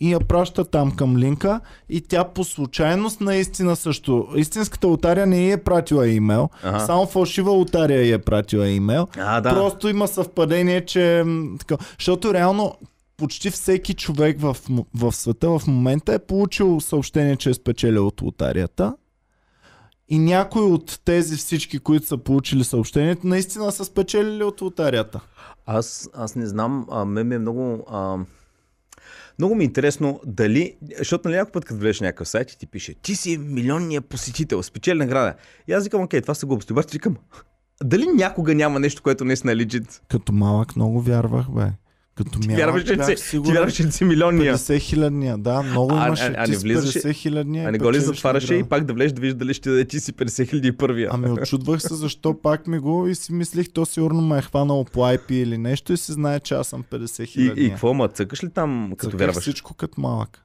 и 0.00 0.12
я 0.12 0.20
праща 0.20 0.64
там 0.64 0.90
към 0.96 1.16
линка 1.16 1.60
и 1.88 2.00
тя 2.00 2.24
по 2.24 2.44
случайност 2.44 3.20
наистина 3.20 3.76
също. 3.76 4.28
Истинската 4.36 4.86
лотария 4.86 5.26
не 5.26 5.50
е 5.50 5.56
пратила 5.56 6.08
имейл, 6.08 6.48
Ага. 6.62 6.80
само 6.80 7.06
фалшива 7.06 7.50
лотария 7.50 8.02
й 8.02 8.12
е 8.12 8.18
пратила 8.18 8.68
имейл. 8.68 9.08
А, 9.18 9.40
да. 9.40 9.50
Просто 9.50 9.88
има 9.88 10.08
съвпадение, 10.08 10.84
че... 10.84 11.24
Така, 11.58 11.76
защото 11.98 12.34
реално 12.34 12.74
почти 13.16 13.50
всеки 13.50 13.94
човек 13.94 14.40
в, 14.40 14.56
в 14.94 15.12
света 15.12 15.58
в 15.58 15.62
момента 15.66 16.14
е 16.14 16.18
получил 16.18 16.80
съобщение, 16.80 17.36
че 17.36 17.50
е 17.50 17.54
спечелил 17.54 18.06
от 18.06 18.22
лотарията. 18.22 18.96
И 20.08 20.18
някои 20.18 20.62
от 20.62 21.00
тези 21.04 21.36
всички, 21.36 21.78
които 21.78 22.06
са 22.06 22.18
получили 22.18 22.64
съобщението, 22.64 23.26
наистина 23.26 23.72
са 23.72 23.84
спечелили 23.84 24.44
от 24.44 24.60
лотарията. 24.60 25.20
Аз, 25.66 26.08
аз 26.14 26.34
не 26.34 26.46
знам, 26.46 26.86
а, 26.90 27.04
ме 27.04 27.24
ми 27.24 27.34
е 27.34 27.38
много... 27.38 27.86
А, 27.90 28.16
много 29.40 29.54
ми 29.54 29.64
е 29.64 29.66
интересно 29.66 30.20
дали, 30.26 30.76
защото 30.98 31.28
нали 31.28 31.36
някой 31.36 31.52
път 31.52 31.64
като 31.64 31.80
влезеш 31.80 32.00
някакъв 32.00 32.28
сайт 32.28 32.52
и 32.52 32.58
ти 32.58 32.66
пише, 32.66 32.94
ти 32.94 33.14
си 33.14 33.38
милионния 33.38 34.00
посетител, 34.00 34.62
спечели 34.62 34.98
награда. 34.98 35.34
И 35.68 35.72
аз 35.72 35.84
викам, 35.84 36.02
окей, 36.02 36.20
това 36.20 36.34
са 36.34 36.46
глупости. 36.46 36.72
Обаче 36.72 36.88
викам, 36.92 37.16
дали 37.84 38.06
някога 38.06 38.54
няма 38.54 38.80
нещо, 38.80 39.02
което 39.02 39.24
наистина 39.24 39.52
е 39.52 39.56
легит? 39.56 40.02
Като 40.08 40.32
малък 40.32 40.76
много 40.76 41.00
вярвах, 41.00 41.50
бе. 41.50 41.66
Като 42.20 42.40
Ти 42.40 42.48
вярваш, 42.48 42.84
че 42.84 42.96
бях 42.96 43.18
си, 43.20 43.42
ти 43.42 43.52
вярваш, 43.52 43.72
че 43.72 43.90
си 43.92 44.04
милионния. 44.04 44.54
50 44.54 44.78
хилядния, 44.78 45.38
да, 45.38 45.62
много 45.62 45.94
А- 45.94 46.06
имаше. 46.06 46.24
а- 46.24 46.34
а 46.38 46.46
не 46.46 46.54
с 46.54 46.62
влизаше- 46.62 46.98
50 46.98 47.12
хилядния. 47.12 47.68
А 47.68 47.72
не 47.72 47.78
го 47.78 47.92
ли 47.92 48.00
затваряше 48.00 48.54
и 48.54 48.64
пак 48.64 48.84
да 48.84 48.92
влезеш 48.92 49.12
да 49.12 49.20
виждаш 49.20 49.38
дали 49.38 49.54
ще 49.54 49.70
даде 49.70 49.84
ти 49.84 50.00
си 50.00 50.12
50 50.12 50.48
хиляди 50.48 50.72
първия. 50.72 51.10
Ами 51.12 51.30
очудвах 51.30 51.82
се 51.82 51.94
защо 51.94 52.40
пак 52.42 52.66
ми 52.66 52.78
го 52.78 53.06
и 53.06 53.14
си 53.14 53.32
мислих, 53.32 53.72
то 53.72 53.86
сигурно 53.86 54.20
ме 54.20 54.38
е 54.38 54.42
хванало 54.42 54.84
по 54.84 55.00
IP 55.00 55.32
или 55.32 55.58
нещо 55.58 55.92
и 55.92 55.96
си 55.96 56.12
знае, 56.12 56.40
че 56.40 56.54
аз 56.54 56.66
съм 56.68 56.84
50 56.84 57.22
и, 57.22 57.26
хиляди. 57.26 57.64
и 57.64 57.70
какво, 57.70 57.94
ма 57.94 58.08
цъкаш 58.08 58.44
ли 58.44 58.50
там, 58.50 58.92
като 58.96 59.16
вярваш? 59.16 59.38
всичко 59.38 59.74
като 59.74 60.00
малък. 60.00 60.44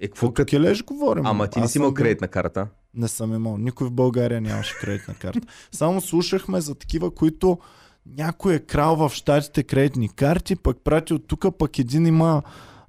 Е, 0.00 0.06
какво 0.06 0.32
Като 0.32 0.48
келеш 0.48 0.84
говорим. 0.84 1.26
Ама 1.26 1.46
ти 1.46 1.60
не 1.60 1.68
си 1.68 1.78
имал 1.78 1.94
кредитна 1.94 2.28
карта. 2.28 2.66
Не 2.94 3.08
съм 3.08 3.34
имал. 3.34 3.58
Никой 3.58 3.86
в 3.86 3.92
България 3.92 4.40
нямаше 4.40 4.74
кредитна 4.74 5.14
карта. 5.14 5.40
Само 5.72 6.00
слушахме 6.00 6.60
за 6.60 6.74
такива, 6.74 7.10
които 7.10 7.58
някой 8.16 8.54
е 8.54 8.58
крал 8.58 8.96
в 8.96 9.10
щатите 9.14 9.62
кредитни 9.62 10.08
карти, 10.08 10.56
пък 10.56 10.76
прати 10.84 11.14
от 11.14 11.26
тук, 11.26 11.46
пък 11.58 11.78
един 11.78 12.06
има 12.06 12.42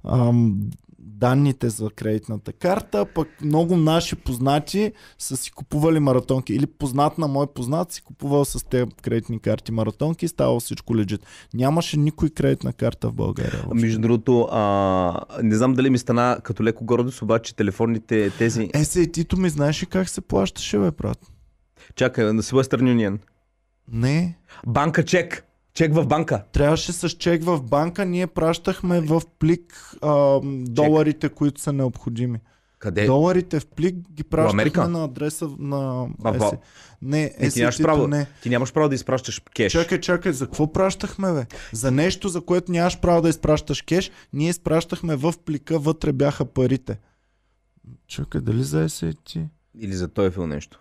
ам, 0.04 0.70
данните 1.18 1.68
за 1.68 1.90
кредитната 1.90 2.52
карта, 2.52 3.06
пък 3.14 3.28
много 3.42 3.76
наши 3.76 4.16
познати 4.16 4.92
са 5.18 5.36
си 5.36 5.50
купували 5.50 6.00
маратонки. 6.00 6.54
Или 6.54 6.66
познат 6.66 7.18
на 7.18 7.28
мой 7.28 7.46
познат 7.46 7.92
си 7.92 8.02
купувал 8.02 8.44
с 8.44 8.64
те 8.64 8.86
кредитни 9.02 9.38
карти 9.38 9.72
маратонки 9.72 10.24
и 10.24 10.28
ставало 10.28 10.60
всичко 10.60 10.96
лежит. 10.96 11.26
Нямаше 11.54 11.96
никой 11.96 12.30
кредитна 12.30 12.72
карта 12.72 13.08
в 13.08 13.12
България. 13.14 13.62
въобще. 13.64 13.80
Между 13.80 14.00
другото, 14.00 14.48
а, 14.52 15.24
не 15.42 15.56
знам 15.56 15.74
дали 15.74 15.90
ми 15.90 15.98
стана 15.98 16.38
като 16.42 16.64
леко 16.64 16.84
гордост, 16.84 17.22
обаче 17.22 17.56
телефонните 17.56 18.30
тези... 18.30 18.70
Е, 18.74 18.84
се, 18.84 19.06
тито 19.06 19.36
ми 19.36 19.50
знаеш 19.50 19.82
ли 19.82 19.86
как 19.86 20.08
се 20.08 20.20
плащаше, 20.20 20.78
бе, 20.78 20.90
брат? 20.90 21.18
Чакай, 21.96 22.24
на 22.24 22.42
Western 22.42 22.82
Union. 22.82 23.18
Не. 23.92 24.38
Банка 24.66 25.04
чек. 25.04 25.44
Чек 25.74 25.94
в 25.94 26.06
банка. 26.06 26.44
Трябваше 26.52 26.92
с 26.92 27.08
чек 27.08 27.44
в 27.44 27.62
банка, 27.62 28.04
ние 28.04 28.26
пращахме 28.26 29.00
в 29.00 29.22
плик 29.38 29.94
а, 30.02 30.40
доларите, 30.44 31.28
които 31.28 31.60
са 31.60 31.72
необходими. 31.72 32.38
Къде? 32.78 33.06
Доларите 33.06 33.60
в 33.60 33.66
плик 33.66 33.96
ги 34.12 34.24
пращахме 34.24 34.86
на 34.88 35.04
адреса 35.04 35.48
на... 35.58 36.08
А, 36.24 36.30
ЕС. 36.30 36.38
в- 36.38 36.52
Не, 37.02 37.34
Не, 37.40 37.50
ти 37.50 37.60
нямаш 37.60 37.82
право. 37.82 38.06
не. 38.06 38.26
Ти 38.42 38.50
нямаш 38.50 38.72
право 38.72 38.88
да 38.88 38.94
изпращаш 38.94 39.42
кеш. 39.54 39.72
Чакай, 39.72 40.00
чакай, 40.00 40.32
за 40.32 40.46
какво 40.46 40.72
пращахме, 40.72 41.32
бе? 41.32 41.46
За 41.72 41.90
нещо, 41.90 42.28
за 42.28 42.40
което 42.40 42.72
нямаш 42.72 43.00
право 43.00 43.22
да 43.22 43.28
изпращаш 43.28 43.82
кеш, 43.82 44.10
ние 44.32 44.48
изпращахме 44.50 45.16
в 45.16 45.34
плика, 45.44 45.78
вътре 45.78 46.12
бяха 46.12 46.44
парите. 46.44 46.98
Чакай, 48.06 48.40
дали 48.40 48.62
за 48.64 48.88
SAT? 48.88 49.46
Или 49.78 49.92
за 49.92 50.08
TOEFL 50.08 50.46
нещо. 50.46 50.80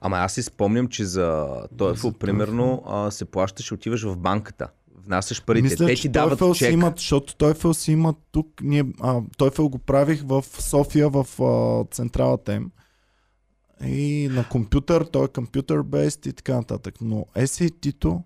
Ама 0.00 0.16
аз 0.16 0.32
си 0.32 0.42
спомням, 0.42 0.88
че 0.88 1.04
за 1.04 1.46
TOEFL, 1.76 1.94
за 1.94 2.12
примерно, 2.12 2.82
а, 2.86 3.10
се 3.10 3.24
плащаш, 3.24 3.72
отиваш 3.72 4.02
в 4.02 4.16
банката. 4.16 4.68
Внасяш 5.06 5.42
парите. 5.42 5.62
Мисля, 5.62 5.86
Те 5.86 5.94
ти 5.94 6.08
дават 6.08 6.40
TOEFL 6.40 6.54
чек. 6.54 6.72
имат, 6.72 6.98
защото 6.98 7.32
TOEFL 7.34 7.72
си 7.72 7.92
имат 7.92 8.16
тук, 8.32 8.48
ние, 8.62 8.84
а, 9.00 9.20
TOEFL 9.20 9.68
го 9.68 9.78
правих 9.78 10.22
в 10.22 10.44
София, 10.58 11.08
в 11.08 11.26
а, 11.42 11.84
централата 11.94 12.54
им. 12.54 12.70
И 13.84 14.28
на 14.32 14.48
компютър, 14.48 15.04
той 15.04 15.24
е 15.24 15.28
компютър 15.28 15.82
based 15.82 16.28
и 16.28 16.32
така 16.32 16.54
нататък. 16.54 16.94
Но 17.00 17.26
SAT-то, 17.36 18.22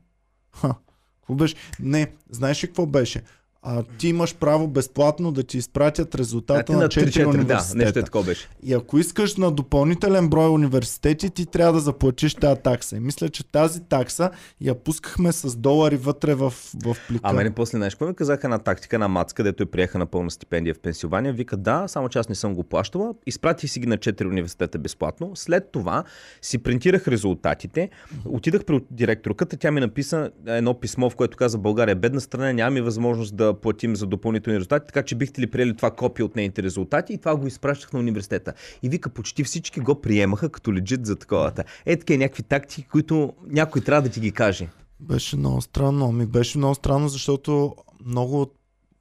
ха, 0.56 0.74
какво 1.20 1.34
беше? 1.34 1.54
Не, 1.80 2.12
знаеш 2.30 2.64
ли 2.64 2.66
какво 2.66 2.86
беше? 2.86 3.22
А, 3.62 3.82
ти 3.98 4.08
имаш 4.08 4.34
право 4.34 4.68
безплатно 4.68 5.32
да 5.32 5.42
ти 5.42 5.58
изпратят 5.58 6.14
резултата 6.14 6.72
на 6.72 6.78
на 6.78 6.88
4 6.88 7.06
3-4, 7.06 7.22
да, 7.22 7.28
университета. 7.28 7.78
нещо 7.78 7.98
е 7.98 8.02
такова 8.02 8.24
беше. 8.24 8.48
И 8.62 8.74
ако 8.74 8.98
искаш 8.98 9.36
на 9.36 9.50
допълнителен 9.50 10.28
брой 10.28 10.48
университети, 10.48 11.30
ти 11.30 11.46
трябва 11.46 11.72
да 11.72 11.80
заплатиш 11.80 12.34
тази 12.34 12.60
такса. 12.60 12.96
И 12.96 13.00
мисля, 13.00 13.28
че 13.28 13.44
тази 13.44 13.80
такса 13.80 14.30
я 14.60 14.74
пускахме 14.74 15.32
с 15.32 15.56
долари 15.56 15.96
вътре 15.96 16.34
в, 16.34 16.50
в 16.84 16.96
плика. 17.08 17.20
А 17.22 17.32
мене 17.32 17.50
после 17.50 17.80
какво 17.80 18.06
ми 18.06 18.14
казаха 18.14 18.46
една 18.46 18.58
тактика 18.58 18.98
на 18.98 19.08
Мац, 19.08 19.32
където 19.32 19.62
я 19.62 19.66
приеха 19.66 19.98
на 19.98 20.06
пълна 20.06 20.30
стипендия 20.30 20.74
в 20.74 20.78
Пенсилвания. 20.78 21.32
Вика, 21.32 21.56
да, 21.56 21.88
само 21.88 22.08
че 22.08 22.18
аз 22.18 22.28
не 22.28 22.34
съм 22.34 22.54
го 22.54 22.64
плащала. 22.64 23.14
Изпратих 23.26 23.70
си 23.70 23.80
ги 23.80 23.86
на 23.86 23.98
4 23.98 24.26
университета 24.26 24.78
безплатно. 24.78 25.30
След 25.34 25.72
това 25.72 26.04
си 26.42 26.58
принтирах 26.58 27.08
резултатите. 27.08 27.90
Отидах 28.24 28.64
при 28.64 28.80
директорката, 28.90 29.56
тя 29.56 29.70
ми 29.70 29.80
написа 29.80 30.30
едно 30.46 30.80
писмо, 30.80 31.10
в 31.10 31.16
което 31.16 31.36
каза 31.36 31.58
България 31.58 31.92
е 31.92 31.96
бедна 31.96 32.20
страна, 32.20 32.52
нямаме 32.52 32.82
възможност 32.82 33.36
да 33.36 33.49
платим 33.54 33.96
за 33.96 34.06
допълнителни 34.06 34.58
резултати, 34.58 34.86
така 34.86 35.02
че 35.02 35.14
бихте 35.14 35.40
ли 35.40 35.46
приели 35.46 35.76
това 35.76 35.90
копие 35.90 36.24
от 36.24 36.36
нейните 36.36 36.62
резултати 36.62 37.12
и 37.12 37.18
това 37.18 37.36
го 37.36 37.46
изпращах 37.46 37.92
на 37.92 37.98
университета. 37.98 38.52
И 38.82 38.88
вика, 38.88 39.10
почти 39.10 39.44
всички 39.44 39.80
го 39.80 40.00
приемаха 40.00 40.48
като 40.48 40.74
легит 40.74 41.06
за 41.06 41.16
таковата. 41.16 41.64
Е, 41.86 41.96
така 41.96 42.16
някакви 42.16 42.42
тактики, 42.42 42.88
които 42.88 43.32
някой 43.46 43.82
трябва 43.82 44.02
да 44.02 44.08
ти 44.08 44.20
ги 44.20 44.32
каже. 44.32 44.68
Беше 45.00 45.36
много 45.36 45.60
странно. 45.60 46.12
Ми 46.12 46.26
беше 46.26 46.58
много 46.58 46.74
странно, 46.74 47.08
защото 47.08 47.74
много 48.04 48.40
от 48.40 48.54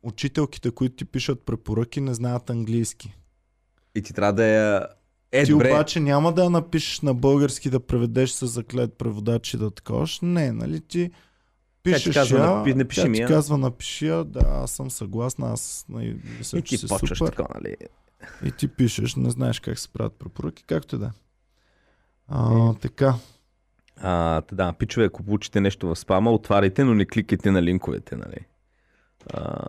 учителките, 0.04 0.72
които 0.72 0.96
ти 0.96 1.06
пишат 1.06 1.42
препоръки, 1.46 2.02
не 2.02 2.14
знаят 2.14 2.50
английски. 2.50 3.16
И 3.96 4.02
ти 4.02 4.14
трябва 4.14 4.34
да 4.34 4.46
я... 4.46 4.88
Е, 5.32 5.46
ти 5.46 5.52
добре. 5.52 5.72
обаче 5.72 6.00
няма 6.00 6.34
да 6.34 6.44
я 6.44 6.50
напишеш 6.50 7.02
на 7.02 7.14
български 7.14 7.70
да 7.70 7.80
преведеш 7.80 8.30
с 8.30 8.48
заклет 8.48 8.94
преводач 8.98 9.54
и 9.54 9.58
да 9.58 9.72
таковаш. 9.72 10.20
Не, 10.22 10.52
нали 10.52 10.82
ти 10.82 11.12
пишеш 11.84 12.14
казва, 12.14 12.40
я, 12.40 12.46
напи- 12.46 12.74
напиши 12.74 13.02
тя 13.02 13.08
ми 13.08 13.16
ти 13.16 13.22
я. 13.22 13.28
казва 13.28 13.58
напиши 13.58 14.08
я, 14.08 14.24
да, 14.24 14.40
аз 14.46 14.72
съм 14.72 14.92
съгласна, 14.92 15.52
аз 15.52 15.86
нали, 15.90 16.22
мисля, 16.38 16.58
И 16.58 16.62
че 16.62 16.70
ти 16.70 16.78
си 16.78 16.88
почваш 16.88 17.18
супер. 17.18 17.32
така, 17.32 17.54
нали? 17.56 17.76
И 18.46 18.52
ти 18.52 18.68
пишеш, 18.68 19.16
не 19.16 19.30
знаеш 19.30 19.60
как 19.60 19.80
се 19.80 19.90
правят 19.90 20.14
препоръки, 20.20 20.64
както 20.64 20.96
и 20.96 21.00
да 21.00 21.06
е. 21.06 21.10
А, 22.28 22.74
така. 22.74 23.14
А, 24.02 24.42
да, 24.52 24.74
пичове, 24.74 25.06
ако 25.06 25.24
получите 25.24 25.62
нещо 25.62 25.88
в 25.88 25.96
спама, 25.96 26.32
отваряйте, 26.32 26.84
но 26.84 26.94
не 26.94 27.06
кликайте 27.06 27.52
на 27.52 27.64
линковете, 27.64 28.16
нали? 28.16 28.46
А, 29.34 29.68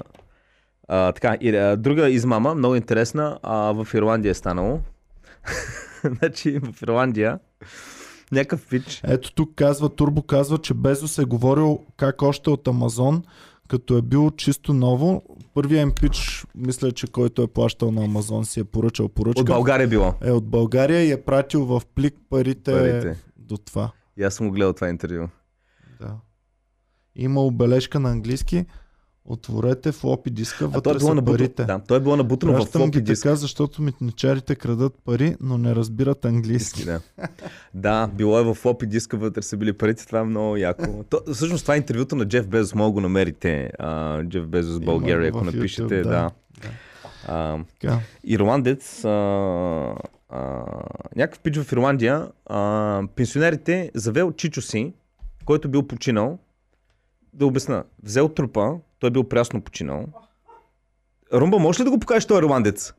а, 0.88 1.12
така, 1.12 1.36
и, 1.40 1.56
а, 1.56 1.76
друга 1.76 2.08
измама, 2.08 2.54
много 2.54 2.74
интересна, 2.76 3.38
а, 3.42 3.54
в 3.54 3.88
Ирландия 3.94 4.30
е 4.30 4.34
станало. 4.34 4.80
значи, 6.04 6.58
в 6.58 6.82
Ирландия 6.82 7.38
Някакъв 8.32 8.66
пич. 8.68 9.00
Ето 9.04 9.34
тук 9.34 9.54
казва, 9.54 9.88
Турбо 9.88 10.22
казва, 10.22 10.58
че 10.58 10.74
Безос 10.74 11.18
е 11.18 11.24
говорил 11.24 11.80
как 11.96 12.22
още 12.22 12.50
от 12.50 12.68
Амазон, 12.68 13.22
като 13.68 13.96
е 13.96 14.02
бил 14.02 14.30
чисто 14.30 14.72
ново. 14.72 15.22
Първият 15.54 15.82
им 15.82 15.92
пич, 16.00 16.46
мисля, 16.54 16.92
че 16.92 17.06
който 17.06 17.42
е 17.42 17.46
плащал 17.46 17.90
на 17.90 18.04
Амазон 18.04 18.44
си 18.44 18.60
е 18.60 18.64
поръчал 18.64 19.08
поръчка. 19.08 19.40
От 19.40 19.46
България 19.46 19.88
било. 19.88 20.14
Е 20.22 20.30
от 20.30 20.46
България 20.46 21.04
и 21.04 21.10
е 21.10 21.22
пратил 21.22 21.64
в 21.64 21.82
плик 21.94 22.14
парите, 22.30 22.72
Парите. 22.72 23.16
до 23.36 23.56
това. 23.58 23.92
И 24.16 24.22
аз 24.22 24.34
съм 24.34 24.48
го 24.48 24.52
гледал 24.52 24.72
това 24.72 24.88
интервю. 24.88 25.28
Да. 26.00 26.16
Има 27.16 27.40
обележка 27.40 28.00
на 28.00 28.10
английски. 28.10 28.66
Отворете 29.24 29.92
флопи 29.92 30.30
диска, 30.30 30.64
А 30.64 30.68
той 30.70 30.70
вътре 30.70 30.90
е 30.90 30.94
било 30.94 31.08
са 31.08 31.14
набутано, 31.14 31.38
парите. 31.38 31.64
да, 31.64 31.78
той 31.78 31.96
е 31.96 32.00
било 32.00 32.16
набутано 32.16 32.52
в 32.54 32.66
флопи 32.66 32.90
ги 32.90 33.00
диск. 33.00 33.22
така, 33.22 33.34
защото 33.36 33.82
митничарите 33.82 34.54
крадат 34.54 34.94
пари, 35.04 35.36
но 35.40 35.58
не 35.58 35.74
разбират 35.74 36.24
английски. 36.24 36.84
Да. 36.84 37.00
да, 37.74 38.06
било 38.08 38.38
е 38.38 38.44
в 38.44 38.54
флопи 38.54 38.86
диска, 38.86 39.16
вътре 39.16 39.42
са 39.42 39.56
били 39.56 39.72
парите, 39.72 40.06
това 40.06 40.18
е 40.18 40.24
много 40.24 40.56
яко. 40.56 41.04
То, 41.10 41.20
всъщност 41.34 41.64
това 41.64 41.74
е 41.74 41.78
интервюто 41.78 42.16
на 42.16 42.24
Джеф 42.24 42.48
Безос, 42.48 42.74
мога 42.74 42.90
го 42.92 43.00
намерите. 43.00 43.70
А, 43.78 44.22
Джеф 44.24 44.46
Безос 44.46 44.76
Има 44.76 44.84
България, 44.84 45.28
ако 45.28 45.38
в 45.38 45.44
напишете. 45.44 45.82
YouTube, 45.82 46.02
да. 46.02 46.10
да. 46.10 46.30
А, 47.28 47.58
Така. 47.80 47.98
ирландец, 48.24 49.04
а, 49.04 49.94
а, 50.28 50.64
някакъв 51.16 51.40
пич 51.40 51.58
в 51.58 51.72
Ирландия, 51.72 52.28
а, 52.46 53.02
пенсионерите 53.16 53.90
завел 53.94 54.32
чичо 54.32 54.62
си, 54.62 54.92
който 55.44 55.68
бил 55.68 55.82
починал, 55.82 56.38
да 57.32 57.46
обясна, 57.46 57.84
взел 58.02 58.28
трупа, 58.28 58.76
той 59.00 59.08
е 59.08 59.10
бил 59.10 59.24
прясно 59.24 59.60
починал. 59.60 60.06
Румба, 61.32 61.58
можеш 61.58 61.80
ли 61.80 61.84
да 61.84 61.90
го 61.90 61.98
покажеш 61.98 62.26
този 62.26 62.38
ирландец? 62.38 62.94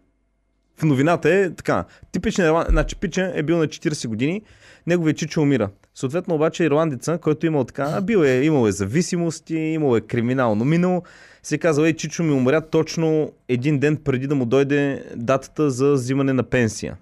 В 0.77 0.83
новината 0.83 1.33
е 1.33 1.55
така. 1.55 1.85
Типичен 2.11 2.45
ирландец, 2.45 2.71
значи 2.71 2.95
пича 2.95 3.31
е 3.35 3.43
бил 3.43 3.57
на 3.57 3.67
40 3.67 4.07
години, 4.07 4.41
неговият 4.87 5.17
чичо 5.17 5.41
умира. 5.41 5.69
Съответно 5.95 6.35
обаче 6.35 6.63
ирландеца, 6.63 7.17
който 7.17 7.45
е 7.45 7.47
имал 7.47 7.63
така, 7.63 8.01
бил 8.01 8.17
е, 8.17 8.43
имал 8.43 8.67
е 8.67 8.71
зависимости, 8.71 9.55
имал 9.55 9.97
е 9.97 10.01
криминално 10.01 10.65
минало, 10.65 11.03
се 11.43 11.57
казва, 11.57 11.87
ей, 11.87 11.93
Чичо 11.93 12.23
ми 12.23 12.31
умря 12.31 12.61
точно 12.61 13.31
един 13.47 13.79
ден 13.79 13.97
преди 13.97 14.27
да 14.27 14.35
му 14.35 14.45
дойде 14.45 15.05
датата 15.15 15.71
за 15.71 15.93
взимане 15.93 16.33
на 16.33 16.43
пенсия. 16.43 16.97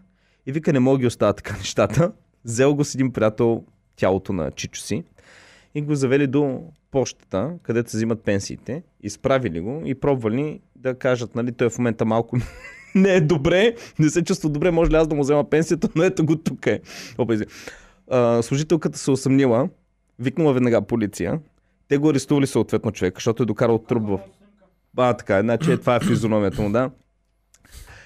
И 0.46 0.52
вика, 0.52 0.74
не 0.74 0.80
мога 0.80 1.00
ги 1.00 1.08
оставя 1.08 1.34
така 1.34 1.58
нещата. 1.58 2.12
Взел 2.46 2.76
го 2.76 2.86
с 2.86 2.96
един 2.96 3.12
приятел 3.12 3.64
тялото 3.96 4.34
на 4.34 4.52
Чичо 4.52 4.82
си 4.82 5.04
и 5.76 5.82
го 5.82 5.96
завели 5.96 6.28
до 6.28 6.64
почтата, 6.92 7.52
където 7.64 7.92
се 7.92 7.98
взимат 7.98 8.24
пенсиите. 8.24 8.84
Изправили 9.02 9.60
го 9.60 9.82
и 9.86 9.96
пробвали 9.96 10.60
да 10.76 10.96
кажат, 10.96 11.36
нали, 11.36 11.52
той 11.52 11.70
в 11.70 11.78
момента 11.78 12.06
малко 12.06 12.38
не 12.96 13.14
е 13.14 13.22
добре, 13.22 13.76
не 14.00 14.10
се 14.10 14.24
чувства 14.24 14.50
добре, 14.50 14.72
може 14.72 14.92
ли 14.92 14.96
аз 14.96 15.08
да 15.08 15.16
му 15.16 15.22
взема 15.22 15.50
пенсията, 15.50 15.90
но 15.96 16.04
ето 16.04 16.26
го 16.26 16.36
тук 16.36 16.68
е. 16.68 16.82
Опа. 17.18 17.38
А, 18.10 18.42
служителката 18.42 18.98
се 18.98 19.12
усъмнила, 19.12 19.70
викнала 20.20 20.54
веднага 20.54 20.82
полиция. 20.82 21.40
Те 21.88 21.98
го 21.98 22.10
арестували 22.10 22.48
съответно 22.48 22.92
човек, 22.92 23.16
защото 23.16 23.44
е 23.44 23.46
докарал 23.46 23.78
труп 23.78 24.04
в... 24.08 24.20
А, 24.98 25.14
така, 25.14 25.42
значи 25.42 25.72
е, 25.72 25.78
това 25.78 25.96
е 25.96 26.00
физиономията 26.00 26.62
му, 26.62 26.72
да. 26.72 26.92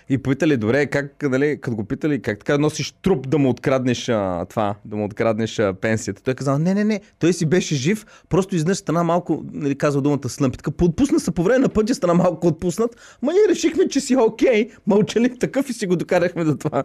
И 0.09 0.17
попитали, 0.17 0.57
добре, 0.57 0.85
как, 0.85 1.23
нали, 1.23 1.61
като 1.61 1.75
го 1.75 1.83
питали, 1.83 2.21
как 2.21 2.39
така 2.39 2.57
носиш 2.57 2.91
труп 2.91 3.29
да 3.29 3.37
му 3.37 3.49
откраднеш 3.49 4.09
а, 4.09 4.45
това, 4.45 4.75
да 4.85 4.95
му 4.95 5.05
откраднеш 5.05 5.59
а, 5.59 5.73
пенсията. 5.73 6.23
Той 6.23 6.33
казал, 6.33 6.57
не, 6.57 6.73
не, 6.73 6.83
не, 6.83 7.01
той 7.19 7.33
си 7.33 7.45
беше 7.45 7.75
жив, 7.75 8.05
просто 8.29 8.55
изнес 8.55 8.77
стана 8.77 9.03
малко, 9.03 9.45
нали, 9.51 9.77
казва 9.77 10.01
думата 10.01 10.29
слъмпи. 10.29 10.57
Така, 10.57 10.71
поотпусна 10.71 11.19
се 11.19 11.31
по 11.31 11.43
време 11.43 11.59
на 11.59 11.69
пътя, 11.69 11.95
стана 11.95 12.13
малко 12.13 12.47
отпуснат, 12.47 13.17
ма 13.21 13.31
ние 13.33 13.41
решихме, 13.49 13.87
че 13.87 13.99
си 13.99 14.15
окей, 14.15 14.69
мълчали 14.87 15.39
такъв 15.39 15.69
и 15.69 15.73
си 15.73 15.87
го 15.87 15.95
докарахме 15.95 16.43
до 16.43 16.57
това. 16.57 16.83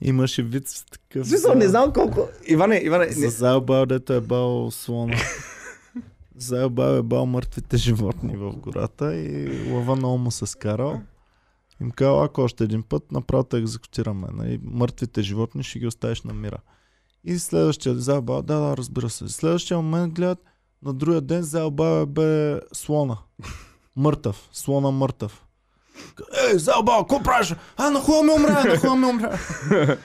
Имаше 0.00 0.42
вид 0.42 0.68
с 0.68 0.84
такъв. 0.84 1.28
Смисъл, 1.28 1.54
не 1.54 1.68
знам 1.68 1.92
колко. 1.92 2.28
Иване, 2.46 2.80
Иване, 2.84 3.12
За 3.12 3.20
не... 3.20 3.30
Заобал, 3.30 3.86
дето 3.86 4.12
е 4.12 4.20
бал 4.20 4.70
слона. 4.70 5.16
Заобал 6.36 6.98
е 6.98 7.02
бал 7.02 7.26
мъртвите 7.26 7.76
животни 7.76 8.36
в 8.36 8.52
гората 8.52 9.16
и 9.16 9.50
лъва 9.72 9.96
много 9.96 10.18
му 10.18 10.30
се 10.30 10.46
скарал. 10.46 11.00
Им 11.80 11.90
казал, 11.90 12.22
ако 12.22 12.40
още 12.40 12.64
един 12.64 12.82
път, 12.82 13.12
направо 13.12 13.44
те 13.44 13.58
екзекутираме. 13.58 14.28
Нали? 14.32 14.60
Мъртвите 14.62 15.22
животни 15.22 15.62
ще 15.62 15.78
ги 15.78 15.86
оставиш 15.86 16.22
на 16.22 16.34
мира. 16.34 16.58
И 17.24 17.38
следващия 17.38 17.94
Заобал, 17.94 18.42
да, 18.42 18.60
да, 18.60 18.76
разбира 18.76 19.10
се. 19.10 19.28
Следващия 19.28 19.76
момент 19.76 20.14
гледат, 20.14 20.44
на 20.82 20.94
другия 20.94 21.20
ден 21.20 21.42
Заобал 21.42 22.02
е 22.02 22.06
бе 22.06 22.60
слона. 22.72 23.18
Мъртъв. 23.96 24.48
Слона 24.52 24.90
мъртъв. 24.90 25.44
Ей, 26.48 26.58
Заобал, 26.58 26.98
какво 26.98 27.22
правиш? 27.22 27.54
А, 27.76 27.90
на 27.90 28.00
хуя 28.00 28.22
ме 28.22 28.32
умря, 28.32 28.64
на 28.64 28.78
хуя 28.78 28.94
ме 28.94 29.06
умря. 29.06 29.38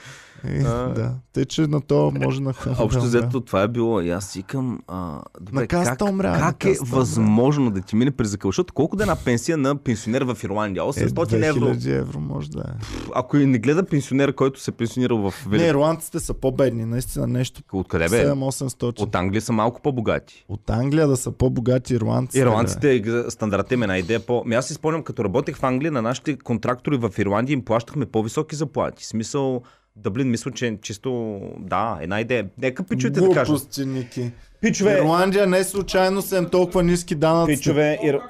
И, 0.48 0.58
да. 0.58 1.14
Те, 1.32 1.44
че 1.44 1.66
на 1.66 1.80
то 1.80 2.12
може 2.20 2.40
на 2.40 2.52
хуя 2.52 2.76
Общо 2.80 3.00
взето 3.00 3.40
това 3.40 3.62
е 3.62 3.68
било. 3.68 4.00
И 4.00 4.10
аз 4.10 4.34
викам, 4.34 4.80
а, 4.88 5.20
добре, 5.40 5.60
На 5.60 5.66
как, 5.66 6.02
умря, 6.08 6.30
на 6.30 6.38
как 6.38 6.64
е 6.64 6.74
възможно 6.82 7.70
да 7.70 7.80
ти 7.80 7.96
мине 7.96 8.10
през 8.10 8.28
закъл? 8.28 8.48
Защото 8.48 8.74
колко 8.74 8.96
да 8.96 9.02
е 9.02 9.04
една 9.04 9.16
пенсия 9.16 9.56
на 9.56 9.76
пенсионер 9.76 10.22
в 10.22 10.44
Ирландия? 10.44 10.82
Е, 10.82 10.86
800 10.86 11.48
евро. 11.48 11.60
2000 11.60 11.98
евро 11.98 12.20
може 12.20 12.50
да 12.50 12.60
е. 12.60 12.84
Ако 13.14 13.36
и 13.36 13.46
не 13.46 13.58
гледа 13.58 13.86
пенсионер, 13.86 14.34
който 14.34 14.60
се 14.60 14.70
е 14.70 14.74
пенсионирал 14.74 15.30
в 15.30 15.46
Не, 15.46 15.50
Велик... 15.50 15.70
ирландците 15.70 16.20
са 16.20 16.34
по-бедни, 16.34 16.84
наистина 16.84 17.26
нещо. 17.26 17.62
Откъде 17.72 18.08
бе? 18.08 18.26
7-800. 18.26 19.00
От 19.00 19.14
Англия 19.14 19.42
са 19.42 19.52
малко 19.52 19.82
по-богати. 19.82 20.44
От 20.48 20.70
Англия 20.70 21.08
да 21.08 21.16
са 21.16 21.32
по-богати 21.32 21.94
ирландците. 21.94 22.40
Ирландците, 22.40 23.24
стандартът 23.28 23.72
им 23.72 23.82
е 23.82 23.84
една 23.84 23.98
идея 23.98 24.20
по... 24.20 24.42
Ми 24.46 24.54
аз 24.54 24.66
си 24.66 24.74
спомням, 24.74 25.02
като 25.02 25.24
работех 25.24 25.56
в 25.56 25.64
Англия, 25.64 25.92
на 25.92 26.02
нашите 26.02 26.38
контрактори 26.38 26.96
в 26.96 27.10
Ирландия 27.18 27.54
им 27.54 27.64
плащахме 27.64 28.06
по-високи 28.06 28.56
заплати. 28.56 29.04
В 29.04 29.06
смисъл, 29.06 29.62
Дъблин, 29.96 30.30
мисля, 30.30 30.50
че 30.50 30.78
чисто, 30.82 31.40
да, 31.58 31.98
една 32.00 32.20
идея. 32.20 32.48
Нека 32.58 32.82
пичовете 32.82 33.20
да 33.20 33.30
кажат. 33.30 33.46
Глупости, 33.46 33.86
Ники. 33.86 34.32
Пичове, 34.60 34.98
Ирландия 34.98 35.46
не 35.46 35.64
случайно 35.64 36.22
са 36.22 36.38
им 36.38 36.48
толкова 36.48 36.82
ниски 36.82 37.14
данъци. 37.14 37.56
пичове, 37.56 37.98
Ир... 38.04 38.20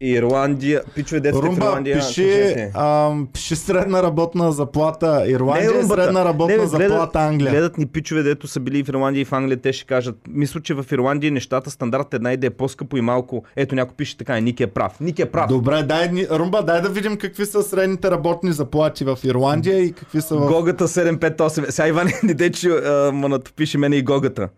Ирландия, 0.00 0.82
пичове 0.94 1.20
детски 1.20 1.40
в 1.40 1.44
Румба, 1.44 1.64
Ирландия. 1.66 1.96
пиши, 1.96 2.54
ам, 2.74 3.28
пиши 3.32 3.56
средна 3.56 4.02
работна 4.02 4.52
заплата. 4.52 5.24
Ирландия 5.26 5.70
е 5.70 5.74
румбата. 5.74 6.02
средна 6.02 6.24
работна 6.24 6.56
Не, 6.56 6.62
бе, 6.62 6.66
заплата 6.66 7.18
Англия. 7.18 7.50
Гледат 7.50 7.78
ни 7.78 7.86
пичове, 7.86 8.22
дето 8.22 8.48
са 8.48 8.60
били 8.60 8.84
в 8.84 8.88
Ирландия 8.88 9.20
и 9.20 9.24
в 9.24 9.32
Англия, 9.32 9.56
те 9.56 9.72
ще 9.72 9.84
кажат, 9.86 10.16
мисля, 10.28 10.60
че 10.60 10.74
в 10.74 10.84
Ирландия 10.92 11.32
нещата 11.32 11.70
стандарт 11.70 12.14
една 12.14 12.32
идея 12.32 12.48
е 12.48 12.50
по-скъпо 12.50 12.96
и 12.96 13.00
малко. 13.00 13.44
Ето 13.56 13.74
някой 13.74 13.94
пише 13.96 14.16
така, 14.16 14.40
Ники 14.40 14.62
е 14.62 14.66
прав. 14.66 15.00
Ники 15.00 15.22
е 15.22 15.26
прав. 15.26 15.48
Добре, 15.48 15.82
дай, 15.82 16.08
ни- 16.08 16.26
Румба, 16.30 16.62
дай 16.62 16.80
да 16.80 16.88
видим 16.88 17.16
какви 17.16 17.46
са 17.46 17.62
средните 17.62 18.10
работни 18.10 18.52
заплати 18.52 19.04
в 19.04 19.18
Ирландия 19.24 19.78
и 19.78 19.92
какви 19.92 20.20
са 20.20 20.36
в... 20.36 20.46
Гогата 20.46 20.88
758. 20.88 21.70
Сега 21.70 21.88
Иван 21.88 22.08
не 22.22 22.34
а, 22.68 23.12
ма 23.12 23.28
натопише 23.28 23.78
мене 23.78 23.96
и 23.96 24.02
Гогата. 24.02 24.48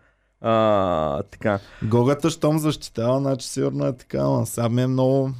А, 0.40 1.22
така. 1.22 1.58
Гогата, 1.82 2.30
щом 2.30 2.58
защитава, 2.58 3.18
значи 3.18 3.48
сигурно 3.48 3.86
е 3.86 3.96
така, 3.96 4.22
но 4.22 4.46
сега 4.46 4.68
ми 4.68 4.82
е 4.82 4.86
много... 4.86 5.30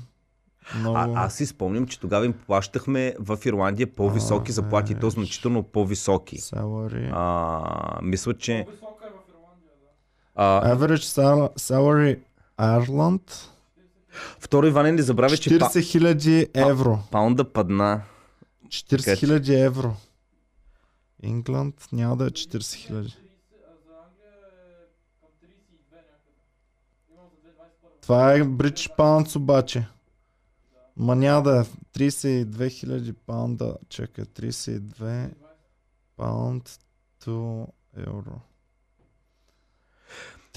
много... 0.75 0.97
А, 0.97 1.13
аз 1.17 1.35
си 1.35 1.47
спомням, 1.47 1.87
че 1.87 2.01
тогава 2.01 2.27
им 2.27 2.35
плащахме 2.47 3.15
в 3.19 3.39
Ирландия 3.45 3.87
по-високи 3.89 4.51
А, 4.51 4.55
заплати, 4.55 4.93
и 4.93 4.97
то 4.97 5.07
е. 5.07 5.11
значително 5.11 5.63
по-високи. 5.63 6.39
Salary. 6.39 7.11
А, 7.13 7.63
мисля, 8.03 8.35
че... 8.35 8.65
По-висока 8.67 9.05
е 9.05 9.09
в 9.09 9.31
Ирландия, 9.31 9.73
да. 9.77 9.89
А, 10.37 10.77
Average 10.77 10.97
sal- 10.97 11.57
salary 11.57 12.19
Ireland 12.59 13.33
второ, 14.39 14.67
Иване, 14.67 14.93
не 14.93 15.03
забравя, 15.03 15.37
че 15.37 15.51
40 15.51 15.59
па, 15.61 15.67
000 15.67 16.49
евро. 16.71 16.99
паунда 17.11 17.45
падна. 17.45 18.03
40 18.67 18.89
Така 18.99 19.17
че- 19.17 19.27
000 19.27 19.65
евро. 19.65 19.95
Ингланд 21.23 21.89
няма 21.93 22.17
да 22.17 22.25
е 22.25 22.31
40 22.31 22.59
000. 22.59 22.59
30, 22.91 22.95
а 22.95 23.01
за 23.01 23.05
Англия 23.05 23.15
е 24.29 24.87
към 25.21 25.29
32 25.41 25.49
някъде. 25.93 26.39
Имам 27.11 27.27
за 27.35 27.49
2021. 27.49 27.98
Това 28.09 28.33
е 28.33 28.43
British 28.43 28.97
Pounds 28.97 29.37
обаче. 29.37 29.87
Ма 30.97 31.17
няма 31.17 31.43
да 31.43 31.61
е 31.61 31.65
32 31.99 32.47
000 32.47 33.13
паунда. 33.13 33.77
Чакай, 33.89 34.25
32 34.25 35.31
паунд 36.17 36.79
to 37.25 37.67
евро. 37.97 38.41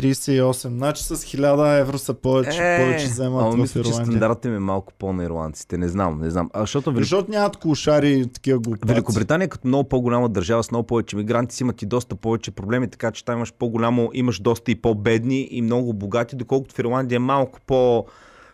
38. 0.02 0.68
Значи 0.68 1.03
с 1.03 1.15
1000 1.15 1.80
евро 1.80 1.98
са 1.98 2.14
повече, 2.14 2.78
повече 2.80 3.06
вземат 3.06 3.41
ама 3.41 3.52
в 3.52 3.57
мисля, 3.57 3.84
че 3.84 3.90
Ирландия. 3.90 4.06
стандартът 4.06 4.45
им 4.45 4.56
е 4.56 4.60
малко 4.60 4.94
по-на 4.94 5.23
ирландците. 5.23 5.78
Не 5.78 5.88
знам, 5.88 6.19
не 6.22 6.30
знам. 6.30 6.49
А, 6.53 6.60
защото 6.60 6.91
Велик... 6.91 7.03
Защото 7.03 7.32
нямат 7.32 7.57
клошари 7.57 8.10
и 8.10 8.28
такива 8.28 8.60
глупаци. 8.60 8.94
Великобритания 8.94 9.49
като 9.49 9.68
много 9.68 9.90
по-голяма 9.90 10.30
държава 10.30 10.64
с 10.64 10.72
много 10.72 10.88
повече 10.88 11.15
мигранти 11.15 11.56
си 11.56 11.64
имат 11.64 11.82
и 11.82 11.86
доста 11.86 12.15
повече 12.15 12.52
проблеми, 12.52 12.90
така 12.90 13.11
че 13.11 13.26
там 13.26 13.36
имаш 13.36 13.53
по-голямо, 13.53 14.10
имаш 14.14 14.40
доста 14.40 14.72
и 14.72 14.76
по-бедни 14.76 15.48
и 15.52 15.61
много 15.61 15.94
богати, 15.94 16.36
доколкото 16.36 16.76
в 16.76 16.80
Ирландия 16.80 17.15
е 17.15 17.19
малко 17.19 17.60
по 17.68 18.06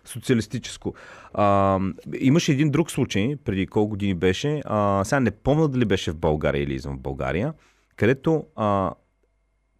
социалистическо. 0.05 0.93
А, 1.33 1.79
имаше 2.19 2.51
един 2.51 2.71
друг 2.71 2.91
случай, 2.91 3.35
преди 3.45 3.67
колко 3.67 3.89
години 3.89 4.13
беше, 4.13 4.61
а, 4.65 5.03
сега 5.05 5.19
не 5.19 5.31
помня 5.31 5.67
дали 5.67 5.85
беше 5.85 6.11
в 6.11 6.17
България 6.17 6.63
или 6.63 6.73
извън 6.73 6.97
България, 6.97 7.53
където 7.95 8.43
а, 8.55 8.91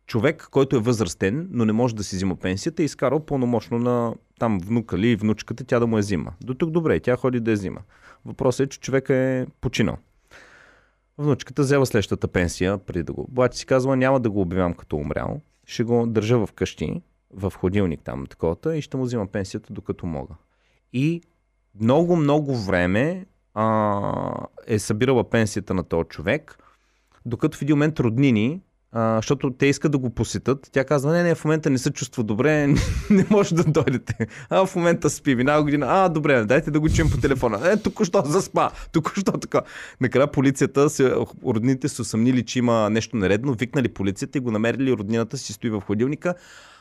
човек, 0.08 0.48
който 0.52 0.76
е 0.76 0.80
възрастен, 0.80 1.48
но 1.52 1.66
не 1.66 1.74
може 1.74 1.96
да 1.96 2.04
си 2.04 2.16
взима 2.16 2.36
пенсията, 2.36 2.82
е 2.82 2.86
изкарал 2.86 3.26
пълномощно 3.26 3.80
на 3.80 4.14
там 4.40 4.60
внука 4.60 4.98
ли, 4.98 5.16
внучката, 5.16 5.64
тя 5.64 5.80
да 5.80 5.88
му 5.88 5.98
я 5.98 6.02
взима. 6.02 6.34
До 6.42 6.54
тук 6.54 6.72
добре, 6.72 7.00
тя 7.00 7.16
ходи 7.16 7.40
да 7.40 7.52
я 7.52 7.58
взима. 7.58 7.82
Въпросът 8.26 8.66
е, 8.66 8.70
че 8.70 8.80
човек 8.80 9.10
е 9.10 9.48
починал. 9.62 9.98
Внучката 11.18 11.62
взела 11.62 11.86
следващата 11.86 12.28
пенсия, 12.28 12.78
преди 12.78 13.04
да 13.04 13.14
го. 13.14 13.28
Бати 13.30 13.58
си 13.58 13.66
казала, 13.66 13.98
няма 13.98 14.20
да 14.20 14.30
го 14.30 14.42
обявявам 14.42 14.74
като 14.74 14.98
умрял. 14.98 15.42
Ще 15.66 15.84
го 15.84 16.06
държа 16.08 16.46
в 16.46 16.52
къщи, 16.52 17.02
в 17.34 17.54
ходилник 17.56 18.02
там, 18.04 18.26
такова, 18.26 18.78
и 18.78 18.82
ще 18.82 18.98
му 18.98 19.04
взимам 19.04 19.28
пенсията 19.28 19.74
докато 19.74 20.06
мога. 20.06 20.36
И 20.94 21.22
много, 21.82 22.16
много 22.16 22.56
време 22.56 23.26
а, 23.54 24.48
е 24.68 24.80
събирала 24.80 25.30
пенсията 25.30 25.74
на 25.74 25.84
този 25.84 26.08
човек, 26.08 26.58
докато 27.26 27.58
в 27.58 27.62
един 27.62 27.76
момент 27.76 28.00
роднини, 28.00 28.62
а, 28.92 29.16
защото 29.16 29.52
те 29.52 29.66
искат 29.66 29.92
да 29.92 29.98
го 29.98 30.10
посетят, 30.10 30.70
тя 30.72 30.86
казва, 30.86 31.12
не, 31.12 31.24
не, 31.24 31.36
в 31.36 31.46
момента 31.46 31.70
не 31.70 31.78
се 31.78 31.92
чувства 31.92 32.24
добре, 32.24 32.68
не 33.10 33.26
може 33.30 33.56
да 33.56 33.64
дойдете. 33.64 34.28
А 34.50 34.66
в 34.66 34.76
момента 34.76 35.10
спи, 35.10 35.36
минава 35.36 35.64
година, 35.64 35.86
а, 35.90 36.10
добре, 36.10 36.46
дайте 36.46 36.72
да 36.72 36.80
го 36.80 36.90
чуем 36.90 37.10
по 37.10 37.18
телефона. 37.18 37.72
Е, 37.72 37.78
току-що 37.78 38.24
заспа, 38.26 38.70
току-що 38.92 39.32
така. 39.32 39.62
Накрая 40.02 40.32
полицията, 40.32 40.90
се, 40.90 41.16
роднините 41.46 41.90
са 41.90 42.06
съмнили, 42.06 42.46
че 42.46 42.60
има 42.60 42.90
нещо 42.90 43.18
нередно, 43.18 43.54
викнали 43.54 43.88
полицията 43.88 44.38
и 44.38 44.42
го 44.42 44.52
намерили, 44.52 44.94
роднината 44.94 45.38
си 45.38 45.54
стои 45.54 45.70
в 45.70 45.82
ходилника. 45.82 46.34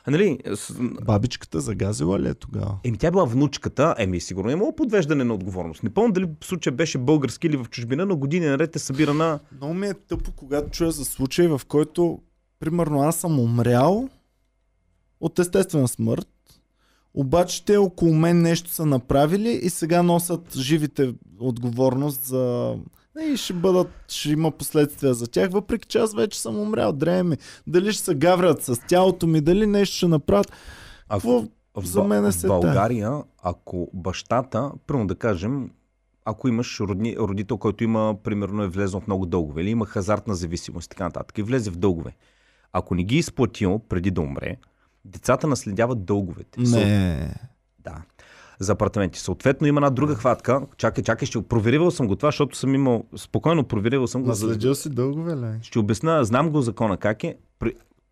Нали, 0.08 0.38
с- 0.54 0.74
Бабичката 1.04 1.60
загазила 1.60 2.20
ли 2.20 2.28
е 2.28 2.34
тогава? 2.34 2.78
Еми, 2.84 2.98
тя 2.98 3.10
била 3.10 3.24
внучката, 3.24 3.94
еми, 3.98 4.20
сигурно 4.20 4.50
е 4.50 4.52
имало 4.52 4.76
подвеждане 4.76 5.24
на 5.24 5.34
отговорност. 5.34 5.82
Не 5.82 5.90
помня 5.90 6.12
дали 6.12 6.28
случай 6.44 6.72
беше 6.72 6.98
български 6.98 7.46
или 7.46 7.56
в 7.56 7.66
чужбина, 7.70 8.06
но 8.06 8.16
години 8.16 8.46
наред 8.46 8.76
е 8.76 8.78
събирана. 8.78 9.38
Много 9.52 9.74
ми 9.74 9.86
е 9.86 9.94
тъпо, 9.94 10.32
когато 10.32 10.70
чуя 10.70 10.90
за 10.90 11.04
случай, 11.04 11.48
в 11.48 11.60
който, 11.68 12.18
примерно, 12.60 13.00
аз 13.00 13.16
съм 13.16 13.40
умрял 13.40 14.08
от 15.20 15.38
естествена 15.38 15.88
смърт, 15.88 16.28
обаче 17.14 17.64
те 17.64 17.76
около 17.76 18.14
мен 18.14 18.42
нещо 18.42 18.70
са 18.70 18.86
направили 18.86 19.60
и 19.62 19.70
сега 19.70 20.02
носят 20.02 20.56
живите 20.56 21.14
отговорност 21.40 22.24
за... 22.24 22.74
И 23.22 23.36
ще 23.36 23.52
бъдат, 23.52 23.88
ще 24.08 24.30
има 24.30 24.50
последствия 24.50 25.14
за 25.14 25.26
тях, 25.26 25.50
въпреки 25.50 25.88
че 25.88 25.98
аз 25.98 26.14
вече 26.14 26.40
съм 26.40 26.58
умрял, 26.58 26.92
дреме. 26.92 27.36
Дали 27.66 27.92
ще 27.92 28.04
се 28.04 28.14
гаврят 28.14 28.62
с 28.62 28.80
тялото 28.88 29.26
ми, 29.26 29.40
дали 29.40 29.66
нещо 29.66 29.96
ще 29.96 30.08
направят. 30.08 30.52
Какво? 31.10 31.44
в, 31.76 31.86
за 31.86 32.04
мен 32.04 32.26
е 32.26 32.30
в. 32.30 32.46
България, 32.46 33.22
ако 33.42 33.90
бащата, 33.94 34.72
първо 34.86 35.06
да 35.06 35.14
кажем, 35.14 35.70
ако 36.24 36.48
имаш 36.48 36.80
родни, 36.80 37.16
родител, 37.16 37.58
който 37.58 37.84
има, 37.84 38.16
примерно, 38.22 38.62
е 38.62 38.68
влезнал 38.68 39.00
в 39.00 39.06
много 39.06 39.26
дългове, 39.26 39.62
или 39.62 39.70
има 39.70 39.86
хазартна 39.86 40.34
зависимост 40.34 40.86
и 40.86 40.88
така 40.88 41.04
нататък, 41.04 41.38
и 41.38 41.42
влезе 41.42 41.70
в 41.70 41.76
дългове. 41.76 42.16
Ако 42.72 42.94
не 42.94 43.04
ги 43.04 43.16
е 43.16 43.18
изплатил 43.18 43.78
преди 43.78 44.10
да 44.10 44.20
умре, 44.20 44.56
децата 45.04 45.46
наследяват 45.46 46.04
дълговете. 46.04 46.60
Не. 46.60 47.34
Да. 47.78 48.02
За 48.58 48.72
апартаменти. 48.72 49.18
Съответно 49.20 49.66
има 49.66 49.78
една 49.78 49.90
друга 49.90 50.14
хватка. 50.14 50.60
Чакай, 50.76 51.04
чакай, 51.04 51.26
ще 51.26 51.42
проверивал 51.42 51.90
съм 51.90 52.06
го 52.06 52.16
това, 52.16 52.28
защото 52.28 52.56
съм 52.56 52.74
имал... 52.74 53.04
Спокойно 53.16 53.64
проверивал 53.64 54.06
съм 54.06 54.22
го. 54.22 54.28
Наследил 54.28 54.74
си 54.74 54.88
дългове 54.90 55.36
ли? 55.36 55.58
Ще 55.62 55.78
обясня, 55.78 56.24
знам 56.24 56.50
го 56.50 56.62
закона 56.62 56.96
как 56.96 57.24
е. 57.24 57.36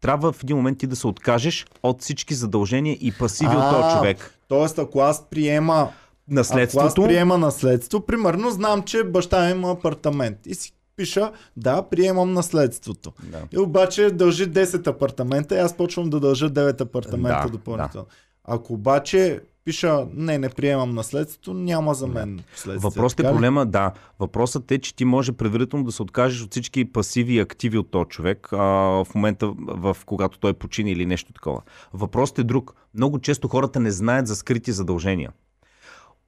Трябва 0.00 0.32
в 0.32 0.42
един 0.42 0.56
момент 0.56 0.78
ти 0.78 0.86
да 0.86 0.96
се 0.96 1.06
откажеш 1.06 1.66
от 1.82 2.02
всички 2.02 2.34
задължения 2.34 2.96
и 3.00 3.12
пасиви 3.12 3.56
от 3.56 3.62
А, 3.62 3.80
този 3.80 3.96
човек. 3.96 4.38
Тоест, 4.48 4.78
ако 4.78 5.00
аз 5.00 5.24
приема 5.30 5.74
Ако 5.74 5.92
Наследството. 6.28 6.86
аз 6.86 6.94
приема 6.94 7.38
наследство, 7.38 8.00
примерно 8.06 8.50
знам, 8.50 8.82
че 8.82 9.04
баща 9.04 9.50
има 9.50 9.70
апартамент 9.70 10.46
и 10.46 10.54
си 10.54 10.72
пиша, 10.96 11.32
да, 11.56 11.82
приемам 11.82 12.32
наследството. 12.32 13.12
Да. 13.22 13.42
И 13.52 13.58
обаче 13.58 14.10
дължи 14.10 14.50
10 14.50 14.86
апартамента 14.86 15.54
и 15.54 15.58
аз 15.58 15.76
почвам 15.76 16.10
да 16.10 16.20
дължа 16.20 16.50
9 16.50 16.80
апартамента 16.80 17.42
Да, 17.44 17.50
допълнително. 17.50 18.06
Ако 18.44 18.72
обаче 18.72 19.40
пиша, 19.64 20.06
не, 20.14 20.38
не 20.38 20.48
приемам 20.48 20.94
наследството, 20.94 21.54
няма 21.54 21.94
за 21.94 22.06
мен 22.06 22.40
последствия. 22.52 22.90
Въпросът 22.90 23.20
е 23.20 23.22
проблема, 23.22 23.66
да. 23.66 23.92
Въпросът 24.18 24.70
е, 24.70 24.78
че 24.78 24.94
ти 24.94 25.04
може 25.04 25.32
предварително 25.32 25.84
да 25.84 25.92
се 25.92 26.02
откажеш 26.02 26.42
от 26.42 26.50
всички 26.50 26.92
пасиви 26.92 27.34
и 27.34 27.40
активи 27.40 27.78
от 27.78 27.90
този 27.90 28.08
човек 28.08 28.48
а, 28.52 28.56
в 28.56 29.06
момента, 29.14 29.52
в 29.58 29.96
когато 30.06 30.38
той 30.38 30.54
почини 30.54 30.90
или 30.90 31.06
нещо 31.06 31.32
такова. 31.32 31.62
Въпросът 31.92 32.38
е 32.38 32.44
друг. 32.44 32.74
Много 32.94 33.18
често 33.18 33.48
хората 33.48 33.80
не 33.80 33.90
знаят 33.90 34.26
за 34.26 34.36
скрити 34.36 34.72
задължения. 34.72 35.30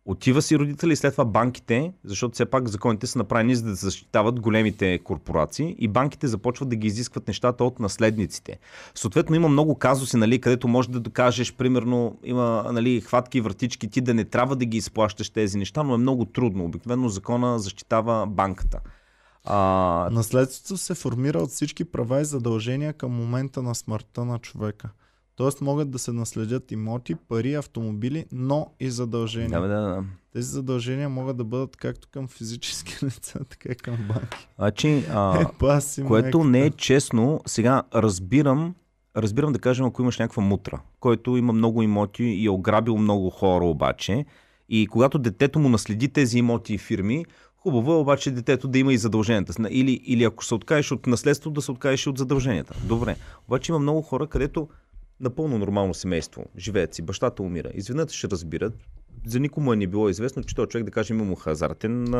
Отива 0.08 0.42
си 0.42 0.58
родители 0.58 0.92
и 0.92 0.96
след 0.96 1.14
това 1.14 1.24
банките, 1.24 1.92
защото 2.04 2.34
все 2.34 2.46
пак 2.46 2.68
законите 2.68 3.06
са 3.06 3.18
направени 3.18 3.56
за 3.56 3.64
да 3.64 3.74
защитават 3.74 4.40
големите 4.40 4.98
корпорации 4.98 5.76
и 5.78 5.88
банките 5.88 6.26
започват 6.26 6.68
да 6.68 6.76
ги 6.76 6.86
изискват 6.86 7.28
нещата 7.28 7.64
от 7.64 7.80
наследниците. 7.80 8.58
Съответно 8.94 9.36
има 9.36 9.48
много 9.48 9.74
казуси, 9.74 10.16
нали, 10.16 10.40
където 10.40 10.68
може 10.68 10.90
да 10.90 11.00
докажеш, 11.00 11.54
примерно, 11.54 12.18
има 12.24 12.70
нали, 12.72 13.00
хватки 13.00 13.38
и 13.38 13.40
вратички, 13.40 13.90
ти 13.90 14.00
да 14.00 14.14
не 14.14 14.24
трябва 14.24 14.56
да 14.56 14.64
ги 14.64 14.76
изплащаш 14.76 15.30
тези 15.30 15.58
неща, 15.58 15.82
но 15.82 15.94
е 15.94 15.98
много 15.98 16.24
трудно. 16.24 16.64
Обикновено 16.64 17.08
закона 17.08 17.58
защитава 17.58 18.26
банката. 18.26 18.80
А, 19.44 20.08
Наследството 20.12 20.76
се 20.76 20.94
формира 20.94 21.38
от 21.38 21.50
всички 21.50 21.84
права 21.84 22.20
и 22.20 22.24
задължения 22.24 22.92
към 22.92 23.12
момента 23.12 23.62
на 23.62 23.74
смъртта 23.74 24.24
на 24.24 24.38
човека. 24.38 24.88
Тоест 25.36 25.60
могат 25.60 25.90
да 25.90 25.98
се 25.98 26.12
наследят 26.12 26.72
имоти, 26.72 27.14
пари, 27.14 27.54
автомобили, 27.54 28.26
но 28.32 28.70
и 28.80 28.90
задължения. 28.90 29.50
да, 29.50 29.60
бе, 29.60 29.68
да, 29.68 29.80
да. 29.80 30.04
Тези 30.32 30.48
задължения 30.48 31.08
могат 31.08 31.36
да 31.36 31.44
бъдат 31.44 31.76
както 31.76 32.08
към 32.10 32.28
физически 32.28 32.96
лица, 33.06 33.44
така 33.44 33.68
и 33.72 33.74
към 33.74 33.96
банки. 33.96 34.48
Значи, 34.58 35.04
а, 35.10 35.40
Е, 35.42 35.44
паси 35.58 36.04
което 36.04 36.44
не 36.44 36.66
е 36.66 36.70
честно. 36.70 37.40
Сега 37.46 37.82
разбирам, 37.94 38.74
разбирам 39.16 39.52
да 39.52 39.58
кажем, 39.58 39.86
ако 39.86 40.02
имаш 40.02 40.18
някаква 40.18 40.42
мутра, 40.42 40.80
който 41.00 41.36
има 41.36 41.52
много 41.52 41.82
имоти 41.82 42.24
и 42.24 42.46
е 42.46 42.50
ограбил 42.50 42.98
много 42.98 43.30
хора 43.30 43.64
обаче, 43.64 44.24
и 44.68 44.86
когато 44.86 45.18
детето 45.18 45.58
му 45.58 45.68
наследи 45.68 46.08
тези 46.08 46.38
имоти 46.38 46.74
и 46.74 46.78
фирми, 46.78 47.24
хубаво 47.56 47.92
е 47.92 47.96
обаче 47.96 48.30
детето 48.30 48.68
да 48.68 48.78
има 48.78 48.92
и 48.92 48.98
задълженията. 48.98 49.68
Или, 49.70 50.00
или 50.04 50.24
ако 50.24 50.44
се 50.44 50.54
откажеш 50.54 50.92
от 50.92 51.06
наследството, 51.06 51.54
да 51.54 51.62
се 51.62 51.70
откажеш 51.70 52.06
от 52.06 52.18
задълженията. 52.18 52.74
Добре. 52.84 53.16
Обаче 53.48 53.72
има 53.72 53.78
много 53.78 54.02
хора, 54.02 54.26
където 54.26 54.68
напълно 55.20 55.59
нормално 55.59 55.94
семейство, 55.94 56.44
живеят 56.59 56.94
си, 56.94 57.02
бащата 57.02 57.43
умира. 57.43 57.70
Изведнъж 57.74 58.10
ще 58.10 58.30
разбират, 58.30 58.74
за 59.26 59.40
никому 59.40 59.72
е 59.72 59.76
не 59.76 59.86
било 59.86 60.09
известно, 60.09 60.44
че 60.44 60.55
този 60.55 60.68
човек, 60.68 60.84
да 60.84 60.90
кажем, 60.90 61.20
имал 61.20 61.34
хазартен, 61.36 62.14
а, 62.14 62.18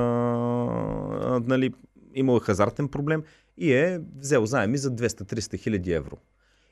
а, 1.23 1.41
нали, 1.47 1.73
имал 2.15 2.41
хазартен 2.41 2.89
проблем 2.89 3.23
и 3.57 3.73
е 3.73 4.01
взел 4.17 4.47
заеми 4.47 4.79
за 4.79 4.91
200-300 4.91 5.59
хиляди 5.59 5.93
евро. 5.93 6.17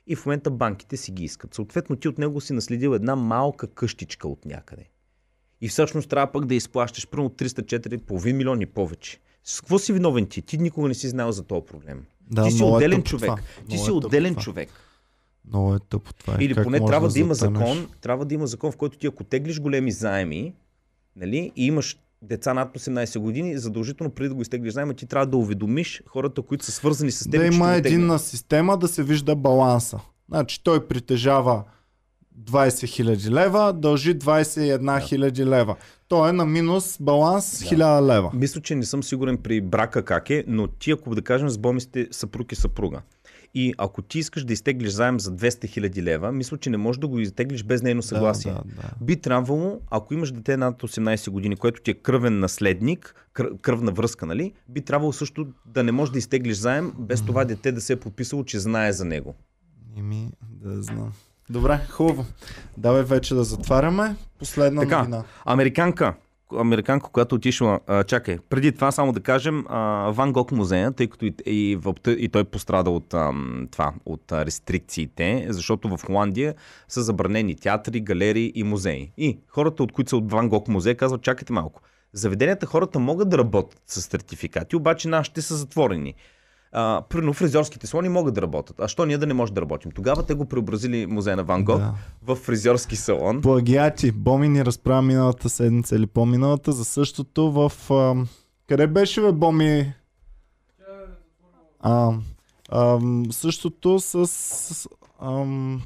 И 0.07 0.15
в 0.15 0.25
момента 0.25 0.51
банките 0.51 0.97
си 0.97 1.11
ги 1.11 1.23
искат. 1.23 1.53
Съответно, 1.53 1.95
ти 1.95 2.07
от 2.07 2.17
него 2.17 2.41
си 2.41 2.53
наследил 2.53 2.89
една 2.89 3.15
малка 3.15 3.67
къщичка 3.67 4.27
от 4.27 4.45
някъде. 4.45 4.89
И 5.61 5.67
всъщност 5.67 6.09
трябва 6.09 6.31
пък 6.31 6.45
да 6.45 6.55
изплащаш 6.55 7.07
примерно 7.07 7.29
300-4, 7.29 7.97
половин 7.97 8.37
милион 8.37 8.61
и 8.61 8.65
повече. 8.65 9.19
С 9.43 9.61
какво 9.61 9.79
си 9.79 9.93
виновен 9.93 10.25
ти? 10.25 10.41
Ти 10.41 10.57
никога 10.57 10.87
не 10.87 10.93
си 10.93 11.07
знаел 11.07 11.31
за 11.31 11.43
този 11.43 11.65
проблем. 11.65 12.05
Да, 12.31 12.43
ти 12.43 12.51
си 12.51 12.61
е 12.61 12.65
отделен 12.65 13.03
човек. 13.03 13.29
това. 13.29 13.39
Ти 13.69 13.77
си 13.77 13.89
е 13.89 13.93
отделен 13.93 14.33
това. 14.33 14.43
човек. 14.43 14.69
Много 15.47 15.75
е 15.75 15.79
тъпо 15.89 16.13
това. 16.13 16.37
Или 16.39 16.53
Как 16.53 16.63
поне 16.63 16.85
трябва 16.85 17.09
да, 17.09 17.19
има 17.19 17.33
затънеш? 17.33 17.69
закон, 17.69 17.87
трябва 18.01 18.25
да 18.25 18.35
има 18.35 18.47
закон, 18.47 18.71
в 18.71 18.77
който 18.77 18.97
ти 18.97 19.07
ако 19.07 19.23
теглиш 19.23 19.59
големи 19.59 19.91
заеми, 19.91 20.53
нали, 21.15 21.51
и 21.55 21.65
имаш 21.65 21.97
деца 22.21 22.53
над 22.53 22.77
18 22.77 23.19
години, 23.19 23.57
задължително 23.57 24.11
преди 24.11 24.29
да 24.29 24.35
го 24.35 24.41
изтеглиш 24.41 24.73
заема, 24.73 24.93
ти 24.93 25.05
трябва 25.05 25.25
да 25.25 25.37
уведомиш 25.37 26.03
хората, 26.07 26.41
които 26.41 26.65
са 26.65 26.71
свързани 26.71 27.11
с 27.11 27.23
теб. 27.23 27.41
Да 27.41 27.45
има 27.45 27.73
единна 27.73 28.19
система 28.19 28.77
да 28.77 28.87
се 28.87 29.03
вижда 29.03 29.35
баланса. 29.35 29.99
Значи 30.29 30.63
той 30.63 30.87
притежава 30.87 31.63
20 32.43 32.67
000 33.15 33.31
лева, 33.31 33.73
дължи 33.73 34.19
21 34.19 34.79
000 34.79 35.45
лева. 35.45 35.75
Той 36.07 36.29
е 36.29 36.33
на 36.33 36.45
минус 36.45 36.97
баланс 37.01 37.63
1000 37.63 38.15
лева. 38.15 38.31
Мисля, 38.33 38.61
че 38.61 38.75
не 38.75 38.85
съм 38.85 39.03
сигурен 39.03 39.37
при 39.37 39.61
брака 39.61 40.05
как 40.05 40.29
е, 40.29 40.43
но 40.47 40.67
ти, 40.67 40.91
ако 40.91 41.15
да 41.15 41.21
кажем, 41.21 41.49
с 41.49 41.57
Боми 41.57 41.81
сте 41.81 42.07
съпруг 42.11 42.51
и 42.51 42.55
съпруга. 42.55 43.01
И 43.55 43.73
ако 43.77 44.01
ти 44.01 44.19
искаш 44.19 44.43
да 44.43 44.53
изтеглиш 44.53 44.89
заем 44.91 45.19
за 45.19 45.35
200 45.35 45.49
000 45.79 46.01
лева, 46.01 46.31
мисля, 46.31 46.57
че 46.57 46.69
не 46.69 46.77
можеш 46.77 46.99
да 46.99 47.07
го 47.07 47.19
изтеглиш 47.19 47.63
без 47.63 47.81
нейно 47.81 48.01
съгласие. 48.01 48.51
Да, 48.51 48.57
да, 48.57 48.81
да. 48.81 49.05
Би 49.05 49.21
трябвало, 49.21 49.79
ако 49.91 50.13
имаш 50.13 50.31
дете 50.31 50.57
над 50.57 50.81
18 50.81 51.29
години, 51.29 51.55
което 51.55 51.81
ти 51.81 51.91
е 51.91 51.93
кръвен 51.93 52.39
наследник, 52.39 53.15
кръ- 53.33 53.61
кръвна 53.61 53.91
връзка, 53.91 54.25
нали, 54.25 54.53
би 54.69 54.81
трябвало 54.81 55.13
също 55.13 55.47
да 55.65 55.83
не 55.83 55.91
можеш 55.91 56.11
да 56.11 56.19
изтеглиш 56.19 56.57
заем, 56.57 56.93
без 56.99 57.25
това 57.25 57.45
дете 57.45 57.71
да 57.71 57.81
се 57.81 57.93
е 57.93 57.95
подписало, 57.95 58.43
че 58.43 58.59
знае 58.59 58.93
за 58.93 59.05
него. 59.05 59.35
Ими, 59.97 60.31
да 60.49 60.83
знам. 60.83 61.13
Добре, 61.49 61.79
хубаво. 61.89 62.25
Давай 62.77 63.03
вече 63.03 63.35
да 63.35 63.43
затваряме. 63.43 64.15
Последна 64.39 64.81
Така, 64.81 64.99
новина. 64.99 65.23
Американка, 65.45 66.13
американка, 66.53 67.09
която 67.09 67.35
отишла, 67.35 67.79
а, 67.87 68.03
чакай, 68.03 68.37
преди 68.49 68.71
това 68.71 68.91
само 68.91 69.11
да 69.11 69.19
кажем, 69.19 69.65
а, 69.69 70.11
Ван 70.11 70.33
Гог 70.33 70.51
музея, 70.51 70.91
тъй 70.91 71.07
като 71.07 71.25
и, 71.25 71.33
и, 71.45 71.79
и 72.07 72.29
той 72.29 72.43
пострада 72.43 72.89
от 72.89 73.13
ам, 73.13 73.67
това, 73.71 73.93
от 74.05 74.31
а, 74.31 74.45
рестрикциите, 74.45 75.45
защото 75.49 75.97
в 75.97 76.05
Холандия 76.05 76.55
са 76.87 77.01
забранени 77.01 77.55
театри, 77.55 77.99
галерии 77.99 78.51
и 78.55 78.63
музеи. 78.63 79.11
И 79.17 79.39
хората, 79.47 79.83
от 79.83 79.91
които 79.91 80.09
са 80.09 80.17
от 80.17 80.31
Ван 80.31 80.49
Гог 80.49 80.67
музея, 80.67 80.97
казват, 80.97 81.21
чакайте 81.21 81.53
малко. 81.53 81.81
Заведенията 82.13 82.65
хората 82.65 82.99
могат 82.99 83.29
да 83.29 83.37
работят 83.37 83.81
с 83.85 84.01
сертификати, 84.01 84.75
обаче 84.75 85.07
нашите 85.07 85.41
са 85.41 85.55
затворени. 85.55 86.13
А, 86.77 87.01
примерно 87.09 87.33
фризьорските 87.33 87.87
салони 87.87 88.09
могат 88.09 88.33
да 88.33 88.41
работят. 88.41 88.79
А 88.79 88.87
що 88.87 89.05
ние 89.05 89.17
да 89.17 89.27
не 89.27 89.33
можем 89.33 89.55
да 89.55 89.61
работим? 89.61 89.91
Тогава 89.91 90.25
те 90.25 90.33
го 90.33 90.45
преобразили 90.45 91.05
музея 91.05 91.35
на 91.35 91.43
Ван 91.43 91.63
Гог 91.65 91.77
Да. 91.77 91.93
в 92.23 92.35
фризьорски 92.35 92.95
салон. 92.95 93.41
Плагиати. 93.41 94.11
Боми 94.11 94.49
ни 94.49 94.65
разправя 94.65 95.01
миналата 95.01 95.49
седмица 95.49 95.95
или 95.95 96.07
по-миналата 96.07 96.71
за 96.71 96.85
същото 96.85 97.51
в... 97.51 97.71
ам, 97.91 98.27
Къде 98.67 98.87
беше 98.87 99.21
бе 99.21 99.31
Боми? 99.31 99.93
А, 101.79 102.13
ам, 102.71 103.25
същото 103.31 103.99
с, 103.99 104.27
с 104.27 104.87
ам, 105.21 105.81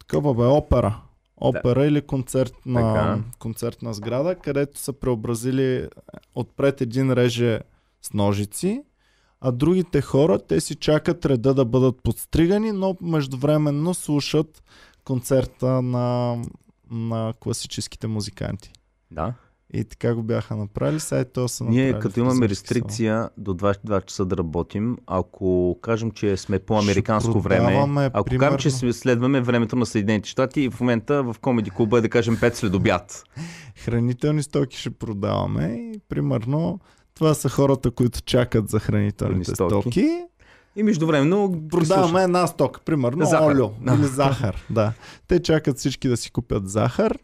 такава 0.00 0.34
бе, 0.34 0.42
опера. 0.42 1.00
Опера 1.36 1.86
или 1.86 2.00
концерт 2.00 2.54
на, 2.66 2.80
Така. 2.94 3.18
концертна 3.38 3.94
сграда, 3.94 4.34
където 4.34 4.78
са 4.78 4.92
преобразили 4.92 5.88
отпред 6.34 6.80
един 6.80 7.12
реже 7.12 7.60
с 8.02 8.12
ножици, 8.12 8.82
а 9.42 9.52
другите 9.52 10.00
хора, 10.00 10.38
те 10.38 10.60
си 10.60 10.74
чакат 10.74 11.26
реда 11.26 11.54
да 11.54 11.64
бъдат 11.64 12.02
подстригани, 12.02 12.72
но 12.72 12.96
междувременно 13.02 13.94
слушат 13.94 14.62
концерта 15.04 15.82
на, 15.82 16.36
на 16.90 17.32
класическите 17.40 18.06
музиканти. 18.06 18.72
Да. 19.10 19.34
И 19.74 19.84
така 19.84 20.14
го 20.14 20.22
бяха 20.22 20.56
направили, 20.56 21.00
сега 21.00 21.20
и 21.20 21.24
то 21.24 21.48
са 21.48 21.64
Ние 21.64 21.70
направили 21.82 22.02
като 22.02 22.14
в 22.14 22.18
имаме 22.18 22.48
рестрикция 22.48 23.30
до 23.36 23.54
22 23.54 24.04
часа 24.04 24.24
да 24.24 24.36
работим, 24.36 24.96
ако 25.06 25.78
кажем, 25.82 26.10
че 26.10 26.36
сме 26.36 26.58
по 26.58 26.78
американско 26.78 27.30
Ще 27.30 27.40
време, 27.40 27.76
ако 28.12 28.24
примерно- 28.24 28.40
кажем, 28.40 28.58
че 28.58 28.70
сме- 28.70 28.92
следваме 28.92 29.40
времето 29.40 29.76
на 29.76 29.86
Съединените 29.86 30.28
щати 30.28 30.60
и 30.60 30.70
в 30.70 30.80
момента 30.80 31.22
в 31.22 31.36
комеди 31.40 31.70
клуба 31.70 31.98
е 31.98 32.00
да 32.00 32.08
кажем 32.08 32.36
5 32.36 32.54
след 32.54 32.74
обяд. 32.74 33.24
хранителни 33.76 34.42
стоки 34.42 34.78
ще 34.78 34.90
продаваме 34.90 35.64
и 35.64 36.00
примерно 36.08 36.80
това 37.22 37.34
са 37.34 37.48
хората, 37.48 37.90
които 37.90 38.22
чакат 38.22 38.68
за 38.68 38.80
хранителните 38.80 39.50
Стоки. 39.50 39.80
стоки. 39.80 40.20
И 40.76 40.82
междувременно 40.82 41.62
Продаваме 41.70 42.22
една 42.22 42.46
стока, 42.46 42.80
примерно 42.80 43.24
Захар. 43.26 43.46
олио 43.46 43.70
или 43.88 44.04
захар. 44.06 44.64
Да. 44.70 44.92
Те 45.28 45.42
чакат 45.42 45.78
всички 45.78 46.08
да 46.08 46.16
си 46.16 46.30
купят 46.30 46.68
захар. 46.68 47.18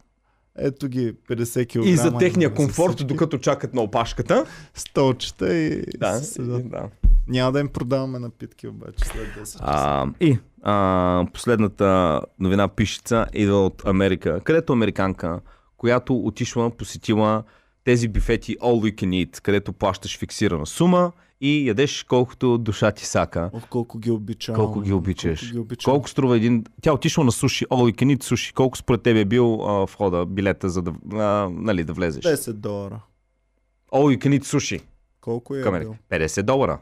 Ето 0.58 0.88
ги 0.88 1.14
50 1.30 1.68
кг. 1.68 1.86
И 1.86 1.96
за 1.96 2.18
техния 2.18 2.54
комфорт, 2.54 2.92
всички 2.92 3.04
докато 3.04 3.38
чакат 3.38 3.74
на 3.74 3.82
опашката. 3.82 4.44
Столчета 4.74 5.54
и 5.54 5.82
Да, 5.98 6.20
и- 6.38 6.42
да. 6.62 6.88
Няма 7.28 7.52
да 7.52 7.60
им 7.60 7.68
продаваме 7.68 8.18
напитки 8.18 8.68
обаче 8.68 9.04
след 9.04 9.26
10 9.28 9.38
часа. 9.40 9.58
А, 9.60 10.06
и 10.20 10.38
а, 10.62 11.26
последната 11.32 12.20
новина 12.38 12.68
пишеца 12.68 13.26
идва 13.34 13.66
от 13.66 13.82
Америка, 13.86 14.40
където 14.44 14.72
американка, 14.72 15.40
която 15.76 16.16
отишла, 16.16 16.70
посетила 16.70 17.42
тези 17.88 18.08
бифети 18.08 18.58
All 18.58 18.92
You 18.92 18.94
Can 18.94 19.26
Eat, 19.26 19.40
където 19.40 19.72
плащаш 19.72 20.18
фиксирана 20.18 20.66
сума 20.66 21.12
и 21.40 21.68
ядеш 21.68 22.02
колкото 22.02 22.58
душа 22.58 22.90
ти 22.90 23.06
сака. 23.06 23.50
Ох, 23.52 23.68
колко 23.68 23.98
ги 23.98 24.10
обичам. 24.10 24.54
Колко 24.54 24.80
ги 24.80 24.92
обичаш. 24.92 25.40
Колко 25.40 25.52
ги 25.52 25.58
обичам. 25.58 25.92
Колко 25.92 26.08
струва 26.08 26.36
един... 26.36 26.64
Тя 26.82 26.92
отишла 26.92 27.24
на 27.24 27.32
суши, 27.32 27.66
All 27.66 27.92
You 27.92 28.02
Can 28.02 28.16
Eat 28.16 28.22
суши. 28.22 28.52
Колко 28.52 28.78
според 28.78 29.02
тебе 29.02 29.20
е 29.20 29.24
бил 29.24 29.62
а, 29.62 29.86
входа, 29.86 30.26
билета, 30.26 30.68
за 30.68 30.82
да, 30.82 30.92
а, 31.12 31.48
нали, 31.52 31.84
да 31.84 31.92
влезеш? 31.92 32.24
10 32.24 32.52
долара. 32.52 33.00
All 33.92 34.16
You 34.16 34.18
Can 34.18 34.38
Eat 34.38 34.44
суши. 34.44 34.80
Колко 35.20 35.56
е 35.56 35.62
Към 35.62 35.78
бил? 35.80 35.96
50 36.10 36.42
долара. 36.42 36.78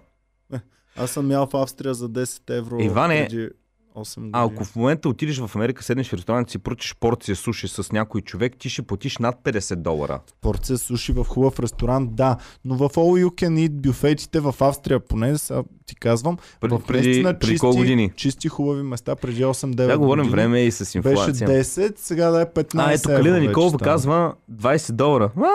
Аз 0.96 1.10
съм 1.10 1.30
ял 1.30 1.46
в 1.46 1.54
Австрия 1.56 1.94
за 1.94 2.10
10 2.10 2.58
евро 2.58 2.80
Иване, 2.80 3.26
преди 3.30 3.48
8 3.96 4.14
години. 4.16 4.30
А 4.32 4.44
ако 4.44 4.64
в 4.64 4.76
момента 4.76 5.08
отидеш 5.08 5.38
в 5.38 5.50
Америка, 5.54 5.82
седнеш 5.82 6.08
в 6.08 6.14
ресторант 6.14 6.48
и 6.48 6.52
си 6.52 6.58
поръчаш 6.58 6.96
порция 6.96 7.36
суши 7.36 7.68
с 7.68 7.92
някой 7.92 8.20
човек, 8.20 8.52
ти 8.58 8.68
ще 8.68 8.82
платиш 8.82 9.18
над 9.18 9.36
50 9.36 9.76
долара. 9.76 10.20
порция 10.40 10.78
суши 10.78 11.12
в 11.12 11.24
хубав 11.24 11.60
ресторант, 11.60 12.14
да. 12.14 12.36
Но 12.64 12.74
в 12.74 12.80
All 12.80 13.24
You 13.24 13.28
Can 13.28 13.68
Eat 13.68 13.72
бюфетите 13.72 14.40
в 14.40 14.54
Австрия, 14.60 15.00
поне 15.00 15.38
сега 15.38 15.62
ти 15.86 15.94
казвам, 15.94 16.38
Преди, 16.60 16.74
в 16.74 16.80
преди, 16.80 17.22
преди 17.22 17.38
чисти, 17.42 17.58
колко 17.58 17.76
години? 17.76 18.12
чисти 18.16 18.48
хубави 18.48 18.82
места 18.82 19.16
преди 19.16 19.44
8-9 19.44 19.74
Да, 19.76 19.98
говорим 19.98 20.22
години. 20.22 20.32
време 20.32 20.60
и 20.60 20.70
с 20.70 20.78
Беше 20.78 20.98
инфлация. 20.98 21.48
10, 21.48 21.94
сега 21.96 22.30
да 22.30 22.40
е 22.40 22.46
15 22.46 22.74
а, 22.78 22.92
ето 22.92 23.08
Калина 23.08 23.40
Николова 23.40 23.78
казва 23.78 24.34
20 24.52 24.92
долара. 24.92 25.30
А, 25.36 25.48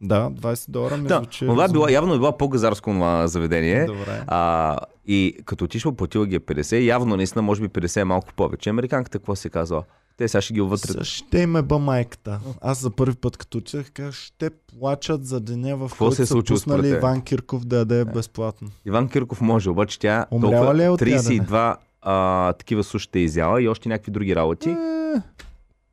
Да, 0.00 0.30
20 0.30 0.70
долара 0.70 0.96
ми 0.96 1.08
да, 1.08 1.16
звучи. 1.16 1.46
това 1.46 1.64
е 1.64 1.68
било, 1.68 1.88
явно 1.88 2.14
е 2.14 2.18
било 2.18 2.36
по-газарско 2.36 2.90
това 2.90 3.26
заведение. 3.26 3.84
Добре. 3.84 4.22
А, 4.26 4.78
и 5.06 5.36
като 5.44 5.64
отишла, 5.64 5.92
платила 5.92 6.26
ги 6.26 6.34
е 6.34 6.40
50, 6.40 6.84
явно 6.84 7.16
наистина 7.16 7.42
може 7.42 7.60
би 7.60 7.68
50 7.68 8.00
е 8.00 8.04
малко 8.04 8.34
повече. 8.34 8.70
Американката 8.70 9.18
какво 9.18 9.36
се 9.36 9.50
казва? 9.50 9.84
Те 10.16 10.28
сега 10.28 10.42
ще 10.42 10.54
ги 10.54 10.60
вътре. 10.60 10.92
Са, 10.92 11.04
Ще 11.04 11.38
им 11.38 11.56
е 11.56 11.62
ба 11.62 11.78
майката. 11.78 12.40
Аз 12.60 12.78
за 12.80 12.90
първи 12.90 13.16
път 13.16 13.36
като 13.36 13.58
отидах, 13.58 13.90
казах, 13.90 14.14
ще 14.14 14.50
плачат 14.50 15.26
за 15.26 15.40
деня, 15.40 15.76
в 15.76 15.90
който 15.98 16.16
се 16.16 16.22
е 16.22 16.26
са 16.26 16.42
пуснали? 16.48 16.88
Иван 16.88 17.22
Кирков 17.22 17.64
да 17.64 17.76
яде 17.76 18.04
безплатно. 18.04 18.68
Иван 18.86 19.08
Кирков 19.08 19.40
може, 19.40 19.70
обаче 19.70 19.98
тя 19.98 20.26
Умряла 20.30 20.52
толкова 20.52 20.74
ли 20.74 20.84
е 20.84 20.88
от 20.88 21.00
32 21.00 21.76
а, 22.02 22.52
такива 22.52 22.84
сушите 22.84 23.18
е 23.18 23.22
изяла 23.22 23.62
и 23.62 23.68
още 23.68 23.88
някакви 23.88 24.12
други 24.12 24.36
работи 24.36 24.68
Е, 24.70 25.22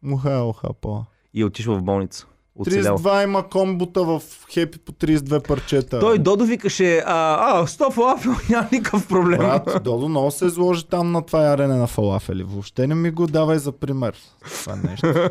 Муха, 0.03 0.43
уха, 0.43 0.73
по. 0.73 1.03
и 1.33 1.41
е 1.41 1.45
отишла 1.45 1.75
в 1.75 1.83
болница. 1.83 2.25
Оцелял. 2.59 2.97
32 2.97 3.23
има 3.23 3.49
комбота 3.49 4.03
в 4.03 4.21
хепи 4.51 4.77
по 4.79 4.91
32 4.91 5.47
парчета. 5.47 5.99
Той 5.99 6.19
Додо 6.19 6.45
викаше, 6.45 6.97
а, 7.05 7.59
а 7.59 7.67
100 7.67 7.91
фалафел, 7.91 8.31
няма 8.49 8.67
никакъв 8.71 9.07
проблем. 9.07 9.37
Брат, 9.37 9.83
Додо 9.83 10.09
много 10.09 10.31
се 10.31 10.45
изложи 10.45 10.85
там 10.87 11.11
на 11.11 11.25
това 11.25 11.43
ярене 11.43 11.75
на 11.75 11.87
фалафели. 11.87 12.43
Въобще 12.43 12.87
не 12.87 12.95
ми 12.95 13.11
го 13.11 13.27
давай 13.27 13.57
за 13.57 13.71
пример. 13.71 14.15
Това 14.63 14.75
нещо. 14.75 15.13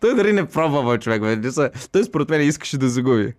Той 0.00 0.14
дали 0.14 0.32
не 0.32 0.46
пробва, 0.46 0.92
бе, 0.92 0.98
човек. 0.98 1.22
Бе. 1.22 1.70
Той 1.92 2.04
според 2.04 2.30
мен 2.30 2.40
искаше 2.48 2.78
да 2.78 2.88
загуби. 2.88 3.32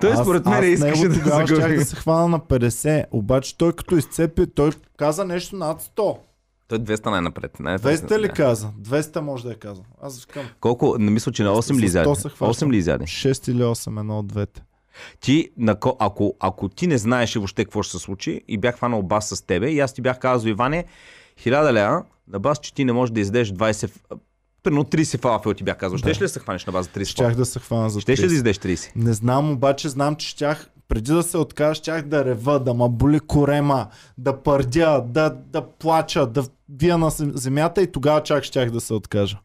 Той 0.00 0.12
Аз- 0.12 0.20
според 0.20 0.46
мен 0.46 0.58
аз 0.58 0.64
искаше 0.64 1.08
да 1.08 1.14
загуби. 1.14 1.76
да 1.76 1.84
се 1.84 1.96
хвана 1.96 2.28
на 2.28 2.40
50. 2.40 3.04
Обаче 3.12 3.58
той 3.58 3.72
като 3.72 3.96
изцепи, 3.96 4.46
той 4.54 4.70
каза 4.96 5.24
нещо 5.24 5.56
над 5.56 5.82
100. 5.82 6.16
Той 6.68 6.78
200 6.78 7.06
най-напред. 7.06 7.60
Не, 7.60 7.78
200 7.78 8.18
ли 8.18 8.22
не. 8.22 8.28
каза? 8.28 8.70
200 8.80 9.20
може 9.20 9.44
да 9.44 9.52
е 9.52 9.56
казал. 9.56 9.84
Аз 10.02 10.20
викам 10.20 10.46
Колко? 10.60 10.96
Не 10.98 11.10
мисля, 11.10 11.32
че 11.32 11.42
на 11.42 11.50
8 11.52 11.56
ли 11.72 11.78
С 11.78 11.80
100 11.80 11.84
изяде? 11.84 12.14
се 12.14 12.28
хващам. 12.28 12.68
8 12.68 12.72
ли 12.72 12.76
изяде? 12.76 13.04
6 13.04 13.50
или 13.50 13.62
8, 13.62 14.00
едно 14.00 14.18
от 14.18 14.26
двете. 14.26 14.62
Ти, 15.20 15.50
ако, 15.98 16.34
ако 16.40 16.68
ти 16.68 16.86
не 16.86 16.98
знаеш 16.98 17.34
въобще 17.34 17.64
какво 17.64 17.82
ще 17.82 17.92
се 17.92 17.98
случи 17.98 18.40
и 18.48 18.58
бях 18.58 18.76
хванал 18.76 19.02
бас 19.02 19.28
с 19.28 19.42
тебе 19.42 19.68
и 19.68 19.80
аз 19.80 19.92
ти 19.94 20.02
бях 20.02 20.18
казал, 20.18 20.48
Иване, 20.48 20.84
1000 21.38 21.72
лева, 21.72 22.04
на 22.28 22.38
бас, 22.40 22.58
че 22.58 22.74
ти 22.74 22.84
не 22.84 22.92
можеш 22.92 23.12
да 23.12 23.20
издеш 23.20 23.50
20, 23.50 23.86
ф- 23.86 24.00
примерно 24.62 24.84
30 24.84 25.18
фалафел 25.18 25.54
ти 25.54 25.64
бях 25.64 25.76
казал. 25.76 25.98
Щеш 25.98 26.16
ли 26.16 26.20
да 26.20 26.28
се 26.28 26.40
хванеш 26.40 26.66
на 26.66 26.72
база 26.72 26.88
30 26.90 27.04
Щях 27.04 27.34
да 27.34 27.46
се 27.46 27.58
хвана 27.58 27.90
за 27.90 28.00
Щеш 28.00 28.18
ли 28.18 28.22
да 28.22 28.28
30. 28.28 28.34
издеш 28.34 28.58
30? 28.58 28.90
Не 28.96 29.12
знам, 29.12 29.50
обаче 29.50 29.88
знам, 29.88 30.16
че 30.16 30.28
щях 30.28 30.70
преди 30.88 31.12
да 31.12 31.22
се 31.22 31.38
откажа, 31.38 31.74
щях 31.74 32.02
да 32.02 32.24
рева, 32.24 32.60
да 32.60 32.74
ма 32.74 32.88
боли 32.88 33.20
корема, 33.20 33.88
да 34.18 34.42
пърдя, 34.42 35.04
да, 35.08 35.30
да 35.30 35.68
плача, 35.68 36.26
да 36.26 36.44
вия 36.68 36.98
на 36.98 37.10
зем- 37.10 37.36
земята 37.36 37.82
и 37.82 37.92
тогава 37.92 38.22
чак 38.22 38.44
щях 38.44 38.70
да 38.70 38.80
се 38.80 38.94
откажа. 38.94 39.38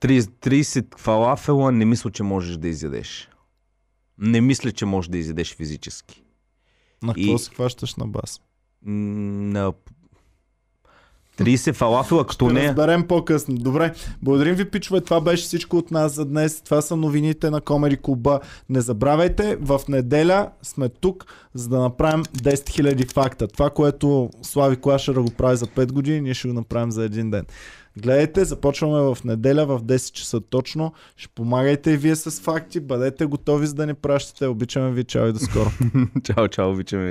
30, 0.00 0.20
30 0.20 0.98
фалафела 0.98 1.72
не 1.72 1.84
мисля, 1.84 2.10
че 2.10 2.22
можеш 2.22 2.56
да 2.56 2.68
изядеш. 2.68 3.28
Не 4.18 4.40
мисля, 4.40 4.72
че 4.72 4.86
можеш 4.86 5.08
да 5.08 5.18
изядеш 5.18 5.54
физически. 5.56 6.22
На 7.02 7.14
И- 7.16 7.22
какво 7.24 7.38
се 7.38 7.50
хващаш 7.54 7.96
на 7.96 8.06
бас? 8.06 8.40
На 8.82 9.72
30 11.38 11.72
фалафела, 11.72 12.26
като 12.26 12.44
Ще 12.44 12.54
не. 12.54 12.68
разберем 12.68 13.06
по-късно. 13.06 13.54
Добре, 13.54 13.92
благодарим 14.22 14.54
ви, 14.54 14.70
пичове. 14.70 15.00
Това 15.00 15.20
беше 15.20 15.42
всичко 15.42 15.76
от 15.76 15.90
нас 15.90 16.12
за 16.14 16.24
днес. 16.24 16.60
Това 16.60 16.82
са 16.82 16.96
новините 16.96 17.50
на 17.50 17.60
Комери 17.60 17.96
Клуба. 17.96 18.40
Не 18.68 18.80
забравяйте, 18.80 19.56
в 19.60 19.80
неделя 19.88 20.48
сме 20.62 20.88
тук, 20.88 21.26
за 21.54 21.68
да 21.68 21.78
направим 21.78 22.24
10 22.24 22.54
000 22.54 23.12
факта. 23.12 23.48
Това, 23.48 23.70
което 23.70 24.30
Слави 24.42 24.76
Клашера 24.76 25.22
го 25.22 25.30
прави 25.30 25.56
за 25.56 25.66
5 25.66 25.92
години, 25.92 26.20
ние 26.20 26.34
ще 26.34 26.48
го 26.48 26.54
направим 26.54 26.90
за 26.90 27.04
един 27.04 27.30
ден. 27.30 27.44
Гледайте, 27.96 28.44
започваме 28.44 29.14
в 29.14 29.18
неделя 29.24 29.66
в 29.66 29.82
10 29.82 30.12
часа 30.12 30.40
точно. 30.40 30.92
Ще 31.16 31.28
помагайте 31.28 31.90
и 31.90 31.96
вие 31.96 32.16
с 32.16 32.40
факти. 32.40 32.80
Бъдете 32.80 33.26
готови 33.26 33.66
за 33.66 33.74
да 33.74 33.86
ни 33.86 33.94
пращате. 33.94 34.46
Обичаме 34.46 34.90
ви. 34.90 35.04
Чао 35.04 35.26
и 35.28 35.32
до 35.32 35.38
скоро. 35.38 35.70
чао, 36.24 36.48
чао, 36.48 36.70
обичаме. 36.70 37.02
ви. 37.02 37.06